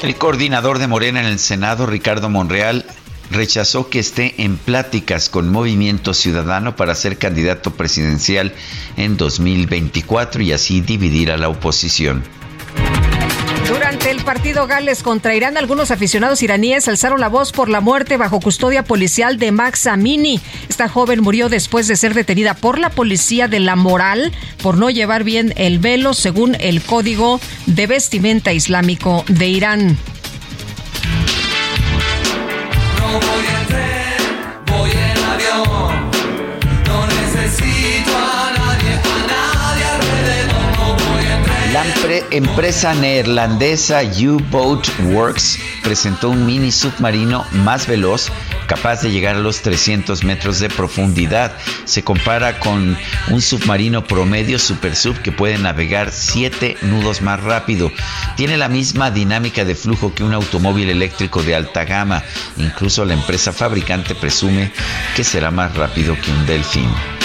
El 0.03 0.15
coordinador 0.15 0.79
de 0.79 0.87
Morena 0.87 1.19
en 1.19 1.27
el 1.27 1.39
Senado, 1.39 1.85
Ricardo 1.85 2.27
Monreal, 2.29 2.85
rechazó 3.31 3.89
que 3.89 3.99
esté 3.99 4.35
en 4.43 4.57
pláticas 4.57 5.29
con 5.29 5.49
Movimiento 5.49 6.13
Ciudadano 6.13 6.75
para 6.75 6.95
ser 6.95 7.17
candidato 7.17 7.71
presidencial 7.71 8.53
en 8.97 9.17
2024 9.17 10.41
y 10.43 10.51
así 10.51 10.81
dividir 10.81 11.31
a 11.31 11.37
la 11.37 11.49
oposición. 11.49 12.23
Durante 13.67 14.11
el 14.11 14.21
partido 14.23 14.67
Gales 14.67 15.01
contra 15.01 15.33
Irán, 15.33 15.55
algunos 15.55 15.91
aficionados 15.91 16.43
iraníes 16.43 16.87
alzaron 16.89 17.21
la 17.21 17.29
voz 17.29 17.53
por 17.53 17.69
la 17.69 17.79
muerte 17.79 18.17
bajo 18.17 18.41
custodia 18.41 18.83
policial 18.83 19.37
de 19.37 19.51
Max 19.53 19.87
Amini. 19.87 20.41
Esta 20.67 20.89
joven 20.89 21.21
murió 21.21 21.47
después 21.47 21.87
de 21.87 21.95
ser 21.95 22.13
detenida 22.13 22.53
por 22.53 22.79
la 22.79 22.89
policía 22.89 23.47
de 23.47 23.61
la 23.61 23.77
moral 23.77 24.33
por 24.61 24.77
no 24.77 24.89
llevar 24.89 25.23
bien 25.23 25.53
el 25.55 25.79
velo 25.79 26.13
según 26.13 26.55
el 26.59 26.81
código 26.81 27.39
de 27.65 27.87
vestimenta 27.87 28.51
islámico 28.51 29.23
de 29.29 29.47
Irán. 29.47 29.97
La 41.73 41.85
empre- 41.85 42.23
empresa 42.31 42.93
neerlandesa 42.93 44.01
U-Boat 44.03 44.87
Works 45.13 45.57
presentó 45.83 46.29
un 46.29 46.45
mini 46.45 46.71
submarino 46.71 47.45
más 47.51 47.87
veloz 47.87 48.29
capaz 48.71 49.01
de 49.01 49.11
llegar 49.11 49.35
a 49.35 49.39
los 49.39 49.61
300 49.63 50.23
metros 50.23 50.61
de 50.61 50.69
profundidad. 50.69 51.51
Se 51.83 52.05
compara 52.05 52.57
con 52.57 52.97
un 53.27 53.41
submarino 53.41 54.05
promedio 54.05 54.57
Super 54.57 54.95
Sub 54.95 55.21
que 55.21 55.33
puede 55.33 55.57
navegar 55.57 56.09
7 56.09 56.77
nudos 56.83 57.21
más 57.21 57.43
rápido. 57.43 57.91
Tiene 58.37 58.55
la 58.55 58.69
misma 58.69 59.11
dinámica 59.11 59.65
de 59.65 59.75
flujo 59.75 60.13
que 60.13 60.23
un 60.23 60.33
automóvil 60.33 60.89
eléctrico 60.89 61.43
de 61.43 61.53
alta 61.53 61.83
gama. 61.83 62.23
Incluso 62.55 63.03
la 63.03 63.13
empresa 63.13 63.51
fabricante 63.51 64.15
presume 64.15 64.71
que 65.17 65.25
será 65.25 65.51
más 65.51 65.75
rápido 65.75 66.15
que 66.21 66.31
un 66.31 66.45
delfín. 66.45 67.20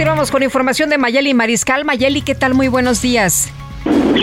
Continuamos 0.00 0.30
con 0.30 0.42
información 0.42 0.88
de 0.88 0.96
Mayeli 0.96 1.34
Mariscal. 1.34 1.84
Mayeli, 1.84 2.22
¿qué 2.22 2.34
tal? 2.34 2.54
Muy 2.54 2.68
buenos 2.68 3.02
días. 3.02 3.50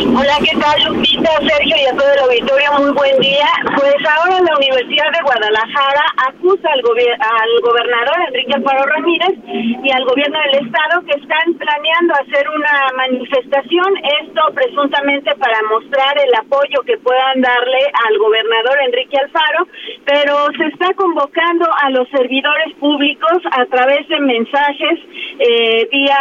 Hola, 0.08 0.40
¿qué 0.40 0.56
tal, 0.58 0.80
Lupita, 0.88 1.30
Sergio 1.44 1.76
y 1.76 1.86
a 1.86 1.92
todo 1.92 2.08
el 2.08 2.20
auditorio? 2.20 2.72
Muy 2.80 2.92
buen 2.96 3.20
día. 3.20 3.48
Pues 3.76 3.96
ahora 4.08 4.40
la 4.40 4.56
Universidad 4.56 5.12
de 5.12 5.22
Guadalajara 5.22 6.06
acusa 6.32 6.70
al, 6.72 6.80
al 6.80 7.52
gobernador 7.62 8.16
Enrique 8.28 8.56
Alfaro 8.56 8.86
Ramírez 8.88 9.36
y 9.46 9.92
al 9.92 10.06
gobierno 10.06 10.40
del 10.48 10.66
estado 10.66 11.04
que 11.04 11.20
están 11.20 11.54
planeando 11.60 12.14
hacer 12.24 12.48
una 12.50 12.88
manifestación, 12.96 14.00
esto 14.24 14.42
presuntamente 14.56 15.36
para 15.36 15.60
mostrar 15.70 16.16
el 16.24 16.34
apoyo 16.40 16.82
que 16.88 16.98
puedan 16.98 17.42
darle 17.42 17.80
al 18.08 18.18
gobernador 18.18 18.80
Enrique 18.88 19.18
Alfaro, 19.20 19.68
pero 20.06 20.48
se 20.58 20.72
está 20.72 20.94
convocando 20.96 21.68
a 21.84 21.90
los 21.92 22.08
servidores 22.10 22.74
públicos 22.80 23.44
a 23.52 23.66
través 23.66 24.08
de 24.08 24.20
mensajes 24.20 25.00
eh, 25.40 25.88
vía 25.92 26.18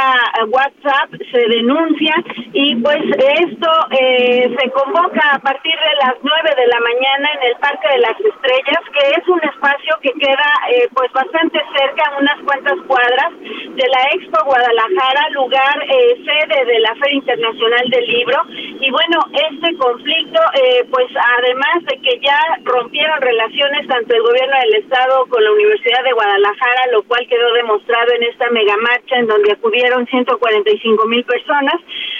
WhatsApp, 0.51 1.15
se 1.31 1.41
denuncia 1.49 2.15
y 2.53 2.77
pues 2.77 3.01
es 3.17 3.47
esto 3.47 3.71
eh, 3.91 4.57
se 4.59 4.71
convoca 4.71 5.21
a 5.33 5.39
partir 5.39 5.75
de 5.75 5.95
las 6.07 6.15
9 6.23 6.51
de 6.57 6.67
la 6.67 6.81
mañana 6.81 7.31
en 7.35 7.43
el 7.51 7.57
Parque 7.57 7.89
de 7.89 7.99
las 7.99 8.19
Estrellas, 8.19 8.83
que 8.93 9.21
es 9.21 9.29
un 9.29 9.41
espacio 9.43 9.97
que 10.03 10.13
queda 10.13 10.51
eh, 10.71 10.89
pues 10.95 11.13
bastante 11.13 11.61
cerca, 11.77 12.17
unas 12.19 12.41
cuantas 12.43 12.79
cuadras 12.87 13.33
de 13.41 13.87
la 13.89 14.03
Expo 14.15 14.45
Guadalajara, 14.45 15.31
lugar 15.31 15.77
eh, 15.89 16.17
sede 16.25 16.65
de 16.65 16.79
la 16.81 16.95
Feria 16.97 17.17
Internacional 17.17 17.89
del 17.91 18.07
Libro. 18.07 18.43
Y 18.81 18.91
bueno, 18.91 19.21
este 19.33 19.77
conflicto, 19.77 20.41
eh, 20.55 20.85
pues 20.91 21.07
además 21.39 21.85
de 21.91 21.99
que 22.01 22.19
ya 22.21 22.39
rompieron 22.65 23.21
relaciones 23.21 23.87
tanto 23.87 24.15
el 24.15 24.23
gobierno 24.23 24.57
del 24.59 24.83
Estado 24.83 25.27
con 25.27 25.43
la 25.45 25.53
Universidad 25.53 26.03
de 26.05 26.13
Guadalajara, 26.13 26.93
lo 26.93 27.03
cual 27.05 27.27
quedó 27.29 27.53
demostrado 27.55 28.13
en 28.15 28.23
esta 28.25 28.51
megamarcha 28.51 29.17
en 29.17 29.27
donde 29.27 29.53
acudieron 29.53 30.07
145 30.07 31.07
mil 31.07 31.25
personas, 31.25 31.77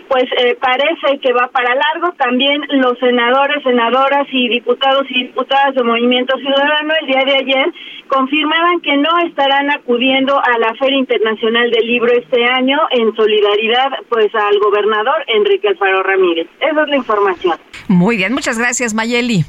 pues 0.09 0.25
eh, 0.39 0.57
parece 0.61 1.19
que 1.21 1.33
va 1.33 1.49
para 1.49 1.75
largo. 1.75 2.13
También 2.17 2.63
los 2.81 2.99
senadores, 2.99 3.63
senadoras 3.63 4.27
y 4.31 4.49
diputados 4.49 5.05
y 5.11 5.25
diputadas 5.25 5.75
de 5.75 5.83
Movimiento 5.83 6.37
Ciudadano 6.39 6.95
el 7.01 7.07
día 7.07 7.23
de 7.25 7.35
ayer 7.35 7.73
confirmaban 8.09 8.81
que 8.81 8.97
no 8.97 9.11
estarán 9.27 9.71
acudiendo 9.71 10.39
a 10.39 10.59
la 10.59 10.75
Feria 10.79 10.99
Internacional 10.99 11.71
del 11.71 11.87
Libro 11.87 12.13
este 12.13 12.45
año 12.45 12.79
en 12.91 13.15
solidaridad 13.15 13.89
pues 14.09 14.33
al 14.35 14.59
gobernador 14.61 15.25
Enrique 15.27 15.69
Alfaro 15.69 16.03
Ramírez. 16.03 16.47
Esa 16.61 16.83
es 16.83 16.89
la 16.89 16.97
información. 16.97 17.59
Muy 17.89 18.17
bien, 18.17 18.33
muchas 18.33 18.59
gracias 18.59 18.95
Mayeli. 18.95 19.45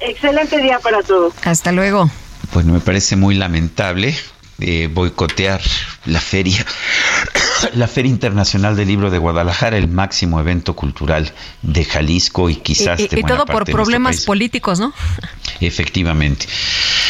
Excelente 0.00 0.58
día 0.58 0.78
para 0.78 1.02
todos. 1.02 1.34
Hasta 1.46 1.72
luego. 1.72 2.06
Pues 2.52 2.64
me 2.64 2.80
parece 2.80 3.16
muy 3.16 3.34
lamentable 3.34 4.14
eh, 4.60 4.88
boicotear 4.92 5.60
la 6.06 6.20
feria, 6.20 6.64
la 7.74 7.86
Feria 7.86 8.10
Internacional 8.10 8.76
del 8.76 8.88
Libro 8.88 9.10
de 9.10 9.18
Guadalajara, 9.18 9.76
el 9.76 9.88
máximo 9.88 10.40
evento 10.40 10.74
cultural 10.74 11.32
de 11.62 11.84
Jalisco 11.84 12.48
y 12.48 12.56
quizás 12.56 13.00
y, 13.00 13.04
y, 13.04 13.08
de 13.08 13.20
y 13.20 13.22
todo 13.22 13.44
por 13.44 13.46
de 13.46 13.72
nuestro 13.72 13.74
problemas 13.74 14.24
políticos, 14.24 14.80
¿no? 14.80 14.92
Efectivamente. 15.60 16.46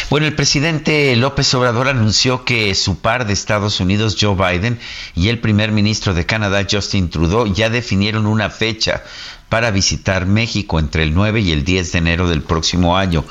Bueno, 0.09 0.25
el 0.25 0.35
presidente 0.35 1.15
López 1.15 1.53
Obrador 1.53 1.87
anunció 1.89 2.45
que 2.45 2.73
su 2.75 2.99
par 2.99 3.27
de 3.27 3.33
Estados 3.33 3.79
Unidos, 3.79 4.17
Joe 4.19 4.35
Biden, 4.35 4.79
y 5.15 5.29
el 5.29 5.39
primer 5.39 5.71
ministro 5.71 6.13
de 6.13 6.25
Canadá, 6.25 6.65
Justin 6.69 7.09
Trudeau, 7.09 7.53
ya 7.53 7.69
definieron 7.69 8.25
una 8.25 8.49
fecha 8.49 9.03
para 9.49 9.71
visitar 9.71 10.25
México 10.25 10.79
entre 10.79 11.03
el 11.03 11.13
9 11.13 11.41
y 11.41 11.51
el 11.51 11.63
10 11.63 11.91
de 11.91 11.97
enero 11.97 12.29
del 12.29 12.41
próximo 12.41 12.97
año. 12.97 13.23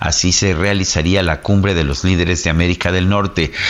Así 0.00 0.32
se 0.32 0.54
realizaría 0.54 1.22
la 1.22 1.40
cumbre 1.40 1.74
de 1.74 1.84
los 1.84 2.04
líderes 2.04 2.44
de 2.44 2.50
América 2.50 2.92
del 2.92 3.08
Norte. 3.08 3.52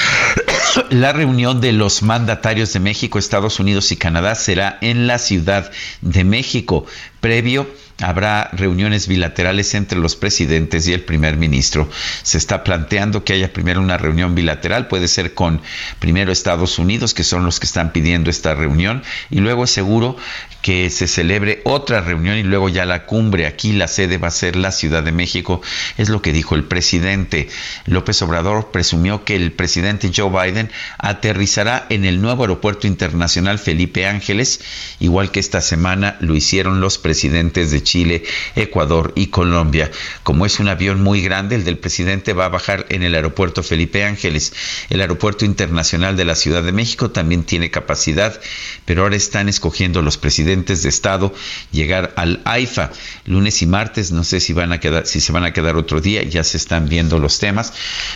La 0.89 1.13
reunión 1.13 1.61
de 1.61 1.73
los 1.73 2.03
mandatarios 2.03 2.73
de 2.73 2.81
México, 2.81 3.19
Estados 3.19 3.61
Unidos 3.61 3.93
y 3.93 3.97
Canadá 3.97 4.35
será 4.35 4.79
en 4.81 5.07
la 5.07 5.19
Ciudad 5.19 5.71
de 6.01 6.25
México, 6.25 6.87
previo 7.23 7.67
Habrá 8.01 8.51
reuniones 8.53 9.07
bilaterales 9.07 9.75
entre 9.75 9.99
los 9.99 10.17
presidentes 10.17 10.89
y 10.89 10.93
el 10.93 11.03
primer 11.03 11.37
ministro. 11.37 11.89
Se 12.23 12.37
está 12.37 12.65
planteando 12.65 13.23
que 13.23 13.35
haya 13.35 13.53
primero 13.53 13.81
una 13.81 13.97
reunión 13.97 14.35
bilateral, 14.35 14.89
puede 14.89 15.07
ser 15.07 15.35
con 15.35 15.61
primero 16.01 16.33
Estados 16.33 16.79
Unidos, 16.81 17.15
que 17.15 17.23
son 17.23 17.45
los 17.45 17.61
que 17.61 17.67
están 17.67 17.93
pidiendo 17.93 18.29
esta 18.29 18.55
reunión, 18.55 19.05
y 19.31 19.39
luego 19.39 19.65
es 19.65 19.71
seguro 19.71 20.17
que 20.63 20.91
se 20.91 21.07
celebre 21.07 21.61
otra 21.65 22.01
reunión 22.01 22.39
y 22.39 22.43
luego 22.43 22.69
ya 22.69 22.87
la 22.87 23.05
cumbre. 23.05 23.47
Aquí 23.47 23.73
la 23.73 23.89
sede 23.89 24.19
va 24.19 24.29
a 24.29 24.33
ser 24.33 24.57
la 24.57 24.73
Ciudad 24.73 25.03
de 25.03 25.13
México, 25.13 25.61
es 25.99 26.09
lo 26.09 26.23
que 26.23 26.33
dijo 26.33 26.57
el 26.57 26.65
presidente. 26.65 27.49
López 27.87 28.21
Obrador 28.23 28.71
presumió 28.73 29.25
que 29.25 29.37
el 29.37 29.53
presidente 29.53 30.11
Joe 30.15 30.31
Biden 30.31 30.71
aterrizará 30.99 31.87
en 31.89 32.05
el 32.05 32.21
nuevo 32.21 32.43
aeropuerto 32.43 32.87
internacional 32.87 33.59
Felipe 33.59 34.07
Ángeles, 34.07 34.61
igual 34.99 35.31
que 35.31 35.41
esta 35.41 35.61
semana 35.61 36.17
lo 36.21 36.35
hicieron 36.35 36.81
los 36.81 36.99
presidentes 36.99 37.12
de 37.13 37.83
Chile, 37.83 38.25
Ecuador 38.57 39.13
y 39.15 39.27
Colombia. 39.27 39.91
Como 40.23 40.47
es 40.47 40.61
un 40.61 40.69
avión 40.69 41.03
muy 41.03 41.23
grande, 41.23 41.57
el 41.57 41.65
del 41.65 41.79
presidente 41.79 42.33
va 42.33 42.47
a 42.47 42.49
bajar 42.49 42.87
en 42.89 43.03
el 43.03 43.15
aeropuerto 43.15 43.63
Felipe 43.63 44.05
Ángeles. 44.05 44.53
El 44.91 45.01
aeropuerto 45.01 45.45
internacional 45.45 46.17
de 46.17 46.25
la 46.25 46.35
Ciudad 46.35 46.63
de 46.63 46.73
México 46.73 47.11
también 47.11 47.45
tiene 47.45 47.71
capacidad, 47.71 48.41
pero 48.85 49.03
ahora 49.03 49.17
están 49.17 49.49
escogiendo 49.49 50.03
los 50.03 50.17
presidentes 50.17 50.83
de 50.83 50.89
estado 50.89 51.35
llegar 51.71 52.13
al 52.17 52.41
AIFA 52.45 52.91
lunes 53.27 53.63
y 53.63 53.67
martes. 53.67 54.13
No 54.13 54.25
sé 54.25 54.41
si 54.41 54.53
van 54.53 54.73
a 54.73 54.81
quedar, 54.81 55.07
si 55.07 55.21
se 55.21 55.33
van 55.33 55.45
a 55.45 55.53
quedar 55.53 55.77
otro 55.77 56.01
día, 56.01 56.23
ya 56.23 56.45
se 56.45 56.57
están 56.57 56.89
viendo 56.89 57.19
los 57.19 57.39
temas. 57.39 57.73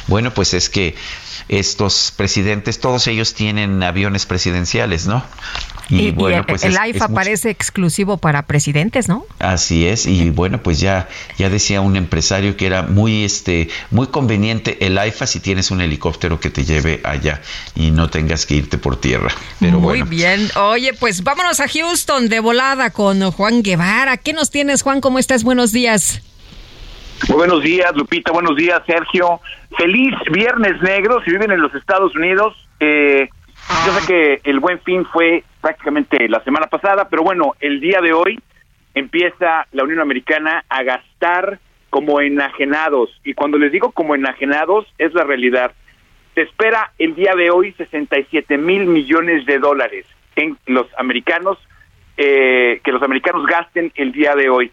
Bueno, 0.07 0.33
pues 0.33 0.55
es 0.55 0.69
que 0.69 0.95
estos 1.49 2.13
presidentes, 2.17 2.81
todos 2.81 3.07
ellos 3.07 3.35
tienen 3.35 3.83
aviones 3.83 4.27
presidenciales, 4.27 5.07
¿no? 5.07 5.25
Y, 5.89 6.11
bueno, 6.11 6.45
pues 6.45 6.65
el, 6.65 6.73
es, 6.73 6.79
AIFA 6.79 7.05
es 7.05 7.11
parece 7.13 7.51
exclusivo 7.51 8.17
para 8.17 8.43
presidentes, 8.43 8.86
¿no? 9.09 9.25
Así 9.39 9.87
es, 9.87 10.07
y 10.07 10.31
bueno, 10.31 10.63
pues 10.63 10.81
ya, 10.81 11.09
ya 11.39 11.51
decía 11.51 11.81
un 11.81 11.97
empresario 11.97 12.57
que 12.57 12.67
era 12.67 12.83
muy, 12.83 13.25
este, 13.25 13.69
muy 13.91 14.07
conveniente 14.07 14.87
el 14.87 14.97
AIFA 14.99 15.27
si 15.27 15.41
tienes 15.41 15.71
un 15.71 15.81
helicóptero 15.81 16.41
que 16.41 16.51
te 16.51 16.65
lleve 16.65 17.01
allá 17.05 17.41
y 17.75 17.91
no 17.91 18.09
tengas 18.09 18.47
que 18.47 18.55
irte 18.55 18.79
por 18.79 19.01
tierra. 19.01 19.31
Pero 19.61 19.81
muy 19.81 20.01
bueno. 20.01 20.07
bien. 20.07 20.49
Oye, 20.57 20.93
pues 20.95 21.23
vámonos 21.23 21.61
a 21.61 21.69
Houston 21.69 22.29
de 22.29 22.41
volada 22.41 22.91
con 22.91 23.31
Juan 23.31 23.63
Guevara. 23.63 24.17
¿Qué 24.17 24.33
nos 24.33 24.51
tienes, 24.51 24.83
Juan? 24.83 25.01
¿Cómo 25.01 25.19
estás? 25.19 25.45
Buenos 25.45 25.73
días. 25.73 26.23
Muy 27.29 27.39
buenos 27.39 27.63
días, 27.63 27.95
Lupita. 27.95 28.31
Buenos 28.33 28.57
días, 28.57 28.83
Sergio. 28.87 29.41
Feliz 29.77 30.15
Viernes 30.33 30.81
Negro. 30.83 31.23
Si 31.25 31.31
viven 31.31 31.51
en 31.51 31.61
los 31.61 31.75
Estados 31.75 32.15
Unidos, 32.15 32.55
eh, 32.79 33.29
yo 33.87 33.93
sé 33.99 34.07
que 34.07 34.41
el 34.51 34.61
buen 34.61 34.81
fin 34.81 35.05
fue 35.13 35.43
prácticamente 35.61 36.29
la 36.29 36.43
semana 36.45 36.67
pasada, 36.67 37.09
pero 37.09 37.23
bueno, 37.23 37.55
el 37.61 37.81
día 37.81 38.01
de 38.01 38.13
hoy 38.13 38.39
empieza 38.97 39.67
la 39.73 39.85
Unión 39.85 40.01
Americana 40.01 40.65
a 40.69 40.83
gastar 40.83 41.61
como 41.91 42.21
enajenados. 42.21 43.11
Y 43.25 43.35
cuando 43.35 43.59
les 43.59 43.71
digo 43.71 43.93
como 43.93 44.15
enajenados, 44.15 44.87
es 44.99 45.15
la 45.15 45.23
realidad. 45.23 45.73
Se 46.35 46.43
espera 46.43 46.91
el 46.99 47.15
día 47.15 47.35
de 47.37 47.51
hoy 47.51 47.73
67 47.73 48.59
mil 48.59 48.87
millones 48.87 49.47
de 49.47 49.59
dólares 49.59 50.07
en 50.35 50.59
los 50.67 50.87
americanos, 50.99 51.59
eh, 52.17 52.81
que 52.83 52.91
los 52.91 53.03
americanos 53.03 53.47
gasten 53.47 53.93
el 53.97 54.13
día 54.13 54.35
de 54.35 54.49
hoy. 54.49 54.73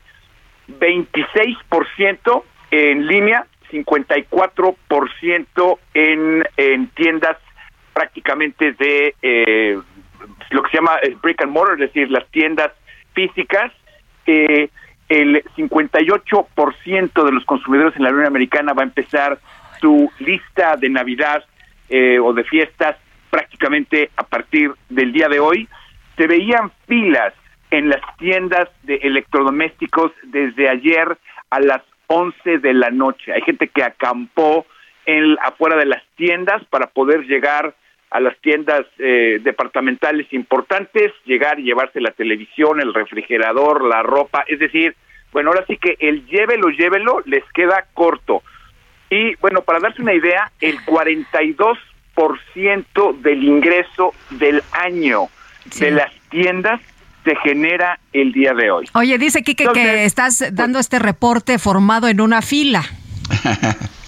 26% 0.70 2.44
en 2.72 3.08
línea, 3.08 3.46
54% 3.72 5.78
en, 5.94 6.46
en 6.56 6.88
tiendas 6.90 7.38
prácticamente 7.94 8.72
de 8.72 9.16
eh, 9.22 9.78
lo 10.50 10.64
que 10.64 10.72
se 10.72 10.78
llama 10.78 10.96
el 11.04 11.16
brick 11.16 11.42
and 11.42 11.52
mortar, 11.52 11.74
es 11.74 11.94
decir, 11.94 12.10
las 12.10 12.26
tiendas 12.32 12.72
físicas. 13.14 13.72
Eh, 14.26 14.70
el 15.10 15.44
58% 15.56 17.24
de 17.24 17.32
los 17.32 17.46
consumidores 17.46 17.96
en 17.96 18.04
la 18.04 18.10
Unión 18.10 18.26
Americana 18.26 18.74
va 18.74 18.82
a 18.82 18.86
empezar 18.86 19.40
su 19.80 20.10
lista 20.20 20.76
de 20.78 20.90
Navidad 20.90 21.44
eh, 21.90 22.20
o 22.20 22.34
de 22.34 22.44
fiestas 22.44 22.98
prácticamente 23.30 24.12
a 24.16 24.24
partir 24.24 24.72
del 24.90 25.12
día 25.12 25.28
de 25.28 25.40
hoy. 25.40 25.68
Se 26.18 26.28
veían 26.28 26.72
filas 26.88 27.34
en 27.72 27.90
las 27.90 28.02
tiendas 28.18 28.70
de 28.84 28.96
electrodomésticos 28.96 30.12
desde 30.24 30.70
ayer 30.70 31.18
a 31.50 31.60
las 31.60 31.82
11 32.08 32.60
de 32.60 32.74
la 32.74 32.90
noche. 32.92 33.34
Hay 33.34 33.42
gente 33.42 33.68
que 33.68 33.84
acampó 33.84 34.66
en, 35.06 35.38
afuera 35.42 35.76
de 35.78 35.86
las 35.86 36.04
tiendas 36.16 36.64
para 36.66 36.88
poder 36.88 37.26
llegar 37.26 37.76
a 38.14 38.20
las 38.20 38.38
tiendas 38.42 38.86
eh, 39.00 39.40
departamentales 39.42 40.32
importantes, 40.34 41.12
llegar 41.26 41.60
y 41.60 41.64
llevarse 41.64 42.00
la 42.00 42.12
televisión, 42.12 42.80
el 42.80 42.94
refrigerador, 42.94 43.84
la 43.84 44.04
ropa, 44.04 44.44
es 44.48 44.60
decir, 44.60 44.96
bueno, 45.32 45.50
ahora 45.50 45.66
sí 45.66 45.78
que 45.78 45.98
el 46.00 46.24
llévelo, 46.28 46.70
llévelo 46.70 47.24
les 47.26 47.44
queda 47.56 47.88
corto. 47.96 48.44
Y 49.10 49.34
bueno, 49.38 49.64
para 49.64 49.80
darse 49.80 50.04
una 50.04 50.14
idea, 50.14 50.52
el 50.62 50.78
42% 50.82 53.22
del 53.22 53.44
ingreso 53.44 54.14
del 54.30 54.62
año 54.72 55.30
sí. 55.72 55.86
de 55.86 55.92
las 55.92 56.14
tiendas 56.30 56.82
se 57.24 57.36
genera 57.38 58.00
el 58.12 58.32
día 58.32 58.54
de 58.54 58.70
hoy. 58.70 58.86
Oye, 58.94 59.18
dice 59.18 59.42
Kike 59.42 59.64
Entonces, 59.64 59.86
que 59.86 60.06
estás 60.06 60.56
dando 60.56 60.78
este 60.78 61.00
reporte 61.00 61.58
formado 61.58 62.08
en 62.08 62.22
una 62.22 62.44
fila. 62.44 62.84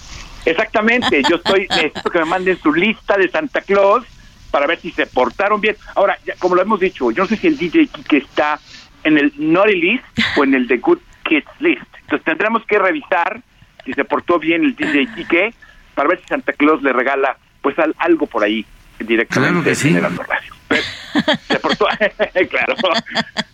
Exactamente, 0.46 1.22
yo 1.28 1.36
estoy, 1.36 1.66
necesito 1.70 2.10
que 2.10 2.20
me 2.20 2.24
manden 2.24 2.58
su 2.58 2.72
lista 2.72 3.16
de 3.18 3.28
Santa 3.28 3.60
Claus 3.60 4.04
para 4.50 4.66
ver 4.66 4.78
si 4.78 4.90
se 4.92 5.06
portaron 5.06 5.60
bien. 5.60 5.76
Ahora, 5.94 6.16
ya, 6.24 6.34
como 6.38 6.54
lo 6.54 6.62
hemos 6.62 6.80
dicho, 6.80 7.10
yo 7.10 7.24
no 7.24 7.28
sé 7.28 7.36
si 7.36 7.48
el 7.48 7.58
DJ 7.58 7.88
Kike 7.88 8.18
está 8.18 8.58
en 9.04 9.18
el 9.18 9.32
Naughty 9.36 9.74
List 9.74 10.04
o 10.36 10.44
en 10.44 10.54
el 10.54 10.66
The 10.66 10.78
Good 10.78 11.00
Kids 11.24 11.50
List. 11.58 11.82
Entonces 12.02 12.24
tendremos 12.24 12.64
que 12.64 12.78
revisar 12.78 13.42
si 13.84 13.92
se 13.92 14.04
portó 14.04 14.38
bien 14.38 14.64
el 14.64 14.76
DJ 14.76 15.08
Kike 15.14 15.54
para 15.94 16.08
ver 16.08 16.20
si 16.20 16.26
Santa 16.26 16.52
Claus 16.52 16.82
le 16.82 16.92
regala 16.92 17.36
pues 17.60 17.78
al, 17.78 17.94
algo 17.98 18.26
por 18.26 18.44
ahí 18.44 18.64
directamente 18.98 19.52
claro 19.52 19.64
que 19.64 19.74
sí. 19.74 19.88
en 19.88 19.96
el 19.96 20.16
radio. 20.16 20.55
Pero, 20.68 20.82
se 21.48 21.58
portó, 21.58 21.86
claro. 22.50 22.74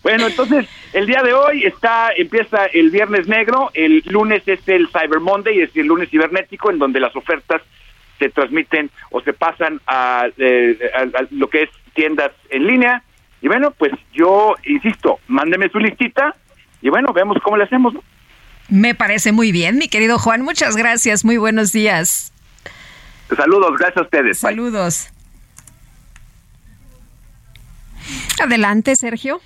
Bueno, 0.03 0.27
entonces 0.27 0.67
el 0.93 1.07
día 1.07 1.23
de 1.23 1.33
hoy 1.33 1.65
está 1.65 2.11
empieza 2.17 2.67
el 2.67 2.91
Viernes 2.91 3.29
Negro, 3.29 3.71
el 3.75 4.03
lunes 4.07 4.43
es 4.47 4.67
el 4.69 4.89
Cyber 4.89 5.21
Monday, 5.21 5.61
es 5.61 5.77
el 5.77 5.87
lunes 5.87 6.11
cibernético 6.11 6.71
en 6.71 6.79
donde 6.79 7.01
las 7.01 7.15
ofertas 7.15 7.63
se 8.19 8.29
transmiten 8.31 8.91
o 9.11 9.21
se 9.21 9.33
pasan 9.33 9.81
a, 9.87 10.27
eh, 10.39 10.79
a, 10.95 11.01
a 11.19 11.27
lo 11.31 11.49
que 11.49 11.63
es 11.63 11.71
tiendas 11.95 12.33
en 12.51 12.67
línea 12.67 13.03
Y 13.41 13.49
bueno, 13.49 13.73
pues 13.73 13.93
yo 14.13 14.55
insisto, 14.65 15.19
mándeme 15.29 15.69
su 15.69 15.79
listita 15.79 16.35
y 16.81 16.89
bueno, 16.89 17.13
vemos 17.13 17.37
cómo 17.43 17.57
le 17.57 17.65
hacemos. 17.65 17.95
Me 18.69 18.95
parece 18.95 19.33
muy 19.33 19.53
bien, 19.53 19.79
mi 19.79 19.89
querido 19.89 20.19
Juan. 20.19 20.43
Muchas 20.43 20.77
gracias. 20.77 21.25
Muy 21.25 21.37
buenos 21.37 21.73
días. 21.73 22.33
Saludos, 23.37 23.77
gracias 23.79 23.99
a 23.99 24.03
ustedes. 24.03 24.39
Saludos. 24.39 25.13
Adelante, 28.43 28.97
Sergio. 28.97 29.41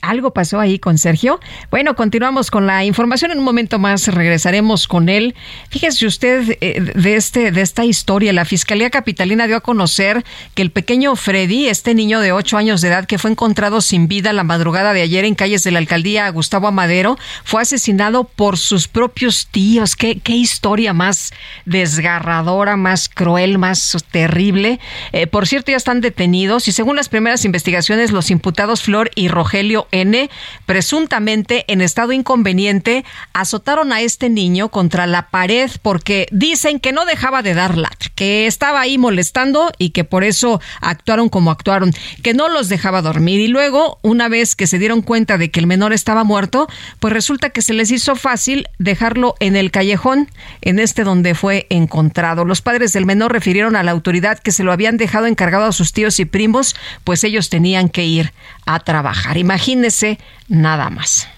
¿Algo 0.00 0.32
pasó 0.32 0.60
ahí 0.60 0.78
con 0.78 0.96
Sergio? 0.96 1.40
Bueno, 1.72 1.96
continuamos 1.96 2.52
con 2.52 2.68
la 2.68 2.84
información. 2.84 3.32
En 3.32 3.38
un 3.38 3.44
momento 3.44 3.80
más 3.80 4.06
regresaremos 4.06 4.86
con 4.86 5.08
él. 5.08 5.34
Fíjese 5.70 6.06
usted 6.06 6.56
eh, 6.60 6.92
de, 6.94 7.16
este, 7.16 7.50
de 7.50 7.60
esta 7.62 7.84
historia. 7.84 8.32
La 8.32 8.44
Fiscalía 8.44 8.90
Capitalina 8.90 9.48
dio 9.48 9.56
a 9.56 9.60
conocer 9.60 10.24
que 10.54 10.62
el 10.62 10.70
pequeño 10.70 11.16
Freddy, 11.16 11.66
este 11.66 11.94
niño 11.94 12.20
de 12.20 12.30
8 12.30 12.56
años 12.56 12.80
de 12.80 12.88
edad 12.88 13.06
que 13.06 13.18
fue 13.18 13.32
encontrado 13.32 13.80
sin 13.80 14.06
vida 14.06 14.32
la 14.32 14.44
madrugada 14.44 14.92
de 14.92 15.02
ayer 15.02 15.24
en 15.24 15.34
calles 15.34 15.64
de 15.64 15.72
la 15.72 15.80
alcaldía 15.80 16.28
Gustavo 16.30 16.68
Amadero, 16.68 17.18
fue 17.42 17.62
asesinado 17.62 18.22
por 18.22 18.56
sus 18.56 18.86
propios 18.86 19.48
tíos. 19.50 19.96
Qué, 19.96 20.20
historia 20.28 20.92
más 20.92 21.32
desgarradora, 21.64 22.76
más 22.76 23.08
cruel, 23.08 23.58
más 23.58 23.96
terrible. 24.12 24.78
Eh, 25.12 25.26
por 25.26 25.48
cierto, 25.48 25.72
ya 25.72 25.76
están 25.76 26.00
detenidos 26.00 26.68
y 26.68 26.72
según 26.72 26.94
las 26.94 27.08
primeras 27.08 27.44
investigaciones, 27.44 28.12
los 28.12 28.30
imputados 28.30 28.82
Flor 28.82 29.10
y 29.16 29.26
Rogelio 29.26 29.87
N, 29.92 30.28
presuntamente 30.66 31.64
en 31.68 31.80
estado 31.80 32.12
inconveniente, 32.12 33.04
azotaron 33.32 33.92
a 33.92 34.00
este 34.00 34.28
niño 34.28 34.68
contra 34.68 35.06
la 35.06 35.30
pared 35.30 35.70
porque 35.80 36.26
dicen 36.30 36.80
que 36.80 36.92
no 36.92 37.04
dejaba 37.04 37.42
de 37.42 37.54
dar 37.54 37.68
que 38.14 38.46
estaba 38.46 38.80
ahí 38.80 38.98
molestando 38.98 39.72
y 39.78 39.90
que 39.90 40.04
por 40.04 40.24
eso 40.24 40.60
actuaron 40.80 41.28
como 41.28 41.50
actuaron, 41.50 41.92
que 42.22 42.34
no 42.34 42.48
los 42.48 42.68
dejaba 42.68 43.02
dormir. 43.02 43.40
Y 43.40 43.48
luego, 43.48 43.98
una 44.02 44.28
vez 44.28 44.56
que 44.56 44.66
se 44.66 44.78
dieron 44.78 45.02
cuenta 45.02 45.38
de 45.38 45.50
que 45.50 45.60
el 45.60 45.66
menor 45.66 45.92
estaba 45.92 46.24
muerto, 46.24 46.68
pues 46.98 47.12
resulta 47.12 47.50
que 47.50 47.62
se 47.62 47.74
les 47.74 47.90
hizo 47.90 48.16
fácil 48.16 48.66
dejarlo 48.78 49.34
en 49.40 49.56
el 49.56 49.70
callejón, 49.70 50.28
en 50.62 50.78
este 50.78 51.04
donde 51.04 51.34
fue 51.34 51.66
encontrado. 51.70 52.44
Los 52.44 52.62
padres 52.62 52.92
del 52.92 53.06
menor 53.06 53.32
refirieron 53.32 53.76
a 53.76 53.82
la 53.82 53.92
autoridad 53.92 54.38
que 54.38 54.52
se 54.52 54.64
lo 54.64 54.72
habían 54.72 54.96
dejado 54.96 55.26
encargado 55.26 55.64
a 55.64 55.72
sus 55.72 55.92
tíos 55.92 56.18
y 56.18 56.24
primos, 56.24 56.74
pues 57.04 57.24
ellos 57.24 57.50
tenían 57.50 57.88
que 57.88 58.04
ir 58.04 58.32
a 58.66 58.80
trabajar. 58.80 59.38
Imagínese 59.78 60.18
nada 60.48 60.90
más. 60.90 61.28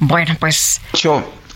Bueno, 0.00 0.36
pues... 0.38 0.82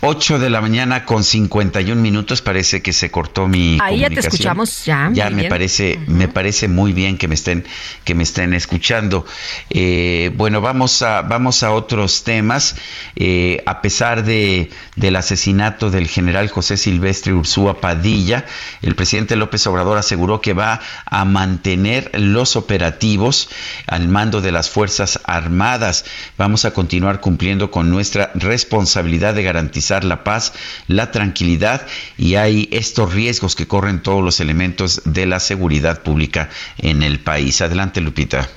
8 0.01 0.37
de 0.37 0.51
la 0.51 0.61
mañana 0.61 1.05
con 1.05 1.23
51 1.23 1.99
minutos 1.99 2.43
parece 2.43 2.83
que 2.83 2.93
se 2.93 3.09
cortó 3.09 3.47
mi 3.47 3.79
Ahí 3.81 3.99
ya 3.99 4.09
te 4.09 4.19
escuchamos 4.19 4.85
ya. 4.85 5.09
Ya 5.11 5.31
me 5.31 5.45
parece 5.45 5.99
me 6.05 6.27
parece 6.27 6.67
muy 6.67 6.93
bien 6.93 7.17
que 7.17 7.27
me 7.27 7.33
estén 7.33 7.65
que 8.03 8.13
me 8.13 8.21
estén 8.23 8.53
escuchando. 8.53 9.25
Eh, 9.71 10.31
bueno 10.35 10.61
vamos 10.61 11.01
a 11.01 11.23
vamos 11.23 11.63
a 11.63 11.71
otros 11.71 12.23
temas. 12.23 12.75
Eh, 13.15 13.63
a 13.65 13.81
pesar 13.81 14.23
de 14.23 14.69
del 14.95 15.15
asesinato 15.15 15.89
del 15.89 16.07
general 16.07 16.47
José 16.49 16.77
Silvestre 16.77 17.33
Ursúa 17.33 17.81
Padilla, 17.81 18.45
el 18.83 18.93
presidente 18.93 19.35
López 19.35 19.65
Obrador 19.65 19.97
aseguró 19.97 20.41
que 20.41 20.53
va 20.53 20.79
a 21.05 21.25
mantener 21.25 22.11
los 22.13 22.55
operativos 22.55 23.49
al 23.87 24.07
mando 24.09 24.41
de 24.41 24.51
las 24.51 24.69
fuerzas 24.69 25.19
armadas. 25.23 26.05
Vamos 26.37 26.65
a 26.65 26.71
continuar 26.71 27.19
cumpliendo 27.19 27.71
con 27.71 27.89
nuestra 27.89 28.31
responsabilidad 28.35 29.33
de 29.33 29.43
garantizar 29.43 29.86
la 30.03 30.23
paz, 30.23 30.53
la 30.87 31.11
tranquilidad 31.11 31.85
y 32.17 32.35
hay 32.35 32.67
estos 32.71 33.13
riesgos 33.13 33.55
que 33.55 33.67
corren 33.67 34.01
todos 34.01 34.23
los 34.23 34.39
elementos 34.39 35.01
de 35.05 35.25
la 35.25 35.39
seguridad 35.39 36.03
pública 36.03 36.49
en 36.77 37.03
el 37.03 37.19
país. 37.19 37.61
Adelante, 37.61 38.01
Lupita. 38.01 38.49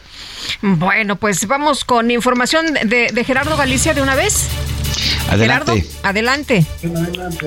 Bueno, 0.63 1.17
pues 1.17 1.47
vamos 1.47 1.85
con 1.85 2.11
información 2.11 2.67
de, 2.85 3.09
de 3.13 3.25
Gerardo 3.25 3.57
Galicia 3.57 3.95
de 3.95 4.03
una 4.03 4.15
vez. 4.15 4.49
Adelante. 5.31 5.85
adelante. 6.03 6.65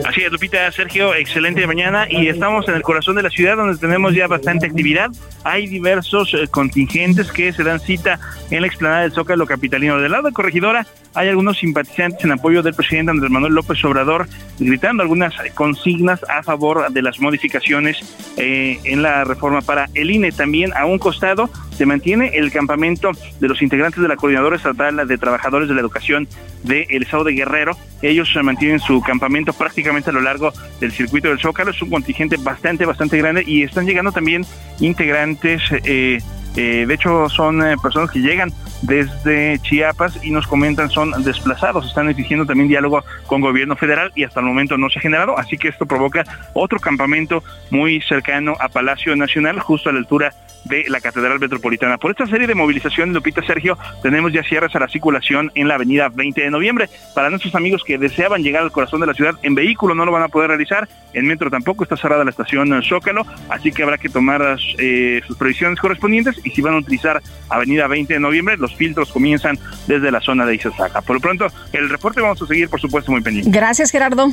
Así 0.05 0.21
es, 0.21 0.31
Lupita, 0.31 0.71
Sergio, 0.71 1.13
excelente 1.13 1.65
mañana 1.67 2.07
y 2.09 2.27
estamos 2.27 2.67
en 2.69 2.75
el 2.75 2.81
corazón 2.81 3.15
de 3.15 3.23
la 3.23 3.29
ciudad 3.29 3.57
donde 3.57 3.77
tenemos 3.77 4.13
ya 4.13 4.27
bastante 4.27 4.65
actividad. 4.67 5.09
Hay 5.43 5.67
diversos 5.67 6.33
eh, 6.33 6.47
contingentes 6.47 7.31
que 7.31 7.51
se 7.51 7.63
dan 7.63 7.79
cita 7.79 8.19
en 8.49 8.61
la 8.61 8.67
explanada 8.67 9.01
del 9.01 9.11
Zócalo 9.11 9.45
Capitalino. 9.45 9.99
Del 9.99 10.11
lado 10.11 10.27
de 10.27 10.33
Corregidora 10.33 10.87
hay 11.13 11.27
algunos 11.27 11.57
simpatizantes 11.57 12.23
en 12.23 12.31
apoyo 12.31 12.63
del 12.63 12.73
presidente 12.73 13.11
Andrés 13.11 13.29
Manuel 13.29 13.53
López 13.53 13.83
Obrador 13.83 14.27
gritando 14.59 15.03
algunas 15.03 15.33
consignas 15.53 16.21
a 16.29 16.41
favor 16.41 16.91
de 16.91 17.01
las 17.01 17.19
modificaciones 17.19 17.97
eh, 18.37 18.79
en 18.85 19.01
la 19.01 19.25
reforma 19.25 19.61
para 19.61 19.89
el 19.93 20.09
INE. 20.09 20.31
También 20.31 20.71
a 20.75 20.85
un 20.85 20.99
costado 20.99 21.49
se 21.75 21.85
mantiene 21.85 22.31
el 22.35 22.51
campamento 22.51 22.82
de 22.83 23.47
los 23.47 23.61
integrantes 23.61 24.01
de 24.01 24.09
la 24.09 24.17
Coordinadora 24.17 24.57
Estatal 24.57 25.07
de 25.07 25.17
Trabajadores 25.17 25.69
de 25.69 25.73
la 25.73 25.79
Educación 25.79 26.27
del 26.63 27.01
Estado 27.01 27.23
de 27.23 27.33
Guerrero. 27.33 27.77
Ellos 28.01 28.29
se 28.31 28.43
mantienen 28.43 28.79
su 28.79 29.01
campamento 29.01 29.53
prácticamente 29.53 30.09
a 30.09 30.13
lo 30.13 30.19
largo 30.19 30.51
del 30.81 30.91
circuito 30.91 31.29
del 31.29 31.39
Zócalo. 31.39 31.71
Es 31.71 31.81
un 31.81 31.89
contingente 31.89 32.35
bastante, 32.37 32.85
bastante 32.85 33.17
grande 33.17 33.43
y 33.47 33.63
están 33.63 33.85
llegando 33.85 34.11
también 34.11 34.45
integrantes. 34.81 35.61
Eh, 35.85 36.19
eh, 36.57 36.85
de 36.85 36.93
hecho, 36.93 37.29
son 37.29 37.65
eh, 37.65 37.75
personas 37.81 38.11
que 38.11 38.19
llegan 38.19 38.51
desde 38.83 39.59
Chiapas 39.59 40.19
y 40.23 40.31
nos 40.31 40.45
comentan 40.47 40.89
son 40.89 41.11
desplazados, 41.23 41.87
están 41.87 42.09
exigiendo 42.09 42.45
también 42.45 42.67
diálogo 42.67 43.03
con 43.27 43.41
gobierno 43.41 43.75
federal 43.75 44.11
y 44.15 44.23
hasta 44.23 44.41
el 44.41 44.45
momento 44.45 44.77
no 44.77 44.89
se 44.89 44.99
ha 44.99 45.01
generado, 45.01 45.37
así 45.37 45.57
que 45.57 45.69
esto 45.69 45.85
provoca 45.85 46.23
otro 46.53 46.79
campamento 46.79 47.43
muy 47.69 48.01
cercano 48.01 48.55
a 48.59 48.69
Palacio 48.69 49.15
Nacional, 49.15 49.59
justo 49.59 49.89
a 49.89 49.93
la 49.93 49.99
altura 49.99 50.33
de 50.65 50.85
la 50.87 51.01
Catedral 51.01 51.39
Metropolitana. 51.39 51.97
Por 51.97 52.11
esta 52.11 52.25
serie 52.25 52.47
de 52.47 52.55
movilizaciones, 52.55 53.13
Lupita 53.13 53.41
Sergio, 53.43 53.77
tenemos 54.01 54.31
ya 54.31 54.43
cierres 54.43 54.75
a 54.75 54.79
la 54.79 54.87
circulación 54.87 55.51
en 55.55 55.67
la 55.67 55.75
avenida 55.75 56.09
20 56.09 56.41
de 56.41 56.49
noviembre. 56.49 56.89
Para 57.13 57.29
nuestros 57.29 57.55
amigos 57.55 57.83
que 57.83 57.97
deseaban 57.97 58.43
llegar 58.43 58.63
al 58.63 58.71
corazón 58.71 59.01
de 59.01 59.07
la 59.07 59.13
ciudad 59.13 59.35
en 59.43 59.55
vehículo 59.55 59.95
no 59.95 60.05
lo 60.05 60.11
van 60.11 60.23
a 60.23 60.29
poder 60.29 60.49
realizar, 60.49 60.87
en 61.13 61.27
metro 61.27 61.49
tampoco 61.49 61.83
está 61.83 61.97
cerrada 61.97 62.23
la 62.23 62.29
estación 62.29 62.81
Zócalo, 62.83 63.25
así 63.49 63.71
que 63.71 63.83
habrá 63.83 63.97
que 63.97 64.09
tomar 64.09 64.57
eh, 64.77 65.21
sus 65.27 65.37
previsiones 65.37 65.79
correspondientes 65.79 66.39
y 66.43 66.49
si 66.51 66.61
van 66.61 66.75
a 66.75 66.77
utilizar 66.77 67.21
avenida 67.49 67.87
20 67.87 68.13
de 68.13 68.19
noviembre, 68.19 68.57
los 68.57 68.72
filtros 68.75 69.11
comienzan 69.11 69.57
desde 69.87 70.11
la 70.11 70.21
zona 70.21 70.45
de 70.45 70.55
Izazaga. 70.55 71.01
Por 71.01 71.15
lo 71.15 71.21
pronto, 71.21 71.47
el 71.71 71.89
reporte 71.89 72.21
vamos 72.21 72.41
a 72.41 72.47
seguir, 72.47 72.69
por 72.69 72.79
supuesto, 72.79 73.11
muy 73.11 73.21
pendiente. 73.21 73.51
Gracias, 73.51 73.91
Gerardo. 73.91 74.31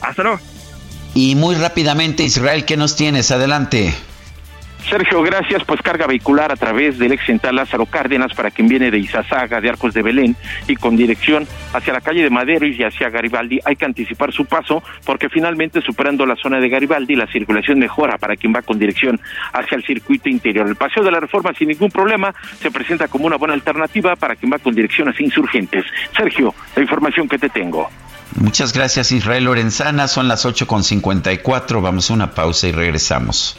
Hasta 0.00 0.22
luego. 0.22 0.40
Y 1.14 1.34
muy 1.34 1.54
rápidamente, 1.54 2.22
Israel, 2.22 2.64
¿qué 2.64 2.76
nos 2.76 2.96
tienes? 2.96 3.30
Adelante. 3.30 3.94
Sergio, 4.88 5.22
gracias. 5.22 5.64
Pues 5.64 5.80
carga 5.80 6.06
vehicular 6.06 6.52
a 6.52 6.56
través 6.56 6.98
del 6.98 7.12
ex 7.12 7.24
central 7.24 7.56
Lázaro 7.56 7.86
Cárdenas 7.86 8.34
para 8.34 8.50
quien 8.50 8.68
viene 8.68 8.90
de 8.90 8.98
Izazaga, 8.98 9.60
de 9.60 9.68
Arcos 9.68 9.94
de 9.94 10.02
Belén 10.02 10.36
y 10.68 10.76
con 10.76 10.96
dirección 10.96 11.46
hacia 11.72 11.92
la 11.92 12.00
calle 12.00 12.22
de 12.22 12.30
Madero 12.30 12.66
y 12.66 12.82
hacia 12.82 13.08
Garibaldi. 13.08 13.60
Hay 13.64 13.76
que 13.76 13.84
anticipar 13.84 14.32
su 14.32 14.44
paso 14.44 14.82
porque 15.04 15.28
finalmente 15.28 15.80
superando 15.80 16.26
la 16.26 16.36
zona 16.36 16.60
de 16.60 16.68
Garibaldi 16.68 17.14
la 17.14 17.26
circulación 17.26 17.78
mejora 17.78 18.18
para 18.18 18.36
quien 18.36 18.54
va 18.54 18.62
con 18.62 18.78
dirección 18.78 19.20
hacia 19.52 19.76
el 19.76 19.84
circuito 19.84 20.28
interior. 20.28 20.66
El 20.66 20.76
paseo 20.76 21.02
de 21.02 21.10
la 21.10 21.20
reforma 21.20 21.52
sin 21.54 21.68
ningún 21.68 21.90
problema 21.90 22.34
se 22.60 22.70
presenta 22.70 23.08
como 23.08 23.26
una 23.26 23.36
buena 23.36 23.54
alternativa 23.54 24.16
para 24.16 24.36
quien 24.36 24.52
va 24.52 24.58
con 24.58 24.74
dirección 24.74 25.08
hacia 25.08 25.24
insurgentes. 25.24 25.84
Sergio, 26.16 26.54
la 26.76 26.82
información 26.82 27.28
que 27.28 27.38
te 27.38 27.48
tengo. 27.48 27.88
Muchas 28.36 28.72
gracias 28.72 29.12
Israel 29.12 29.44
Lorenzana, 29.44 30.08
son 30.08 30.26
las 30.26 30.46
8.54, 30.46 31.82
vamos 31.82 32.10
a 32.10 32.14
una 32.14 32.34
pausa 32.34 32.68
y 32.68 32.72
regresamos. 32.72 33.58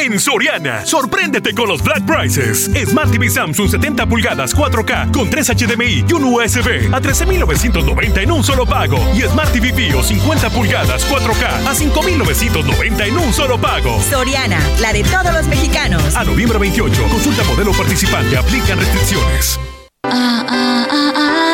En 0.00 0.18
Soriana, 0.18 0.86
sorpréndete 0.86 1.54
con 1.54 1.68
los 1.68 1.82
Black 1.82 2.06
Prices. 2.06 2.70
Smart 2.86 3.10
TV 3.10 3.28
Samsung 3.28 3.68
70 3.68 4.06
pulgadas 4.06 4.56
4K 4.56 5.12
con 5.12 5.28
3 5.28 5.50
HDMI 5.50 6.06
y 6.08 6.12
un 6.14 6.24
USB 6.24 6.90
a 6.90 7.02
13,990 7.02 8.22
en 8.22 8.32
un 8.32 8.42
solo 8.42 8.64
pago. 8.64 8.96
Y 9.14 9.20
Smart 9.20 9.52
TV 9.52 9.72
Bio 9.72 10.02
50 10.02 10.48
pulgadas 10.50 11.06
4K 11.06 11.68
a 11.68 11.74
5,990 11.74 13.06
en 13.06 13.18
un 13.18 13.30
solo 13.34 13.60
pago. 13.60 14.02
Soriana, 14.08 14.58
la 14.80 14.94
de 14.94 15.02
todos 15.04 15.34
los 15.34 15.46
mexicanos. 15.48 16.16
A 16.16 16.24
noviembre 16.24 16.58
28, 16.58 17.02
consulta 17.10 17.44
modelo 17.44 17.72
participante, 17.72 18.38
aplican 18.38 18.78
restricciones. 18.78 19.60
Ah, 20.04 20.46
ah, 20.48 20.86
ah, 20.90 21.12
ah. 21.14 21.50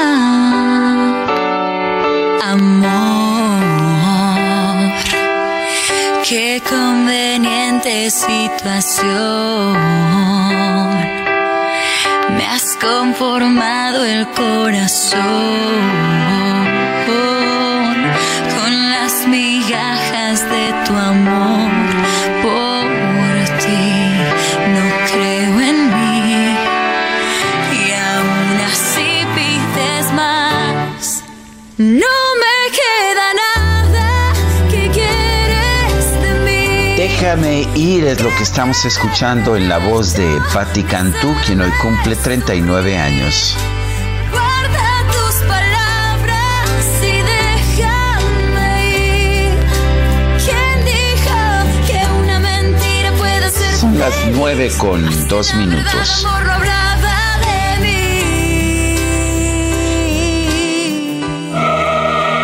Amor, 2.52 3.05
qué 6.28 6.61
conveniente 6.69 8.11
situación. 8.11 9.77
Me 12.36 12.44
has 12.47 12.77
conformado 12.81 14.05
el 14.05 14.27
corazón 14.31 16.26
Déjame 37.36 37.68
ir 37.74 38.06
es 38.06 38.22
lo 38.22 38.34
que 38.34 38.44
estamos 38.44 38.82
escuchando 38.86 39.56
en 39.56 39.68
la 39.68 39.76
voz 39.76 40.16
de 40.16 40.40
Patti 40.54 40.82
Cantú, 40.82 41.36
quien 41.44 41.60
hoy 41.60 41.70
cumple 41.82 42.16
39 42.16 42.96
años. 42.96 43.54
Guarda 44.30 45.04
tus 45.12 45.34
palabras 45.46 46.86
y 47.02 47.20
déjame 47.20 48.88
ir. 48.88 49.54
¿Quién 50.42 50.84
dijo 50.86 51.86
que 51.86 52.22
una 52.22 52.40
mentira 52.40 53.12
puede 53.18 53.50
ser 53.50 53.74
Son 53.74 53.98
las 53.98 54.14
9 54.32 54.72
con 54.78 55.28
2 55.28 55.54
minutos. 55.56 56.26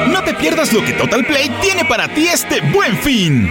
No 0.09 0.23
te 0.23 0.35
pierdas 0.35 0.70
lo 0.74 0.85
que 0.85 0.93
Total 0.93 1.24
Play 1.24 1.48
tiene 1.62 1.86
para 1.86 2.09
ti 2.09 2.27
este 2.27 2.60
buen 2.60 2.94
fin. 2.98 3.51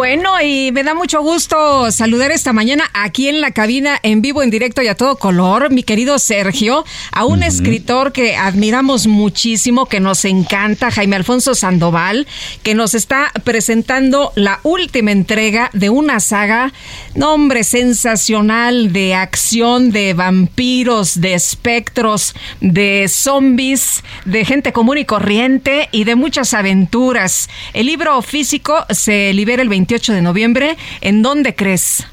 Bueno, 0.00 0.40
y 0.40 0.72
me 0.72 0.82
da 0.82 0.94
mucho 0.94 1.20
gusto 1.20 1.92
saludar 1.92 2.30
esta 2.30 2.54
mañana 2.54 2.88
aquí 2.94 3.28
en 3.28 3.42
la 3.42 3.50
cabina, 3.50 3.98
en 4.02 4.22
vivo, 4.22 4.42
en 4.42 4.48
directo 4.48 4.80
y 4.80 4.88
a 4.88 4.94
todo 4.94 5.16
color, 5.16 5.70
mi 5.70 5.82
querido 5.82 6.18
Sergio, 6.18 6.86
a 7.12 7.26
un 7.26 7.42
escritor 7.42 8.10
que 8.10 8.34
admiramos 8.34 9.06
muchísimo, 9.06 9.84
que 9.84 10.00
nos 10.00 10.24
encanta, 10.24 10.90
Jaime 10.90 11.16
Alfonso 11.16 11.54
Sandoval, 11.54 12.26
que 12.62 12.74
nos 12.74 12.94
está 12.94 13.30
presentando 13.44 14.32
la 14.36 14.60
última 14.62 15.12
entrega 15.12 15.68
de 15.74 15.90
una 15.90 16.18
saga, 16.20 16.72
nombre 17.14 17.62
sensacional 17.62 18.94
de 18.94 19.14
acción, 19.14 19.92
de 19.92 20.14
vampiros, 20.14 21.20
de 21.20 21.34
espectros, 21.34 22.34
de 22.62 23.06
zombies, 23.06 24.02
de 24.24 24.46
gente 24.46 24.72
común 24.72 24.96
y 24.96 25.04
corriente 25.04 25.90
y 25.92 26.04
de 26.04 26.14
muchas 26.14 26.54
aventuras. 26.54 27.50
El 27.74 27.84
libro 27.84 28.22
físico 28.22 28.86
se 28.88 29.34
libera 29.34 29.60
el 29.60 29.68
28 29.90 30.12
de 30.12 30.22
noviembre. 30.22 30.76
¿En 31.00 31.20
dónde 31.22 31.56
crees? 31.56 32.06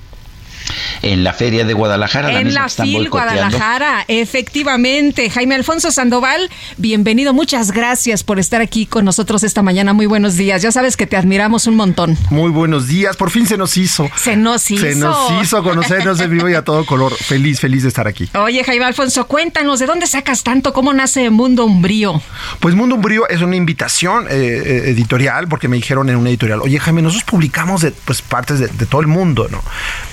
En 1.02 1.23
la 1.23 1.34
Feria 1.34 1.65
de 1.65 1.73
Guadalajara. 1.73 2.39
en 2.39 2.53
la 2.53 2.65
están 2.65 2.88
FIL. 2.88 3.10
Guadalajara, 3.10 4.06
efectivamente. 4.07 5.30
Jaime 5.30 5.56
Alfonso 5.56 5.91
Sandoval, 5.91 6.49
bienvenido. 6.77 7.34
Muchas 7.34 7.72
gracias 7.72 8.23
por 8.23 8.39
estar 8.39 8.61
aquí 8.61 8.85
con 8.85 9.06
nosotros 9.06 9.44
esta 9.44 9.61
mañana. 9.61 9.94
Muy 9.94 10.06
buenos 10.06 10.35
días. 10.35 10.61
Ya 10.61 10.72
sabes 10.72 10.98
que 10.98 11.07
te 11.07 11.18
admiramos 11.18 11.68
un 11.68 11.76
montón. 11.76 12.18
Muy 12.30 12.52
buenos 12.52 12.88
días, 12.88 13.15
por 13.15 13.31
fin 13.31 13.45
se 13.48 13.57
nos 13.57 13.77
hizo. 13.77 14.10
Se 14.15 14.35
nos 14.35 14.69
hizo. 14.72 14.84
Se 14.84 14.95
nos 14.95 15.31
hizo 15.41 15.64
conocernos 15.64 16.19
en 16.19 16.31
vivo 16.31 16.49
y 16.49 16.53
a 16.53 16.64
todo 16.64 16.85
color. 16.85 17.14
Feliz, 17.14 17.60
feliz 17.60 17.84
de 17.84 17.89
estar 17.89 18.07
aquí. 18.07 18.30
Oye, 18.35 18.64
Jaime 18.64 18.85
Alfonso, 18.85 19.27
cuéntanos, 19.27 19.80
¿de 19.80 19.85
dónde 19.85 20.07
sacas 20.07 20.44
tanto? 20.44 20.73
¿Cómo 20.73 20.94
nace 20.94 21.30
Mundo 21.30 21.65
Umbrío? 21.65 22.22
Pues 22.60 22.76
Mundo 22.76 22.95
Umbrío 22.95 23.27
es 23.27 23.41
una 23.41 23.56
invitación 23.56 24.27
eh, 24.30 24.31
eh, 24.31 24.84
editorial, 24.89 25.48
porque 25.48 25.68
me 25.68 25.76
dijeron 25.76 26.10
en 26.10 26.15
una 26.15 26.30
editorial, 26.30 26.61
oye 26.61 26.80
Jaime, 26.80 27.02
nosotros 27.02 27.30
publicamos 27.30 27.81
de 27.81 27.91
pues, 27.91 28.22
partes 28.22 28.60
de, 28.60 28.68
de 28.68 28.85
todo 28.85 29.02
el 29.02 29.07
mundo, 29.07 29.48
¿no? 29.49 29.64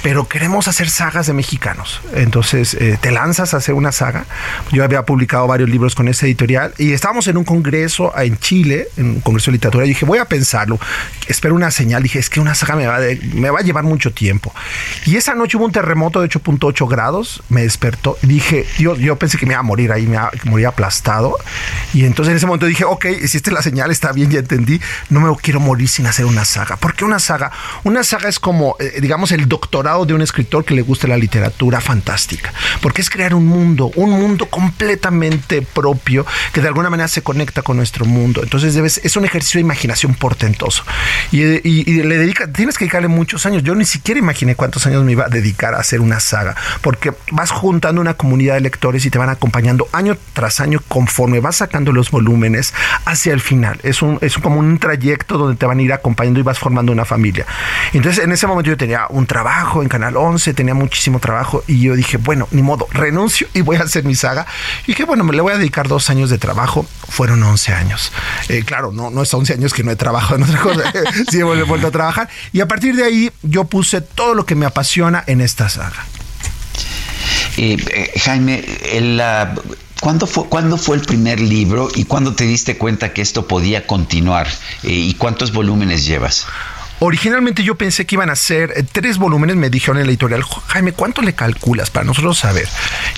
Pero 0.02 0.26
queremos 0.44 0.68
hacer 0.68 0.90
sagas 0.90 1.26
de 1.26 1.32
mexicanos. 1.32 2.02
Entonces, 2.12 2.74
eh, 2.74 2.98
te 3.00 3.10
lanzas 3.10 3.54
a 3.54 3.56
hacer 3.56 3.74
una 3.74 3.92
saga. 3.92 4.26
Yo 4.72 4.84
había 4.84 5.02
publicado 5.06 5.46
varios 5.46 5.70
libros 5.70 5.94
con 5.94 6.06
esa 6.06 6.26
editorial 6.26 6.74
y 6.76 6.92
estábamos 6.92 7.26
en 7.28 7.38
un 7.38 7.44
congreso 7.44 8.12
en 8.18 8.36
Chile, 8.36 8.88
en 8.98 9.06
un 9.06 9.20
congreso 9.22 9.50
de 9.50 9.52
literatura, 9.52 9.86
y 9.86 9.88
dije, 9.88 10.04
voy 10.04 10.18
a 10.18 10.26
pensarlo. 10.26 10.78
Espero 11.28 11.54
una 11.54 11.70
señal. 11.70 12.02
Dije, 12.02 12.18
es 12.18 12.28
que 12.28 12.40
una 12.40 12.54
saga 12.54 12.76
me 12.76 12.86
va, 12.86 13.00
de- 13.00 13.18
me 13.32 13.48
va 13.48 13.60
a 13.60 13.62
llevar 13.62 13.84
mucho 13.84 14.12
tiempo. 14.12 14.52
Y 15.06 15.16
esa 15.16 15.34
noche 15.34 15.56
hubo 15.56 15.64
un 15.64 15.72
terremoto 15.72 16.20
de 16.20 16.28
8.8 16.28 16.86
grados, 16.90 17.42
me 17.48 17.62
despertó. 17.62 18.18
Dije, 18.20 18.66
yo, 18.78 18.96
yo 18.96 19.16
pensé 19.16 19.38
que 19.38 19.46
me 19.46 19.54
iba 19.54 19.60
a 19.60 19.62
morir 19.62 19.92
ahí, 19.92 20.02
me 20.06 20.16
iba 20.16 20.24
a 20.26 20.30
morir 20.50 20.66
aplastado. 20.66 21.38
Y 21.94 22.04
entonces 22.04 22.32
en 22.32 22.36
ese 22.36 22.44
momento 22.46 22.66
dije, 22.66 22.84
ok, 22.84 23.06
es 23.06 23.46
la 23.50 23.62
señal, 23.62 23.90
está 23.90 24.12
bien, 24.12 24.30
ya 24.30 24.40
entendí. 24.40 24.78
No 25.08 25.20
me 25.20 25.34
quiero 25.40 25.58
morir 25.58 25.88
sin 25.88 26.06
hacer 26.06 26.26
una 26.26 26.44
saga. 26.44 26.76
¿Por 26.76 26.94
qué 26.94 27.06
una 27.06 27.18
saga? 27.18 27.50
Una 27.84 28.04
saga 28.04 28.28
es 28.28 28.38
como, 28.38 28.76
eh, 28.78 28.98
digamos, 29.00 29.32
el 29.32 29.48
doctorado 29.48 30.04
de 30.04 30.12
un 30.12 30.20
escritor 30.20 30.33
que 30.34 30.74
le 30.74 30.82
guste 30.82 31.08
la 31.08 31.16
literatura 31.16 31.80
fantástica. 31.80 32.52
Porque 32.80 33.00
es 33.02 33.10
crear 33.10 33.34
un 33.34 33.46
mundo, 33.46 33.90
un 33.96 34.10
mundo 34.10 34.46
completamente 34.46 35.62
propio 35.62 36.26
que 36.52 36.60
de 36.60 36.68
alguna 36.68 36.90
manera 36.90 37.08
se 37.08 37.22
conecta 37.22 37.62
con 37.62 37.76
nuestro 37.76 38.04
mundo. 38.04 38.42
Entonces 38.42 38.74
debes, 38.74 39.00
es 39.04 39.16
un 39.16 39.24
ejercicio 39.24 39.58
de 39.58 39.62
imaginación 39.62 40.14
portentoso. 40.14 40.84
Y, 41.32 41.42
y- 41.42 41.84
y 41.86 42.02
le 42.02 42.18
dedica, 42.18 42.50
tienes 42.52 42.76
que 42.78 42.84
dedicarle 42.84 43.08
muchos 43.08 43.46
años. 43.46 43.62
Yo 43.62 43.74
ni 43.74 43.84
siquiera 43.84 44.18
imaginé 44.18 44.54
cuántos 44.54 44.86
años 44.86 45.04
me 45.04 45.12
iba 45.12 45.24
a 45.26 45.28
dedicar 45.28 45.74
a 45.74 45.78
hacer 45.78 46.00
una 46.00 46.20
saga. 46.20 46.54
Porque 46.82 47.12
vas 47.30 47.50
juntando 47.50 48.00
una 48.00 48.14
comunidad 48.14 48.54
de 48.54 48.60
lectores 48.60 49.04
y 49.06 49.10
te 49.10 49.18
van 49.18 49.28
acompañando 49.28 49.88
año 49.92 50.16
tras 50.32 50.60
año 50.60 50.80
conforme 50.88 51.40
vas 51.40 51.56
sacando 51.56 51.92
los 51.92 52.10
volúmenes 52.10 52.74
hacia 53.04 53.32
el 53.32 53.40
final. 53.40 53.78
Es, 53.82 54.02
un, 54.02 54.18
es 54.20 54.38
como 54.38 54.58
un 54.60 54.78
trayecto 54.78 55.38
donde 55.38 55.56
te 55.56 55.66
van 55.66 55.78
a 55.78 55.82
ir 55.82 55.92
acompañando 55.92 56.40
y 56.40 56.42
vas 56.42 56.58
formando 56.58 56.92
una 56.92 57.04
familia. 57.04 57.46
Entonces 57.92 58.24
en 58.24 58.32
ese 58.32 58.46
momento 58.46 58.70
yo 58.70 58.76
tenía 58.76 59.06
un 59.08 59.26
trabajo 59.26 59.82
en 59.82 59.88
Canal 59.88 60.16
11, 60.24 60.54
tenía 60.54 60.74
muchísimo 60.74 61.18
trabajo 61.20 61.62
y 61.66 61.80
yo 61.80 61.94
dije, 61.94 62.16
bueno, 62.16 62.48
ni 62.50 62.62
modo, 62.62 62.86
renuncio 62.90 63.46
y 63.54 63.60
voy 63.60 63.76
a 63.76 63.82
hacer 63.82 64.04
mi 64.04 64.14
saga. 64.14 64.46
Y 64.84 64.88
dije, 64.92 65.04
bueno, 65.04 65.24
me 65.24 65.32
le 65.34 65.42
voy 65.42 65.52
a 65.52 65.58
dedicar 65.58 65.86
dos 65.88 66.10
años 66.10 66.30
de 66.30 66.38
trabajo. 66.38 66.86
Fueron 67.08 67.42
11 67.42 67.72
años. 67.74 68.12
Eh, 68.48 68.62
claro, 68.64 68.90
no, 68.92 69.10
no 69.10 69.22
es 69.22 69.32
11 69.32 69.52
años 69.54 69.72
que 69.74 69.82
no 69.84 69.90
he 69.90 69.96
trabajado 69.96 70.36
en 70.36 70.42
otra 70.44 70.60
cosa. 70.60 70.92
sí, 71.30 71.38
he 71.38 71.42
vuelto 71.44 71.86
a 71.88 71.90
trabajar. 71.90 72.28
Y 72.52 72.60
a 72.60 72.68
partir 72.68 72.96
de 72.96 73.04
ahí 73.04 73.30
yo 73.42 73.64
puse 73.64 74.00
todo 74.00 74.34
lo 74.34 74.46
que 74.46 74.54
me 74.54 74.66
apasiona 74.66 75.22
en 75.26 75.40
esta 75.40 75.68
saga. 75.68 76.04
Eh, 77.56 77.76
eh, 77.90 78.12
Jaime, 78.20 78.64
el, 78.92 79.16
la- 79.16 79.54
¿cuándo, 80.00 80.26
fue, 80.26 80.46
¿cuándo 80.48 80.76
fue 80.76 80.96
el 80.96 81.02
primer 81.02 81.40
libro 81.40 81.88
y 81.94 82.04
cuándo 82.04 82.34
te 82.34 82.44
diste 82.44 82.76
cuenta 82.76 83.12
que 83.12 83.22
esto 83.22 83.46
podía 83.46 83.86
continuar? 83.86 84.48
Eh, 84.82 84.90
¿Y 84.90 85.14
cuántos 85.14 85.52
volúmenes 85.52 86.04
llevas? 86.04 86.46
Originalmente 87.00 87.64
yo 87.64 87.74
pensé 87.74 88.06
que 88.06 88.14
iban 88.14 88.30
a 88.30 88.36
ser 88.36 88.72
eh, 88.76 88.84
tres 88.90 89.18
volúmenes, 89.18 89.56
me 89.56 89.70
dijeron 89.70 89.98
en 89.98 90.06
la 90.06 90.10
editorial, 90.10 90.44
Jaime, 90.68 90.92
¿cuánto 90.92 91.22
le 91.22 91.34
calculas 91.34 91.90
para 91.90 92.06
nosotros 92.06 92.38
saber? 92.38 92.68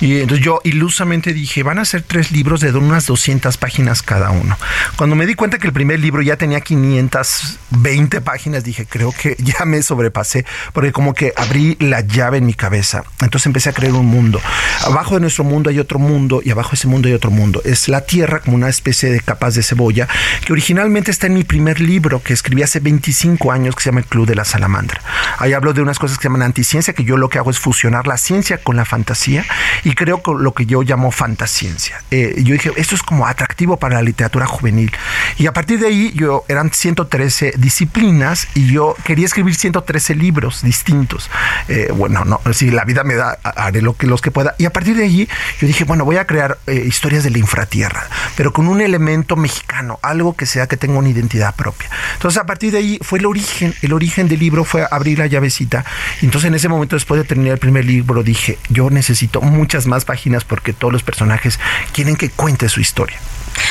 Y 0.01 0.21
entonces 0.21 0.45
yo 0.45 0.61
ilusamente 0.65 1.33
dije, 1.33 1.63
van 1.63 1.79
a 1.79 1.85
ser 1.85 2.03
tres 2.03 2.33
libros 2.33 2.61
de 2.61 2.73
unas 2.73 3.07
200 3.07 3.57
páginas 3.57 4.03
cada 4.03 4.31
uno. 4.31 4.57
Cuando 4.97 5.17
me 5.17 5.27
di 5.27 5.35
cuenta 5.35 5.59
que 5.59 5.67
el 5.67 5.73
primer 5.73 6.01
libro 6.01 6.23
ya 6.23 6.37
tenía 6.37 6.61
520 6.61 8.21
páginas, 8.21 8.65
dije, 8.65 8.87
creo 8.87 9.13
que 9.13 9.37
ya 9.39 9.65
me 9.65 9.83
sobrepasé, 9.83 10.45
porque 10.73 10.93
como 10.93 11.15
que 11.15 11.33
abrí 11.37 11.77
la 11.81 12.01
llave 12.01 12.39
en 12.39 12.47
mi 12.47 12.55
cabeza. 12.55 13.05
Entonces 13.21 13.47
empecé 13.47 13.71
a 13.71 13.73
crear 13.73 13.93
un 13.93 14.07
mundo. 14.07 14.41
Abajo 14.85 15.15
de 15.15 15.21
nuestro 15.21 15.45
mundo 15.45 15.71
hay 15.71 15.79
otro 15.79 15.99
mundo 15.99 16.41
y 16.45 16.51
abajo 16.51 16.71
de 16.71 16.77
ese 16.77 16.89
mundo 16.89 17.09
hay 17.09 17.15
otro 17.15 17.31
mundo. 17.31 17.63
Es 17.65 17.89
la 17.89 18.07
Tierra 18.07 18.41
como 18.41 18.57
una 18.57 18.69
especie 18.69 19.11
de 19.11 19.21
capas 19.21 19.55
de 19.55 19.63
cebolla 19.63 20.09
que 20.45 20.53
originalmente 20.53 21.11
está 21.11 21.27
en 21.27 21.35
mi 21.35 21.45
primer 21.45 21.81
libro 21.81 22.23
que 22.23 22.33
escribí 22.33 22.63
hace 22.63 22.81
25 22.81 23.53
años 23.53 23.66
que 23.75 23.83
se 23.83 23.91
llama 23.91 24.01
El 24.01 24.07
Club 24.07 24.27
de 24.27 24.35
la 24.35 24.45
Salamandra. 24.45 25.01
Ahí 25.39 25.53
hablo 25.53 25.73
de 25.73 25.83
unas 25.83 25.99
cosas 25.99 26.19
que 26.19 26.23
se 26.23 26.29
llaman 26.29 26.43
anticiencia, 26.43 26.95
que 26.95 27.05
yo 27.05 27.17
lo 27.17 27.29
que 27.29 27.39
hago 27.39 27.51
es 27.51 27.59
fusionar 27.59 28.07
la 28.07 28.17
ciencia 28.17 28.59
con 28.59 28.77
la 28.77 28.85
fantasía 28.85 29.45
y 29.85 29.95
creo 29.95 30.23
que 30.23 30.33
lo 30.39 30.55
que 30.55 30.67
yo 30.67 30.83
llamo 30.83 31.11
fantasciencia. 31.11 32.03
Eh, 32.11 32.35
yo 32.39 32.53
dije, 32.53 32.73
esto 32.77 32.95
es 32.95 33.03
como 33.03 33.27
atractivo 33.27 33.77
para 33.79 33.97
la 33.97 34.03
literatura 34.03 34.47
juvenil. 34.47 34.93
Y 35.39 35.47
a 35.47 35.53
partir 35.53 35.81
de 35.81 35.89
ahí, 35.89 36.13
yo 36.15 36.45
eran 36.49 36.73
113 36.73 37.55
disciplinas 37.59 38.49
y 38.55 38.67
yo 38.73 38.95
quería 39.05 39.27
escribir 39.27 39.55
113 39.55 40.15
libros 40.15 40.63
distintos. 40.63 41.31
Eh, 41.69 41.93
bueno, 41.95 42.25
no, 42.25 42.41
si 42.53 42.71
la 42.71 42.85
vida 42.85 43.05
me 43.05 43.15
da, 43.15 43.39
haré 43.43 43.83
lo 43.83 43.97
que, 43.97 44.07
los 44.07 44.21
que 44.21 44.31
pueda. 44.31 44.55
Y 44.59 44.65
a 44.65 44.71
partir 44.71 44.97
de 44.97 45.05
allí, 45.05 45.29
yo 45.61 45.67
dije, 45.67 45.85
bueno, 45.85 46.05
voy 46.05 46.17
a 46.17 46.27
crear 46.27 46.59
eh, 46.67 46.85
historias 46.87 47.25
de 47.25 47.31
la 47.31 47.39
infratierra, 47.39 48.07
pero 48.37 48.53
con 48.53 48.69
un 48.69 48.81
elemento 48.81 49.37
mexicano, 49.37 49.99
algo 50.03 50.35
que 50.35 50.47
sea 50.47 50.67
que 50.67 50.77
tenga 50.77 50.99
una 50.99 51.09
identidad 51.09 51.55
propia. 51.55 51.89
Entonces, 52.15 52.41
a 52.41 52.47
partir 52.47 52.73
de 52.73 52.79
ahí 52.79 52.99
fue 53.03 53.19
el 53.19 53.27
origen. 53.27 53.56
El 53.63 53.93
origen 53.93 54.29
del 54.29 54.41
libro 54.41 54.65
fue 54.65 54.87
abrir 54.91 55.19
la 55.19 55.27
llavecita. 55.27 55.85
Entonces, 56.23 56.49
en 56.49 56.55
ese 56.55 56.69
momento, 56.69 56.97
después 56.97 57.21
de 57.21 57.27
terminar 57.27 57.55
el 57.55 57.59
primer 57.59 57.85
libro, 57.85 58.23
dije, 58.23 58.59
yo 58.69 58.91
necesito 58.91 59.41
muchas 59.41 59.87
más 59.87 60.05
páginas 60.05 60.45
porque 60.45 60.73
todos 60.73 60.93
los 60.93 61.03
personajes 61.03 61.59
quieren 61.93 62.17
que 62.17 62.31
cuente 62.31 62.69
su 62.69 62.81
historia. 62.81 63.19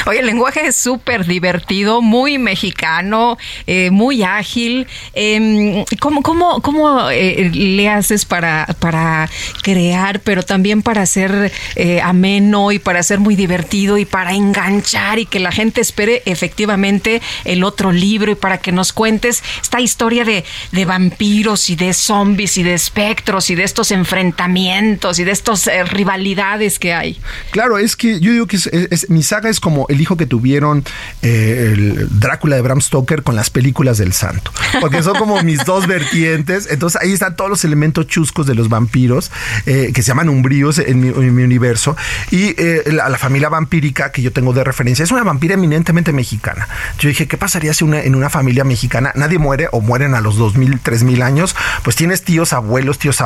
Oye, 0.06 0.20
el 0.20 0.26
lenguaje 0.26 0.68
es 0.68 0.76
súper 0.76 1.26
divertido, 1.26 2.02
muy 2.02 2.38
mexicano, 2.38 3.38
eh, 3.68 3.90
muy 3.92 4.24
ágil. 4.24 4.88
Eh, 5.14 5.84
¿Cómo, 6.00 6.22
cómo, 6.22 6.62
cómo 6.62 7.10
eh, 7.10 7.50
le 7.54 7.90
haces 7.90 8.26
para, 8.26 8.68
para 8.80 9.30
crear, 9.62 10.20
pero 10.22 10.44
también 10.44 10.82
para 10.82 11.06
ser 11.06 11.52
eh, 11.76 12.02
ameno 12.02 12.72
y 12.72 12.80
para 12.80 13.04
ser 13.04 13.20
muy 13.20 13.36
divertido 13.36 13.98
y 13.98 14.06
para 14.06 14.34
enganchar 14.34 15.20
y 15.20 15.26
que 15.26 15.40
la 15.40 15.52
gente 15.52 15.82
espere 15.82 16.22
efectivamente 16.26 17.22
el 17.44 17.64
otro 17.64 17.92
libro 17.92 18.32
y 18.32 18.36
para 18.36 18.60
que 18.60 18.72
nos 18.72 18.94
cuentes 18.94 19.44
esta 19.62 19.82
historia 19.82 20.24
de, 20.24 20.44
de 20.72 20.86
vampiros 20.86 21.70
y 21.70 21.76
de 21.76 21.94
zombies 21.94 22.58
y 22.58 22.64
de 22.64 22.74
espectros 22.74 23.50
y 23.50 23.56
de 23.56 23.64
estos 23.64 23.92
enfrentamientos 23.92 25.20
y 25.20 25.24
de 25.24 25.32
estas 25.32 25.68
eh, 25.68 25.84
rivalidades 25.84 26.80
que 26.80 26.94
hay? 26.94 27.20
Claro, 27.52 27.78
es 27.78 27.96
que 27.96 28.20
yo 28.20 28.32
digo 28.32 28.48
que 28.48 28.58
es- 28.58 29.10
mi 29.10 29.24
saga 29.24 29.50
es 29.50 29.60
como 29.60 29.75
el 29.90 30.02
hijo 30.02 30.18
que 30.18 30.26
tuvieron 30.26 30.84
eh, 31.22 31.72
el 31.74 32.20
Drácula 32.20 32.56
de 32.56 32.62
Bram 32.62 32.82
Stoker 32.82 33.24
con 33.24 33.36
las 33.36 33.50
películas 33.50 33.98
del 33.98 34.14
santo. 34.14 34.52
Porque 34.82 35.04
son 35.04 35.18
como 35.18 35.42
mis 35.44 35.64
dos 35.66 35.88
vertientes. 35.96 36.68
Entonces 36.70 37.02
ahí 37.02 37.14
están 37.14 37.36
todos 37.36 37.50
los 37.50 37.64
elementos 37.64 38.08
chuscos 38.08 38.48
de 38.48 38.56
los 38.56 38.70
vampiros, 38.70 39.32
eh, 39.66 39.92
que 39.94 40.02
se 40.02 40.10
llaman 40.10 40.30
umbríos 40.30 40.80
en 40.80 41.00
mi, 41.00 41.08
en 41.10 41.36
mi 41.36 41.44
universo. 41.44 41.96
Y 42.32 42.56
eh, 42.58 42.84
la, 42.88 43.10
la 43.10 43.18
familia 43.18 43.50
vampírica 43.50 44.12
que 44.12 44.22
yo 44.22 44.32
tengo 44.32 44.54
de 44.54 44.64
referencia 44.64 45.04
es 45.04 45.12
una 45.12 45.24
vampira 45.24 45.56
eminentemente 45.56 46.14
mexicana. 46.14 46.68
Yo 47.00 47.10
dije, 47.10 47.28
¿qué 47.28 47.38
pasaría 47.38 47.74
si 47.74 47.84
una, 47.84 48.02
en 48.02 48.16
una 48.16 48.30
familia 48.30 48.64
mexicana 48.64 49.12
nadie 49.16 49.40
muere 49.40 49.68
o 49.72 49.82
mueren 49.82 50.16
a 50.16 50.22
los 50.22 50.38
2.000, 50.40 50.82
3.000 50.82 51.22
años? 51.24 51.56
Pues 51.84 51.96
tienes 51.96 52.24
tíos, 52.24 52.54
abuelos, 52.54 53.00
tíos, 53.00 53.18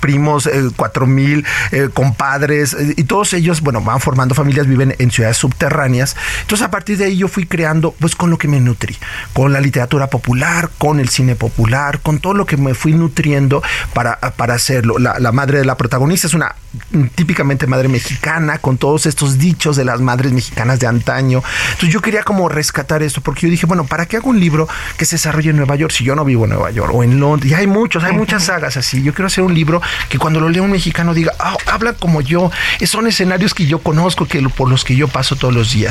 primos, 0.00 0.46
eh, 0.46 0.62
4.000, 0.76 1.44
eh, 1.72 1.88
compadres, 1.92 2.76
y 2.96 3.04
todos 3.04 3.32
ellos, 3.32 3.60
bueno, 3.60 3.80
van 3.80 4.00
formando 4.00 4.34
familias, 4.34 4.66
viven 4.66 4.94
en 4.98 5.10
ciudades 5.10 5.36
subterráneas. 5.36 5.91
Entonces, 6.00 6.66
a 6.66 6.70
partir 6.70 6.98
de 6.98 7.06
ahí 7.06 7.16
yo 7.16 7.28
fui 7.28 7.46
creando, 7.46 7.94
pues, 7.98 8.16
con 8.16 8.30
lo 8.30 8.38
que 8.38 8.48
me 8.48 8.60
nutrí, 8.60 8.96
con 9.32 9.52
la 9.52 9.60
literatura 9.60 10.08
popular, 10.08 10.70
con 10.78 11.00
el 11.00 11.08
cine 11.08 11.34
popular, 11.34 12.00
con 12.00 12.18
todo 12.18 12.34
lo 12.34 12.46
que 12.46 12.56
me 12.56 12.74
fui 12.74 12.92
nutriendo 12.92 13.62
para, 13.94 14.18
para 14.18 14.54
hacerlo. 14.54 14.98
La, 14.98 15.18
la 15.18 15.32
madre 15.32 15.58
de 15.58 15.64
la 15.64 15.76
protagonista 15.76 16.26
es 16.26 16.34
una 16.34 16.54
típicamente 17.14 17.66
madre 17.66 17.88
mexicana, 17.88 18.58
con 18.58 18.78
todos 18.78 19.06
estos 19.06 19.38
dichos 19.38 19.76
de 19.76 19.84
las 19.84 20.00
madres 20.00 20.32
mexicanas 20.32 20.80
de 20.80 20.86
antaño. 20.86 21.42
Entonces, 21.72 21.90
yo 21.90 22.00
quería 22.00 22.22
como 22.22 22.48
rescatar 22.48 23.02
esto, 23.02 23.20
porque 23.20 23.42
yo 23.42 23.50
dije, 23.50 23.66
bueno, 23.66 23.84
¿para 23.84 24.06
qué 24.06 24.16
hago 24.16 24.30
un 24.30 24.40
libro 24.40 24.68
que 24.96 25.04
se 25.04 25.16
desarrolle 25.16 25.50
en 25.50 25.56
Nueva 25.56 25.76
York 25.76 25.92
si 25.92 26.04
yo 26.04 26.14
no 26.14 26.24
vivo 26.24 26.44
en 26.44 26.50
Nueva 26.50 26.70
York 26.70 26.92
o 26.94 27.02
en 27.02 27.20
Londres? 27.20 27.52
Y 27.52 27.54
hay 27.54 27.66
muchos, 27.66 28.04
hay 28.04 28.12
muchas 28.12 28.44
sagas 28.44 28.76
así. 28.76 29.02
Yo 29.02 29.12
quiero 29.14 29.26
hacer 29.26 29.44
un 29.44 29.54
libro 29.54 29.82
que 30.08 30.18
cuando 30.18 30.40
lo 30.40 30.48
lea 30.48 30.62
un 30.62 30.70
mexicano 30.70 31.14
diga, 31.14 31.32
ah, 31.38 31.56
habla 31.66 31.92
como 31.92 32.20
yo, 32.20 32.50
son 32.84 33.06
escenarios 33.06 33.54
que 33.54 33.66
yo 33.66 33.80
conozco, 33.80 34.26
que 34.26 34.42
por 34.48 34.68
los 34.68 34.84
que 34.84 34.96
yo 34.96 35.08
paso 35.08 35.36
todos 35.36 35.54
los 35.54 35.72
días. 35.72 35.81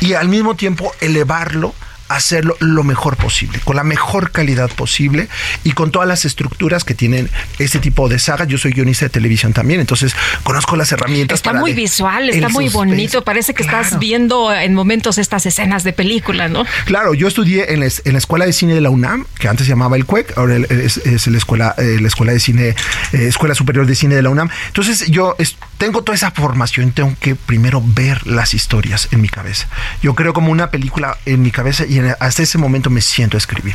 Y 0.00 0.14
al 0.14 0.28
mismo 0.28 0.56
tiempo 0.56 0.92
elevarlo 1.00 1.74
hacerlo 2.08 2.56
lo 2.60 2.84
mejor 2.84 3.16
posible, 3.16 3.58
con 3.64 3.74
la 3.74 3.82
mejor 3.82 4.30
calidad 4.30 4.70
posible 4.70 5.26
y 5.64 5.72
con 5.72 5.90
todas 5.90 6.06
las 6.06 6.24
estructuras 6.24 6.84
que 6.84 6.94
tienen 6.94 7.28
este 7.58 7.80
tipo 7.80 8.08
de 8.08 8.20
sagas. 8.20 8.46
Yo 8.46 8.58
soy 8.58 8.70
guionista 8.70 9.06
de 9.06 9.10
televisión 9.10 9.52
también, 9.52 9.80
entonces 9.80 10.14
conozco 10.44 10.76
las 10.76 10.92
herramientas. 10.92 11.38
Está 11.40 11.50
para 11.50 11.62
muy 11.62 11.72
visual, 11.72 12.30
está 12.30 12.48
muy 12.48 12.66
suspense. 12.66 12.94
bonito. 12.94 13.24
Parece 13.24 13.54
que 13.54 13.64
estás 13.64 13.98
viendo 13.98 14.52
en 14.54 14.72
momentos 14.72 15.18
estas 15.18 15.46
escenas 15.46 15.82
de 15.82 15.92
película, 15.92 16.46
¿no? 16.46 16.64
Claro, 16.84 17.12
yo 17.12 17.26
estudié 17.26 17.72
en 17.72 17.80
la, 17.80 17.86
es- 17.86 18.02
en 18.04 18.12
la 18.12 18.18
Escuela 18.18 18.46
de 18.46 18.52
Cine 18.52 18.74
de 18.74 18.82
la 18.82 18.90
UNAM, 18.90 19.26
que 19.40 19.48
antes 19.48 19.66
se 19.66 19.70
llamaba 19.72 19.96
el 19.96 20.04
CUEC, 20.04 20.38
ahora 20.38 20.58
es, 20.58 20.98
es 20.98 21.26
la 21.26 21.38
escuela, 21.38 21.74
eh, 21.76 21.98
la 22.00 22.06
escuela 22.06 22.32
de 22.32 22.38
cine, 22.38 22.68
eh, 22.68 23.26
Escuela 23.26 23.56
Superior 23.56 23.84
de 23.84 23.96
Cine 23.96 24.14
de 24.14 24.22
la 24.22 24.30
UNAM. 24.30 24.48
Entonces 24.68 25.06
yo 25.10 25.34
es- 25.40 25.56
tengo 25.78 26.02
toda 26.02 26.16
esa 26.16 26.30
formación, 26.30 26.92
tengo 26.92 27.14
que 27.20 27.34
primero 27.34 27.82
ver 27.84 28.26
las 28.26 28.54
historias 28.54 29.08
en 29.12 29.20
mi 29.20 29.28
cabeza. 29.28 29.68
Yo 30.02 30.14
creo 30.14 30.32
como 30.32 30.50
una 30.50 30.70
película 30.70 31.18
en 31.26 31.42
mi 31.42 31.50
cabeza 31.50 31.84
y 31.86 31.98
hasta 31.98 32.42
ese 32.42 32.58
momento 32.58 32.90
me 32.90 33.00
siento 33.00 33.36
a 33.36 33.38
escribir. 33.38 33.74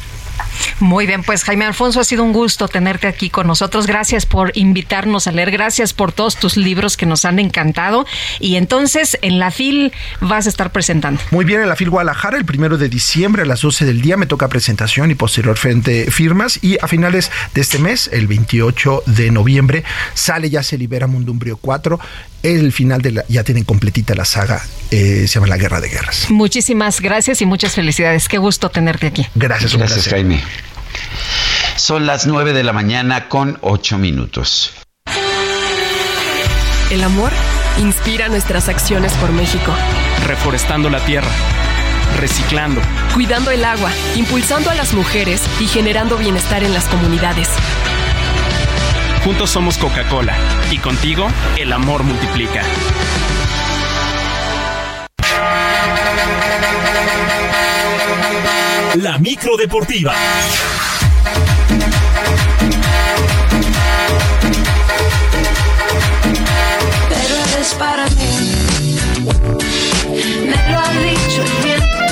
Muy 0.79 1.05
bien, 1.05 1.23
pues 1.23 1.43
Jaime 1.43 1.65
Alfonso, 1.65 1.99
ha 1.99 2.03
sido 2.03 2.23
un 2.23 2.33
gusto 2.33 2.67
tenerte 2.67 3.07
aquí 3.07 3.29
con 3.29 3.47
nosotros. 3.47 3.87
Gracias 3.87 4.25
por 4.25 4.51
invitarnos 4.55 5.27
a 5.27 5.31
leer, 5.31 5.51
gracias 5.51 5.93
por 5.93 6.11
todos 6.11 6.37
tus 6.37 6.57
libros 6.57 6.97
que 6.97 7.05
nos 7.05 7.25
han 7.25 7.39
encantado. 7.39 8.05
Y 8.39 8.55
entonces 8.55 9.17
en 9.21 9.39
la 9.39 9.51
FIL 9.51 9.91
vas 10.19 10.45
a 10.45 10.49
estar 10.49 10.71
presentando. 10.71 11.21
Muy 11.31 11.45
bien, 11.45 11.61
en 11.61 11.69
la 11.69 11.75
FIL 11.75 11.89
Guadalajara, 11.89 12.37
el 12.37 12.45
primero 12.45 12.77
de 12.77 12.89
diciembre 12.89 13.43
a 13.43 13.45
las 13.45 13.61
12 13.61 13.85
del 13.85 14.01
día 14.01 14.17
me 14.17 14.25
toca 14.25 14.47
presentación 14.47 15.11
y 15.11 15.15
posteriormente 15.15 16.09
firmas. 16.11 16.59
Y 16.63 16.77
a 16.81 16.87
finales 16.87 17.31
de 17.53 17.61
este 17.61 17.79
mes, 17.79 18.09
el 18.11 18.27
28 18.27 19.03
de 19.05 19.31
noviembre, 19.31 19.83
sale 20.13 20.49
Ya 20.49 20.63
se 20.63 20.77
libera 20.77 21.07
Mundo 21.07 21.31
Umbrío 21.31 21.57
4. 21.57 21.99
El 22.43 22.72
final 22.73 23.01
de 23.01 23.11
la, 23.11 23.26
ya 23.27 23.43
tienen 23.43 23.63
completita 23.63 24.15
la 24.15 24.26
saga, 24.26 24.63
eh, 24.89 25.26
se 25.27 25.35
llama 25.35 25.47
La 25.47 25.57
Guerra 25.57 25.80
de 25.80 25.89
Guerras. 25.89 26.26
Muchísimas 26.30 26.99
gracias 26.99 27.41
y 27.41 27.45
muchas 27.45 27.73
felicidades. 27.76 28.27
Qué 28.27 28.38
gusto 28.39 28.69
tenerte 28.69 29.07
aquí. 29.07 29.27
Gracias, 29.35 29.73
un 29.73 29.80
Gracias, 29.80 30.07
placer. 30.07 30.13
Jaime. 30.13 30.43
Son 31.76 32.05
las 32.05 32.26
9 32.26 32.53
de 32.53 32.63
la 32.63 32.73
mañana 32.73 33.30
con 33.30 33.57
8 33.61 33.97
minutos. 33.97 34.73
El 36.89 37.03
amor 37.03 37.31
inspira 37.80 38.27
nuestras 38.27 38.68
acciones 38.69 39.13
por 39.13 39.31
México, 39.31 39.73
reforestando 40.27 40.89
la 40.89 40.99
tierra, 41.05 41.30
reciclando, 42.19 42.81
cuidando 43.13 43.49
el 43.51 43.63
agua, 43.63 43.91
impulsando 44.15 44.69
a 44.69 44.76
las 44.76 44.93
mujeres 44.93 45.41
y 45.61 45.68
generando 45.68 46.18
bienestar 46.18 46.63
en 46.63 46.73
las 46.73 46.85
comunidades. 46.85 47.47
Juntos 49.23 49.52
somos 49.52 49.77
Coca-Cola 49.77 50.35
y 50.72 50.80
contigo 50.80 51.27
el 51.56 51.72
amor 51.72 52.03
multiplica. 52.03 52.64
La 58.95 59.19
micro 59.19 59.57
deportiva. 59.57 60.14
pero 67.10 67.35
eres 67.53 67.73
para 67.76 68.06
mí. 68.10 68.98
Me 70.45 70.72
lo 70.72 70.80
ha 70.80 70.91
dicho 70.91 71.43
el 71.43 71.52
viento, 71.64 72.03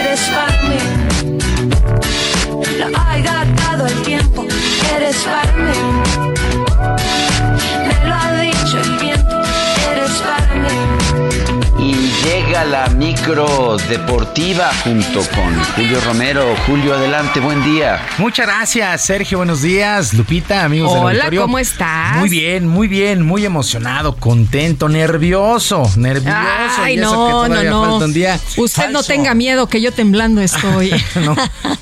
eres 0.00 0.20
para 0.28 0.62
mí. 0.62 0.78
Lo 2.78 2.86
ha 2.98 3.18
dado 3.56 3.86
el 3.86 4.02
tiempo, 4.02 4.46
eres 4.94 5.16
para 5.24 5.52
mí. 5.52 6.47
Me 6.78 7.17
llega 12.28 12.62
la 12.64 12.88
micro 12.88 13.78
deportiva 13.88 14.70
junto 14.84 15.20
con 15.30 15.64
Julio 15.74 15.98
Romero. 16.02 16.54
Julio, 16.66 16.94
adelante, 16.94 17.40
buen 17.40 17.64
día. 17.64 18.06
Muchas 18.18 18.46
gracias, 18.46 19.02
Sergio. 19.02 19.38
Buenos 19.38 19.62
días, 19.62 20.12
Lupita, 20.12 20.64
amigos 20.64 20.92
del 20.92 21.02
Hola, 21.02 21.10
auditorio. 21.10 21.40
¿cómo 21.42 21.58
estás? 21.58 22.16
Muy 22.18 22.28
bien, 22.28 22.68
muy 22.68 22.86
bien, 22.86 23.22
muy 23.22 23.46
emocionado, 23.46 24.16
contento, 24.16 24.90
nervioso, 24.90 25.90
nervioso. 25.96 26.36
Ay, 26.78 26.96
y 26.96 26.98
eso 26.98 27.10
que 27.10 27.32
no, 27.32 27.48
no, 27.48 27.62
no. 27.64 27.90
falta 27.90 28.04
un 28.04 28.12
día. 28.12 28.38
Usted 28.58 28.90
no 28.90 29.02
tenga 29.02 29.32
miedo 29.34 29.66
que 29.66 29.80
yo 29.80 29.92
temblando 29.92 30.42
estoy. 30.42 30.92
No, 31.18 31.34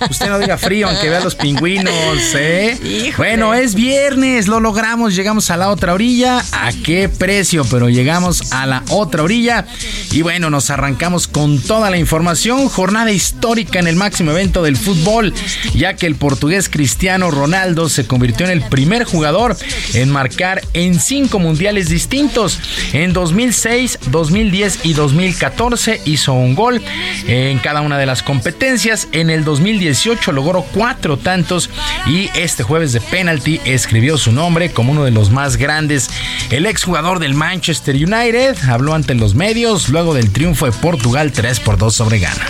usted 0.09 0.28
no 0.28 0.39
diga 0.39 0.56
frío, 0.56 0.89
aunque 0.89 1.10
vea 1.10 1.20
los 1.20 1.35
pingüinos, 1.35 1.93
¿eh? 2.35 2.78
Híjole. 2.82 3.12
Bueno, 3.16 3.55
es 3.55 3.74
viernes, 3.74 4.47
lo 4.48 4.60
logramos, 4.60 5.14
llegamos 5.14 5.51
a 5.51 5.56
la 5.56 5.68
otra 5.68 5.93
orilla. 5.93 6.39
¿A 6.52 6.73
qué 6.85 7.09
precio? 7.09 7.64
Pero 7.70 7.89
llegamos 7.89 8.52
a 8.52 8.64
la 8.66 8.82
otra 8.90 9.23
orilla. 9.23 9.66
Y 10.12 10.23
bueno, 10.23 10.36
nos 10.39 10.71
arrancamos 10.71 11.27
con 11.27 11.59
toda 11.59 11.91
la 11.91 11.97
información. 11.97 12.69
Jornada 12.69 13.11
histórica 13.11 13.79
en 13.79 13.87
el 13.87 13.97
máximo 13.97 14.31
evento 14.31 14.63
del 14.63 14.77
fútbol, 14.77 15.33
ya 15.75 15.97
que 15.97 16.07
el 16.07 16.15
portugués 16.15 16.69
Cristiano 16.69 17.31
Ronaldo 17.31 17.89
se 17.89 18.07
convirtió 18.07 18.45
en 18.47 18.53
el 18.53 18.63
primer 18.63 19.05
jugador 19.05 19.57
en 19.95 20.11
marcar 20.11 20.63
en 20.75 21.01
cinco 21.01 21.39
mundiales 21.39 21.89
distintos. 21.89 22.61
En 22.93 23.13
2006, 23.13 23.99
2010 24.11 24.81
y 24.85 24.93
2014 24.93 26.03
hizo 26.05 26.35
un 26.35 26.55
gol 26.55 26.83
en 27.27 27.59
cada 27.59 27.81
una 27.81 27.99
de 27.99 28.07
las 28.07 28.23
competencias. 28.23 29.09
En 29.13 29.31
el 29.31 29.45
2018 29.45 30.33
logró 30.33 30.63
cuatro 30.75 31.17
tantos 31.17 31.71
y 32.07 32.29
este 32.35 32.63
jueves 32.63 32.93
de 32.93 33.01
penalty 33.01 33.61
escribió 33.65 34.19
su 34.19 34.33
nombre 34.33 34.71
como 34.71 34.93
uno 34.93 35.05
de 35.05 35.11
los 35.11 35.31
más 35.31 35.57
grandes. 35.57 36.11
El 36.51 36.67
exjugador 36.67 37.19
del 37.19 37.35
Manchester 37.35 37.97
United 37.97 38.57
habló 38.69 38.95
ante 38.95 39.15
los 39.15 39.35
medios 39.35 39.89
luego 39.89 40.15
del 40.15 40.26
triunfo 40.28 40.66
de 40.66 40.73
Portugal 40.73 41.32
3 41.32 41.61
por 41.61 41.77
2 41.77 41.94
sobre 41.94 42.19
Ghana. 42.19 42.47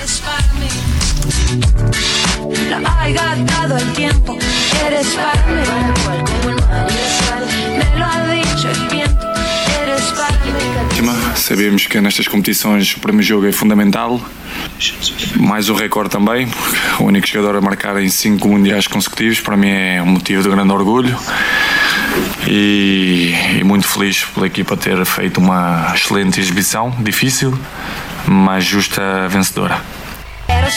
El 2.56 3.16
el 3.16 3.46
el 3.66 3.72
el. 3.72 4.36
Sabemos 11.36 11.86
que 11.86 12.00
nestas 12.00 12.26
competições 12.26 12.96
o 12.96 12.98
primeiro 12.98 13.26
jogo 13.26 13.46
é 13.46 13.52
fundamental, 13.52 14.20
mais 15.36 15.68
o 15.68 15.74
recorde 15.74 16.10
também, 16.10 16.48
porque 16.48 17.02
o 17.02 17.06
único 17.06 17.26
jogador 17.26 17.56
a 17.56 17.60
marcar 17.60 18.02
em 18.02 18.08
cinco 18.08 18.48
mundiais 18.48 18.88
consecutivos 18.88 19.38
para 19.38 19.56
mim 19.56 19.68
é 19.68 20.02
um 20.02 20.06
motivo 20.06 20.42
de 20.42 20.48
grande 20.48 20.72
orgulho 20.72 21.16
e, 22.46 23.34
e 23.58 23.64
muito 23.64 23.86
feliz 23.86 24.24
pela 24.24 24.46
equipa 24.46 24.76
ter 24.76 25.04
feito 25.04 25.38
uma 25.38 25.92
excelente 25.94 26.40
exibição, 26.40 26.90
difícil, 26.98 27.58
mas 28.26 28.64
justa 28.64 29.28
vencedora. 29.28 29.80
Pero 30.46 30.70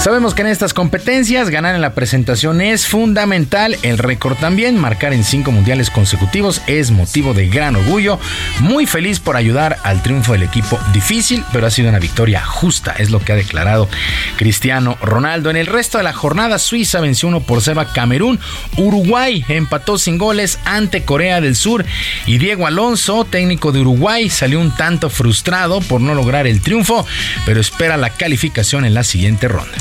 Sabemos 0.00 0.32
que 0.32 0.42
en 0.42 0.48
estas 0.48 0.74
competencias 0.74 1.50
ganar 1.50 1.74
en 1.74 1.80
la 1.80 1.92
presentación 1.92 2.60
es 2.60 2.86
fundamental, 2.86 3.76
el 3.82 3.98
récord 3.98 4.36
también, 4.36 4.78
marcar 4.78 5.12
en 5.12 5.24
cinco 5.24 5.50
mundiales 5.50 5.90
consecutivos 5.90 6.62
es 6.68 6.92
motivo 6.92 7.34
de 7.34 7.48
gran 7.48 7.74
orgullo, 7.74 8.20
muy 8.60 8.86
feliz 8.86 9.18
por 9.18 9.36
ayudar 9.36 9.76
al 9.82 10.00
triunfo 10.02 10.32
del 10.32 10.44
equipo. 10.44 10.78
Difícil, 10.92 11.44
pero 11.52 11.66
ha 11.66 11.70
sido 11.70 11.88
una 11.88 11.98
victoria 11.98 12.44
justa, 12.44 12.94
es 12.96 13.10
lo 13.10 13.18
que 13.18 13.32
ha 13.32 13.36
declarado 13.36 13.88
Cristiano 14.36 14.96
Ronaldo. 15.02 15.50
En 15.50 15.56
el 15.56 15.66
resto 15.66 15.98
de 15.98 16.04
la 16.04 16.12
jornada, 16.12 16.60
Suiza 16.60 17.00
venció 17.00 17.28
1 17.28 17.40
por 17.40 17.60
0 17.60 17.80
a 17.80 17.92
Camerún, 17.92 18.38
Uruguay 18.76 19.44
empató 19.48 19.98
sin 19.98 20.16
goles 20.16 20.60
ante 20.64 21.02
Corea 21.02 21.40
del 21.40 21.56
Sur. 21.56 21.84
Y 22.24 22.38
Diego 22.38 22.68
Alonso, 22.68 23.24
técnico 23.24 23.72
de 23.72 23.80
Uruguay, 23.80 24.30
salió 24.30 24.60
un 24.60 24.70
tanto 24.70 25.10
frustrado 25.10 25.80
por 25.80 26.00
no 26.00 26.14
lograr 26.14 26.46
el 26.46 26.62
triunfo, 26.62 27.04
pero 27.44 27.60
espera 27.60 27.96
la 27.96 28.10
calificación 28.10 28.84
en 28.84 28.94
la 28.94 29.02
siguiente 29.02 29.48
ronda. 29.48 29.76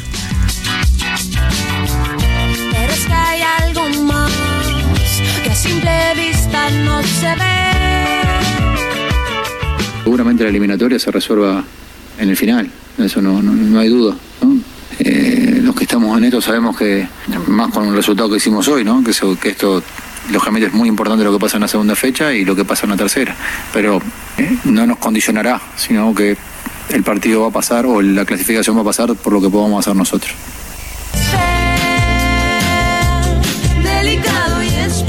Pero. 7.21 7.37
Seguramente 10.03 10.43
la 10.43 10.49
eliminatoria 10.49 10.99
se 10.99 11.11
resuelva 11.11 11.63
en 12.17 12.29
el 12.29 12.37
final, 12.37 12.69
eso 12.97 13.21
no, 13.21 13.41
no, 13.41 13.51
no 13.51 13.79
hay 13.79 13.89
duda. 13.89 14.15
Eh, 14.99 15.59
los 15.61 15.75
que 15.75 15.83
estamos 15.83 16.17
en 16.17 16.23
esto 16.25 16.41
sabemos 16.41 16.75
que, 16.77 17.07
más 17.47 17.71
con 17.71 17.87
el 17.87 17.95
resultado 17.95 18.29
que 18.29 18.37
hicimos 18.37 18.67
hoy, 18.67 18.83
¿no? 18.83 19.03
que, 19.03 19.11
que 19.39 19.49
esto 19.49 19.83
lógicamente 20.31 20.67
es 20.67 20.73
muy 20.73 20.89
importante 20.89 21.23
lo 21.23 21.31
que 21.33 21.39
pasa 21.39 21.57
en 21.57 21.61
la 21.61 21.67
segunda 21.67 21.95
fecha 21.95 22.33
y 22.33 22.45
lo 22.45 22.55
que 22.55 22.65
pasa 22.65 22.85
en 22.85 22.91
la 22.91 22.97
tercera, 22.97 23.35
pero 23.73 24.01
eh, 24.37 24.57
no 24.65 24.87
nos 24.87 24.97
condicionará, 24.97 25.61
sino 25.75 26.13
que 26.15 26.37
el 26.89 27.03
partido 27.03 27.41
va 27.41 27.47
a 27.47 27.51
pasar 27.51 27.85
o 27.85 28.01
la 28.01 28.25
clasificación 28.25 28.77
va 28.77 28.81
a 28.81 28.85
pasar 28.85 29.15
por 29.15 29.33
lo 29.33 29.41
que 29.41 29.49
podamos 29.49 29.85
hacer 29.85 29.95
nosotros. 29.95 30.33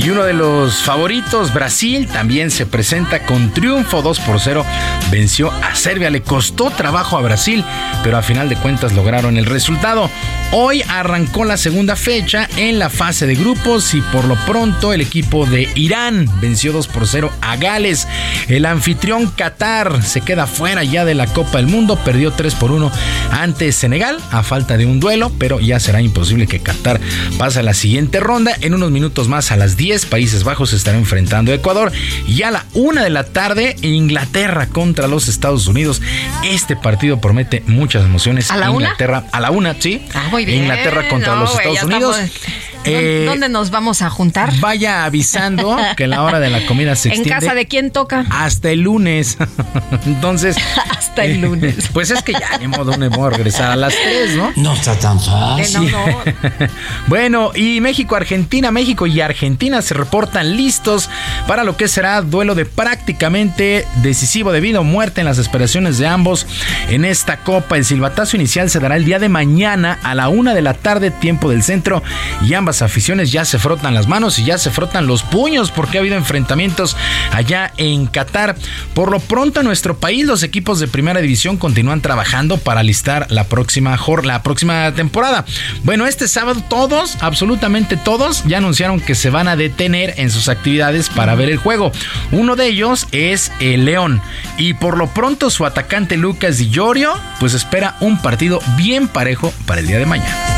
Y 0.09 0.11
uno 0.11 0.25
de 0.25 0.33
los 0.33 0.77
favoritos, 0.77 1.53
Brasil, 1.53 2.09
también 2.09 2.51
se 2.51 2.65
presenta 2.65 3.27
con 3.27 3.53
triunfo 3.53 4.01
2 4.01 4.21
por 4.21 4.41
0. 4.41 4.65
Venció 5.11 5.53
a 5.53 5.75
Serbia, 5.75 6.09
le 6.09 6.23
costó 6.23 6.71
trabajo 6.71 7.19
a 7.19 7.21
Brasil, 7.21 7.63
pero 8.03 8.17
a 8.17 8.23
final 8.23 8.49
de 8.49 8.57
cuentas 8.57 8.95
lograron 8.95 9.37
el 9.37 9.45
resultado. 9.45 10.09
Hoy 10.51 10.83
arrancó 10.89 11.45
la 11.45 11.59
segunda 11.59 11.95
fecha 11.95 12.49
en 12.57 12.79
la 12.79 12.89
fase 12.89 13.27
de 13.27 13.35
grupos 13.35 13.93
y 13.93 14.01
por 14.01 14.25
lo 14.25 14.35
pronto 14.47 14.95
el 14.95 15.03
equipo 15.03 15.45
de 15.45 15.69
Irán 15.75 16.27
venció 16.41 16.73
2 16.73 16.89
por 16.89 17.07
0 17.07 17.31
a 17.43 17.57
Gales. 17.57 18.09
El 18.49 18.65
anfitrión 18.65 19.27
Qatar 19.27 20.03
se 20.03 20.23
queda 20.23 20.47
fuera 20.47 20.85
ya 20.85 21.05
de 21.05 21.15
la 21.15 21.27
Copa 21.27 21.59
del 21.59 21.67
Mundo, 21.67 21.99
perdió 22.03 22.33
3 22.33 22.55
por 22.55 22.73
1 22.73 22.91
ante 23.31 23.73
Senegal 23.73 24.19
a 24.31 24.43
falta 24.43 24.79
de 24.79 24.87
un 24.87 25.01
duelo, 25.01 25.31
pero 25.39 25.61
ya 25.61 25.79
será 25.81 26.01
imposible 26.01 26.47
que 26.47 26.61
Qatar 26.61 26.99
pase 27.37 27.59
a 27.59 27.63
la 27.63 27.75
siguiente 27.75 28.19
ronda. 28.19 28.57
En 28.63 28.73
unos 28.73 28.91
minutos 28.91 29.29
más 29.29 29.53
a 29.53 29.57
las 29.57 29.77
10 29.77 29.98
Países 30.07 30.45
Bajos 30.45 30.71
se 30.71 30.77
estará 30.77 30.97
enfrentando 30.99 31.53
a 31.53 31.55
Ecuador 31.55 31.93
y 32.27 32.43
a 32.43 32.51
la 32.51 32.65
1 32.75 33.03
de 33.03 33.11
la 33.11 33.25
tarde 33.25 33.77
Inglaterra 33.83 34.67
contra 34.69 35.07
los 35.09 35.29
Estados 35.29 35.67
Unidos. 35.67 36.01
Este 36.45 36.77
partido 36.77 37.21
promete 37.21 37.63
muchas 37.67 38.05
emociones. 38.05 38.51
¿A 38.51 38.57
la 38.57 38.71
una? 38.71 38.87
Inglaterra 38.87 39.25
a 39.33 39.41
la 39.41 39.51
una, 39.51 39.75
sí. 39.81 40.03
Ah, 40.15 40.29
muy 40.31 40.45
bien. 40.45 40.63
Inglaterra 40.63 41.09
contra 41.09 41.35
No, 41.35 41.43
los 41.43 41.53
Estados 41.55 41.83
Unidos. 41.83 42.19
estamos- 42.19 42.68
Eh, 42.85 43.25
¿Dónde 43.27 43.49
nos 43.49 43.71
vamos 43.71 44.03
a 44.03 44.11
juntar? 44.11 44.53
Vaya 44.61 45.05
avisando 45.05 45.77
que 45.97 46.07
la 46.07 46.23
hora 46.23 46.41
de 46.41 46.51
la 46.51 46.65
comida 46.67 46.97
se 46.97 47.09
¿En 47.09 47.15
extiende 47.15 47.47
casa 47.47 47.55
de 47.55 47.67
quién 47.67 47.91
toca? 47.91 48.25
hasta 48.31 48.71
el 48.71 48.81
lunes. 48.81 49.37
Entonces. 50.07 50.57
Hasta 50.91 51.25
el 51.25 51.41
lunes. 51.41 51.89
Pues 51.93 52.11
es 52.11 52.23
que 52.23 52.33
ya 52.33 52.59
ni 52.59 52.69
modo, 52.69 52.97
no 52.97 53.11
puedo 53.11 53.31
regresar 53.31 53.73
a 53.73 53.77
las 53.77 53.95
3, 53.95 54.37
¿no? 54.37 54.53
No 54.57 54.75
está 54.75 54.97
tan 54.99 55.21
fácil. 55.21 55.89
Eh, 55.89 55.91
no, 55.91 56.07
no. 56.07 56.69
Bueno, 57.07 57.51
y 57.55 57.81
México, 57.81 58.15
Argentina, 58.15 58.71
México 58.71 59.07
y 59.07 59.21
Argentina 59.21 59.83
se 59.83 59.95
reportan 59.95 60.57
listos 60.57 61.09
para 61.47 61.65
lo 61.65 61.77
que 61.77 61.89
será 61.89 62.21
duelo 62.23 62.55
de 62.55 62.67
prácticamente 62.67 63.87
decisivo 64.03 64.53
de 64.53 64.61
vida 64.61 64.81
o 64.81 64.85
muerte 64.85 65.21
en 65.21 65.27
las 65.27 65.39
aspiraciones 65.39 65.99
de 65.99 66.07
ambos 66.07 66.47
en 66.89 67.05
esta 67.05 67.39
copa. 67.39 67.77
El 67.77 67.85
silbatazo 67.85 68.37
inicial 68.37 68.71
se 68.71 68.79
dará 68.81 68.97
el 68.97 69.05
día 69.05 69.19
de 69.19 69.29
mañana 69.29 69.99
a 70.03 70.15
la 70.15 70.29
una 70.29 70.55
de 70.55 70.63
la 70.63 70.75
tarde, 70.75 71.11
tiempo 71.11 71.51
del 71.51 71.63
centro, 71.63 72.03
y 72.43 72.55
ambas 72.69 72.83
aficiones 72.83 73.33
ya 73.33 73.47
se 73.47 73.59
frotan 73.59 73.95
las 73.95 74.09
manos 74.09 74.39
y 74.39 74.45
ya 74.45 74.59
se 74.59 74.71
frotan 74.71 75.07
los 75.07 75.23
puños 75.23 75.71
porque 75.71 75.97
ha 75.97 76.01
habido 76.03 76.17
enfrentamientos 76.17 76.99
allá 77.33 77.73
en 77.79 78.07
Qatar. 78.07 78.57
Por 78.93 79.11
lo 79.11 79.21
pronto, 79.21 79.61
en 79.61 79.67
nuestro 79.67 79.97
país, 79.97 80.27
los 80.27 80.43
equipos 80.43 80.79
de 80.79 80.87
primera 80.87 81.23
división 81.23 81.57
continúan 81.57 82.03
trabajando 82.03 82.59
para 82.59 82.83
listar 82.83 83.27
la 83.31 83.45
próxima, 83.45 83.99
la 84.23 84.43
próxima 84.43 84.93
temporada. 84.93 85.47
Bueno, 85.83 86.07
este 86.07 86.29
sábado 86.29 86.63
todos, 86.69 87.17
absolutamente 87.23 87.97
todos, 87.97 88.45
ya 88.45 88.59
anunciaron 88.59 89.01
que 89.01 89.15
se 89.15 89.31
van 89.31 89.49
a 89.49 89.57
detener 89.57 90.13
en 90.19 90.31
sus 90.31 90.51
actividades 90.51 91.09
para 91.09 91.35
ver 91.37 91.49
el 91.49 91.57
juego. 91.57 91.91
Uno 92.33 92.55
de 92.55 92.67
ellos 92.67 93.07
es 93.13 93.51
el 93.61 93.87
León. 93.87 94.21
Y 94.59 94.75
por 94.75 94.99
lo 94.99 95.07
pronto 95.07 95.49
su 95.49 95.65
atacante 95.65 96.19
Lucas 96.19 96.59
Di 96.59 96.69
Llorio, 96.69 97.15
pues 97.41 97.55
espera 97.55 97.97
un 98.01 98.21
partido 98.21 98.61
bien 98.77 99.09
parejo 99.09 99.55
para 99.65 99.81
el 99.81 99.87
día 99.87 99.99
de 99.99 100.05
mañana. 100.05 100.58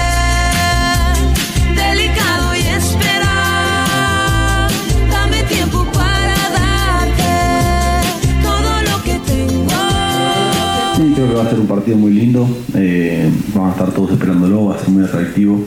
Creo 11.21 11.29
que 11.29 11.35
va 11.35 11.43
a 11.43 11.51
ser 11.51 11.61
un 11.61 11.67
partido 11.67 11.97
muy 11.97 12.13
lindo. 12.13 12.49
eh, 12.75 13.31
van 13.55 13.69
a 13.69 13.71
estar 13.73 13.91
todos 13.91 14.13
esperándolo, 14.13 14.67
va 14.67 14.77
a 14.77 14.79
ser 14.79 14.89
muy 14.89 15.05
atractivo. 15.05 15.61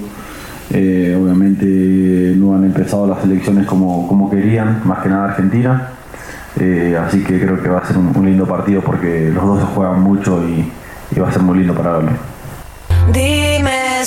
Eh, 0.72 1.16
obviamente 1.22 1.66
no 2.36 2.56
han 2.56 2.64
empezado 2.64 3.06
las 3.06 3.24
elecciones 3.24 3.68
como, 3.68 4.08
como 4.08 4.30
querían, 4.30 4.82
más 4.86 5.00
que 5.00 5.10
nada 5.10 5.26
Argentina. 5.26 5.90
Eh, 6.60 6.98
así 7.00 7.24
que 7.24 7.40
creo 7.40 7.62
que 7.62 7.70
va 7.70 7.80
a 7.80 7.86
ser 7.86 7.98
un, 7.98 8.26
lindo 8.26 8.46
partido 8.46 8.82
porque 8.82 9.32
los 9.34 9.44
dos 9.44 9.60
se 9.60 9.66
juegan 9.68 10.02
mucho 10.02 10.42
y, 10.48 10.72
va 11.20 11.30
a 11.30 11.32
ser 11.32 11.44
muy 11.44 11.60
lindo 11.60 11.76
para 11.76 11.98
verlo. 11.98 12.12
Dime. 13.12 14.04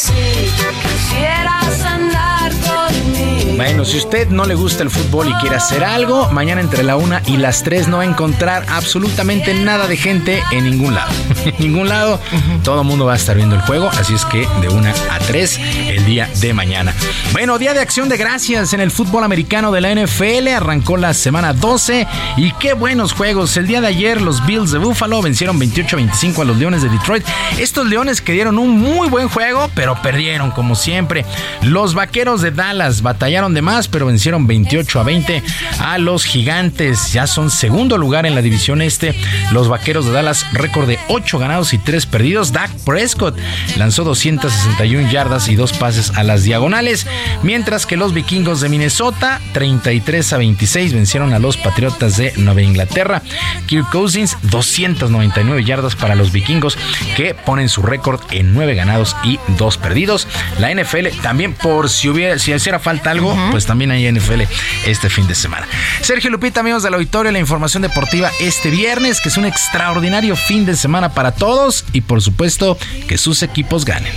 Bueno, 3.56 3.86
si 3.86 3.96
usted 3.96 4.28
no 4.28 4.44
le 4.44 4.54
gusta 4.54 4.82
el 4.82 4.90
fútbol 4.90 5.28
y 5.28 5.32
quiere 5.40 5.56
hacer 5.56 5.82
algo, 5.82 6.28
mañana 6.30 6.60
entre 6.60 6.82
la 6.82 6.96
una 6.96 7.22
y 7.26 7.38
las 7.38 7.62
3 7.62 7.88
no 7.88 7.96
va 7.96 8.02
a 8.02 8.06
encontrar 8.06 8.66
absolutamente 8.68 9.54
nada 9.54 9.86
de 9.86 9.96
gente 9.96 10.42
en 10.52 10.64
ningún 10.64 10.94
lado. 10.94 11.10
en 11.46 11.54
ningún 11.58 11.88
lado, 11.88 12.20
todo 12.62 12.82
el 12.82 12.86
mundo 12.86 13.06
va 13.06 13.14
a 13.14 13.16
estar 13.16 13.34
viendo 13.34 13.54
el 13.54 13.62
juego, 13.62 13.88
así 13.88 14.12
es 14.12 14.26
que 14.26 14.46
de 14.60 14.68
una 14.68 14.90
a 15.10 15.18
3 15.20 15.58
el 15.88 16.04
día 16.04 16.28
de 16.40 16.52
mañana. 16.52 16.94
Bueno, 17.32 17.56
día 17.58 17.72
de 17.72 17.80
acción 17.80 18.10
de 18.10 18.18
gracias 18.18 18.74
en 18.74 18.80
el 18.80 18.90
fútbol 18.90 19.24
americano 19.24 19.72
de 19.72 19.80
la 19.80 19.94
NFL, 19.94 20.48
arrancó 20.48 20.98
la 20.98 21.14
semana 21.14 21.54
12 21.54 22.06
y 22.36 22.52
qué 22.52 22.74
buenos 22.74 23.12
juegos. 23.12 23.56
El 23.56 23.66
día 23.66 23.80
de 23.80 23.86
ayer 23.86 24.20
los 24.20 24.44
Bills 24.44 24.70
de 24.70 24.78
Buffalo 24.78 25.22
vencieron 25.22 25.58
28-25 25.58 26.42
a 26.42 26.44
los 26.44 26.58
Leones 26.58 26.82
de 26.82 26.90
Detroit. 26.90 27.24
Estos 27.58 27.86
Leones 27.86 28.20
que 28.20 28.32
dieron 28.32 28.58
un 28.58 28.78
muy 28.78 29.08
buen 29.08 29.30
juego, 29.30 29.70
pero 29.74 30.00
perdieron 30.02 30.50
como 30.50 30.74
siempre. 30.74 31.24
Los 31.62 31.94
Vaqueros 31.94 32.42
de 32.42 32.50
Dallas 32.50 33.00
batallaron 33.00 33.45
de 33.54 33.62
más, 33.62 33.88
pero 33.88 34.06
vencieron 34.06 34.46
28 34.46 35.00
a 35.00 35.02
20 35.02 35.42
a 35.80 35.98
los 35.98 36.24
Gigantes. 36.24 37.12
Ya 37.12 37.26
son 37.26 37.50
segundo 37.50 37.98
lugar 37.98 38.26
en 38.26 38.34
la 38.34 38.42
división 38.42 38.82
este. 38.82 39.14
Los 39.52 39.68
Vaqueros 39.68 40.06
de 40.06 40.12
Dallas, 40.12 40.46
récord 40.52 40.88
de 40.88 40.98
8 41.08 41.38
ganados 41.38 41.72
y 41.72 41.78
3 41.78 42.06
perdidos. 42.06 42.52
Dak 42.52 42.70
Prescott 42.84 43.38
lanzó 43.76 44.04
261 44.04 45.10
yardas 45.10 45.48
y 45.48 45.56
dos 45.56 45.72
pases 45.72 46.12
a 46.16 46.24
las 46.24 46.44
diagonales, 46.44 47.06
mientras 47.42 47.86
que 47.86 47.96
los 47.96 48.12
Vikingos 48.12 48.60
de 48.60 48.68
Minnesota 48.68 49.40
33 49.52 50.32
a 50.32 50.38
26 50.38 50.92
vencieron 50.92 51.32
a 51.32 51.38
los 51.38 51.56
Patriotas 51.56 52.16
de 52.16 52.32
Nueva 52.36 52.62
Inglaterra. 52.62 53.22
Kirk 53.66 53.90
Cousins 53.90 54.36
299 54.42 55.64
yardas 55.64 55.96
para 55.96 56.14
los 56.14 56.32
Vikingos 56.32 56.78
que 57.16 57.34
ponen 57.34 57.68
su 57.68 57.82
récord 57.82 58.20
en 58.30 58.54
9 58.54 58.74
ganados 58.74 59.16
y 59.24 59.38
2 59.58 59.78
perdidos. 59.78 60.26
La 60.58 60.74
NFL 60.74 61.08
también 61.22 61.52
por 61.52 61.88
si 61.90 62.08
hubiera 62.08 62.38
si 62.38 62.52
hiciera 62.52 62.78
falta 62.78 63.10
algo, 63.10 63.35
pues 63.50 63.66
también 63.66 63.90
hay 63.90 64.10
NFL 64.10 64.42
este 64.86 65.10
fin 65.10 65.26
de 65.26 65.34
semana. 65.34 65.66
Sergio 66.02 66.30
Lupita, 66.30 66.60
amigos 66.60 66.82
del 66.82 66.94
auditorio, 66.94 67.32
la 67.32 67.38
información 67.38 67.82
deportiva 67.82 68.30
este 68.40 68.70
viernes, 68.70 69.20
que 69.20 69.28
es 69.28 69.36
un 69.36 69.44
extraordinario 69.44 70.36
fin 70.36 70.66
de 70.66 70.76
semana 70.76 71.10
para 71.10 71.32
todos 71.32 71.84
y 71.92 72.00
por 72.02 72.22
supuesto 72.22 72.78
que 73.08 73.18
sus 73.18 73.42
equipos 73.42 73.84
ganen. 73.84 74.12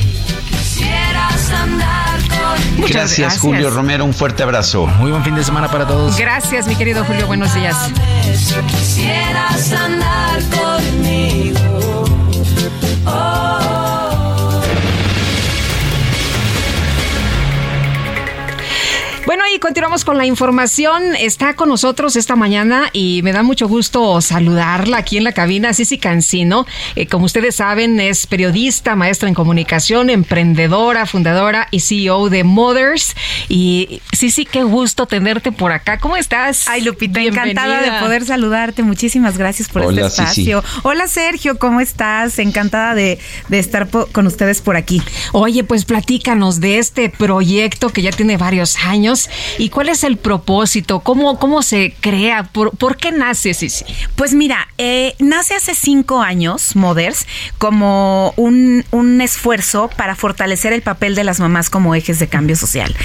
Muchas 2.77 3.17
gracias, 3.17 3.39
Julio 3.39 3.69
Romero. 3.69 4.05
Un 4.05 4.13
fuerte 4.13 4.43
abrazo. 4.43 4.87
Muy 4.87 5.11
buen 5.11 5.23
fin 5.23 5.35
de 5.35 5.43
semana 5.43 5.69
para 5.69 5.85
todos. 5.85 6.17
Gracias, 6.17 6.67
mi 6.67 6.75
querido 6.75 7.03
Julio. 7.05 7.27
Buenos 7.27 7.53
días. 7.53 7.75
Y 19.59 19.61
continuamos 19.61 20.05
con 20.05 20.17
la 20.17 20.25
información. 20.25 21.17
Está 21.17 21.53
con 21.53 21.67
nosotros 21.67 22.15
esta 22.15 22.37
mañana 22.37 22.89
y 22.93 23.19
me 23.23 23.33
da 23.33 23.43
mucho 23.43 23.67
gusto 23.67 24.21
saludarla 24.21 24.99
aquí 24.99 25.17
en 25.17 25.25
la 25.25 25.33
cabina, 25.33 25.73
Cici 25.73 25.97
Cancino. 25.97 26.65
Eh, 26.95 27.07
como 27.07 27.25
ustedes 27.25 27.57
saben, 27.57 27.99
es 27.99 28.25
periodista, 28.25 28.95
maestra 28.95 29.27
en 29.27 29.35
comunicación, 29.35 30.09
emprendedora, 30.09 31.05
fundadora 31.05 31.67
y 31.71 31.81
CEO 31.81 32.29
de 32.29 32.45
Mothers. 32.45 33.17
Y 33.49 34.01
Cici, 34.13 34.45
qué 34.45 34.63
gusto 34.63 35.07
tenerte 35.07 35.51
por 35.51 35.73
acá. 35.73 35.97
¿Cómo 35.97 36.15
estás? 36.15 36.69
Ay, 36.69 36.81
Lupita, 36.81 37.19
encantada 37.19 37.81
de 37.81 37.99
poder 37.99 38.23
saludarte. 38.23 38.83
Muchísimas 38.83 39.37
gracias 39.37 39.67
por 39.67 39.81
Hola, 39.81 40.07
este 40.07 40.21
espacio. 40.21 40.63
Hola, 40.83 41.09
Sergio, 41.09 41.59
¿cómo 41.59 41.81
estás? 41.81 42.39
Encantada 42.39 42.95
de, 42.95 43.19
de 43.49 43.59
estar 43.59 43.89
con 43.89 44.25
ustedes 44.25 44.61
por 44.61 44.77
aquí. 44.77 45.01
Oye, 45.33 45.65
pues 45.65 45.83
platícanos 45.83 46.61
de 46.61 46.77
este 46.77 47.09
proyecto 47.09 47.89
que 47.89 48.01
ya 48.01 48.11
tiene 48.11 48.37
varios 48.37 48.77
años 48.77 49.29
y 49.57 49.69
cuál 49.69 49.89
es 49.89 50.03
el 50.03 50.17
propósito, 50.17 50.99
cómo, 51.01 51.39
cómo 51.39 51.61
se 51.61 51.93
crea, 51.99 52.43
por, 52.43 52.71
por 52.77 52.97
qué 52.97 53.11
nace, 53.11 53.53
Cici. 53.53 53.85
Pues 54.15 54.33
mira, 54.33 54.67
eh, 54.77 55.15
nace 55.19 55.55
hace 55.55 55.75
cinco 55.75 56.21
años, 56.21 56.75
Mothers, 56.75 57.25
como 57.57 58.33
un, 58.37 58.85
un 58.91 59.21
esfuerzo 59.21 59.89
para 59.95 60.15
fortalecer 60.15 60.73
el 60.73 60.81
papel 60.81 61.15
de 61.15 61.23
las 61.23 61.39
mamás 61.39 61.69
como 61.69 61.95
ejes 61.95 62.19
de 62.19 62.27
cambio 62.27 62.55
social. 62.55 62.95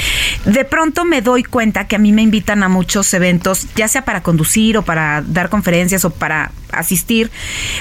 De 0.45 0.65
pronto 0.65 1.05
me 1.05 1.23
doy 1.23 1.45
cuenta 1.45 1.87
que 1.87 1.97
a 1.97 1.99
mí 1.99 2.13
me 2.13 2.23
invitan 2.23 2.63
a 2.63 2.69
muchos 2.69 3.13
eventos, 3.15 3.67
ya 3.75 3.89
sea 3.89 4.05
para 4.05 4.23
conducir 4.23 4.77
o 4.77 4.83
para 4.83 5.23
dar 5.23 5.49
conferencias 5.49 6.05
o 6.05 6.11
para 6.11 6.53
asistir, 6.73 7.31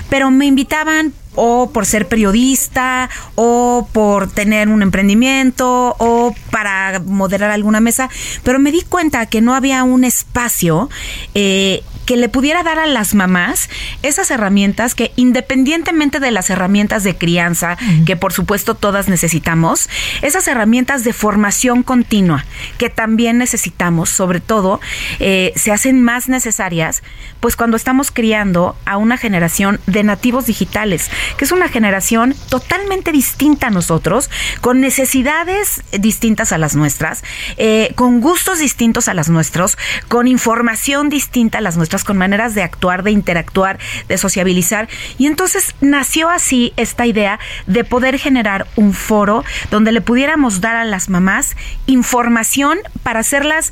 pero 0.09 0.31
me 0.31 0.45
invitaban 0.45 1.13
o 1.35 1.69
por 1.71 1.85
ser 1.85 2.07
periodista 2.07 3.09
o 3.35 3.87
por 3.91 4.29
tener 4.29 4.69
un 4.69 4.81
emprendimiento 4.81 5.95
o 5.97 6.35
para 6.51 7.01
moderar 7.05 7.51
alguna 7.51 7.79
mesa, 7.79 8.09
pero 8.43 8.59
me 8.59 8.71
di 8.71 8.81
cuenta 8.81 9.25
que 9.25 9.41
no 9.41 9.55
había 9.55 9.83
un 9.83 10.03
espacio 10.03 10.89
eh, 11.33 11.83
que 12.05 12.17
le 12.17 12.29
pudiera 12.29 12.63
dar 12.63 12.79
a 12.79 12.85
las 12.85 13.13
mamás 13.13 13.69
esas 14.01 14.31
herramientas 14.31 14.95
que 14.95 15.11
independientemente 15.15 16.19
de 16.19 16.31
las 16.31 16.49
herramientas 16.49 17.03
de 17.03 17.15
crianza, 17.15 17.77
que 18.05 18.15
por 18.15 18.33
supuesto 18.33 18.75
todas 18.75 19.07
necesitamos, 19.07 19.89
esas 20.21 20.47
herramientas 20.47 21.03
de 21.03 21.13
formación 21.13 21.83
continua 21.83 22.45
que 22.77 22.89
también 22.89 23.37
necesitamos, 23.37 24.09
sobre 24.09 24.39
todo, 24.39 24.79
eh, 25.19 25.53
se 25.55 25.71
hacen 25.71 26.01
más 26.01 26.29
necesarias, 26.29 27.03
pues 27.39 27.55
cuando 27.55 27.77
estamos 27.77 28.11
criando 28.11 28.75
a 28.85 28.97
una 28.97 29.17
generación 29.17 29.79
de 29.85 30.03
nativos 30.03 30.45
digitales, 30.45 31.09
que 31.37 31.45
es 31.45 31.51
una 31.51 31.69
generación 31.69 32.35
totalmente 32.49 33.11
distinta 33.11 33.67
a 33.67 33.69
nosotros, 33.69 34.29
con 34.61 34.81
necesidades 34.81 35.83
distintas 35.91 36.51
a 36.51 36.57
las 36.57 36.75
nuestras, 36.75 37.23
eh, 37.57 37.93
con 37.95 38.21
gustos 38.21 38.59
distintos 38.59 39.07
a 39.07 39.13
las 39.13 39.29
nuestros, 39.29 39.77
con 40.07 40.27
información 40.27 41.09
distinta 41.09 41.59
a 41.59 41.61
las 41.61 41.77
nuestras, 41.77 41.92
con 42.03 42.17
maneras 42.17 42.55
de 42.55 42.63
actuar, 42.63 43.03
de 43.03 43.11
interactuar, 43.11 43.77
de 44.07 44.17
sociabilizar. 44.17 44.89
Y 45.19 45.27
entonces 45.27 45.75
nació 45.81 46.29
así 46.29 46.73
esta 46.77 47.05
idea 47.05 47.39
de 47.67 47.83
poder 47.83 48.17
generar 48.17 48.65
un 48.75 48.93
foro 48.93 49.43
donde 49.69 49.91
le 49.91 50.01
pudiéramos 50.01 50.61
dar 50.61 50.75
a 50.75 50.85
las 50.85 51.09
mamás 51.09 51.55
información 51.85 52.79
para 53.03 53.19
hacerlas 53.19 53.71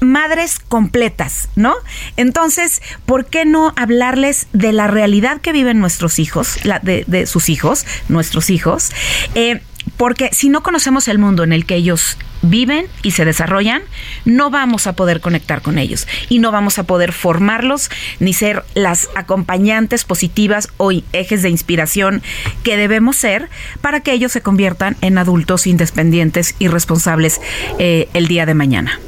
madres 0.00 0.58
completas, 0.58 1.50
¿no? 1.56 1.74
Entonces, 2.16 2.80
¿por 3.04 3.26
qué 3.26 3.44
no 3.44 3.74
hablarles 3.76 4.46
de 4.54 4.72
la 4.72 4.86
realidad 4.86 5.42
que 5.42 5.52
viven 5.52 5.78
nuestros 5.78 6.18
hijos, 6.18 6.56
de 6.62 7.26
sus 7.26 7.50
hijos, 7.50 7.84
nuestros 8.08 8.48
hijos? 8.48 8.92
Eh, 9.34 9.60
porque 9.96 10.30
si 10.32 10.48
no 10.48 10.62
conocemos 10.62 11.08
el 11.08 11.18
mundo 11.18 11.44
en 11.44 11.52
el 11.52 11.66
que 11.66 11.74
ellos 11.74 12.16
viven 12.42 12.86
y 13.02 13.12
se 13.12 13.24
desarrollan, 13.24 13.82
no 14.24 14.50
vamos 14.50 14.86
a 14.86 14.94
poder 14.94 15.20
conectar 15.20 15.62
con 15.62 15.78
ellos 15.78 16.06
y 16.28 16.38
no 16.38 16.52
vamos 16.52 16.78
a 16.78 16.84
poder 16.84 17.12
formarlos 17.12 17.90
ni 18.18 18.32
ser 18.32 18.64
las 18.74 19.08
acompañantes 19.14 20.04
positivas 20.04 20.68
o 20.76 20.92
ejes 21.12 21.42
de 21.42 21.50
inspiración 21.50 22.22
que 22.62 22.76
debemos 22.76 23.16
ser 23.16 23.48
para 23.80 24.00
que 24.00 24.12
ellos 24.12 24.32
se 24.32 24.42
conviertan 24.42 24.96
en 25.00 25.18
adultos 25.18 25.66
independientes 25.66 26.54
y 26.58 26.68
responsables 26.68 27.40
eh, 27.78 28.08
el 28.14 28.28
día 28.28 28.46
de 28.46 28.54
mañana. 28.54 28.98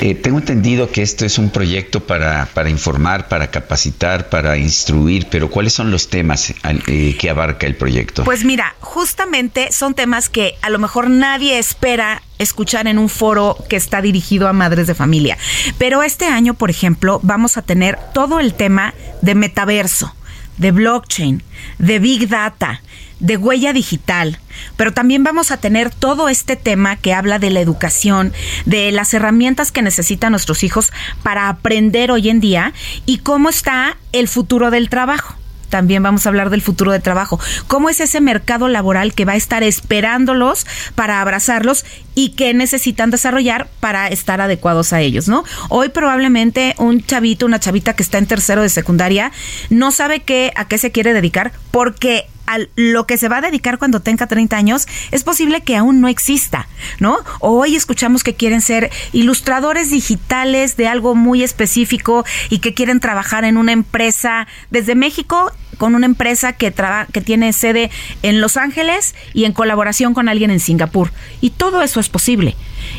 Eh, 0.00 0.14
tengo 0.14 0.38
entendido 0.38 0.90
que 0.90 1.02
esto 1.02 1.24
es 1.24 1.38
un 1.38 1.50
proyecto 1.50 2.00
para, 2.00 2.46
para 2.46 2.68
informar, 2.68 3.28
para 3.28 3.50
capacitar, 3.50 4.28
para 4.28 4.56
instruir, 4.58 5.26
pero 5.30 5.50
¿cuáles 5.50 5.72
son 5.72 5.90
los 5.90 6.08
temas 6.08 6.52
eh, 6.86 7.16
que 7.18 7.30
abarca 7.30 7.66
el 7.66 7.76
proyecto? 7.76 8.24
Pues 8.24 8.44
mira, 8.44 8.74
justamente 8.80 9.72
son 9.72 9.94
temas 9.94 10.28
que 10.28 10.54
a 10.62 10.70
lo 10.70 10.78
mejor 10.78 11.08
nadie 11.08 11.58
espera 11.58 12.22
escuchar 12.38 12.86
en 12.86 12.98
un 12.98 13.08
foro 13.08 13.56
que 13.68 13.76
está 13.76 14.02
dirigido 14.02 14.48
a 14.48 14.52
madres 14.52 14.86
de 14.86 14.94
familia. 14.94 15.38
Pero 15.78 16.02
este 16.02 16.26
año, 16.26 16.54
por 16.54 16.70
ejemplo, 16.70 17.20
vamos 17.22 17.56
a 17.56 17.62
tener 17.62 17.98
todo 18.12 18.40
el 18.40 18.54
tema 18.54 18.94
de 19.22 19.34
metaverso, 19.34 20.14
de 20.58 20.72
blockchain, 20.72 21.42
de 21.78 21.98
big 21.98 22.28
data, 22.28 22.82
de 23.20 23.36
huella 23.36 23.72
digital, 23.72 24.38
pero 24.76 24.92
también 24.92 25.24
vamos 25.24 25.50
a 25.50 25.56
tener 25.56 25.90
todo 25.90 26.28
este 26.28 26.56
tema 26.56 26.96
que 26.96 27.14
habla 27.14 27.38
de 27.38 27.50
la 27.50 27.60
educación, 27.60 28.32
de 28.64 28.92
las 28.92 29.14
herramientas 29.14 29.72
que 29.72 29.82
necesitan 29.82 30.32
nuestros 30.32 30.62
hijos 30.62 30.92
para 31.22 31.48
aprender 31.48 32.10
hoy 32.10 32.28
en 32.28 32.40
día 32.40 32.72
y 33.06 33.18
cómo 33.18 33.48
está 33.48 33.96
el 34.12 34.28
futuro 34.28 34.70
del 34.70 34.88
trabajo. 34.88 35.36
También 35.68 36.02
vamos 36.02 36.24
a 36.24 36.28
hablar 36.28 36.50
del 36.50 36.62
futuro 36.62 36.92
del 36.92 37.02
trabajo. 37.02 37.40
¿Cómo 37.66 37.90
es 37.90 38.00
ese 38.00 38.20
mercado 38.20 38.68
laboral 38.68 39.14
que 39.14 39.24
va 39.24 39.32
a 39.32 39.36
estar 39.36 39.62
esperándolos 39.62 40.66
para 40.94 41.20
abrazarlos 41.20 41.84
y 42.14 42.30
que 42.30 42.54
necesitan 42.54 43.10
desarrollar 43.10 43.68
para 43.80 44.08
estar 44.08 44.40
adecuados 44.40 44.92
a 44.92 45.00
ellos, 45.00 45.28
¿no? 45.28 45.44
Hoy 45.68 45.88
probablemente 45.88 46.74
un 46.78 47.04
chavito, 47.04 47.46
una 47.46 47.60
chavita 47.60 47.94
que 47.94 48.02
está 48.02 48.18
en 48.18 48.26
tercero 48.26 48.62
de 48.62 48.68
secundaria 48.68 49.32
no 49.70 49.90
sabe 49.90 50.20
qué 50.20 50.52
a 50.56 50.68
qué 50.68 50.78
se 50.78 50.92
quiere 50.92 51.12
dedicar 51.12 51.52
porque 51.70 52.26
a 52.46 52.58
lo 52.76 53.06
que 53.06 53.18
se 53.18 53.28
va 53.28 53.38
a 53.38 53.40
dedicar 53.40 53.78
cuando 53.78 54.00
tenga 54.00 54.26
30 54.26 54.56
años 54.56 54.86
es 55.10 55.24
posible 55.24 55.62
que 55.62 55.76
aún 55.76 56.00
no 56.00 56.08
exista, 56.08 56.68
¿no? 57.00 57.18
Hoy 57.40 57.76
escuchamos 57.76 58.24
que 58.24 58.34
quieren 58.34 58.60
ser 58.60 58.90
ilustradores 59.12 59.90
digitales 59.90 60.76
de 60.76 60.88
algo 60.88 61.14
muy 61.14 61.42
específico 61.42 62.24
y 62.50 62.58
que 62.58 62.74
quieren 62.74 63.00
trabajar 63.00 63.44
en 63.44 63.56
una 63.56 63.72
empresa 63.72 64.46
desde 64.70 64.94
México 64.94 65.52
con 65.78 65.94
una 65.94 66.06
empresa 66.06 66.54
que 66.54 66.70
traba, 66.70 67.06
que 67.12 67.20
tiene 67.20 67.52
sede 67.52 67.90
en 68.22 68.40
Los 68.40 68.56
Ángeles 68.56 69.14
y 69.34 69.44
en 69.44 69.52
colaboración 69.52 70.14
con 70.14 70.28
alguien 70.28 70.50
en 70.50 70.60
Singapur. 70.60 71.12
Y 71.40 71.50
todo 71.50 71.82
eso 71.82 72.00
es 72.00 72.08
posible. 72.08 72.56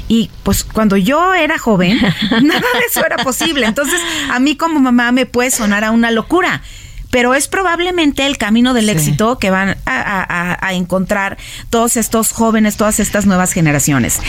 Y 0.07 0.29
pues 0.43 0.63
cuando 0.63 0.97
yo 0.97 1.33
era 1.33 1.57
joven, 1.57 1.99
nada 2.41 2.67
de 2.73 2.85
eso 2.87 3.05
era 3.05 3.17
posible. 3.17 3.65
Entonces, 3.65 3.99
a 4.31 4.39
mí 4.39 4.55
como 4.55 4.79
mamá 4.79 5.11
me 5.11 5.25
puede 5.25 5.51
sonar 5.51 5.83
a 5.83 5.91
una 5.91 6.11
locura 6.11 6.61
pero 7.11 7.33
es 7.33 7.47
probablemente 7.47 8.25
el 8.25 8.37
camino 8.37 8.73
del 8.73 8.89
éxito 8.89 9.39
que 9.39 9.49
van 9.49 9.77
a, 9.85 10.73
encontrar 10.73 11.37
todos 11.69 11.97
estos 11.97 12.31
jóvenes, 12.31 12.77
todas 12.77 12.99
estas 12.99 13.25
nuevas 13.25 13.53
generaciones. 13.53 14.19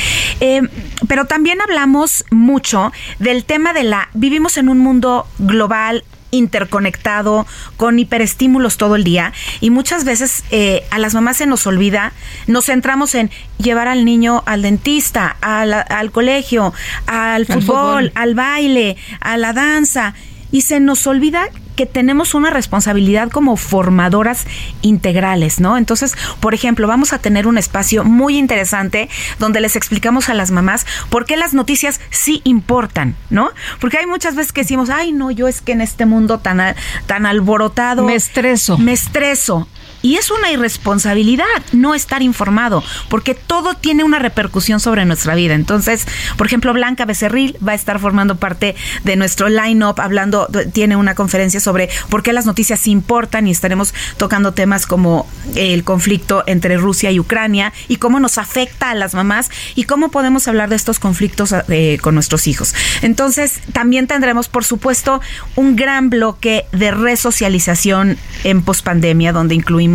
Eh, 0.41 0.63
pero 1.09 1.27
también 1.27 1.61
hablamos 1.61 2.25
mucho 2.31 2.93
del 3.19 3.45
tema 3.45 3.73
de 3.73 3.85
la, 3.85 4.09
vivimos 4.15 4.57
en 4.57 4.69
un 4.69 4.79
mundo 4.79 5.27
global 5.39 6.05
interconectado, 6.31 7.47
con 7.77 7.99
hiperestímulos 7.99 8.77
todo 8.77 8.97
el 8.97 9.05
día 9.05 9.33
y 9.61 9.71
muchas 9.71 10.05
veces 10.05 10.45
eh, 10.51 10.85
a 10.91 10.99
las 10.99 11.15
mamás 11.15 11.39
se 11.39 11.47
nos 11.47 11.67
olvida, 11.67 12.13
nos 12.47 12.67
centramos 12.67 13.15
en 13.15 13.31
llevar 13.59 13.89
al 13.89 14.05
niño 14.05 14.43
al 14.47 14.63
dentista, 14.63 15.37
al, 15.41 16.11
colegio, 16.11 16.75
al 17.07 17.47
fútbol, 17.47 18.13
al 18.15 18.35
baile, 18.35 18.97
a 19.21 19.37
la 19.37 19.53
danza 19.53 20.15
y 20.51 20.63
se 20.63 20.81
nos 20.81 21.07
olvida 21.07 21.49
que 21.77 21.87
tenemos 21.87 22.35
una 22.35 22.51
responsabilidad 22.51 23.31
como 23.31 23.57
formadoras 23.57 24.47
integrales, 24.83 25.61
¿no? 25.61 25.79
Entonces, 25.79 26.17
por 26.41 26.53
ejemplo, 26.53 26.89
vamos 26.89 27.13
a 27.13 27.21
tener 27.21 27.47
un 27.47 27.57
espacio 27.57 28.03
muy 28.03 28.37
interesante 28.37 29.09
donde 29.39 29.61
les 29.61 29.77
explicamos 29.77 30.29
a 30.29 30.35
las 30.35 30.51
mamás 30.51 30.87
por 31.09 31.25
qué 31.25 31.37
las 31.37 31.55
noticias 31.55 32.01
sí 32.11 32.41
importan, 32.43 33.15
¿no? 33.31 33.51
Porque 33.81 33.99
hay 33.99 34.07
muchas 34.07 34.35
veces 34.35 34.53
que 34.53 34.63
decimos, 34.63 34.91
ay, 34.91 35.13
no, 35.13 35.31
yo 35.31 35.47
es 35.47 35.61
que 35.61 35.71
en 35.71 35.81
este 35.81 36.05
mundo 36.05 36.39
tan, 36.39 36.75
tan 37.07 37.27
alborotado. 37.27 38.05
Me 38.05 38.17
estreso. 38.17 38.77
Me 38.77 38.93
estreso. 38.93 39.69
Y 40.03 40.17
es 40.17 40.31
una 40.31 40.51
irresponsabilidad 40.53 41.45
no 41.73 41.95
estar 41.95 42.23
informado, 42.23 42.85
porque 43.09 43.35
todo 43.35 43.75
tiene 43.75 44.05
una 44.05 44.19
repercusión 44.19 44.81
sobre 44.81 45.05
nuestra 45.05 45.35
vida. 45.35 45.55
Entonces, 45.55 46.07
por 46.37 46.47
ejemplo, 46.47 46.73
Blanca 46.73 47.05
Becerril 47.05 47.57
va 47.67 47.73
a 47.73 47.75
estar 47.75 47.99
formando 47.99 48.37
parte 48.37 48.77
de 49.05 49.17
nuestro 49.17 49.49
line-up, 49.49 50.01
hablando, 50.01 50.49
tiene 50.73 50.97
una 50.97 51.15
conferencia 51.15 51.59
sobre 51.59 51.89
por 52.11 52.23
qué 52.23 52.33
las 52.33 52.47
noticias 52.47 52.87
importan 52.87 53.47
y 53.47 53.51
estaremos 53.51 53.93
tocando 54.17 54.53
temas 54.53 54.87
como 54.87 55.27
el 55.57 55.83
conflicto 55.83 56.45
entre 56.47 56.77
Rusia 56.77 57.11
y 57.11 57.19
Ucrania 57.19 57.73
y 57.89 57.97
cómo 57.97 58.21
nos 58.21 58.39
afecta 58.39 58.91
a 58.91 58.95
las 58.95 59.15
mamás 59.15 59.51
y 59.75 59.85
cómo 59.85 60.11
podemos 60.11 60.47
hablar 60.47 60.69
de 60.69 60.77
estos 60.77 61.01
conflictos 61.01 61.55
eh, 61.69 61.99
con 62.01 62.15
nuestros 62.15 62.47
hijos. 62.47 62.75
Entonces, 63.03 63.61
también 63.73 64.07
tendremos, 64.07 64.49
por 64.49 64.65
supuesto, 64.65 65.21
un 65.57 65.75
gran 65.75 66.11
bloque 66.11 66.67
de 66.73 66.93
resocialización 66.93 68.17
en 68.45 68.63
pospandemia, 68.63 69.33
donde 69.33 69.55
incluimos 69.55 69.88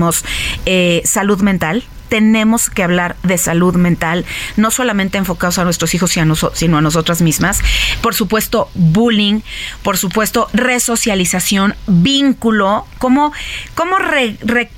eh, 0.65 1.01
salud 1.05 1.41
mental, 1.41 1.83
tenemos 2.13 2.69
que 2.69 2.83
hablar 2.83 3.15
de 3.23 3.39
salud 3.39 3.73
mental, 3.73 4.23
no 4.55 4.69
solamente 4.69 5.17
enfocados 5.17 5.57
a 5.57 5.63
nuestros 5.63 5.95
hijos, 5.95 6.11
sino 6.11 6.77
a 6.77 6.81
nosotras 6.81 7.23
mismas. 7.23 7.59
Por 8.03 8.13
supuesto, 8.13 8.69
bullying, 8.75 9.41
por 9.81 9.97
supuesto, 9.97 10.47
resocialización, 10.53 11.73
vínculo, 11.87 12.85
cómo, 12.99 13.33
cómo 13.73 13.95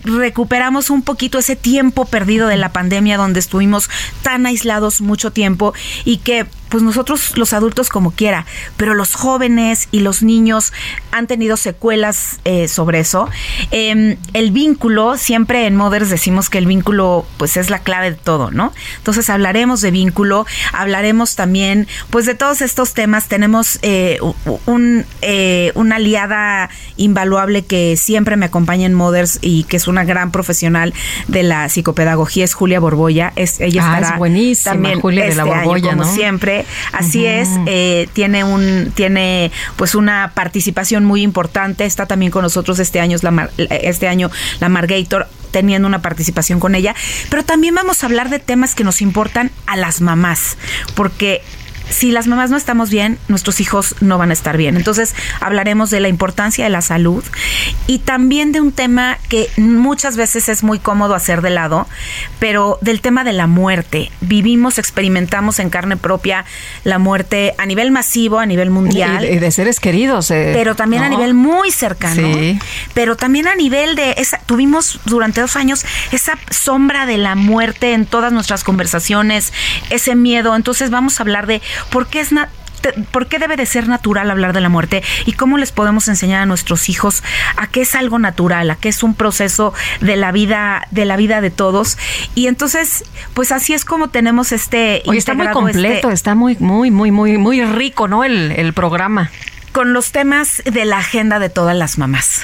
recuperamos 0.06 0.90
un 0.90 1.02
poquito 1.02 1.38
ese 1.38 1.58
tiempo 1.58 2.06
perdido 2.06 2.48
de 2.48 2.56
la 2.56 2.72
pandemia 2.72 3.18
donde 3.18 3.42
estuvimos 3.42 3.90
tan 4.22 4.46
aislados 4.46 5.02
mucho 5.02 5.32
tiempo 5.32 5.74
y 6.06 6.20
que 6.20 6.46
pues 6.76 6.84
nosotros 6.84 7.38
los 7.38 7.53
adultos 7.53 7.88
como 7.88 8.11
quiera, 8.11 8.45
pero 8.76 8.95
los 8.95 9.15
jóvenes 9.15 9.88
y 9.91 10.02
los 10.02 10.23
niños 10.23 10.73
han 11.14 11.26
tenido 11.26 11.56
secuelas 11.56 12.41
eh, 12.43 12.68
sobre 12.68 12.99
eso. 12.99 13.30
Em, 13.72 14.18
el 14.34 14.52
vínculo, 14.52 15.15
siempre 15.18 15.68
en 15.68 15.77
Mothers 15.77 16.10
decimos 16.10 16.49
que 16.49 16.57
el 16.57 16.65
vínculo 16.65 17.26
pues 17.38 17.56
es 17.56 17.69
la 17.69 17.80
clave 17.80 18.11
de 18.11 18.18
todo, 18.18 18.52
¿no? 18.52 18.73
Entonces 18.97 19.30
hablaremos 19.30 19.80
de 19.80 19.91
vínculo, 19.91 20.45
hablaremos 20.73 21.38
también 21.38 21.88
pues 22.10 22.26
de 22.26 22.35
todos 22.35 22.61
estos 22.61 22.93
temas. 22.93 23.30
Tenemos 23.30 23.80
eh, 23.81 24.19
un, 24.65 25.06
eh, 25.22 25.72
una 25.76 25.95
aliada 25.95 26.69
invaluable 26.97 27.64
que 27.64 27.95
siempre 27.95 28.35
me 28.35 28.47
acompaña 28.47 28.85
en 28.85 28.95
Mothers 28.95 29.39
y 29.41 29.64
que 29.64 29.77
es 29.77 29.88
una 29.88 30.03
gran 30.03 30.31
profesional 30.31 30.93
de 31.30 31.43
la 31.43 31.69
psicopedagogía, 31.69 32.43
es 32.43 32.53
Julia 32.53 32.81
Borboya. 32.81 33.31
Es, 33.38 33.61
ella 33.61 33.81
ah, 33.85 33.99
estará 33.99 34.18
buenísima, 34.18 34.73
también 34.73 34.99
Julia 34.99 35.23
de 35.23 35.35
la 35.35 35.43
este 35.43 35.56
Borboya, 35.56 35.91
como 35.91 36.03
siempre 36.03 36.65
Así 36.92 37.26
es, 37.26 37.50
eh, 37.66 38.08
tiene 38.14 38.44
un, 38.44 38.92
tiene 38.96 39.52
pues 39.76 39.96
una 39.96 40.32
participación 40.34 41.06
muy 41.06 41.22
importante. 41.22 41.86
Está 41.86 42.06
también 42.06 42.32
con 42.32 42.44
nosotros 42.44 42.80
este 42.80 43.00
año, 43.00 43.18
la, 43.22 43.50
este 43.58 44.08
año 44.08 44.32
la 44.60 44.70
Margator 44.70 45.28
teniendo 45.52 45.88
una 45.88 46.02
participación 46.02 46.60
con 46.60 46.76
ella, 46.76 46.94
pero 47.30 47.46
también 47.46 47.74
vamos 47.76 48.04
a 48.04 48.08
hablar 48.08 48.30
de 48.30 48.40
temas 48.40 48.76
que 48.76 48.84
nos 48.84 49.02
importan 49.02 49.52
a 49.68 49.78
las 49.78 50.02
mamás, 50.02 50.58
porque 50.96 51.42
si 51.90 52.12
las 52.12 52.28
mamás 52.28 52.49
no 52.49 52.57
estamos 52.57 52.90
bien, 52.90 53.18
nuestros 53.28 53.60
hijos 53.60 53.95
no 54.02 54.18
van 54.18 54.30
a 54.30 54.34
estar 54.34 54.57
bien. 54.57 54.76
Entonces 54.76 55.16
hablaremos 55.40 55.90
de 55.90 55.99
la 55.99 56.07
importancia 56.07 56.64
de 56.64 56.70
la 56.70 56.82
salud 56.82 57.24
y 57.88 57.99
también 57.99 58.52
de 58.52 58.62
un 58.62 58.72
tema 58.72 59.18
que 59.30 59.49
muchas 59.57 60.18
veces 60.18 60.49
es 60.49 60.64
muy 60.64 60.80
cómodo 60.80 61.16
hacer 61.16 61.41
de 61.41 61.49
lado, 61.49 61.88
pero 62.40 62.78
del 62.82 63.02
tema 63.02 63.24
de 63.24 63.34
la 63.34 63.48
muerte. 63.48 64.12
Vivimos, 64.22 64.78
experimentamos 64.78 65.60
en 65.60 65.70
carne 65.70 65.98
propia 65.98 66.45
la 66.84 66.99
muerte 66.99 67.53
a 67.57 67.66
nivel 67.66 67.91
masivo, 67.91 68.40
a 68.40 68.45
nivel 68.45 68.70
mundial. 68.70 69.26
Y 69.26 69.40
de 69.40 69.52
seres 69.52 69.80
queridos. 69.80 70.32
Eh, 70.32 70.52
pero 70.53 70.76
también 70.76 71.03
a 71.03 71.10
nivel 71.10 71.34
muy 71.34 71.72
cercano. 71.72 72.28
Pero 72.94 73.16
también 73.16 73.48
a 73.48 73.56
nivel 73.56 73.95
de 73.95 74.16
esa, 74.18 74.40
tuvimos 74.45 74.99
durante 75.06 75.41
dos 75.41 75.56
años 75.56 75.86
esa 76.12 76.38
sombra 76.49 77.06
de 77.06 77.18
la 77.18 77.36
muerte 77.36 77.94
en 77.94 78.06
todas 78.06 78.32
nuestras 78.32 78.64
conversaciones, 78.64 79.53
ese 79.90 80.16
miedo. 80.16 80.56
Entonces 80.56 80.90
vamos 80.90 81.20
a 81.20 81.24
hablar 81.24 81.48
de 81.48 81.62
¿Por 81.89 82.07
qué 82.07 82.19
es 82.19 82.31
¿Por 83.11 83.27
qué 83.27 83.39
debe 83.39 83.56
de 83.56 83.65
ser 83.65 83.88
natural 83.88 84.30
hablar 84.30 84.53
de 84.53 84.61
la 84.61 84.69
muerte? 84.69 85.03
¿Y 85.26 85.34
cómo 85.34 85.57
les 85.57 85.72
podemos 85.72 86.07
enseñar 86.07 86.41
a 86.41 86.45
nuestros 86.45 86.89
hijos 86.89 87.23
a 87.57 87.68
que 87.68 87.81
es 87.81 87.95
algo 87.95 88.19
natural, 88.19 88.69
a 88.69 88.76
que 88.76 88.89
es 88.89 89.02
un 89.03 89.15
proceso 89.15 89.73
de 90.02 90.15
la 90.15 90.31
vida, 90.31 90.88
de 90.91 91.06
la 91.06 91.18
vida 91.18 91.41
de 91.41 91.49
todos? 91.49 91.97
Y 92.35 92.47
entonces, 92.47 93.03
pues 93.34 93.52
así 93.52 93.73
es 93.73 93.85
como 93.85 94.10
tenemos 94.10 94.52
este. 94.52 95.02
está 95.18 95.34
muy 95.34 95.47
completo, 95.47 96.10
este 96.10 96.14
está 96.14 96.35
muy, 96.35 96.57
muy, 96.60 96.91
muy, 96.91 97.11
muy, 97.11 97.38
muy 97.38 97.64
rico, 97.65 98.07
¿no? 98.07 98.23
El, 98.23 98.52
el 98.52 98.73
programa. 98.73 99.31
Con 99.72 99.93
los 99.93 100.11
temas 100.11 100.61
de 100.64 100.85
la 100.85 100.99
agenda 100.99 101.39
de 101.39 101.49
todas 101.49 101.76
las 101.76 101.97
mamás. 101.97 102.43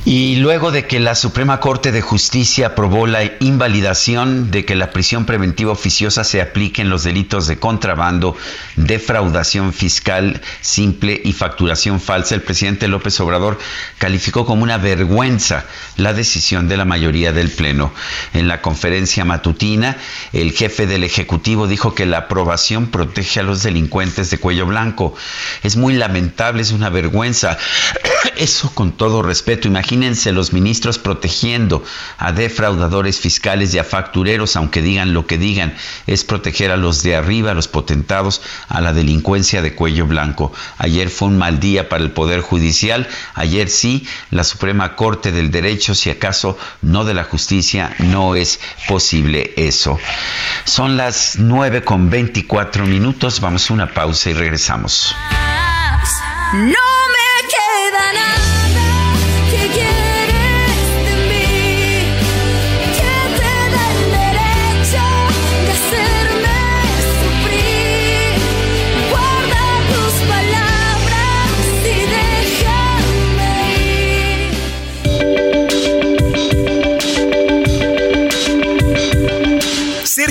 Y 0.04 0.36
luego 0.36 0.70
de 0.70 0.86
que 0.86 1.00
la 1.00 1.14
Suprema 1.14 1.60
Corte 1.60 1.92
de 1.92 2.00
Justicia 2.00 2.68
aprobó 2.68 3.06
la 3.06 3.24
invalidación 3.40 4.50
de 4.50 4.64
que 4.64 4.74
la 4.74 4.90
prisión 4.90 5.26
preventiva 5.26 5.72
oficiosa 5.72 6.24
se 6.24 6.40
aplique 6.40 6.80
en 6.80 6.88
los 6.88 7.04
delitos 7.04 7.46
de 7.46 7.58
contrabando, 7.58 8.34
defraudación 8.76 9.74
fiscal 9.74 10.40
simple 10.62 11.20
y 11.22 11.32
facturación 11.34 12.00
falsa, 12.00 12.34
el 12.34 12.42
presidente 12.42 12.88
López 12.88 13.20
Obrador 13.20 13.58
calificó 13.98 14.46
como 14.46 14.62
una 14.62 14.78
vergüenza 14.78 15.66
la 15.96 16.14
decisión 16.14 16.68
de 16.68 16.76
la 16.76 16.84
mayoría 16.84 17.32
del 17.32 17.50
Pleno. 17.50 17.92
En 18.32 18.48
la 18.48 18.62
conferencia 18.62 19.24
matutina, 19.24 19.98
el 20.32 20.52
jefe 20.52 20.86
del 20.86 21.04
Ejecutivo 21.04 21.66
dijo 21.66 21.94
que 21.94 22.06
la 22.06 22.18
aprobación 22.18 22.86
protege 22.86 23.40
a 23.40 23.42
los 23.42 23.62
delincuentes 23.62 24.30
de 24.30 24.38
cuello 24.38 24.66
blanco. 24.66 25.14
Es 25.62 25.76
muy 25.76 25.94
lamentable, 25.94 26.62
es 26.62 26.72
una 26.72 26.88
vergüenza. 26.88 27.58
Eso 28.36 28.70
con 28.74 28.92
todo 28.92 29.22
respeto. 29.28 29.68
Imagínense 29.68 30.32
los 30.32 30.52
ministros 30.52 30.98
protegiendo 30.98 31.84
a 32.18 32.32
defraudadores 32.32 33.20
fiscales 33.20 33.72
y 33.74 33.78
a 33.78 33.84
factureros, 33.84 34.56
aunque 34.56 34.82
digan 34.82 35.14
lo 35.14 35.26
que 35.26 35.38
digan, 35.38 35.76
es 36.06 36.24
proteger 36.24 36.72
a 36.72 36.76
los 36.76 37.02
de 37.02 37.14
arriba, 37.14 37.52
a 37.52 37.54
los 37.54 37.68
potentados, 37.68 38.42
a 38.68 38.80
la 38.80 38.92
delincuencia 38.92 39.62
de 39.62 39.74
cuello 39.74 40.06
blanco. 40.06 40.52
Ayer 40.78 41.10
fue 41.10 41.28
un 41.28 41.38
mal 41.38 41.60
día 41.60 41.88
para 41.88 42.02
el 42.02 42.10
Poder 42.10 42.40
Judicial, 42.40 43.06
ayer 43.34 43.68
sí, 43.68 44.06
la 44.30 44.44
Suprema 44.44 44.96
Corte 44.96 45.30
del 45.30 45.50
Derecho, 45.50 45.94
si 45.94 46.10
acaso 46.10 46.58
no 46.82 47.04
de 47.04 47.14
la 47.14 47.24
justicia, 47.24 47.94
no 47.98 48.34
es 48.34 48.58
posible 48.88 49.52
eso. 49.56 49.98
Son 50.64 50.96
las 50.96 51.36
9 51.38 51.84
con 51.84 52.10
24 52.10 52.86
minutos, 52.86 53.40
vamos 53.40 53.70
a 53.70 53.74
una 53.74 53.92
pausa 53.92 54.30
y 54.30 54.34
regresamos. 54.34 55.14
No 56.52 56.62
me 56.62 57.17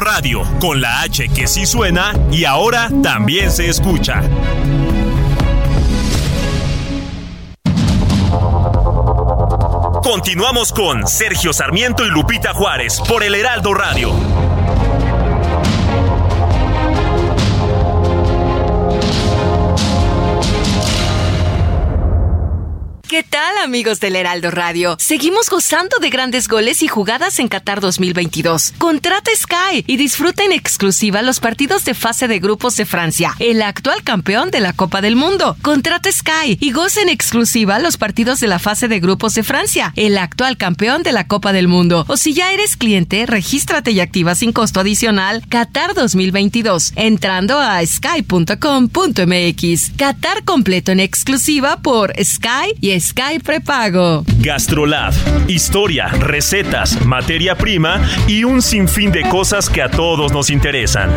Radio, 0.00 0.42
con 0.60 0.80
la 0.80 1.02
H 1.02 1.28
que 1.28 1.46
sí 1.46 1.66
suena 1.66 2.12
y 2.30 2.44
ahora 2.44 2.90
también 3.02 3.50
se 3.50 3.68
escucha. 3.68 4.22
Continuamos 10.02 10.72
con 10.72 11.06
Sergio 11.06 11.52
Sarmiento 11.52 12.04
y 12.04 12.08
Lupita 12.08 12.52
Juárez 12.52 13.00
por 13.08 13.22
el 13.22 13.34
Heraldo 13.34 13.72
Radio. 13.72 14.12
¿Qué 23.12 23.22
tal 23.22 23.58
amigos 23.58 24.00
del 24.00 24.16
Heraldo 24.16 24.50
Radio? 24.50 24.96
Seguimos 24.98 25.50
gozando 25.50 25.98
de 26.00 26.08
grandes 26.08 26.48
goles 26.48 26.82
y 26.82 26.88
jugadas 26.88 27.40
en 27.40 27.48
Qatar 27.48 27.82
2022. 27.82 28.72
Contrata 28.78 29.30
Sky 29.36 29.84
y 29.86 29.98
disfruta 29.98 30.44
en 30.44 30.52
exclusiva 30.52 31.20
los 31.20 31.38
partidos 31.38 31.84
de 31.84 31.92
fase 31.92 32.26
de 32.26 32.38
grupos 32.38 32.74
de 32.76 32.86
Francia, 32.86 33.34
el 33.38 33.60
actual 33.60 34.02
campeón 34.02 34.50
de 34.50 34.60
la 34.60 34.72
Copa 34.72 35.02
del 35.02 35.16
Mundo. 35.16 35.58
Contrata 35.60 36.10
Sky 36.10 36.56
y 36.58 36.72
goza 36.72 37.02
en 37.02 37.10
exclusiva 37.10 37.78
los 37.80 37.98
partidos 37.98 38.40
de 38.40 38.46
la 38.46 38.58
fase 38.58 38.88
de 38.88 38.98
grupos 38.98 39.34
de 39.34 39.42
Francia, 39.42 39.92
el 39.96 40.16
actual 40.16 40.56
campeón 40.56 41.02
de 41.02 41.12
la 41.12 41.26
Copa 41.26 41.52
del 41.52 41.68
Mundo. 41.68 42.06
O 42.08 42.16
si 42.16 42.32
ya 42.32 42.54
eres 42.54 42.78
cliente, 42.78 43.26
regístrate 43.26 43.90
y 43.90 44.00
activa 44.00 44.34
sin 44.34 44.54
costo 44.54 44.80
adicional 44.80 45.46
Qatar 45.50 45.92
2022 45.92 46.94
entrando 46.96 47.60
a 47.60 47.84
sky.com.mx. 47.84 48.62
Qatar 49.98 50.44
completo 50.44 50.92
en 50.92 51.00
exclusiva 51.00 51.76
por 51.82 52.14
Sky 52.24 52.72
y 52.80 53.01
Sky 53.02 53.40
Prepago. 53.42 54.24
Gastrolab. 54.38 55.12
Historia, 55.48 56.06
recetas, 56.06 57.04
materia 57.04 57.56
prima 57.56 58.00
y 58.28 58.44
un 58.44 58.62
sinfín 58.62 59.10
de 59.10 59.28
cosas 59.28 59.68
que 59.68 59.82
a 59.82 59.90
todos 59.90 60.32
nos 60.32 60.50
interesan. 60.50 61.10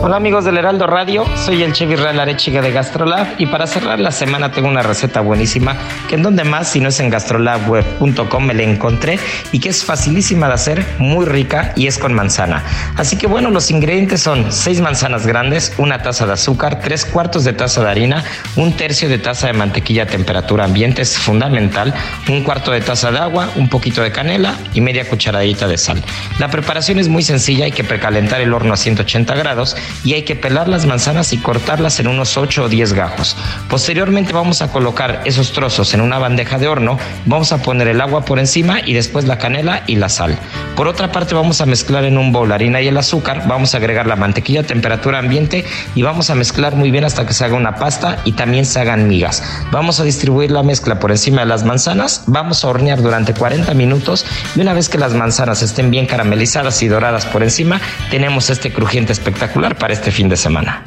Hola 0.00 0.16
amigos 0.16 0.44
del 0.44 0.56
Heraldo 0.56 0.86
Radio, 0.86 1.24
soy 1.36 1.64
el 1.64 1.72
chef 1.72 1.90
Israel 1.90 2.20
Arechiga 2.20 2.62
de 2.62 2.70
Gastrolab 2.70 3.34
y 3.36 3.46
para 3.46 3.66
cerrar 3.66 3.98
la 3.98 4.12
semana 4.12 4.52
tengo 4.52 4.68
una 4.68 4.80
receta 4.80 5.20
buenísima 5.20 5.76
que 6.08 6.14
en 6.14 6.22
donde 6.22 6.44
más 6.44 6.68
si 6.68 6.78
no 6.78 6.88
es 6.88 7.00
en 7.00 7.10
gastrolabweb.com 7.10 8.46
me 8.46 8.54
la 8.54 8.62
encontré 8.62 9.18
y 9.50 9.58
que 9.58 9.70
es 9.70 9.84
facilísima 9.84 10.46
de 10.46 10.54
hacer, 10.54 10.86
muy 10.98 11.26
rica 11.26 11.72
y 11.74 11.88
es 11.88 11.98
con 11.98 12.14
manzana. 12.14 12.62
Así 12.96 13.16
que 13.16 13.26
bueno, 13.26 13.50
los 13.50 13.72
ingredientes 13.72 14.22
son 14.22 14.52
6 14.52 14.80
manzanas 14.82 15.26
grandes, 15.26 15.74
una 15.78 16.00
taza 16.00 16.26
de 16.26 16.34
azúcar, 16.34 16.78
3 16.80 17.04
cuartos 17.06 17.42
de 17.42 17.52
taza 17.52 17.82
de 17.82 17.90
harina, 17.90 18.22
un 18.54 18.76
tercio 18.76 19.08
de 19.08 19.18
taza 19.18 19.48
de 19.48 19.54
mantequilla 19.54 20.04
a 20.04 20.06
temperatura 20.06 20.64
ambiente, 20.64 21.02
es 21.02 21.18
fundamental, 21.18 21.92
un 22.28 22.44
cuarto 22.44 22.70
de 22.70 22.80
taza 22.82 23.10
de 23.10 23.18
agua, 23.18 23.50
un 23.56 23.68
poquito 23.68 24.00
de 24.02 24.12
canela 24.12 24.54
y 24.74 24.80
media 24.80 25.08
cucharadita 25.08 25.66
de 25.66 25.76
sal. 25.76 26.04
La 26.38 26.50
preparación 26.50 27.00
es 27.00 27.08
muy 27.08 27.24
sencilla, 27.24 27.64
hay 27.64 27.72
que 27.72 27.84
precalentar 27.84 28.40
el 28.40 28.54
horno 28.54 28.74
a 28.74 28.76
180 28.76 29.34
grados 29.34 29.76
y 30.04 30.14
hay 30.14 30.22
que 30.22 30.36
pelar 30.36 30.68
las 30.68 30.86
manzanas 30.86 31.32
y 31.32 31.38
cortarlas 31.38 32.00
en 32.00 32.08
unos 32.08 32.36
8 32.36 32.64
o 32.64 32.68
10 32.68 32.92
gajos. 32.92 33.36
Posteriormente 33.68 34.32
vamos 34.32 34.62
a 34.62 34.72
colocar 34.72 35.22
esos 35.24 35.52
trozos 35.52 35.94
en 35.94 36.00
una 36.00 36.18
bandeja 36.18 36.58
de 36.58 36.68
horno, 36.68 36.98
vamos 37.26 37.52
a 37.52 37.62
poner 37.62 37.88
el 37.88 38.00
agua 38.00 38.24
por 38.24 38.38
encima 38.38 38.80
y 38.84 38.94
después 38.94 39.24
la 39.26 39.38
canela 39.38 39.82
y 39.86 39.96
la 39.96 40.08
sal. 40.08 40.38
Por 40.76 40.88
otra 40.88 41.12
parte 41.12 41.34
vamos 41.34 41.60
a 41.60 41.66
mezclar 41.66 42.04
en 42.04 42.18
un 42.18 42.32
bol 42.32 42.48
la 42.48 42.54
harina 42.54 42.80
y 42.80 42.88
el 42.88 42.96
azúcar, 42.96 43.44
vamos 43.46 43.74
a 43.74 43.78
agregar 43.78 44.06
la 44.06 44.16
mantequilla 44.16 44.60
a 44.60 44.64
temperatura 44.64 45.18
ambiente 45.18 45.64
y 45.94 46.02
vamos 46.02 46.30
a 46.30 46.34
mezclar 46.34 46.76
muy 46.76 46.90
bien 46.90 47.04
hasta 47.04 47.26
que 47.26 47.32
se 47.32 47.44
haga 47.44 47.56
una 47.56 47.76
pasta 47.76 48.18
y 48.24 48.32
también 48.32 48.64
se 48.64 48.80
hagan 48.80 49.08
migas. 49.08 49.42
Vamos 49.70 50.00
a 50.00 50.04
distribuir 50.04 50.50
la 50.50 50.62
mezcla 50.62 50.98
por 50.98 51.10
encima 51.10 51.40
de 51.42 51.46
las 51.46 51.64
manzanas, 51.64 52.24
vamos 52.26 52.64
a 52.64 52.68
hornear 52.68 53.02
durante 53.02 53.34
40 53.34 53.74
minutos 53.74 54.24
y 54.54 54.60
una 54.60 54.72
vez 54.72 54.88
que 54.88 54.98
las 54.98 55.14
manzanas 55.14 55.62
estén 55.62 55.90
bien 55.90 56.06
caramelizadas 56.06 56.82
y 56.82 56.88
doradas 56.88 57.26
por 57.26 57.42
encima, 57.42 57.80
tenemos 58.10 58.50
este 58.50 58.72
crujiente 58.72 59.12
espectacular 59.12 59.76
para 59.78 59.92
este 59.92 60.10
fin 60.10 60.28
de 60.28 60.36
semana. 60.36 60.84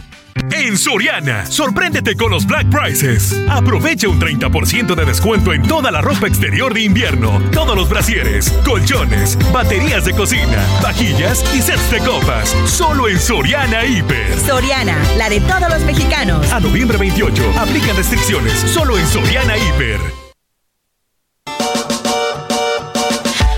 En 0.51 0.77
Soriana, 0.77 1.45
sorpréndete 1.45 2.15
con 2.15 2.31
los 2.31 2.45
Black 2.45 2.67
Prices. 2.69 3.35
Aprovecha 3.49 4.07
un 4.07 4.19
30% 4.19 4.95
de 4.95 5.05
descuento 5.05 5.53
en 5.53 5.63
toda 5.63 5.91
la 5.91 6.01
ropa 6.01 6.27
exterior 6.27 6.73
de 6.73 6.81
invierno, 6.81 7.41
todos 7.51 7.75
los 7.75 7.89
brasieres, 7.89 8.49
colchones, 8.65 9.37
baterías 9.51 10.05
de 10.05 10.13
cocina, 10.13 10.65
vajillas 10.81 11.43
y 11.53 11.61
sets 11.61 11.91
de 11.91 11.99
copas. 11.99 12.49
Solo 12.65 13.09
en 13.09 13.19
Soriana 13.19 13.85
Hiper. 13.85 14.39
Soriana, 14.39 14.97
la 15.17 15.29
de 15.29 15.41
todos 15.41 15.69
los 15.69 15.81
mexicanos. 15.81 16.51
A 16.51 16.59
noviembre 16.59 16.97
28, 16.97 17.53
aplican 17.59 17.95
restricciones. 17.97 18.53
Solo 18.53 18.97
en 18.97 19.07
Soriana 19.07 19.57
Hiper. 19.57 19.99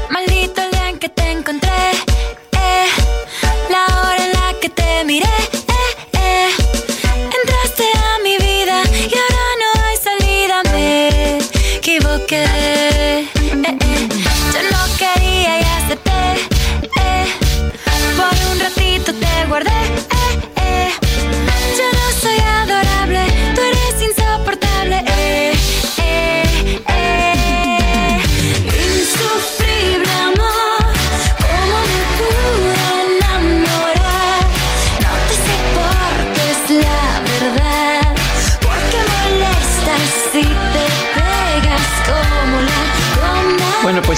Maldito 0.10 0.62
el 0.62 0.72
día 0.72 0.90
en 0.90 1.00
que 1.00 1.10
te 1.10 1.32
encontré, 1.32 1.70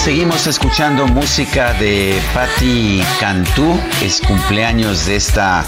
seguimos 0.06 0.46
escuchando 0.46 1.08
música 1.08 1.72
de 1.72 2.16
Patti 2.32 3.02
Cantú. 3.18 3.76
Es 4.00 4.20
cumpleaños 4.20 5.04
de 5.06 5.16
esta, 5.16 5.64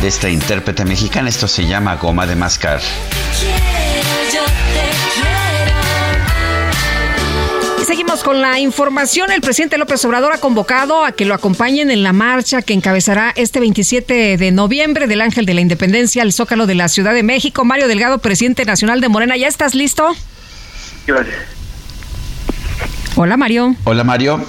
de 0.00 0.08
esta 0.08 0.30
intérprete 0.30 0.86
mexicana. 0.86 1.28
Esto 1.28 1.46
se 1.46 1.66
llama 1.66 1.96
Goma 1.96 2.26
de 2.26 2.34
Mascar. 2.34 2.80
Quiero, 2.80 4.08
yo 4.32 4.42
te 4.42 4.50
quiero. 5.12 5.42
Y 7.82 7.84
seguimos 7.84 8.24
con 8.24 8.40
la 8.40 8.58
información. 8.58 9.30
El 9.30 9.42
presidente 9.42 9.76
López 9.76 10.02
Obrador 10.06 10.32
ha 10.32 10.38
convocado 10.38 11.04
a 11.04 11.12
que 11.12 11.26
lo 11.26 11.34
acompañen 11.34 11.90
en 11.90 12.02
la 12.02 12.14
marcha 12.14 12.62
que 12.62 12.72
encabezará 12.72 13.34
este 13.36 13.60
27 13.60 14.38
de 14.38 14.50
noviembre 14.50 15.06
del 15.06 15.20
Ángel 15.20 15.44
de 15.44 15.52
la 15.52 15.60
Independencia 15.60 16.22
al 16.22 16.32
Zócalo 16.32 16.66
de 16.66 16.74
la 16.74 16.88
Ciudad 16.88 17.12
de 17.12 17.22
México. 17.22 17.66
Mario 17.66 17.86
Delgado, 17.86 18.16
presidente 18.16 18.64
nacional 18.64 19.02
de 19.02 19.10
Morena, 19.10 19.36
¿ya 19.36 19.48
estás 19.48 19.74
listo? 19.74 20.10
Gracias. 21.06 21.53
Hola, 23.16 23.36
Mario. 23.36 23.76
Hola, 23.84 24.02
Mario. 24.02 24.44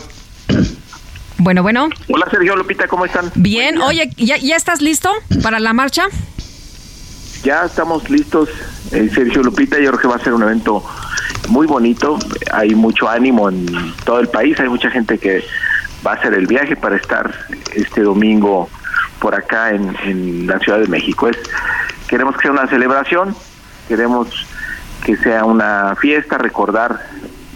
Bueno, 1.38 1.62
bueno. 1.62 1.88
Hola, 2.12 2.26
Sergio 2.32 2.56
Lupita, 2.56 2.88
¿cómo 2.88 3.06
están? 3.06 3.32
Bien, 3.36 3.80
oye, 3.80 4.10
¿ya, 4.18 4.38
¿ya 4.38 4.56
estás 4.56 4.82
listo 4.82 5.12
para 5.44 5.60
la 5.60 5.72
marcha? 5.74 6.06
Ya 7.44 7.66
estamos 7.66 8.10
listos, 8.10 8.50
eh, 8.92 9.08
Sergio 9.14 9.44
Lupita. 9.44 9.78
Yo 9.78 9.90
creo 9.90 10.00
que 10.00 10.08
va 10.08 10.16
a 10.16 10.24
ser 10.24 10.34
un 10.34 10.42
evento 10.42 10.84
muy 11.50 11.68
bonito. 11.68 12.18
Hay 12.52 12.74
mucho 12.74 13.08
ánimo 13.08 13.50
en 13.50 13.68
todo 14.04 14.20
el 14.20 14.30
país. 14.30 14.60
Hay 14.60 14.70
mucha 14.70 14.90
gente 14.90 15.20
que 15.20 15.44
va 16.06 16.14
a 16.14 16.16
hacer 16.16 16.34
el 16.34 16.48
viaje 16.48 16.76
para 16.76 16.96
estar 16.96 17.32
este 17.76 18.02
domingo 18.02 18.68
por 19.20 19.36
acá 19.36 19.70
en, 19.70 19.96
en 20.06 20.48
la 20.48 20.58
Ciudad 20.58 20.80
de 20.80 20.88
México. 20.88 21.28
Es, 21.28 21.38
queremos 22.08 22.36
que 22.36 22.44
sea 22.44 22.52
una 22.52 22.68
celebración, 22.68 23.36
queremos 23.88 24.28
que 25.04 25.16
sea 25.18 25.46
una 25.46 25.96
fiesta, 26.02 26.40
recordar 26.40 27.00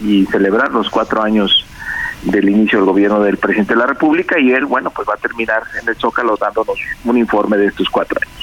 y 0.00 0.26
celebrar 0.26 0.72
los 0.72 0.88
cuatro 0.90 1.22
años 1.22 1.66
del 2.22 2.48
inicio 2.48 2.78
del 2.78 2.86
gobierno 2.86 3.20
del 3.20 3.38
presidente 3.38 3.74
de 3.74 3.80
la 3.80 3.86
República 3.86 4.38
y 4.38 4.52
él, 4.52 4.66
bueno, 4.66 4.90
pues 4.90 5.08
va 5.08 5.14
a 5.14 5.16
terminar 5.16 5.62
en 5.80 5.88
el 5.88 5.96
Zócalo 5.96 6.36
dándonos 6.36 6.76
un 7.04 7.16
informe 7.16 7.56
de 7.56 7.66
estos 7.66 7.88
cuatro 7.88 8.18
años. 8.20 8.40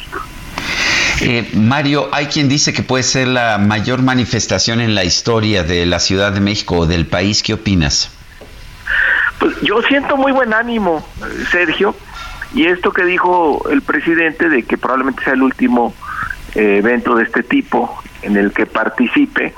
Eh, 1.22 1.50
Mario, 1.54 2.10
hay 2.12 2.28
quien 2.28 2.48
dice 2.48 2.74
que 2.74 2.84
puede 2.84 3.04
ser 3.04 3.28
la 3.28 3.58
mayor 3.58 4.02
manifestación 4.02 4.82
en 4.82 4.94
la 4.94 5.04
historia 5.04 5.64
de 5.64 5.86
la 5.86 6.00
Ciudad 6.00 6.32
de 6.32 6.40
México 6.40 6.80
o 6.80 6.86
del 6.86 7.08
país. 7.08 7.42
¿Qué 7.42 7.54
opinas? 7.54 8.12
Pues 9.40 9.60
yo 9.62 9.82
siento 9.84 10.18
muy 10.18 10.32
buen 10.32 10.54
ánimo, 10.54 11.06
Sergio, 11.52 11.96
y 12.54 12.66
esto 12.66 12.92
que 12.92 13.06
dijo 13.06 13.68
el 13.70 13.82
presidente 13.82 14.50
de 14.50 14.64
que 14.64 14.78
probablemente 14.78 15.24
sea 15.24 15.34
el 15.34 15.44
último 15.44 15.94
eh, 16.56 16.78
evento 16.78 17.16
de 17.16 17.24
este 17.24 17.44
tipo 17.44 18.02
en 18.22 18.38
el 18.38 18.52
que 18.52 18.66
participe, 18.66 19.54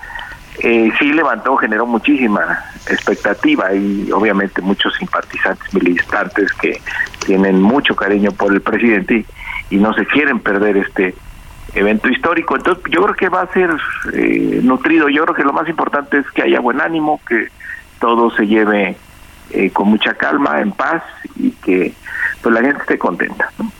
eh, 0.61 0.91
sí 0.99 1.13
levantó, 1.13 1.55
generó 1.55 1.85
muchísima 1.85 2.59
expectativa 2.87 3.73
y 3.73 4.11
obviamente 4.11 4.61
muchos 4.61 4.93
simpatizantes 4.95 5.73
militantes 5.73 6.51
que 6.53 6.81
tienen 7.25 7.61
mucho 7.61 7.95
cariño 7.95 8.31
por 8.31 8.51
el 8.51 8.61
presidente 8.61 9.25
y, 9.69 9.77
no 9.77 9.93
se 9.93 10.05
quieren 10.05 10.39
perder 10.39 10.77
este 10.77 11.15
evento 11.73 12.09
histórico. 12.09 12.57
Entonces 12.57 12.83
yo 12.91 13.03
creo 13.03 13.15
que 13.15 13.29
va 13.29 13.41
a 13.41 13.53
ser 13.53 13.69
eh, 14.13 14.59
nutrido. 14.63 15.07
Yo 15.09 15.23
creo 15.23 15.35
que 15.35 15.43
lo 15.43 15.53
más 15.53 15.69
importante 15.69 16.17
es 16.17 16.29
que 16.31 16.41
haya 16.41 16.59
buen 16.59 16.81
ánimo, 16.81 17.21
que 17.27 17.47
todo 17.99 18.31
se 18.31 18.47
lleve 18.47 18.97
eh, 19.51 19.69
con 19.71 19.87
mucha 19.87 20.13
calma, 20.15 20.59
en 20.59 20.71
paz 20.71 21.03
y 21.35 21.51
que 21.51 21.93
pues 22.41 22.53
la 22.53 22.61
gente 22.61 22.81
esté 22.81 22.97
contenta. 22.97 23.49
¿no? 23.57 23.71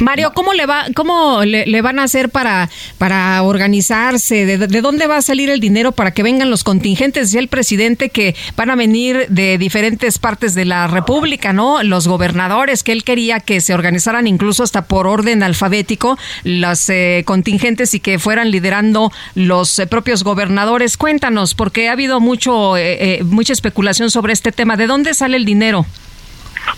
Mario, 0.00 0.32
¿cómo 0.34 0.52
le 0.52 0.66
va, 0.66 0.86
cómo 0.94 1.44
le, 1.44 1.82
van 1.82 1.98
a 1.98 2.04
hacer 2.04 2.30
para, 2.30 2.68
para 2.98 3.42
organizarse? 3.42 4.46
¿De, 4.46 4.58
de 4.58 4.80
dónde 4.80 5.06
va 5.06 5.18
a 5.18 5.22
salir 5.22 5.50
el 5.50 5.60
dinero 5.60 5.92
para 5.92 6.12
que 6.12 6.22
vengan 6.22 6.50
los 6.50 6.64
contingentes? 6.64 7.28
Decía 7.28 7.40
el 7.40 7.48
presidente 7.48 8.10
que 8.10 8.34
van 8.56 8.70
a 8.70 8.76
venir 8.76 9.26
de 9.28 9.58
diferentes 9.58 10.18
partes 10.18 10.54
de 10.54 10.64
la 10.64 10.86
República, 10.86 11.52
¿no? 11.52 11.82
Los 11.82 12.08
gobernadores, 12.08 12.82
que 12.82 12.92
él 12.92 13.04
quería 13.04 13.40
que 13.40 13.60
se 13.60 13.74
organizaran 13.74 14.26
incluso 14.26 14.62
hasta 14.62 14.86
por 14.86 15.06
orden 15.06 15.42
alfabético 15.42 16.18
los 16.44 16.88
eh, 16.88 17.22
contingentes 17.26 17.94
y 17.94 18.00
que 18.00 18.18
fueran 18.18 18.50
liderando 18.50 19.12
los 19.34 19.78
eh, 19.78 19.86
propios 19.86 20.24
gobernadores. 20.24 20.96
Cuéntanos, 20.96 21.54
porque 21.54 21.88
ha 21.88 21.92
habido 21.92 22.20
mucho, 22.20 22.76
eh, 22.76 23.18
eh, 23.18 23.24
mucha 23.24 23.52
especulación 23.52 24.10
sobre 24.10 24.32
este 24.32 24.52
tema. 24.52 24.76
¿De 24.76 24.86
dónde 24.86 25.14
sale 25.14 25.36
el 25.36 25.44
dinero? 25.44 25.86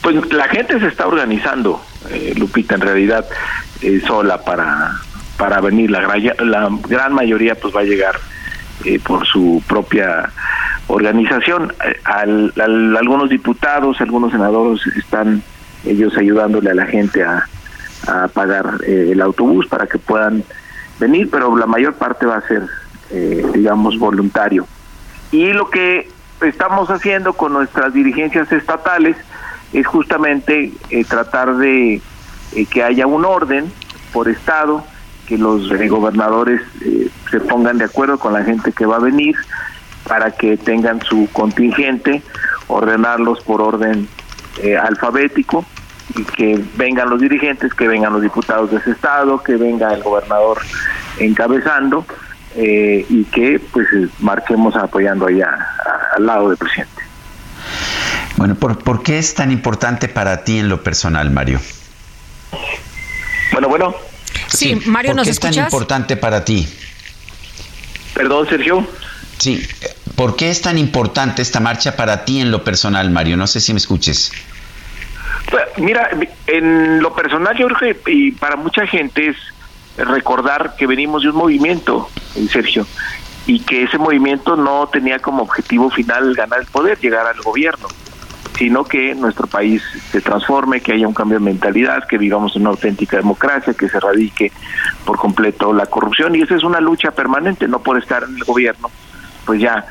Pues 0.02 0.32
la 0.32 0.48
gente 0.48 0.78
se 0.80 0.86
está 0.88 1.06
organizando, 1.06 1.82
eh, 2.10 2.34
Lupita, 2.36 2.74
en 2.74 2.80
realidad 2.82 3.26
eh, 3.82 4.00
sola 4.06 4.42
para 4.44 4.92
para 5.36 5.60
venir. 5.60 5.90
La, 5.90 6.00
la 6.40 6.68
gran 6.88 7.14
mayoría 7.14 7.54
pues 7.54 7.74
va 7.74 7.80
a 7.80 7.84
llegar 7.84 8.16
eh, 8.84 8.98
por 8.98 9.24
su 9.26 9.62
propia 9.68 10.30
organización. 10.88 11.72
Eh, 11.84 12.00
al- 12.04 12.52
al- 12.60 12.96
algunos 12.96 13.28
diputados, 13.30 14.00
algunos 14.00 14.32
senadores 14.32 14.84
están 14.96 15.42
ellos 15.84 16.16
ayudándole 16.16 16.70
a 16.70 16.74
la 16.74 16.86
gente 16.86 17.22
a, 17.22 17.46
a 18.08 18.28
pagar 18.28 18.78
el 18.86 19.20
autobús 19.20 19.66
para 19.68 19.86
que 19.86 19.98
puedan 19.98 20.42
venir, 20.98 21.28
pero 21.30 21.56
la 21.56 21.66
mayor 21.66 21.94
parte 21.94 22.26
va 22.26 22.38
a 22.38 22.42
ser, 22.48 22.62
digamos, 23.52 23.96
voluntario. 23.98 24.66
Y 25.30 25.52
lo 25.52 25.70
que 25.70 26.10
estamos 26.40 26.90
haciendo 26.90 27.32
con 27.34 27.52
nuestras 27.52 27.92
dirigencias 27.94 28.50
estatales 28.50 29.16
es 29.72 29.86
justamente 29.86 30.72
eh, 30.90 31.04
tratar 31.04 31.56
de 31.56 32.00
eh, 32.54 32.66
que 32.66 32.82
haya 32.82 33.06
un 33.06 33.24
orden 33.24 33.70
por 34.12 34.28
estado, 34.28 34.84
que 35.26 35.36
los 35.36 35.70
eh, 35.70 35.88
gobernadores 35.88 36.62
eh, 36.84 37.08
se 37.30 37.40
pongan 37.40 37.78
de 37.78 37.84
acuerdo 37.84 38.18
con 38.18 38.32
la 38.32 38.42
gente 38.44 38.72
que 38.72 38.86
va 38.86 38.96
a 38.96 39.00
venir 39.00 39.36
para 40.06 40.30
que 40.30 40.56
tengan 40.56 41.02
su 41.02 41.28
contingente, 41.32 42.22
ordenarlos 42.66 43.42
por 43.42 43.60
orden 43.60 44.08
eh, 44.62 44.76
alfabético 44.76 45.66
y 46.16 46.24
que 46.24 46.64
vengan 46.76 47.10
los 47.10 47.20
dirigentes, 47.20 47.74
que 47.74 47.86
vengan 47.86 48.14
los 48.14 48.22
diputados 48.22 48.70
de 48.70 48.78
ese 48.78 48.92
estado, 48.92 49.42
que 49.42 49.56
venga 49.56 49.92
el 49.92 50.02
gobernador 50.02 50.58
encabezando 51.18 52.06
y 52.56 53.24
que 53.26 53.60
pues 53.72 53.86
marquemos 54.18 54.74
apoyando 54.74 55.26
allá 55.26 55.68
al 56.16 56.26
lado 56.26 56.48
del 56.48 56.56
presidente. 56.56 57.07
Bueno, 58.38 58.54
¿por, 58.54 58.78
por 58.78 59.02
qué 59.02 59.18
es 59.18 59.34
tan 59.34 59.50
importante 59.50 60.06
para 60.06 60.44
ti 60.44 60.60
en 60.60 60.68
lo 60.68 60.80
personal, 60.84 61.28
Mario? 61.28 61.60
Bueno, 63.50 63.68
bueno. 63.68 63.94
Sí, 64.46 64.80
Mario, 64.86 65.10
¿por 65.10 65.16
¿nos 65.16 65.24
qué 65.24 65.30
es 65.32 65.40
tan 65.40 65.54
importante 65.54 66.16
para 66.16 66.44
ti? 66.44 66.68
Perdón, 68.14 68.48
Sergio. 68.48 68.86
Sí, 69.38 69.66
¿por 70.14 70.36
qué 70.36 70.50
es 70.50 70.62
tan 70.62 70.78
importante 70.78 71.42
esta 71.42 71.58
marcha 71.58 71.96
para 71.96 72.24
ti 72.24 72.40
en 72.40 72.52
lo 72.52 72.62
personal, 72.62 73.10
Mario? 73.10 73.36
No 73.36 73.48
sé 73.48 73.60
si 73.60 73.72
me 73.72 73.78
escuches. 73.78 74.30
Pues, 75.50 75.64
Mira, 75.78 76.08
en 76.46 77.00
lo 77.02 77.12
personal 77.16 77.58
yo 77.58 77.66
creo 77.66 77.96
que 77.96 78.12
y 78.12 78.30
para 78.30 78.54
mucha 78.54 78.86
gente 78.86 79.30
es 79.30 79.36
recordar 79.96 80.76
que 80.76 80.86
venimos 80.86 81.24
de 81.24 81.30
un 81.30 81.36
movimiento, 81.36 82.08
eh, 82.36 82.46
Sergio, 82.48 82.86
y 83.48 83.58
que 83.58 83.82
ese 83.82 83.98
movimiento 83.98 84.54
no 84.54 84.88
tenía 84.92 85.18
como 85.18 85.42
objetivo 85.42 85.90
final 85.90 86.34
ganar 86.34 86.60
el 86.60 86.66
poder, 86.66 87.00
llegar 87.00 87.26
al 87.26 87.40
gobierno, 87.40 87.88
sino 88.58 88.84
que 88.84 89.14
nuestro 89.14 89.46
país 89.46 89.82
se 90.10 90.20
transforme, 90.20 90.80
que 90.80 90.92
haya 90.92 91.06
un 91.06 91.14
cambio 91.14 91.38
de 91.38 91.44
mentalidad, 91.44 92.08
que 92.08 92.18
vivamos 92.18 92.56
una 92.56 92.70
auténtica 92.70 93.16
democracia, 93.16 93.72
que 93.72 93.88
se 93.88 93.96
erradique 93.96 94.50
por 95.04 95.16
completo 95.16 95.72
la 95.72 95.86
corrupción 95.86 96.34
y 96.34 96.42
esa 96.42 96.56
es 96.56 96.64
una 96.64 96.80
lucha 96.80 97.12
permanente, 97.12 97.68
no 97.68 97.78
por 97.78 97.98
estar 97.98 98.24
en 98.24 98.36
el 98.36 98.42
gobierno, 98.42 98.90
pues 99.46 99.60
ya 99.60 99.86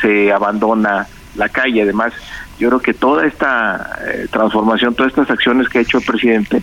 se 0.00 0.32
abandona 0.32 1.08
la 1.34 1.48
calle. 1.48 1.82
Además, 1.82 2.12
yo 2.56 2.68
creo 2.68 2.80
que 2.80 2.94
toda 2.94 3.26
esta 3.26 3.98
eh, 4.06 4.28
transformación, 4.30 4.94
todas 4.94 5.10
estas 5.10 5.30
acciones 5.30 5.68
que 5.68 5.78
ha 5.78 5.82
hecho 5.82 5.98
el 5.98 6.04
presidente 6.04 6.62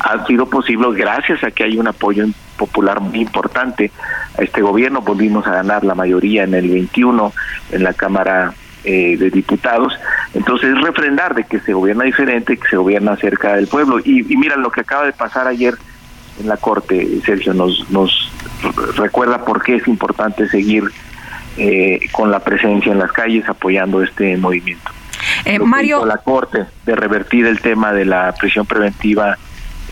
han 0.00 0.26
sido 0.26 0.50
posibles 0.50 0.94
gracias 0.94 1.42
a 1.44 1.50
que 1.50 1.64
hay 1.64 1.78
un 1.78 1.88
apoyo 1.88 2.26
popular 2.58 3.00
muy 3.00 3.20
importante 3.20 3.90
a 4.38 4.42
este 4.42 4.60
gobierno. 4.60 5.00
Volvimos 5.00 5.46
a 5.46 5.52
ganar 5.52 5.82
la 5.82 5.94
mayoría 5.94 6.44
en 6.44 6.52
el 6.52 6.68
21 6.68 7.32
en 7.72 7.82
la 7.82 7.94
Cámara 7.94 8.52
eh, 8.84 9.16
de 9.16 9.30
Diputados. 9.30 9.92
Entonces, 10.34 10.80
refrendar 10.80 11.34
de 11.34 11.44
que 11.44 11.60
se 11.60 11.72
gobierna 11.72 12.04
diferente, 12.04 12.56
que 12.56 12.68
se 12.68 12.76
gobierna 12.76 13.16
cerca 13.16 13.56
del 13.56 13.66
pueblo. 13.66 13.98
Y, 13.98 14.32
y 14.32 14.36
mira 14.36 14.56
lo 14.56 14.70
que 14.70 14.82
acaba 14.82 15.06
de 15.06 15.12
pasar 15.12 15.46
ayer 15.46 15.74
en 16.40 16.48
la 16.48 16.56
Corte, 16.56 17.20
Sergio, 17.24 17.54
nos, 17.54 17.88
nos 17.90 18.30
recuerda 18.96 19.44
por 19.44 19.62
qué 19.62 19.76
es 19.76 19.86
importante 19.86 20.48
seguir 20.48 20.84
eh, 21.56 22.00
con 22.12 22.30
la 22.30 22.40
presencia 22.40 22.90
en 22.90 22.98
las 22.98 23.12
calles 23.12 23.48
apoyando 23.48 24.02
este 24.02 24.36
movimiento. 24.36 24.90
Eh, 25.44 25.58
Mario, 25.58 26.04
la 26.04 26.18
Corte 26.18 26.66
de 26.84 26.96
revertir 26.96 27.46
el 27.46 27.60
tema 27.60 27.92
de 27.92 28.04
la 28.04 28.32
prisión 28.32 28.66
preventiva 28.66 29.38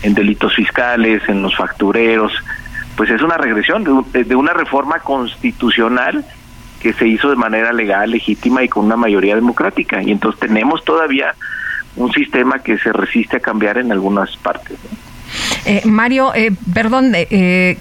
en 0.01 0.13
delitos 0.13 0.53
fiscales, 0.53 1.21
en 1.27 1.41
los 1.41 1.55
factureros, 1.55 2.33
pues 2.97 3.09
es 3.09 3.21
una 3.21 3.37
regresión 3.37 4.05
de, 4.11 4.23
de 4.25 4.35
una 4.35 4.53
reforma 4.53 4.99
constitucional 4.99 6.25
que 6.83 6.93
se 6.93 7.07
hizo 7.07 7.29
de 7.29 7.35
manera 7.37 7.73
legal, 7.73 8.11
legítima 8.11 8.61
y 8.63 8.67
con 8.69 8.85
una 8.85 8.95
mayoría 8.97 9.33
democrática. 9.35 10.03
Y 10.03 10.11
entonces 10.11 10.39
tenemos 10.39 10.83
todavía 10.85 11.33
un 11.95 12.11
sistema 12.11 12.59
que 12.59 12.77
se 12.77 12.91
resiste 12.93 13.37
a 13.37 13.39
cambiar 13.39 13.77
en 13.79 13.91
algunas 13.91 14.35
partes. 14.37 14.77
¿no? 14.83 14.97
eh, 15.65 15.81
Mario, 15.85 16.33
eh, 16.35 16.51
perdón, 16.73 17.15
eh, 17.15 17.27
eh, 17.31 17.77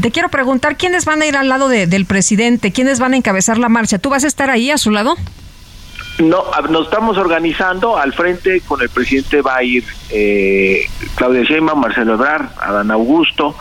te 0.00 0.10
quiero 0.10 0.28
preguntar, 0.30 0.76
¿quiénes 0.76 1.04
van 1.04 1.22
a 1.22 1.26
ir 1.26 1.36
al 1.36 1.48
lado 1.48 1.68
de- 1.68 1.86
del 1.86 2.06
presidente? 2.06 2.72
¿Quiénes 2.72 2.98
van 2.98 3.12
a 3.12 3.16
encabezar 3.16 3.58
la 3.58 3.68
marcha? 3.68 3.98
¿Tú 3.98 4.08
vas 4.10 4.24
a 4.24 4.26
estar 4.26 4.50
ahí 4.50 4.70
a 4.70 4.78
su 4.78 4.90
lado? 4.90 5.14
No, 6.18 6.38
a- 6.54 6.62
nos 6.62 6.86
estamos 6.86 7.18
organizando. 7.18 7.98
Al 7.98 8.12
frente 8.14 8.62
con 8.62 8.80
el 8.80 8.88
presidente 8.88 9.42
va 9.42 9.56
a 9.56 9.62
ir 9.62 9.84
eh, 10.10 10.86
Claudia 11.16 11.42
Sheinbaum, 11.42 11.78
Marcelo 11.80 12.14
Ebrard, 12.14 12.46
Adán 12.60 12.90
Augusto, 12.90 13.54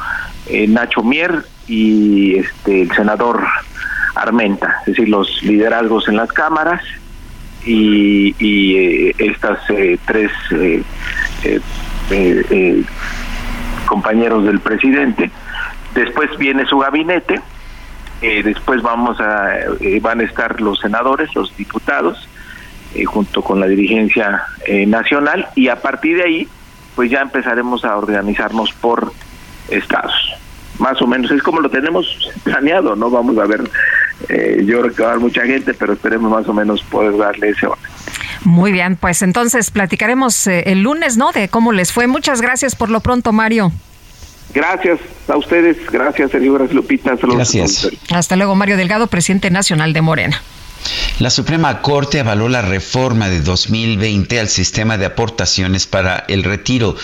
eh, 0.47 0.65
Nacho 0.67 1.03
Mier 1.03 1.43
y 1.67 2.37
este 2.37 2.83
el 2.83 2.91
senador 2.95 3.43
Armenta, 4.15 4.77
es 4.81 4.87
decir, 4.87 5.09
los 5.09 5.43
liderazgos 5.43 6.07
en 6.07 6.15
las 6.15 6.31
cámaras 6.31 6.81
y, 7.65 8.33
y 8.39 8.75
eh, 8.77 9.15
estas 9.17 9.59
eh, 9.69 9.97
tres 10.05 10.31
eh, 10.51 10.81
eh, 11.43 11.59
eh, 12.09 12.83
compañeros 13.85 14.45
del 14.45 14.59
presidente. 14.59 15.29
Después 15.93 16.29
viene 16.37 16.65
su 16.65 16.77
gabinete, 16.79 17.41
después 18.21 18.81
vamos 18.81 19.19
a 19.21 19.53
van 20.01 20.19
a 20.19 20.23
estar 20.23 20.59
los 20.59 20.79
senadores, 20.79 21.33
los 21.35 21.55
diputados, 21.55 22.27
junto 23.05 23.41
con 23.41 23.59
la 23.59 23.67
dirigencia 23.67 24.43
nacional 24.87 25.47
y 25.55 25.69
a 25.69 25.81
partir 25.81 26.17
de 26.17 26.23
ahí 26.23 26.47
pues 26.95 27.11
ya 27.11 27.21
empezaremos 27.21 27.85
a 27.85 27.95
organizarnos 27.95 28.73
por 28.73 29.11
estados. 29.69 30.13
Más 30.79 31.01
o 31.01 31.07
menos 31.07 31.31
es 31.31 31.41
como 31.41 31.61
lo 31.61 31.69
tenemos 31.69 32.05
planeado, 32.43 32.95
no 32.95 33.09
vamos 33.09 33.37
a 33.37 33.45
ver, 33.45 33.69
eh, 34.29 34.63
yo 34.65 34.81
creo 34.81 34.93
que 34.93 35.01
va 35.03 35.09
a 35.09 35.11
haber 35.11 35.23
mucha 35.23 35.45
gente, 35.45 35.73
pero 35.73 35.93
esperemos 35.93 36.31
más 36.31 36.47
o 36.47 36.53
menos 36.53 36.81
poder 36.83 37.17
darle 37.17 37.49
ese 37.49 37.67
orden. 37.67 37.83
Muy 38.43 38.71
bien, 38.71 38.95
pues 38.95 39.21
entonces 39.21 39.71
platicaremos 39.71 40.47
eh, 40.47 40.63
el 40.67 40.81
lunes, 40.81 41.17
¿no? 41.17 41.31
De 41.31 41.47
cómo 41.47 41.71
les 41.71 41.91
fue. 41.91 42.07
Muchas 42.07 42.41
gracias 42.41 42.75
por 42.75 42.89
lo 42.89 42.99
pronto, 42.99 43.31
Mario. 43.31 43.71
Gracias 44.53 44.99
a 45.27 45.35
ustedes, 45.37 45.77
gracias 45.91 46.31
Sergio, 46.31 46.53
gracias 46.53 46.75
Lupita. 46.75 47.17
saludos. 47.17 47.37
Gracias. 47.53 47.89
Hasta 48.09 48.35
luego, 48.35 48.55
Mario 48.55 48.77
Delgado, 48.77 49.07
presidente 49.07 49.49
nacional 49.49 49.91
de 49.93 50.01
Morena. 50.01 50.41
La 51.19 51.29
Suprema 51.29 51.81
Corte 51.81 52.19
avaló 52.19 52.49
la 52.49 52.61
reforma 52.61 53.29
de 53.29 53.39
2020 53.39 54.37
al 54.37 54.49
sistema 54.49 54.97
de 54.97 55.05
aportaciones 55.05 55.87
para 55.87 56.25
el 56.27 56.43
retiro, 56.43 56.95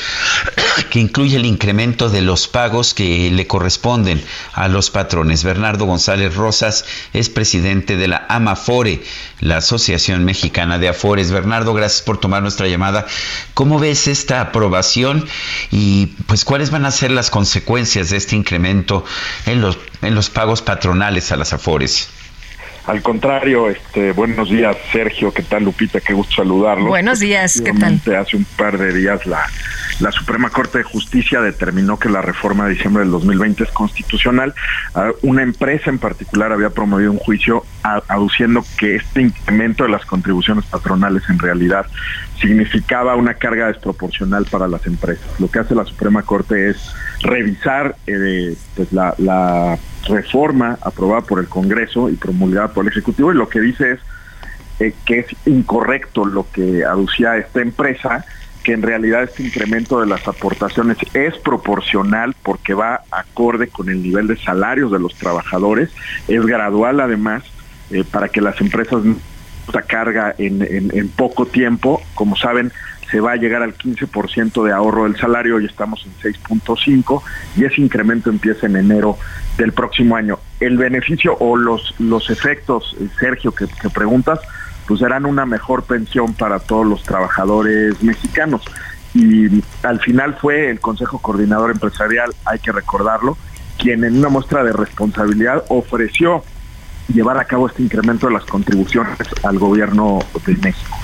que 0.90 1.00
incluye 1.00 1.38
el 1.38 1.46
incremento 1.46 2.10
de 2.10 2.22
los 2.22 2.50
pagos 2.50 2.94
que 2.94 3.32
le 3.32 3.48
corresponden 3.48 4.22
a 4.54 4.68
los 4.68 4.92
patrones. 4.92 5.46
Bernardo 5.46 5.86
González 5.86 6.36
Rosas 6.36 6.84
es 7.14 7.30
presidente 7.30 7.96
de 7.96 8.10
la 8.10 8.26
AMAFORE, 8.28 9.02
la 9.40 9.58
Asociación 9.58 10.26
Mexicana 10.26 10.78
de 10.78 10.90
Afores. 10.90 11.32
Bernardo, 11.32 11.74
gracias 11.74 12.02
por 12.02 12.20
tomar 12.20 12.42
nuestra 12.42 12.68
llamada. 12.68 13.06
¿Cómo 13.54 13.80
ves 13.80 14.08
esta 14.08 14.42
aprobación 14.42 15.26
y 15.72 16.08
pues 16.28 16.44
cuáles 16.44 16.70
van 16.70 16.86
a 16.86 16.92
ser 16.92 17.12
las 17.12 17.30
consecuencias 17.30 18.10
de 18.10 18.18
este 18.18 18.36
incremento 18.36 19.06
en 19.46 19.62
los, 19.62 19.78
en 20.02 20.16
los 20.16 20.30
pagos 20.30 20.62
patronales 20.62 21.32
a 21.32 21.38
las 21.38 21.54
Afores? 21.54 22.10
Al 22.86 23.02
contrario, 23.02 23.70
este, 23.70 24.12
buenos 24.12 24.50
días, 24.50 24.76
Sergio, 24.92 25.32
¿qué 25.32 25.44
tal, 25.44 25.66
Lupita? 25.66 26.00
Qué 26.00 26.14
gusto 26.14 26.36
saludarlo. 26.38 26.88
Buenos 26.88 27.20
días, 27.20 27.62
¿qué 27.64 27.74
tal? 27.74 28.02
Hace 28.16 28.38
un 28.38 28.46
par 28.58 28.78
de 28.78 28.92
días 28.92 29.26
la, 29.28 29.46
la 30.00 30.12
Suprema 30.12 30.50
Corte 30.50 30.80
de 30.80 30.84
Justicia 30.84 31.42
determinó 31.42 32.00
que 32.00 32.10
la 32.10 32.24
reforma 32.24 32.66
de 32.66 32.74
diciembre 32.74 33.04
del 33.04 33.12
2020 33.12 33.64
es 33.66 33.70
constitucional. 33.70 34.56
Ah, 34.96 35.12
Una 35.22 35.44
empresa 35.44 35.92
en 35.92 36.00
particular 36.00 36.52
había 36.52 36.72
promovido 36.72 37.12
un 37.12 37.20
juicio 37.20 37.64
aduciendo 38.08 38.66
que 38.80 38.96
este 38.96 39.22
incremento 39.22 39.84
de 39.84 39.90
las 39.90 40.06
contribuciones 40.06 40.66
patronales 40.66 41.24
en 41.30 41.38
realidad 41.38 41.86
significaba 42.40 43.16
una 43.16 43.36
carga 43.36 43.68
desproporcional 43.68 44.46
para 44.46 44.68
las 44.68 44.88
empresas. 44.88 45.28
Lo 45.40 45.52
que 45.52 45.60
hace 45.60 45.76
la 45.76 45.86
Suprema 45.86 46.24
Corte 46.24 46.72
es 46.72 46.78
revisar 47.22 47.96
eh, 48.08 48.56
pues 48.76 48.92
la, 48.92 49.78
reforma 50.08 50.80
aprobada 50.82 51.22
por 51.22 51.40
el 51.40 51.48
Congreso 51.48 52.10
y 52.10 52.16
promulgada 52.16 52.70
por 52.70 52.84
el 52.84 52.92
Ejecutivo 52.92 53.32
y 53.32 53.36
lo 53.36 53.48
que 53.48 53.60
dice 53.60 53.92
es 53.92 54.00
eh, 54.80 54.96
que 55.06 55.20
es 55.20 55.28
incorrecto 55.46 56.26
lo 56.26 56.48
que 56.52 56.84
aducía 56.84 57.38
esta 57.38 57.62
empresa, 57.62 58.26
que 58.64 58.74
en 58.74 58.82
realidad 58.82 59.24
este 59.24 59.44
incremento 59.44 60.02
de 60.02 60.08
las 60.08 60.28
aportaciones 60.28 60.98
es 61.14 61.38
proporcional 61.38 62.36
porque 62.42 62.74
va 62.74 63.02
acorde 63.12 63.68
con 63.68 63.90
el 63.90 64.02
nivel 64.02 64.26
de 64.26 64.38
salarios 64.38 64.92
de 64.92 64.98
los 64.98 65.14
trabajadores, 65.14 65.92
es 66.28 66.46
gradual 66.48 67.00
además 67.00 67.44
eh, 67.92 68.04
para 68.04 68.30
que 68.30 68.42
las 68.42 68.60
empresas 68.60 69.04
esta 69.68 69.84
carga 69.84 70.34
en 70.40 71.10
poco 71.16 71.46
tiempo, 71.46 72.02
como 72.16 72.36
saben, 72.36 72.74
se 73.12 73.20
va 73.20 73.34
a 73.34 73.36
llegar 73.36 73.62
al 73.62 73.78
15% 73.78 74.64
de 74.64 74.72
ahorro 74.72 75.04
del 75.04 75.18
salario, 75.18 75.58
hoy 75.58 75.66
estamos 75.66 76.06
en 76.06 76.34
6.5 76.34 77.22
y 77.58 77.66
ese 77.66 77.82
incremento 77.82 78.30
empieza 78.30 78.66
en 78.68 78.78
enero 78.78 79.18
del 79.58 79.74
próximo 79.74 80.16
año. 80.16 80.40
El 80.62 80.78
beneficio 80.78 81.36
o 81.40 81.58
los, 81.58 81.94
los 82.00 82.30
efectos, 82.30 82.96
eh, 83.00 83.08
Sergio, 83.20 83.52
que, 83.52 83.68
que 83.68 83.90
preguntas, 83.90 84.40
pues 84.88 85.02
serán 85.02 85.26
una 85.26 85.46
mejor 85.46 85.84
pensión 85.84 86.34
para 86.34 86.60
todos 86.60 86.88
los 86.88 87.04
trabajadores 87.04 88.02
mexicanos. 88.02 88.62
Y 89.14 89.62
al 89.84 90.00
final 90.00 90.38
fue 90.40 90.70
el 90.70 90.80
Consejo 90.80 91.20
Coordinador 91.20 91.72
Empresarial, 91.72 92.34
hay 92.46 92.60
que 92.60 92.72
recordarlo, 92.72 93.38
quien 93.78 94.06
en 94.06 94.18
una 94.18 94.30
muestra 94.30 94.64
de 94.64 94.72
responsabilidad 94.72 95.66
ofreció 95.68 96.44
llevar 97.14 97.38
a 97.38 97.44
cabo 97.44 97.68
este 97.68 97.84
incremento 97.84 98.28
de 98.28 98.34
las 98.34 98.46
contribuciones 98.46 99.18
al 99.44 99.60
gobierno 99.60 100.20
de 100.46 100.56
México. 100.58 100.98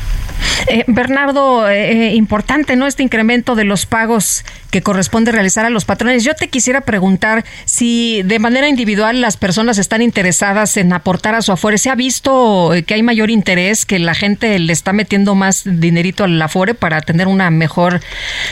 Eh, 0.68 0.84
Bernardo, 0.88 1.70
eh, 1.70 2.10
eh, 2.10 2.16
importante, 2.16 2.76
¿no? 2.76 2.88
Este 2.88 3.04
incremento 3.04 3.56
de 3.56 3.64
los 3.64 3.86
pagos 3.86 4.44
que 4.72 4.82
corresponde 4.82 5.32
realizar 5.32 5.66
a 5.66 5.70
los 5.70 5.86
patrones. 5.86 6.24
Yo 6.24 6.36
te 6.36 6.50
quisiera 6.50 6.82
preguntar 6.82 7.46
si 7.66 8.22
de 8.24 8.40
manera 8.40 8.68
individual 8.68 9.22
las 9.22 9.38
personas 9.38 9.78
están 9.78 10.02
interesadas 10.02 10.78
en 10.78 10.94
aportar 10.94 11.36
a 11.36 11.42
su 11.42 11.52
Afore. 11.52 11.78
¿Se 11.78 11.90
ha 11.90 11.96
visto 11.96 12.74
eh, 12.74 12.84
que 12.84 12.94
hay 12.94 13.04
mayor 13.04 13.30
interés, 13.30 13.86
que 13.86 14.00
la 14.00 14.14
gente 14.14 14.58
le 14.60 14.74
está 14.74 14.94
metiendo 14.94 15.36
más 15.36 15.64
dinerito 15.66 16.24
al 16.24 16.42
Afore 16.42 16.74
para 16.74 17.02
tener 17.02 17.28
una 17.28 17.50
mejor, 17.50 18.02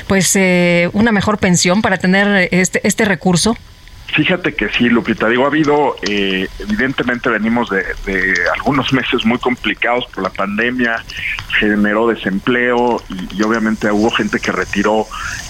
pues, 0.07 0.35
eh, 0.35 0.89
una 0.93 1.11
mejor 1.11 1.37
pensión, 1.37 1.81
para 1.81 1.97
tener 1.97 2.49
este, 2.51 2.85
este 2.87 3.05
recurso? 3.05 3.57
Fíjate 4.13 4.53
que 4.53 4.69
sí, 4.69 4.87
Lupita, 4.89 5.27
digo, 5.27 5.43
ha 5.43 5.47
habido, 5.47 5.95
eh, 6.03 6.47
evidentemente 6.59 7.29
venimos 7.29 7.69
de, 7.69 7.83
algunos 8.53 8.93
meses 8.93 9.25
muy 9.25 9.39
complicados 9.39 10.05
por 10.13 10.23
la 10.23 10.29
pandemia, 10.29 11.03
generó 11.59 12.07
desempleo 12.07 13.01
y, 13.09 13.35
y 13.35 13.43
obviamente 13.43 13.91
hubo 13.91 14.09
gente 14.11 14.39
que 14.39 14.51
retiró, 14.51 15.05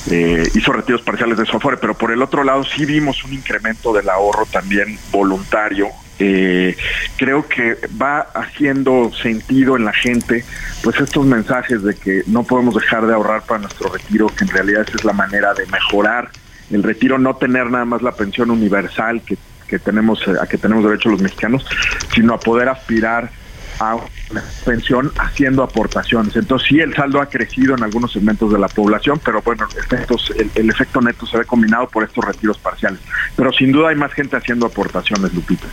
eh, 0.09 0.49
hizo 0.55 0.71
retiros 0.71 1.01
parciales 1.01 1.37
de 1.37 1.45
su 1.45 1.57
afore, 1.57 1.77
pero 1.77 1.95
por 1.95 2.11
el 2.11 2.21
otro 2.21 2.43
lado 2.43 2.63
sí 2.63 2.85
vimos 2.85 3.23
un 3.23 3.33
incremento 3.33 3.93
del 3.93 4.09
ahorro 4.09 4.45
también 4.47 4.97
voluntario. 5.11 5.89
Eh, 6.17 6.77
creo 7.17 7.45
que 7.47 7.77
va 8.01 8.19
haciendo 8.19 9.11
sentido 9.21 9.75
en 9.75 9.83
la 9.83 9.91
gente 9.91 10.45
pues 10.81 10.97
estos 11.01 11.25
mensajes 11.25 11.83
de 11.83 11.93
que 11.93 12.23
no 12.27 12.43
podemos 12.43 12.75
dejar 12.75 13.05
de 13.05 13.13
ahorrar 13.13 13.41
para 13.43 13.59
nuestro 13.59 13.91
retiro, 13.91 14.27
que 14.27 14.45
en 14.45 14.49
realidad 14.49 14.85
esa 14.87 14.97
es 14.97 15.03
la 15.03 15.11
manera 15.11 15.53
de 15.53 15.65
mejorar 15.65 16.29
el 16.71 16.83
retiro, 16.83 17.17
no 17.17 17.35
tener 17.35 17.69
nada 17.69 17.85
más 17.85 18.01
la 18.01 18.11
pensión 18.11 18.51
universal 18.51 19.21
que, 19.21 19.37
que 19.67 19.79
tenemos, 19.79 20.19
eh, 20.27 20.33
a 20.41 20.47
que 20.47 20.57
tenemos 20.57 20.83
derecho 20.83 21.09
los 21.09 21.21
mexicanos, 21.21 21.65
sino 22.13 22.33
a 22.33 22.39
poder 22.39 22.69
aspirar 22.69 23.29
a 23.79 23.95
una 23.95 24.43
pensión 24.63 25.11
haciendo 25.17 25.63
aportaciones. 25.63 26.35
Entonces 26.35 26.67
sí, 26.69 26.79
el 26.79 26.93
saldo 26.95 27.21
ha 27.21 27.25
crecido 27.27 27.75
en 27.75 27.83
algunos 27.83 28.13
segmentos 28.13 28.51
de 28.51 28.59
la 28.59 28.67
población, 28.67 29.19
pero 29.23 29.41
bueno, 29.41 29.67
efectos, 29.77 30.31
el, 30.37 30.49
el 30.55 30.69
efecto 30.69 31.01
neto 31.01 31.25
se 31.25 31.37
ve 31.37 31.45
combinado 31.45 31.87
por 31.87 32.03
estos 32.03 32.23
retiros 32.23 32.57
parciales. 32.57 32.99
Pero 33.35 33.51
sin 33.51 33.71
duda 33.71 33.89
hay 33.89 33.95
más 33.95 34.13
gente 34.13 34.37
haciendo 34.37 34.65
aportaciones, 34.65 35.33
Lupita. 35.33 35.67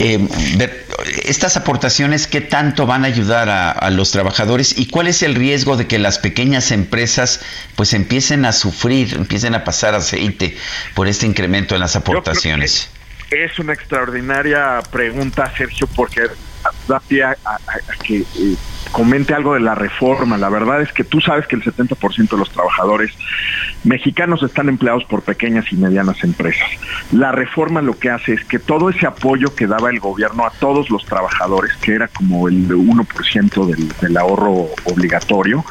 Eh, 0.00 0.18
ver, 0.56 0.86
estas 1.24 1.56
aportaciones, 1.56 2.26
¿qué 2.26 2.40
tanto 2.40 2.86
van 2.86 3.04
a 3.04 3.06
ayudar 3.06 3.48
a, 3.48 3.70
a, 3.70 3.90
los 3.90 4.10
trabajadores 4.10 4.76
y 4.76 4.86
cuál 4.86 5.06
es 5.06 5.22
el 5.22 5.34
riesgo 5.34 5.76
de 5.76 5.86
que 5.86 5.98
las 5.98 6.18
pequeñas 6.18 6.72
empresas 6.72 7.40
pues 7.76 7.92
empiecen 7.94 8.44
a 8.44 8.52
sufrir, 8.52 9.14
empiecen 9.14 9.54
a 9.54 9.62
pasar 9.62 9.94
aceite 9.94 10.56
por 10.94 11.06
este 11.06 11.26
incremento 11.26 11.74
en 11.74 11.80
las 11.80 11.94
aportaciones? 11.94 12.90
Es 13.30 13.58
una 13.58 13.72
extraordinaria 13.72 14.80
pregunta, 14.90 15.52
Sergio, 15.56 15.86
porque 15.86 16.22
da 16.88 16.96
a, 16.96 17.58
que 18.04 18.18
eh, 18.18 18.56
comente 18.92 19.34
algo 19.34 19.54
de 19.54 19.60
la 19.60 19.74
reforma. 19.74 20.36
La 20.38 20.48
verdad 20.48 20.80
es 20.82 20.92
que 20.92 21.04
tú 21.04 21.20
sabes 21.20 21.46
que 21.46 21.56
el 21.56 21.62
70% 21.62 22.30
de 22.30 22.36
los 22.36 22.50
trabajadores 22.50 23.12
mexicanos 23.82 24.42
están 24.42 24.68
empleados 24.68 25.04
por 25.04 25.22
pequeñas 25.22 25.66
y 25.72 25.76
medianas 25.76 26.22
empresas. 26.24 26.68
La 27.12 27.32
reforma 27.32 27.82
lo 27.82 27.98
que 27.98 28.10
hace 28.10 28.34
es 28.34 28.44
que 28.44 28.58
todo 28.58 28.90
ese 28.90 29.06
apoyo 29.06 29.54
que 29.54 29.66
daba 29.66 29.90
el 29.90 30.00
gobierno 30.00 30.46
a 30.46 30.50
todos 30.50 30.90
los 30.90 31.04
trabajadores, 31.04 31.74
que 31.76 31.94
era 31.94 32.08
como 32.08 32.48
el 32.48 32.68
1% 32.68 33.66
del, 33.66 33.88
del 34.00 34.16
ahorro 34.16 34.68
obligatorio, 34.84 35.64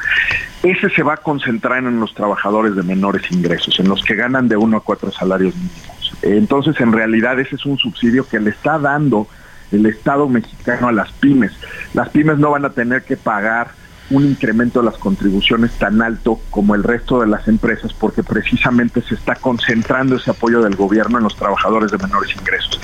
ese 0.63 0.89
se 0.89 1.03
va 1.03 1.15
a 1.15 1.17
concentrar 1.17 1.79
en 1.79 1.99
los 1.99 2.13
trabajadores 2.13 2.75
de 2.75 2.83
menores 2.83 3.29
ingresos, 3.31 3.79
en 3.79 3.89
los 3.89 4.01
que 4.03 4.15
ganan 4.15 4.47
de 4.47 4.55
uno 4.55 4.77
a 4.77 4.81
cuatro 4.81 5.11
salarios 5.11 5.53
mínimos. 5.55 6.13
Entonces, 6.21 6.79
en 6.79 6.93
realidad, 6.93 7.37
ese 7.39 7.55
es 7.55 7.65
un 7.65 7.77
subsidio 7.77 8.27
que 8.27 8.39
le 8.39 8.51
está 8.51 8.79
dando 8.79 9.27
el 9.73 9.85
Estado 9.85 10.27
mexicano 10.29 10.87
a 10.87 10.91
las 10.91 11.11
pymes. 11.13 11.51
Las 11.93 12.09
pymes 12.09 12.37
no 12.37 12.51
van 12.51 12.65
a 12.65 12.71
tener 12.71 13.03
que 13.03 13.17
pagar 13.17 13.71
un 14.09 14.25
incremento 14.25 14.79
de 14.79 14.85
las 14.85 14.97
contribuciones 14.97 15.71
tan 15.71 16.01
alto 16.01 16.39
como 16.49 16.75
el 16.75 16.83
resto 16.83 17.21
de 17.21 17.27
las 17.27 17.47
empresas 17.47 17.93
porque 17.93 18.23
precisamente 18.23 19.01
se 19.01 19.15
está 19.15 19.35
concentrando 19.35 20.15
ese 20.15 20.31
apoyo 20.31 20.61
del 20.61 20.75
gobierno 20.75 21.17
en 21.17 21.23
los 21.23 21.35
trabajadores 21.35 21.91
de 21.91 21.97
menores 21.97 22.35
ingresos. 22.35 22.79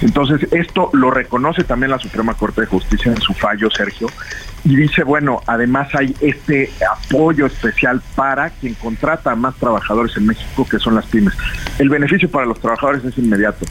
Entonces, 0.00 0.46
esto 0.52 0.90
lo 0.92 1.10
reconoce 1.10 1.64
también 1.64 1.90
la 1.90 1.98
Suprema 1.98 2.34
Corte 2.34 2.62
de 2.62 2.66
Justicia 2.66 3.12
en 3.12 3.20
su 3.20 3.34
fallo, 3.34 3.70
Sergio, 3.70 4.08
y 4.64 4.76
dice, 4.76 5.02
bueno, 5.02 5.40
además 5.46 5.88
hay 5.94 6.14
este 6.20 6.70
apoyo 6.90 7.46
especial 7.46 8.00
para 8.14 8.50
quien 8.50 8.74
contrata 8.74 9.32
a 9.32 9.36
más 9.36 9.54
trabajadores 9.56 10.16
en 10.16 10.26
México, 10.26 10.66
que 10.68 10.78
son 10.78 10.94
las 10.94 11.06
pymes. 11.06 11.34
El 11.78 11.88
beneficio 11.88 12.30
para 12.30 12.46
los 12.46 12.60
trabajadores 12.60 13.04
es 13.04 13.18
inmediato. 13.18 13.66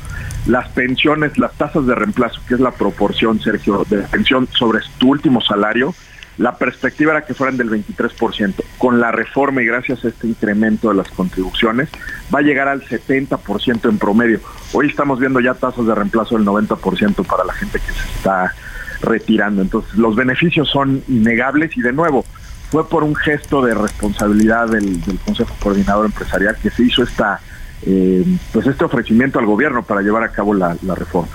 Las 0.48 0.68
pensiones, 0.70 1.38
las 1.38 1.54
tasas 1.54 1.86
de 1.86 1.96
reemplazo, 1.96 2.42
que 2.48 2.56
es 2.56 2.60
la 2.60 2.72
proporción, 2.72 3.40
Sergio, 3.40 3.86
de 3.90 3.98
pensión 4.00 4.48
sobre 4.52 4.80
tu 4.98 5.10
último 5.10 5.40
salario, 5.42 5.94
la 6.38 6.58
perspectiva 6.58 7.12
era 7.12 7.26
que 7.26 7.34
fueran 7.34 7.58
del 7.58 7.70
23%. 7.70 8.56
Con 8.78 9.00
la 9.00 9.12
reforma 9.12 9.62
y 9.62 9.66
gracias 9.66 10.04
a 10.06 10.08
este 10.10 10.28
incremento 10.28 10.90
de 10.90 10.96
las 10.96 11.10
contribuciones, 11.10 11.90
va 12.34 12.40
a 12.40 12.42
llegar 12.42 12.68
al 12.68 12.82
70% 12.82 13.90
en 13.90 13.98
promedio. 13.98 14.40
Hoy 14.74 14.88
estamos 14.88 15.20
viendo 15.20 15.40
ya 15.40 15.54
tasas 15.54 15.86
de 15.86 15.94
reemplazo 15.94 16.38
del 16.38 16.46
90% 16.46 17.26
para 17.26 17.44
la 17.44 17.54
gente 17.54 17.80
que 17.80 17.92
se 17.92 18.08
está 18.16 18.54
retirando. 19.02 19.62
Entonces, 19.62 19.94
los 19.96 20.16
beneficios 20.16 20.70
son 20.70 21.04
innegables 21.08 21.76
y 21.76 21.82
de 21.82 21.94
nuevo, 21.94 22.26
fue 22.72 22.88
por 22.88 23.04
un 23.04 23.16
gesto 23.16 23.62
de 23.62 23.74
responsabilidad 23.74 24.70
del, 24.70 25.02
Consejo 25.26 25.54
Coordinador 25.60 26.06
Empresarial 26.06 26.56
que 26.56 26.70
se 26.70 26.84
hizo 26.84 27.04
esta, 27.04 27.42
eh, 27.84 28.26
pues 28.54 28.66
este 28.66 28.86
ofrecimiento 28.86 29.40
al 29.40 29.46
gobierno 29.46 29.84
para 29.84 30.02
llevar 30.02 30.24
a 30.24 30.30
cabo 30.30 30.54
la, 30.54 30.78
la 30.84 30.96
reforma. 30.96 31.32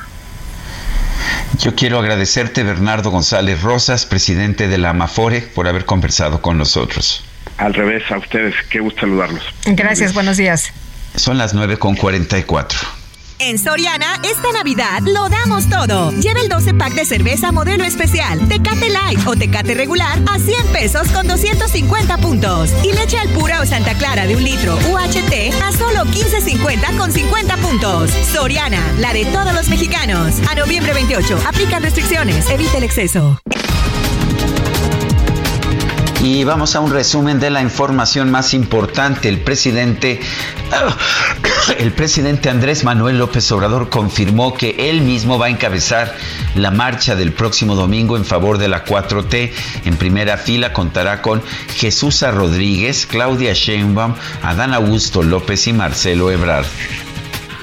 Yo 1.59 1.75
quiero 1.75 1.99
agradecerte, 1.99 2.63
Bernardo 2.63 3.11
González 3.11 3.63
Rosas, 3.63 4.07
presidente 4.07 4.69
de 4.69 4.79
la 4.79 4.91
Amafore, 4.91 5.41
por 5.41 5.69
haber 5.69 5.85
conversado 5.85 6.43
con 6.43 6.59
nosotros. 6.59 7.25
Al 7.59 7.75
revés, 7.75 8.03
a 8.11 8.19
ustedes, 8.19 8.55
qué 8.69 8.81
gusto 8.81 9.01
saludarlos. 9.01 9.43
Gracias, 9.65 10.13
buenos 10.13 10.37
días. 10.37 10.73
Son 11.15 11.39
las 11.39 11.55
9 11.55 11.79
con 11.79 11.97
44. 11.97 12.79
En 13.39 13.59
Soriana, 13.59 14.19
esta 14.23 14.51
Navidad 14.53 15.01
lo 15.03 15.29
damos 15.29 15.69
todo. 15.69 16.11
Lleva 16.13 16.41
el 16.41 16.49
12 16.49 16.75
pack 16.75 16.95
de 16.95 17.05
cerveza 17.05 17.53
modelo 17.53 17.85
especial, 17.85 18.39
Tecate 18.49 18.89
Light 18.89 19.27
o 19.27 19.37
Tecate 19.37 19.75
regular 19.75 20.19
a 20.27 20.39
100 20.39 20.67
pesos 20.73 21.09
con 21.09 21.27
250 21.27 22.17
puntos. 22.19 22.71
Y 22.83 22.93
leche 22.93 23.19
al 23.19 23.29
pura 23.31 23.61
o 23.61 23.67
Santa 23.67 23.95
Clara 23.95 24.27
de 24.27 24.37
un 24.37 24.43
litro 24.43 24.77
UHT 24.91 25.53
a 25.63 25.73
solo 25.73 26.05
15.50 26.05 26.97
con 26.97 27.13
50 27.13 27.57
puntos. 27.59 28.11
Soriana, 28.33 28.81
la 28.99 29.13
de 29.13 29.27
todos 29.27 29.53
los 29.53 29.69
mexicanos. 29.69 30.35
A 30.51 30.55
noviembre 30.55 30.95
28, 30.95 31.39
aplica 31.47 31.79
restricciones, 31.79 32.49
evita 32.49 32.79
el 32.79 32.85
exceso. 32.85 33.39
Y 36.27 36.43
vamos 36.43 36.75
a 36.75 36.81
un 36.81 36.91
resumen 36.91 37.39
de 37.39 37.51
la 37.51 37.63
información 37.63 38.33
más 38.33 38.53
importante. 38.53 39.29
El 39.29 39.39
presidente, 39.43 40.21
el 41.79 41.93
presidente 41.93 42.51
Andrés 42.51 42.83
Manuel 42.83 43.19
López 43.19 43.53
Obrador 43.53 43.91
confirmó 43.91 44.53
que 44.53 44.91
él 44.91 45.03
mismo 45.03 45.39
va 45.39 45.47
a 45.47 45.51
encabezar 45.51 46.17
la 46.57 46.73
marcha 46.73 47.15
del 47.15 47.33
próximo 47.33 47.77
domingo 47.77 48.17
en 48.17 48.25
favor 48.25 48.59
de 48.59 48.67
la 48.67 48.85
4T. 48.85 49.53
En 49.85 49.97
primera 49.99 50.37
fila 50.37 50.73
contará 50.73 51.23
con 51.23 51.45
Jesús 51.77 52.23
Rodríguez, 52.23 53.07
Claudia 53.07 53.53
Sheinbaum, 53.53 54.17
Adán 54.43 54.75
Augusto 54.75 55.23
López 55.23 55.69
y 55.69 55.75
Marcelo 55.75 56.33
Ebrard. 56.33 56.67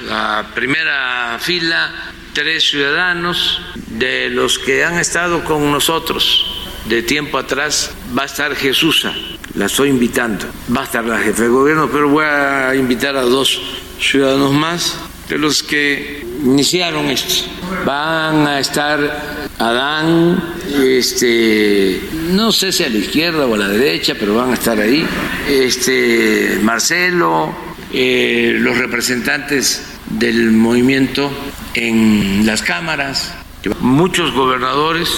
La 0.08 0.46
primera 0.54 1.36
fila, 1.38 1.92
tres 2.32 2.66
ciudadanos 2.70 3.60
de 3.88 4.30
los 4.30 4.58
que 4.58 4.86
han 4.86 4.98
estado 4.98 5.44
con 5.44 5.70
nosotros 5.70 6.63
de 6.88 7.02
tiempo 7.02 7.38
atrás 7.38 7.90
va 8.16 8.22
a 8.22 8.26
estar 8.26 8.54
Jesús, 8.54 9.06
la 9.54 9.66
estoy 9.66 9.88
invitando. 9.88 10.46
Va 10.74 10.82
a 10.82 10.84
estar 10.84 11.04
la 11.04 11.18
jefe 11.18 11.44
de 11.44 11.48
gobierno, 11.48 11.88
pero 11.90 12.08
voy 12.08 12.24
a 12.24 12.74
invitar 12.74 13.16
a 13.16 13.22
dos 13.22 13.60
ciudadanos 14.00 14.52
más 14.52 14.98
de 15.28 15.38
los 15.38 15.62
que 15.62 16.24
iniciaron 16.44 17.06
esto. 17.06 17.50
Van 17.84 18.46
a 18.46 18.60
estar 18.60 19.44
Adán, 19.58 20.42
este, 20.82 22.00
no 22.30 22.52
sé 22.52 22.72
si 22.72 22.84
a 22.84 22.88
la 22.88 22.98
izquierda 22.98 23.46
o 23.46 23.54
a 23.54 23.58
la 23.58 23.68
derecha, 23.68 24.14
pero 24.18 24.34
van 24.34 24.50
a 24.50 24.54
estar 24.54 24.78
ahí. 24.78 25.06
Este, 25.48 26.58
Marcelo, 26.62 27.54
eh, 27.92 28.56
los 28.58 28.76
representantes 28.76 29.84
del 30.10 30.50
movimiento 30.50 31.30
en 31.74 32.44
las 32.44 32.62
cámaras, 32.62 33.32
muchos 33.80 34.32
gobernadores, 34.32 35.08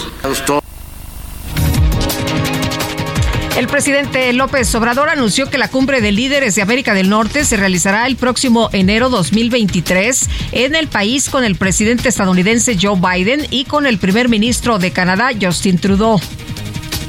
todos 0.46 0.65
el 3.56 3.68
presidente 3.68 4.30
López 4.34 4.74
Obrador 4.74 5.08
anunció 5.08 5.48
que 5.48 5.56
la 5.56 5.68
cumbre 5.68 6.02
de 6.02 6.12
líderes 6.12 6.54
de 6.54 6.62
América 6.62 6.92
del 6.92 7.08
Norte 7.08 7.44
se 7.44 7.56
realizará 7.56 8.06
el 8.06 8.16
próximo 8.16 8.68
enero 8.72 9.08
2023 9.08 10.28
en 10.52 10.74
el 10.74 10.88
país 10.88 11.30
con 11.30 11.42
el 11.42 11.56
presidente 11.56 12.10
estadounidense 12.10 12.76
Joe 12.80 13.00
Biden 13.00 13.46
y 13.50 13.64
con 13.64 13.86
el 13.86 13.96
primer 13.96 14.28
ministro 14.28 14.78
de 14.78 14.90
Canadá, 14.90 15.30
Justin 15.40 15.78
Trudeau. 15.78 16.20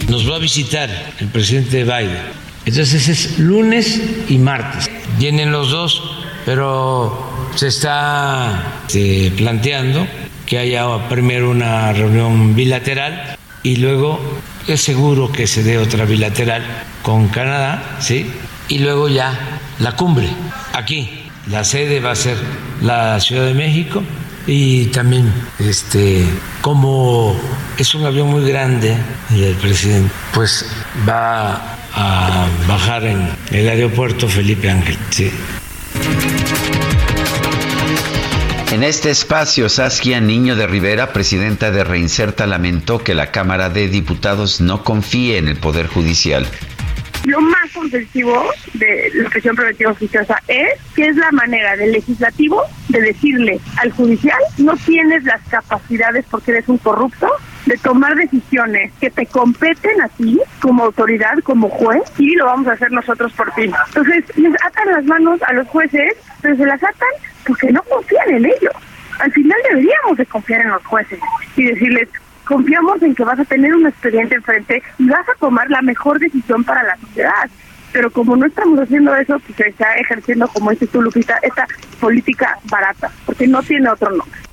Nos 0.08 0.30
va 0.30 0.38
a 0.38 0.40
visitar 0.40 0.90
el 1.20 1.28
presidente 1.28 1.84
Biden. 1.84 2.22
Entonces 2.66 3.10
es 3.10 3.40
lunes 3.40 4.02
y 4.30 4.38
martes. 4.38 4.90
Vienen 5.20 5.52
los 5.52 5.72
dos, 5.72 6.02
pero 6.46 7.50
se 7.56 7.68
está 7.68 8.84
este, 8.88 9.32
planteando 9.36 10.08
que 10.46 10.60
haya 10.60 11.10
primero 11.10 11.52
una 11.52 11.92
reunión 11.92 12.56
bilateral 12.56 13.38
y 13.64 13.76
luego 13.76 14.22
es 14.68 14.82
seguro 14.82 15.32
que 15.32 15.48
se 15.48 15.64
dé 15.64 15.78
otra 15.78 16.06
bilateral 16.06 16.64
con 17.02 17.30
Canadá, 17.30 17.98
¿sí? 18.00 18.32
Y 18.68 18.80
luego 18.80 19.08
ya 19.08 19.60
la 19.80 19.96
cumbre, 19.96 20.30
aquí. 20.74 21.24
La 21.50 21.64
sede 21.64 22.02
va 22.02 22.12
a 22.12 22.16
ser 22.16 22.38
la 22.82 23.20
Ciudad 23.22 23.46
de 23.46 23.54
México 23.54 24.04
y 24.46 24.88
también, 24.88 25.32
este, 25.60 26.26
como 26.62 27.40
es 27.78 27.96
un 27.96 28.06
avión 28.06 28.30
muy 28.30 28.50
grande 28.50 28.96
y 29.34 29.44
el 29.44 29.56
presidente, 29.56 30.12
pues 30.34 30.66
va 31.08 31.62
a 31.94 32.48
bajar 32.68 33.06
en 33.06 33.30
el 33.52 33.70
aeropuerto 33.70 34.28
Felipe 34.28 34.70
Ángel, 34.70 34.98
¿sí? 35.10 35.32
En 38.78 38.84
este 38.84 39.10
espacio, 39.10 39.70
Saskia 39.70 40.22
Niño 40.22 40.56
de 40.56 40.68
Rivera, 40.68 41.12
presidenta 41.12 41.72
de 41.72 41.84
Reinserta, 41.84 42.46
lamentó 42.46 43.04
que 43.04 43.16
la 43.16 43.32
Cámara 43.32 43.72
de 43.72 43.88
Diputados 43.88 44.62
no 44.62 44.84
confíe 44.84 45.40
en 45.40 45.48
el 45.48 45.58
Poder 45.58 45.88
Judicial. 45.88 46.46
Lo 47.24 47.42
más 47.42 47.76
ofensivo 47.76 48.52
de 48.76 49.10
la 49.16 49.30
presión 49.32 49.56
preventiva 49.56 49.90
oficiosa 49.90 50.44
es 50.48 50.80
que 50.96 51.08
es 51.08 51.16
la 51.16 51.32
manera 51.32 51.76
del 51.76 51.92
legislativo 51.92 52.62
de 52.90 53.02
decirle 53.02 53.60
al 53.78 53.90
judicial 53.94 54.38
no 54.60 54.78
tienes 54.78 55.24
las 55.24 55.42
capacidades 55.50 56.24
porque 56.30 56.52
eres 56.52 56.70
un 56.70 56.78
corrupto 56.78 57.28
de 57.68 57.78
tomar 57.78 58.16
decisiones 58.16 58.94
que 59.02 59.10
te 59.10 59.26
competen 59.26 60.02
a 60.02 60.08
ti 60.08 60.40
como 60.62 60.86
autoridad, 60.86 61.38
como 61.44 61.70
juez, 61.70 62.02
y 62.18 62.36
lo 62.36 62.46
vamos 62.46 62.68
a 62.68 62.72
hacer 62.72 62.92
nosotros 62.92 63.32
por 63.34 63.52
ti. 63.52 63.70
Entonces, 63.88 64.24
les 64.38 64.54
atan 64.66 64.92
las 64.92 65.04
manos 65.04 65.42
a 65.44 65.54
los 65.54 65.68
jueces, 65.68 66.14
pero 66.42 66.56
se 66.56 66.66
las 66.66 66.82
atan 66.82 67.10
porque 67.46 67.72
no 67.72 67.82
confían 67.84 68.30
en 68.30 68.46
ellos. 68.46 68.74
Al 69.20 69.32
final 69.34 69.58
deberíamos 69.70 70.18
de 70.18 70.26
confiar 70.26 70.62
en 70.62 70.70
los 70.70 70.86
jueces 70.86 71.20
y 71.58 71.66
decirles, 71.66 72.08
confiamos 72.46 73.02
en 73.02 73.14
que 73.14 73.26
vas 73.26 73.40
a 73.40 73.46
tener 73.46 73.76
un 73.76 73.86
expediente 73.86 74.36
enfrente 74.36 74.82
y 74.98 75.10
vas 75.10 75.28
a 75.28 75.38
tomar 75.38 75.70
la 75.70 75.82
mejor 75.82 76.20
decisión 76.20 76.64
para 76.64 76.84
la 76.84 76.96
sociedad. 76.98 77.50
Pero 77.92 78.12
como 78.12 78.38
no 78.38 78.46
estamos 78.46 78.80
haciendo 78.80 79.14
eso, 79.16 79.40
pues 79.40 79.58
se 79.58 79.70
está 79.70 79.94
ejerciendo, 79.96 80.48
como 80.48 80.72
dices 80.72 80.90
tú, 80.90 81.02
Lupita, 81.02 81.38
esta 81.42 81.68
política 82.00 82.58
barata, 82.66 83.12
porque 83.26 83.48
no 83.48 83.62
tiene 83.62 83.90
otro 83.90 84.10
nombre. 84.12 84.47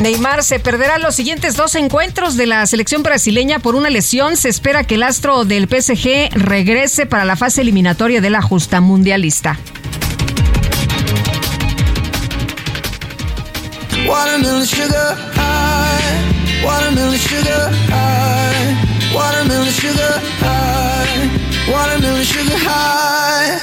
Neymar 0.00 0.42
se 0.42 0.58
perderá 0.58 0.98
los 0.98 1.14
siguientes 1.14 1.56
dos 1.56 1.74
encuentros 1.74 2.36
de 2.36 2.46
la 2.46 2.66
selección 2.66 3.02
brasileña 3.02 3.60
por 3.60 3.74
una 3.74 3.88
lesión. 3.88 4.36
Se 4.36 4.48
espera 4.48 4.84
que 4.84 4.96
el 4.96 5.02
astro 5.02 5.44
del 5.44 5.68
PSG 5.68 6.30
regrese 6.32 7.06
para 7.06 7.24
la 7.24 7.36
fase 7.36 7.60
eliminatoria 7.60 8.20
de 8.20 8.30
la 8.30 8.42
justa 8.42 8.80
mundialista. 8.80 9.58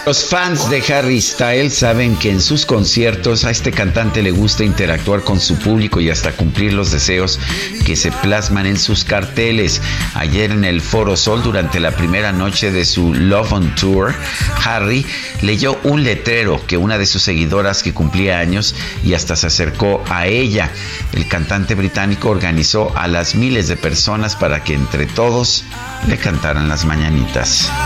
Los 0.06 0.26
fans 0.26 0.70
de 0.70 0.82
Harry 0.94 1.22
Styles 1.22 1.74
saben 1.74 2.16
que 2.16 2.32
en 2.32 2.42
sus 2.42 2.66
conciertos 2.66 3.44
a 3.44 3.52
este 3.52 3.72
cantante 3.72 4.24
le 4.24 4.32
gusta 4.32 4.64
interactuar 4.64 5.24
con 5.24 5.40
su 5.40 5.56
público 5.60 6.00
y 6.00 6.10
hasta 6.10 6.32
cumplir 6.32 6.74
los 6.74 6.92
deseos 6.92 7.40
que 7.86 7.96
se 7.96 8.12
plasman 8.12 8.66
en 8.66 8.80
sus 8.80 9.04
carteles. 9.04 9.82
Ayer 10.16 10.52
en 10.52 10.64
el 10.64 10.82
Foro 10.82 11.16
Sol, 11.18 11.44
durante 11.44 11.80
la 11.80 11.92
primera 11.92 12.32
noche 12.32 12.72
de 12.72 12.86
su 12.86 13.14
Love 13.14 13.54
on 13.54 13.76
Tour, 13.76 14.16
Harry 14.64 15.06
leyó 15.42 15.78
un 15.84 16.04
letrero 16.04 16.66
que 16.66 16.78
una 16.78 16.98
de 16.98 17.06
sus 17.06 17.22
seguidoras 17.22 17.84
que 17.84 17.94
cumplía 17.94 18.40
años 18.40 18.76
y 19.04 19.14
hasta 19.14 19.36
se 19.36 19.48
acercó 19.48 20.04
a 20.10 20.26
ella. 20.26 20.72
El 21.14 21.28
cantante 21.28 21.76
británico 21.76 22.30
organizó 22.30 22.92
a 22.96 23.08
las 23.08 23.36
miles 23.36 23.68
de 23.68 23.78
personas 23.78 24.36
para 24.36 24.64
que 24.64 24.74
entre 24.74 25.06
todos 25.06 25.66
le 26.08 26.18
cantaran 26.18 26.70
las 26.70 26.86
mañanitas. 26.86 27.70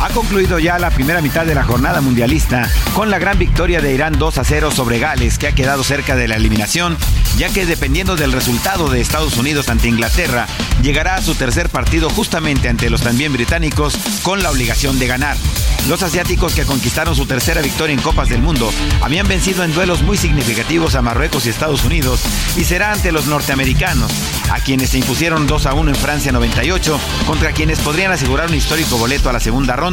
Ha 0.00 0.08
concluido 0.10 0.58
ya 0.58 0.78
la 0.78 0.90
primera 0.90 1.22
mitad 1.22 1.46
de 1.46 1.54
la 1.54 1.64
jornada 1.64 2.00
mundialista 2.00 2.68
con 2.94 3.10
la 3.10 3.18
gran 3.18 3.38
victoria 3.38 3.80
de 3.80 3.94
Irán 3.94 4.18
2 4.18 4.38
a 4.38 4.44
0 4.44 4.70
sobre 4.70 4.98
Gales, 4.98 5.38
que 5.38 5.48
ha 5.48 5.54
quedado 5.54 5.82
cerca 5.82 6.14
de 6.16 6.28
la 6.28 6.36
eliminación, 6.36 6.96
ya 7.38 7.48
que 7.48 7.64
dependiendo 7.64 8.16
del 8.16 8.32
resultado 8.32 8.88
de 8.88 9.00
Estados 9.00 9.36
Unidos 9.36 9.68
ante 9.68 9.88
Inglaterra, 9.88 10.46
llegará 10.82 11.16
a 11.16 11.22
su 11.22 11.34
tercer 11.34 11.70
partido 11.70 12.10
justamente 12.10 12.68
ante 12.68 12.90
los 12.90 13.00
también 13.00 13.32
británicos 13.32 13.96
con 14.22 14.42
la 14.42 14.50
obligación 14.50 14.98
de 14.98 15.06
ganar. 15.06 15.36
Los 15.88 16.02
asiáticos 16.02 16.54
que 16.54 16.64
conquistaron 16.64 17.14
su 17.14 17.26
tercera 17.26 17.60
victoria 17.60 17.94
en 17.94 18.00
Copas 18.00 18.28
del 18.28 18.40
Mundo 18.40 18.70
habían 19.02 19.28
vencido 19.28 19.64
en 19.64 19.74
duelos 19.74 20.02
muy 20.02 20.16
significativos 20.16 20.94
a 20.94 21.02
Marruecos 21.02 21.44
y 21.44 21.50
Estados 21.50 21.84
Unidos 21.84 22.22
y 22.56 22.64
será 22.64 22.92
ante 22.92 23.12
los 23.12 23.26
norteamericanos, 23.26 24.10
a 24.50 24.60
quienes 24.60 24.90
se 24.90 24.98
impusieron 24.98 25.46
2 25.46 25.66
a 25.66 25.74
1 25.74 25.90
en 25.90 25.96
Francia 25.96 26.32
98, 26.32 26.98
contra 27.26 27.52
quienes 27.52 27.80
podrían 27.80 28.12
asegurar 28.12 28.48
un 28.48 28.54
histórico 28.54 28.96
boleto 28.96 29.28
a 29.28 29.32
la 29.32 29.40
segunda 29.40 29.76
ronda. 29.76 29.83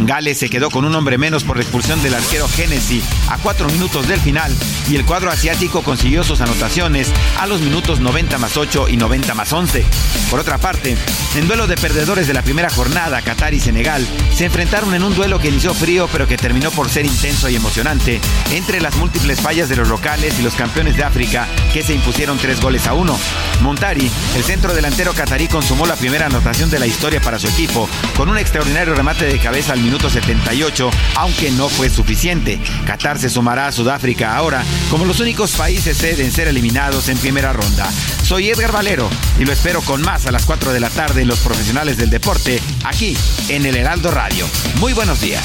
Gales 0.00 0.38
se 0.38 0.48
quedó 0.48 0.70
con 0.70 0.86
un 0.86 0.94
hombre 0.94 1.18
menos 1.18 1.44
por 1.44 1.56
la 1.56 1.62
expulsión 1.62 2.00
del 2.02 2.14
arquero 2.14 2.48
Hennessy 2.56 3.02
a 3.28 3.36
cuatro 3.36 3.68
minutos 3.68 4.08
del 4.08 4.20
final 4.20 4.54
y 4.88 4.96
el 4.96 5.04
cuadro 5.04 5.30
asiático 5.30 5.82
consiguió 5.82 6.24
sus 6.24 6.40
anotaciones 6.40 7.12
a 7.38 7.46
los 7.46 7.60
minutos 7.60 8.00
90 8.00 8.38
más 8.38 8.56
8 8.56 8.88
y 8.88 8.96
90 8.96 9.34
más 9.34 9.52
11. 9.52 9.84
Por 10.30 10.40
otra 10.40 10.56
parte, 10.56 10.96
en 11.34 11.46
duelo 11.46 11.66
de 11.66 11.76
perdedores 11.76 12.26
de 12.26 12.32
la 12.32 12.42
primera 12.42 12.70
jornada, 12.70 13.20
Qatar 13.20 13.52
y 13.52 13.60
Senegal 13.60 14.06
se 14.34 14.46
enfrentaron 14.46 14.94
en 14.94 15.02
un 15.02 15.14
duelo 15.14 15.40
que 15.40 15.48
inició 15.48 15.74
frío 15.74 16.08
pero 16.10 16.26
que 16.26 16.38
terminó 16.38 16.70
por 16.70 16.88
ser 16.88 17.04
intenso 17.04 17.50
y 17.50 17.56
emocionante 17.56 18.20
entre 18.52 18.80
las 18.80 18.96
múltiples 18.96 19.42
fallas 19.42 19.68
de 19.68 19.76
los 19.76 19.88
locales 19.88 20.38
y 20.38 20.42
los 20.42 20.54
campeones 20.54 20.96
de 20.96 21.04
África 21.04 21.46
que 21.74 21.82
se 21.82 21.92
impusieron 21.92 22.38
tres 22.38 22.62
goles 22.62 22.86
a 22.86 22.94
uno. 22.94 23.18
Montari, 23.60 24.10
el 24.36 24.44
centro 24.44 24.72
delantero 24.72 25.12
catarí, 25.12 25.48
consumó 25.48 25.84
la 25.84 25.96
primera 25.96 26.26
anotación 26.26 26.70
de 26.70 26.78
la 26.78 26.86
historia 26.86 27.20
para 27.20 27.38
su 27.38 27.48
equipo 27.48 27.88
con 28.16 28.30
un 28.30 28.38
extraordinario 28.38 28.94
remate 28.94 29.17
de 29.24 29.38
cabeza 29.38 29.72
al 29.72 29.80
minuto 29.80 30.08
78, 30.08 30.90
aunque 31.16 31.50
no 31.50 31.68
fue 31.68 31.90
suficiente. 31.90 32.58
Qatar 32.86 33.18
se 33.18 33.28
sumará 33.28 33.66
a 33.66 33.72
Sudáfrica 33.72 34.36
ahora 34.36 34.64
como 34.90 35.04
los 35.04 35.20
únicos 35.20 35.52
países 35.52 35.96
sede 35.96 36.24
en 36.24 36.32
ser 36.32 36.48
eliminados 36.48 37.08
en 37.08 37.18
primera 37.18 37.52
ronda. 37.52 37.90
Soy 38.24 38.48
Edgar 38.48 38.72
Valero 38.72 39.08
y 39.38 39.44
lo 39.44 39.52
espero 39.52 39.80
con 39.82 40.02
más 40.02 40.26
a 40.26 40.32
las 40.32 40.44
4 40.44 40.72
de 40.72 40.80
la 40.80 40.90
tarde 40.90 41.22
en 41.22 41.28
Los 41.28 41.40
Profesionales 41.40 41.96
del 41.96 42.10
Deporte, 42.10 42.60
aquí 42.84 43.16
en 43.48 43.66
el 43.66 43.76
Heraldo 43.76 44.10
Radio. 44.10 44.46
Muy 44.78 44.92
buenos 44.92 45.20
días. 45.20 45.44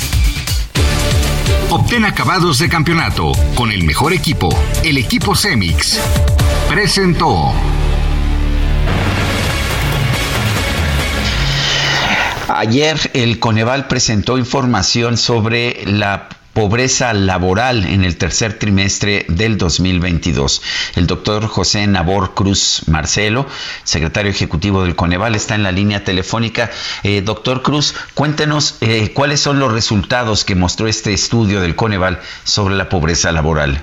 Obtén 1.70 2.06
acabados 2.06 2.60
de 2.60 2.70
campeonato 2.70 3.32
con 3.56 3.72
el 3.72 3.84
mejor 3.84 4.14
equipo, 4.14 4.50
el 4.84 4.98
equipo 4.98 5.36
Semix. 5.36 6.00
Presentó. 6.70 7.54
Ayer 12.50 12.98
el 13.14 13.40
Coneval 13.40 13.88
presentó 13.88 14.38
información 14.38 15.18
sobre 15.18 15.84
la 15.86 16.28
pobreza 16.54 17.14
laboral 17.14 17.86
en 17.86 18.04
el 18.04 18.18
tercer 18.18 18.60
trimestre 18.60 19.26
del 19.30 19.58
2022. 19.58 20.62
El 20.98 21.08
doctor 21.08 21.48
José 21.48 21.88
Nabor 21.88 22.36
Cruz 22.36 22.84
Marcelo, 22.88 23.48
secretario 23.84 24.30
ejecutivo 24.30 24.84
del 24.84 24.96
Coneval, 24.96 25.36
está 25.36 25.56
en 25.56 25.64
la 25.64 25.72
línea 25.72 26.04
telefónica. 26.04 26.70
Eh, 27.04 27.22
doctor 27.22 27.62
Cruz, 27.62 27.96
cuéntenos 28.14 28.78
eh, 28.82 29.12
cuáles 29.14 29.40
son 29.40 29.60
los 29.60 29.72
resultados 29.72 30.44
que 30.44 30.56
mostró 30.56 30.88
este 30.88 31.14
estudio 31.14 31.62
del 31.62 31.76
Coneval 31.76 32.20
sobre 32.44 32.76
la 32.76 32.90
pobreza 32.90 33.32
laboral. 33.32 33.82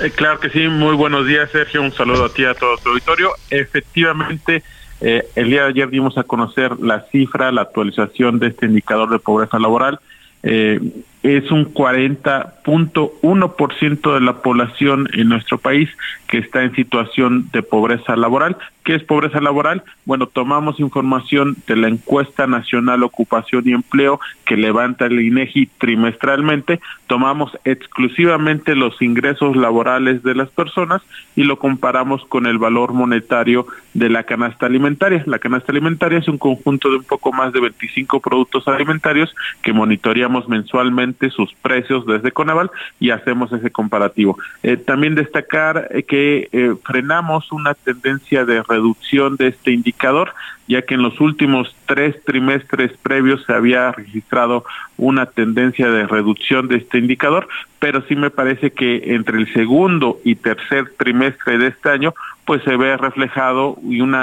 Eh, 0.00 0.10
claro 0.10 0.40
que 0.40 0.48
sí, 0.48 0.66
muy 0.68 0.96
buenos 0.96 1.26
días 1.26 1.50
Sergio, 1.50 1.82
un 1.82 1.92
saludo 1.92 2.24
a 2.24 2.32
ti 2.32 2.44
a 2.46 2.54
todo 2.54 2.78
tu 2.78 2.88
auditorio. 2.88 3.34
Efectivamente, 3.50 4.64
eh, 5.04 5.26
el 5.34 5.50
día 5.50 5.62
de 5.62 5.70
ayer 5.70 5.90
dimos 5.90 6.16
a 6.16 6.22
conocer 6.22 6.78
la 6.78 7.00
cifra, 7.10 7.50
la 7.50 7.62
actualización 7.62 8.38
de 8.38 8.46
este 8.48 8.66
indicador 8.66 9.10
de 9.10 9.18
pobreza 9.18 9.58
laboral. 9.58 9.98
Eh, 10.44 10.78
es 11.24 11.50
un 11.50 11.72
40.1% 11.72 14.14
de 14.14 14.20
la 14.20 14.42
población 14.42 15.08
en 15.12 15.28
nuestro 15.28 15.58
país 15.58 15.88
que 16.28 16.38
está 16.38 16.62
en 16.62 16.72
situación 16.74 17.48
de 17.52 17.62
pobreza 17.62 18.16
laboral. 18.16 18.56
¿Qué 18.84 18.94
es 18.94 19.04
pobreza 19.04 19.40
laboral? 19.40 19.84
Bueno, 20.04 20.26
tomamos 20.26 20.80
información 20.80 21.56
de 21.66 21.76
la 21.76 21.88
encuesta 21.88 22.46
nacional 22.46 23.02
ocupación 23.02 23.62
y 23.66 23.72
empleo 23.72 24.20
que 24.44 24.56
levanta 24.56 25.06
el 25.06 25.20
INEGI 25.20 25.66
trimestralmente, 25.78 26.80
tomamos 27.06 27.56
exclusivamente 27.64 28.74
los 28.74 29.00
ingresos 29.00 29.56
laborales 29.56 30.22
de 30.22 30.34
las 30.34 30.50
personas 30.50 31.02
y 31.36 31.44
lo 31.44 31.58
comparamos 31.58 32.24
con 32.26 32.46
el 32.46 32.58
valor 32.58 32.92
monetario 32.92 33.66
de 33.94 34.08
la 34.08 34.24
canasta 34.24 34.66
alimentaria. 34.66 35.22
La 35.26 35.38
canasta 35.38 35.72
alimentaria 35.72 36.18
es 36.18 36.28
un 36.28 36.38
conjunto 36.38 36.90
de 36.90 36.96
un 36.96 37.04
poco 37.04 37.32
más 37.32 37.52
de 37.52 37.60
25 37.60 38.20
productos 38.20 38.66
alimentarios 38.66 39.34
que 39.62 39.72
monitoreamos 39.72 40.48
mensualmente 40.48 41.30
sus 41.30 41.52
precios 41.54 42.06
desde 42.06 42.32
Conaval 42.32 42.70
y 42.98 43.10
hacemos 43.10 43.52
ese 43.52 43.70
comparativo. 43.70 44.38
Eh, 44.62 44.76
también 44.76 45.14
destacar 45.14 45.88
que 46.08 46.48
eh, 46.52 46.74
frenamos 46.84 47.52
una 47.52 47.74
tendencia 47.74 48.44
de 48.44 48.62
reducción 48.72 49.36
de 49.36 49.48
este 49.48 49.70
indicador, 49.70 50.34
ya 50.68 50.82
que 50.82 50.94
en 50.94 51.02
los 51.02 51.20
últimos 51.20 51.74
tres 51.86 52.22
trimestres 52.24 52.92
previos 53.02 53.44
se 53.44 53.52
había 53.52 53.92
registrado 53.92 54.64
una 54.96 55.26
tendencia 55.26 55.90
de 55.90 56.06
reducción 56.06 56.68
de 56.68 56.76
este 56.76 56.98
indicador, 56.98 57.48
pero 57.78 58.02
sí 58.08 58.16
me 58.16 58.30
parece 58.30 58.70
que 58.70 59.14
entre 59.14 59.38
el 59.38 59.52
segundo 59.52 60.18
y 60.24 60.34
tercer 60.36 60.92
trimestre 60.96 61.58
de 61.58 61.68
este 61.68 61.90
año, 61.90 62.14
pues 62.44 62.62
se 62.64 62.76
ve 62.76 62.96
reflejado 62.96 63.76
y 63.88 64.00
un 64.00 64.16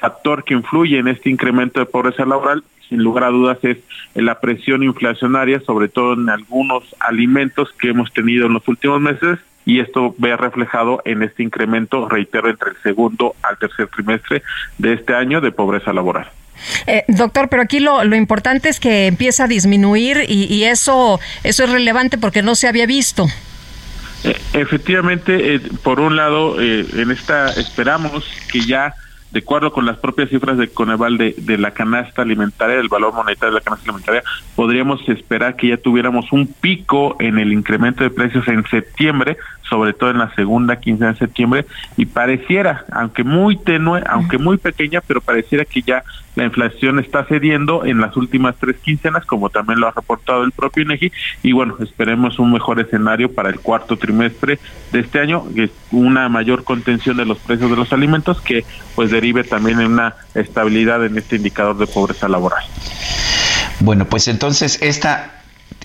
factor 0.00 0.44
que 0.44 0.54
influye 0.54 0.98
en 0.98 1.08
este 1.08 1.30
incremento 1.30 1.80
de 1.80 1.86
pobreza 1.86 2.24
laboral 2.24 2.62
sin 2.88 3.02
lugar 3.02 3.24
a 3.24 3.30
dudas 3.30 3.58
es 3.62 3.78
la 4.14 4.40
presión 4.40 4.82
inflacionaria, 4.82 5.60
sobre 5.60 5.88
todo 5.88 6.14
en 6.14 6.28
algunos 6.28 6.84
alimentos 7.00 7.72
que 7.78 7.90
hemos 7.90 8.12
tenido 8.12 8.46
en 8.46 8.54
los 8.54 8.66
últimos 8.68 9.00
meses 9.00 9.38
y 9.64 9.80
esto 9.80 10.14
ve 10.18 10.36
reflejado 10.36 11.02
en 11.04 11.22
este 11.22 11.42
incremento, 11.42 12.08
reitero, 12.08 12.48
entre 12.48 12.70
el 12.70 12.76
segundo 12.82 13.34
al 13.42 13.58
tercer 13.58 13.88
trimestre 13.88 14.42
de 14.78 14.94
este 14.94 15.14
año 15.14 15.40
de 15.40 15.50
pobreza 15.50 15.92
laboral. 15.92 16.30
Eh, 16.86 17.04
doctor, 17.08 17.48
pero 17.48 17.62
aquí 17.62 17.80
lo, 17.80 18.04
lo, 18.04 18.16
importante 18.16 18.68
es 18.68 18.80
que 18.80 19.06
empieza 19.06 19.44
a 19.44 19.48
disminuir 19.48 20.24
y, 20.28 20.44
y, 20.44 20.64
eso, 20.64 21.20
eso 21.42 21.64
es 21.64 21.70
relevante 21.70 22.16
porque 22.16 22.42
no 22.42 22.54
se 22.54 22.68
había 22.68 22.86
visto. 22.86 23.26
Eh, 24.24 24.36
efectivamente, 24.54 25.56
eh, 25.56 25.60
por 25.82 26.00
un 26.00 26.16
lado, 26.16 26.58
en 26.60 27.10
esta 27.10 27.50
esperamos 27.50 28.24
que 28.50 28.60
ya 28.60 28.94
de 29.30 29.40
acuerdo 29.40 29.72
con 29.72 29.86
las 29.86 29.98
propias 29.98 30.30
cifras 30.30 30.56
de 30.56 30.68
Coneval 30.68 31.18
de, 31.18 31.34
de 31.36 31.58
la 31.58 31.72
canasta 31.72 32.22
alimentaria, 32.22 32.76
el 32.76 32.88
valor 32.88 33.12
monetario 33.12 33.54
de 33.54 33.60
la 33.60 33.64
canasta 33.64 33.84
alimentaria, 33.84 34.22
podríamos 34.54 35.06
esperar 35.08 35.56
que 35.56 35.68
ya 35.68 35.76
tuviéramos 35.76 36.32
un 36.32 36.46
pico 36.46 37.16
en 37.18 37.38
el 37.38 37.52
incremento 37.52 38.04
de 38.04 38.10
precios 38.10 38.46
en 38.48 38.64
septiembre, 38.66 39.36
sobre 39.68 39.92
todo 39.92 40.10
en 40.10 40.18
la 40.18 40.34
segunda 40.34 40.76
quincena 40.76 41.12
de 41.12 41.18
septiembre, 41.18 41.66
y 41.96 42.06
pareciera, 42.06 42.84
aunque 42.92 43.24
muy 43.24 43.56
tenue, 43.56 44.02
aunque 44.08 44.38
muy 44.38 44.56
pequeña, 44.58 45.00
pero 45.00 45.20
pareciera 45.20 45.64
que 45.64 45.82
ya 45.82 46.04
la 46.34 46.44
inflación 46.44 46.98
está 46.98 47.24
cediendo 47.24 47.84
en 47.86 48.00
las 48.00 48.16
últimas 48.16 48.56
tres 48.60 48.76
quincenas, 48.76 49.24
como 49.24 49.48
también 49.48 49.80
lo 49.80 49.88
ha 49.88 49.92
reportado 49.92 50.44
el 50.44 50.52
propio 50.52 50.82
INEGI, 50.82 51.10
y 51.42 51.52
bueno, 51.52 51.76
esperemos 51.80 52.38
un 52.38 52.52
mejor 52.52 52.78
escenario 52.78 53.32
para 53.32 53.48
el 53.48 53.60
cuarto 53.60 53.96
trimestre 53.96 54.58
de 54.92 55.00
este 55.00 55.18
año, 55.18 55.44
que 55.54 55.64
es 55.64 55.70
una 55.90 56.28
mayor 56.28 56.64
contención 56.64 57.16
de 57.16 57.24
los 57.24 57.38
precios 57.38 57.70
de 57.70 57.76
los 57.76 57.92
alimentos, 57.92 58.40
que 58.40 58.64
pues 58.94 59.10
derive 59.10 59.44
también 59.44 59.80
en 59.80 59.92
una 59.92 60.14
estabilidad 60.34 61.04
en 61.04 61.16
este 61.16 61.36
indicador 61.36 61.78
de 61.78 61.86
pobreza 61.86 62.28
laboral. 62.28 62.62
Bueno, 63.80 64.06
pues 64.06 64.28
entonces 64.28 64.78
esta 64.82 65.35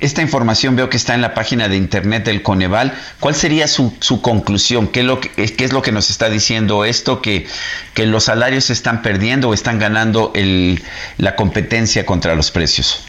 esta 0.01 0.21
información 0.21 0.75
veo 0.75 0.89
que 0.89 0.97
está 0.97 1.13
en 1.13 1.21
la 1.21 1.33
página 1.33 1.69
de 1.69 1.77
internet 1.77 2.25
del 2.25 2.41
Coneval. 2.41 2.93
¿Cuál 3.19 3.35
sería 3.35 3.67
su, 3.67 3.95
su 4.01 4.21
conclusión? 4.21 4.87
¿Qué 4.87 5.01
es, 5.01 5.05
lo 5.05 5.19
que, 5.19 5.29
¿Qué 5.29 5.63
es 5.63 5.71
lo 5.71 5.81
que 5.81 5.91
nos 5.91 6.09
está 6.09 6.29
diciendo 6.29 6.83
esto? 6.83 7.21
¿Que, 7.21 7.47
que 7.93 8.07
los 8.07 8.25
salarios 8.25 8.65
se 8.65 8.73
están 8.73 9.03
perdiendo 9.03 9.49
o 9.49 9.53
están 9.53 9.79
ganando 9.79 10.31
el, 10.35 10.81
la 11.17 11.35
competencia 11.35 12.05
contra 12.05 12.35
los 12.35 12.51
precios? 12.51 13.05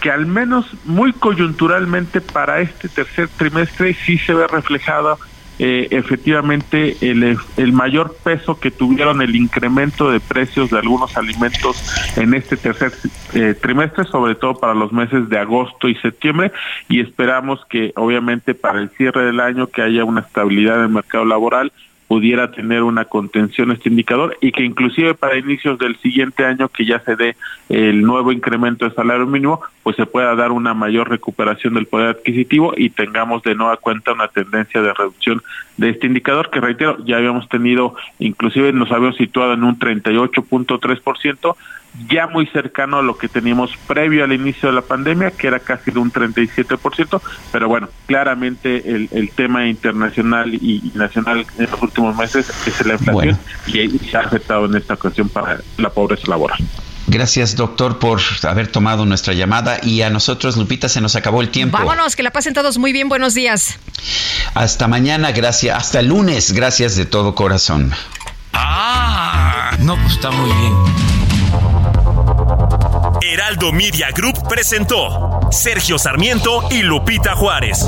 Que 0.00 0.10
al 0.10 0.24
menos 0.24 0.66
muy 0.84 1.12
coyunturalmente 1.12 2.22
para 2.22 2.60
este 2.60 2.88
tercer 2.88 3.28
trimestre 3.28 3.94
sí 4.06 4.18
se 4.18 4.32
ve 4.32 4.46
reflejado 4.46 5.18
eh, 5.62 5.88
efectivamente 5.90 6.96
el, 7.02 7.36
el, 7.58 7.72
mayor 7.74 8.16
peso 8.24 8.58
que 8.58 8.70
tuvieron 8.70 9.20
el 9.20 9.36
incremento 9.36 10.10
de 10.10 10.18
precios 10.18 10.70
de 10.70 10.78
algunos 10.78 11.18
alimentos 11.18 11.84
en 12.16 12.32
este 12.32 12.56
tercer 12.56 12.92
eh, 13.34 13.54
trimestre, 13.60 14.04
sobre 14.04 14.36
todo 14.36 14.54
para 14.58 14.72
los 14.72 14.90
meses 14.90 15.28
de 15.28 15.38
agosto 15.38 15.86
y 15.86 15.94
septiembre, 15.96 16.50
y 16.88 17.00
esperamos 17.00 17.62
que 17.66 17.92
obviamente 17.96 18.54
para 18.54 18.80
el 18.80 18.88
cierre 18.88 19.26
del 19.26 19.38
año 19.38 19.66
que 19.66 19.82
haya 19.82 20.02
una 20.02 20.22
estabilidad 20.22 20.78
en 20.78 20.84
el 20.84 20.88
mercado 20.88 21.26
laboral 21.26 21.70
pudiera 22.10 22.50
tener 22.50 22.82
una 22.82 23.04
contención 23.04 23.70
este 23.70 23.88
indicador 23.88 24.36
y 24.40 24.50
que 24.50 24.64
inclusive 24.64 25.14
para 25.14 25.38
inicios 25.38 25.78
del 25.78 25.96
siguiente 25.98 26.44
año 26.44 26.68
que 26.68 26.84
ya 26.84 26.98
se 27.04 27.14
dé 27.14 27.36
el 27.68 28.02
nuevo 28.02 28.32
incremento 28.32 28.84
de 28.84 28.92
salario 28.96 29.28
mínimo, 29.28 29.60
pues 29.84 29.94
se 29.94 30.06
pueda 30.06 30.34
dar 30.34 30.50
una 30.50 30.74
mayor 30.74 31.08
recuperación 31.08 31.74
del 31.74 31.86
poder 31.86 32.08
adquisitivo 32.08 32.74
y 32.76 32.90
tengamos 32.90 33.44
de 33.44 33.54
nueva 33.54 33.76
cuenta 33.76 34.12
una 34.12 34.26
tendencia 34.26 34.82
de 34.82 34.92
reducción 34.92 35.40
de 35.76 35.90
este 35.90 36.08
indicador 36.08 36.50
que 36.50 36.60
reitero, 36.60 36.98
ya 37.04 37.16
habíamos 37.16 37.48
tenido, 37.48 37.94
inclusive 38.18 38.72
nos 38.72 38.90
habíamos 38.90 39.16
situado 39.16 39.52
en 39.52 39.62
un 39.62 39.78
38.3%, 39.78 41.56
ya 42.08 42.26
muy 42.26 42.46
cercano 42.46 42.98
a 42.98 43.02
lo 43.02 43.18
que 43.18 43.28
teníamos 43.28 43.76
previo 43.86 44.24
al 44.24 44.32
inicio 44.32 44.68
de 44.68 44.74
la 44.74 44.82
pandemia, 44.82 45.30
que 45.30 45.46
era 45.46 45.58
casi 45.58 45.90
de 45.90 45.98
un 45.98 46.12
37%, 46.12 47.20
pero 47.52 47.68
bueno, 47.68 47.88
claramente 48.06 48.94
el, 48.94 49.08
el 49.12 49.30
tema 49.30 49.66
internacional 49.66 50.54
y, 50.54 50.92
nacional 50.94 51.46
en 51.58 51.70
los 51.70 51.82
últimos 51.82 52.16
meses 52.16 52.50
es 52.66 52.86
la 52.86 52.94
inflación 52.94 53.38
y, 53.66 53.80
y 53.80 54.10
ha 54.14 54.20
afectado 54.20 54.66
en 54.66 54.76
esta 54.76 54.94
ocasión 54.94 55.28
para 55.28 55.60
la 55.78 55.90
pobreza 55.90 56.28
laboral. 56.28 56.58
Gracias, 57.10 57.56
doctor, 57.56 57.98
por 57.98 58.20
haber 58.44 58.68
tomado 58.68 59.04
nuestra 59.04 59.34
llamada. 59.34 59.78
Y 59.82 60.02
a 60.02 60.10
nosotros, 60.10 60.56
Lupita, 60.56 60.88
se 60.88 61.00
nos 61.00 61.16
acabó 61.16 61.40
el 61.40 61.48
tiempo. 61.48 61.76
Vámonos, 61.76 62.14
que 62.14 62.22
la 62.22 62.30
pasen 62.30 62.54
todos 62.54 62.78
muy 62.78 62.92
bien. 62.92 63.08
Buenos 63.08 63.34
días. 63.34 63.80
Hasta 64.54 64.86
mañana, 64.86 65.32
gracias. 65.32 65.76
Hasta 65.76 66.00
el 66.00 66.06
lunes, 66.06 66.52
gracias 66.52 66.94
de 66.94 67.06
todo 67.06 67.34
corazón. 67.34 67.92
Ah, 68.52 69.76
no, 69.80 69.96
pues 69.96 70.12
está 70.12 70.30
muy 70.30 70.52
bien. 70.52 71.19
Heraldo 73.22 73.72
Media 73.72 74.10
Group 74.10 74.48
presentó 74.48 75.40
Sergio 75.50 75.98
Sarmiento 75.98 76.68
y 76.70 76.82
Lupita 76.82 77.34
Juárez. 77.34 77.86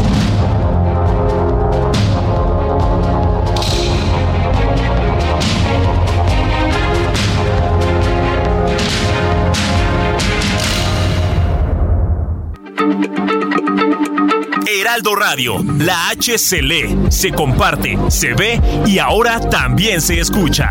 Heraldo 14.66 15.14
Radio, 15.14 15.64
la 15.78 16.08
H 16.10 16.38
se 16.38 16.60
lee, 16.60 16.98
se 17.08 17.30
comparte, 17.30 17.96
se 18.08 18.34
ve 18.34 18.60
y 18.86 18.98
ahora 18.98 19.40
también 19.40 20.00
se 20.00 20.20
escucha. 20.20 20.70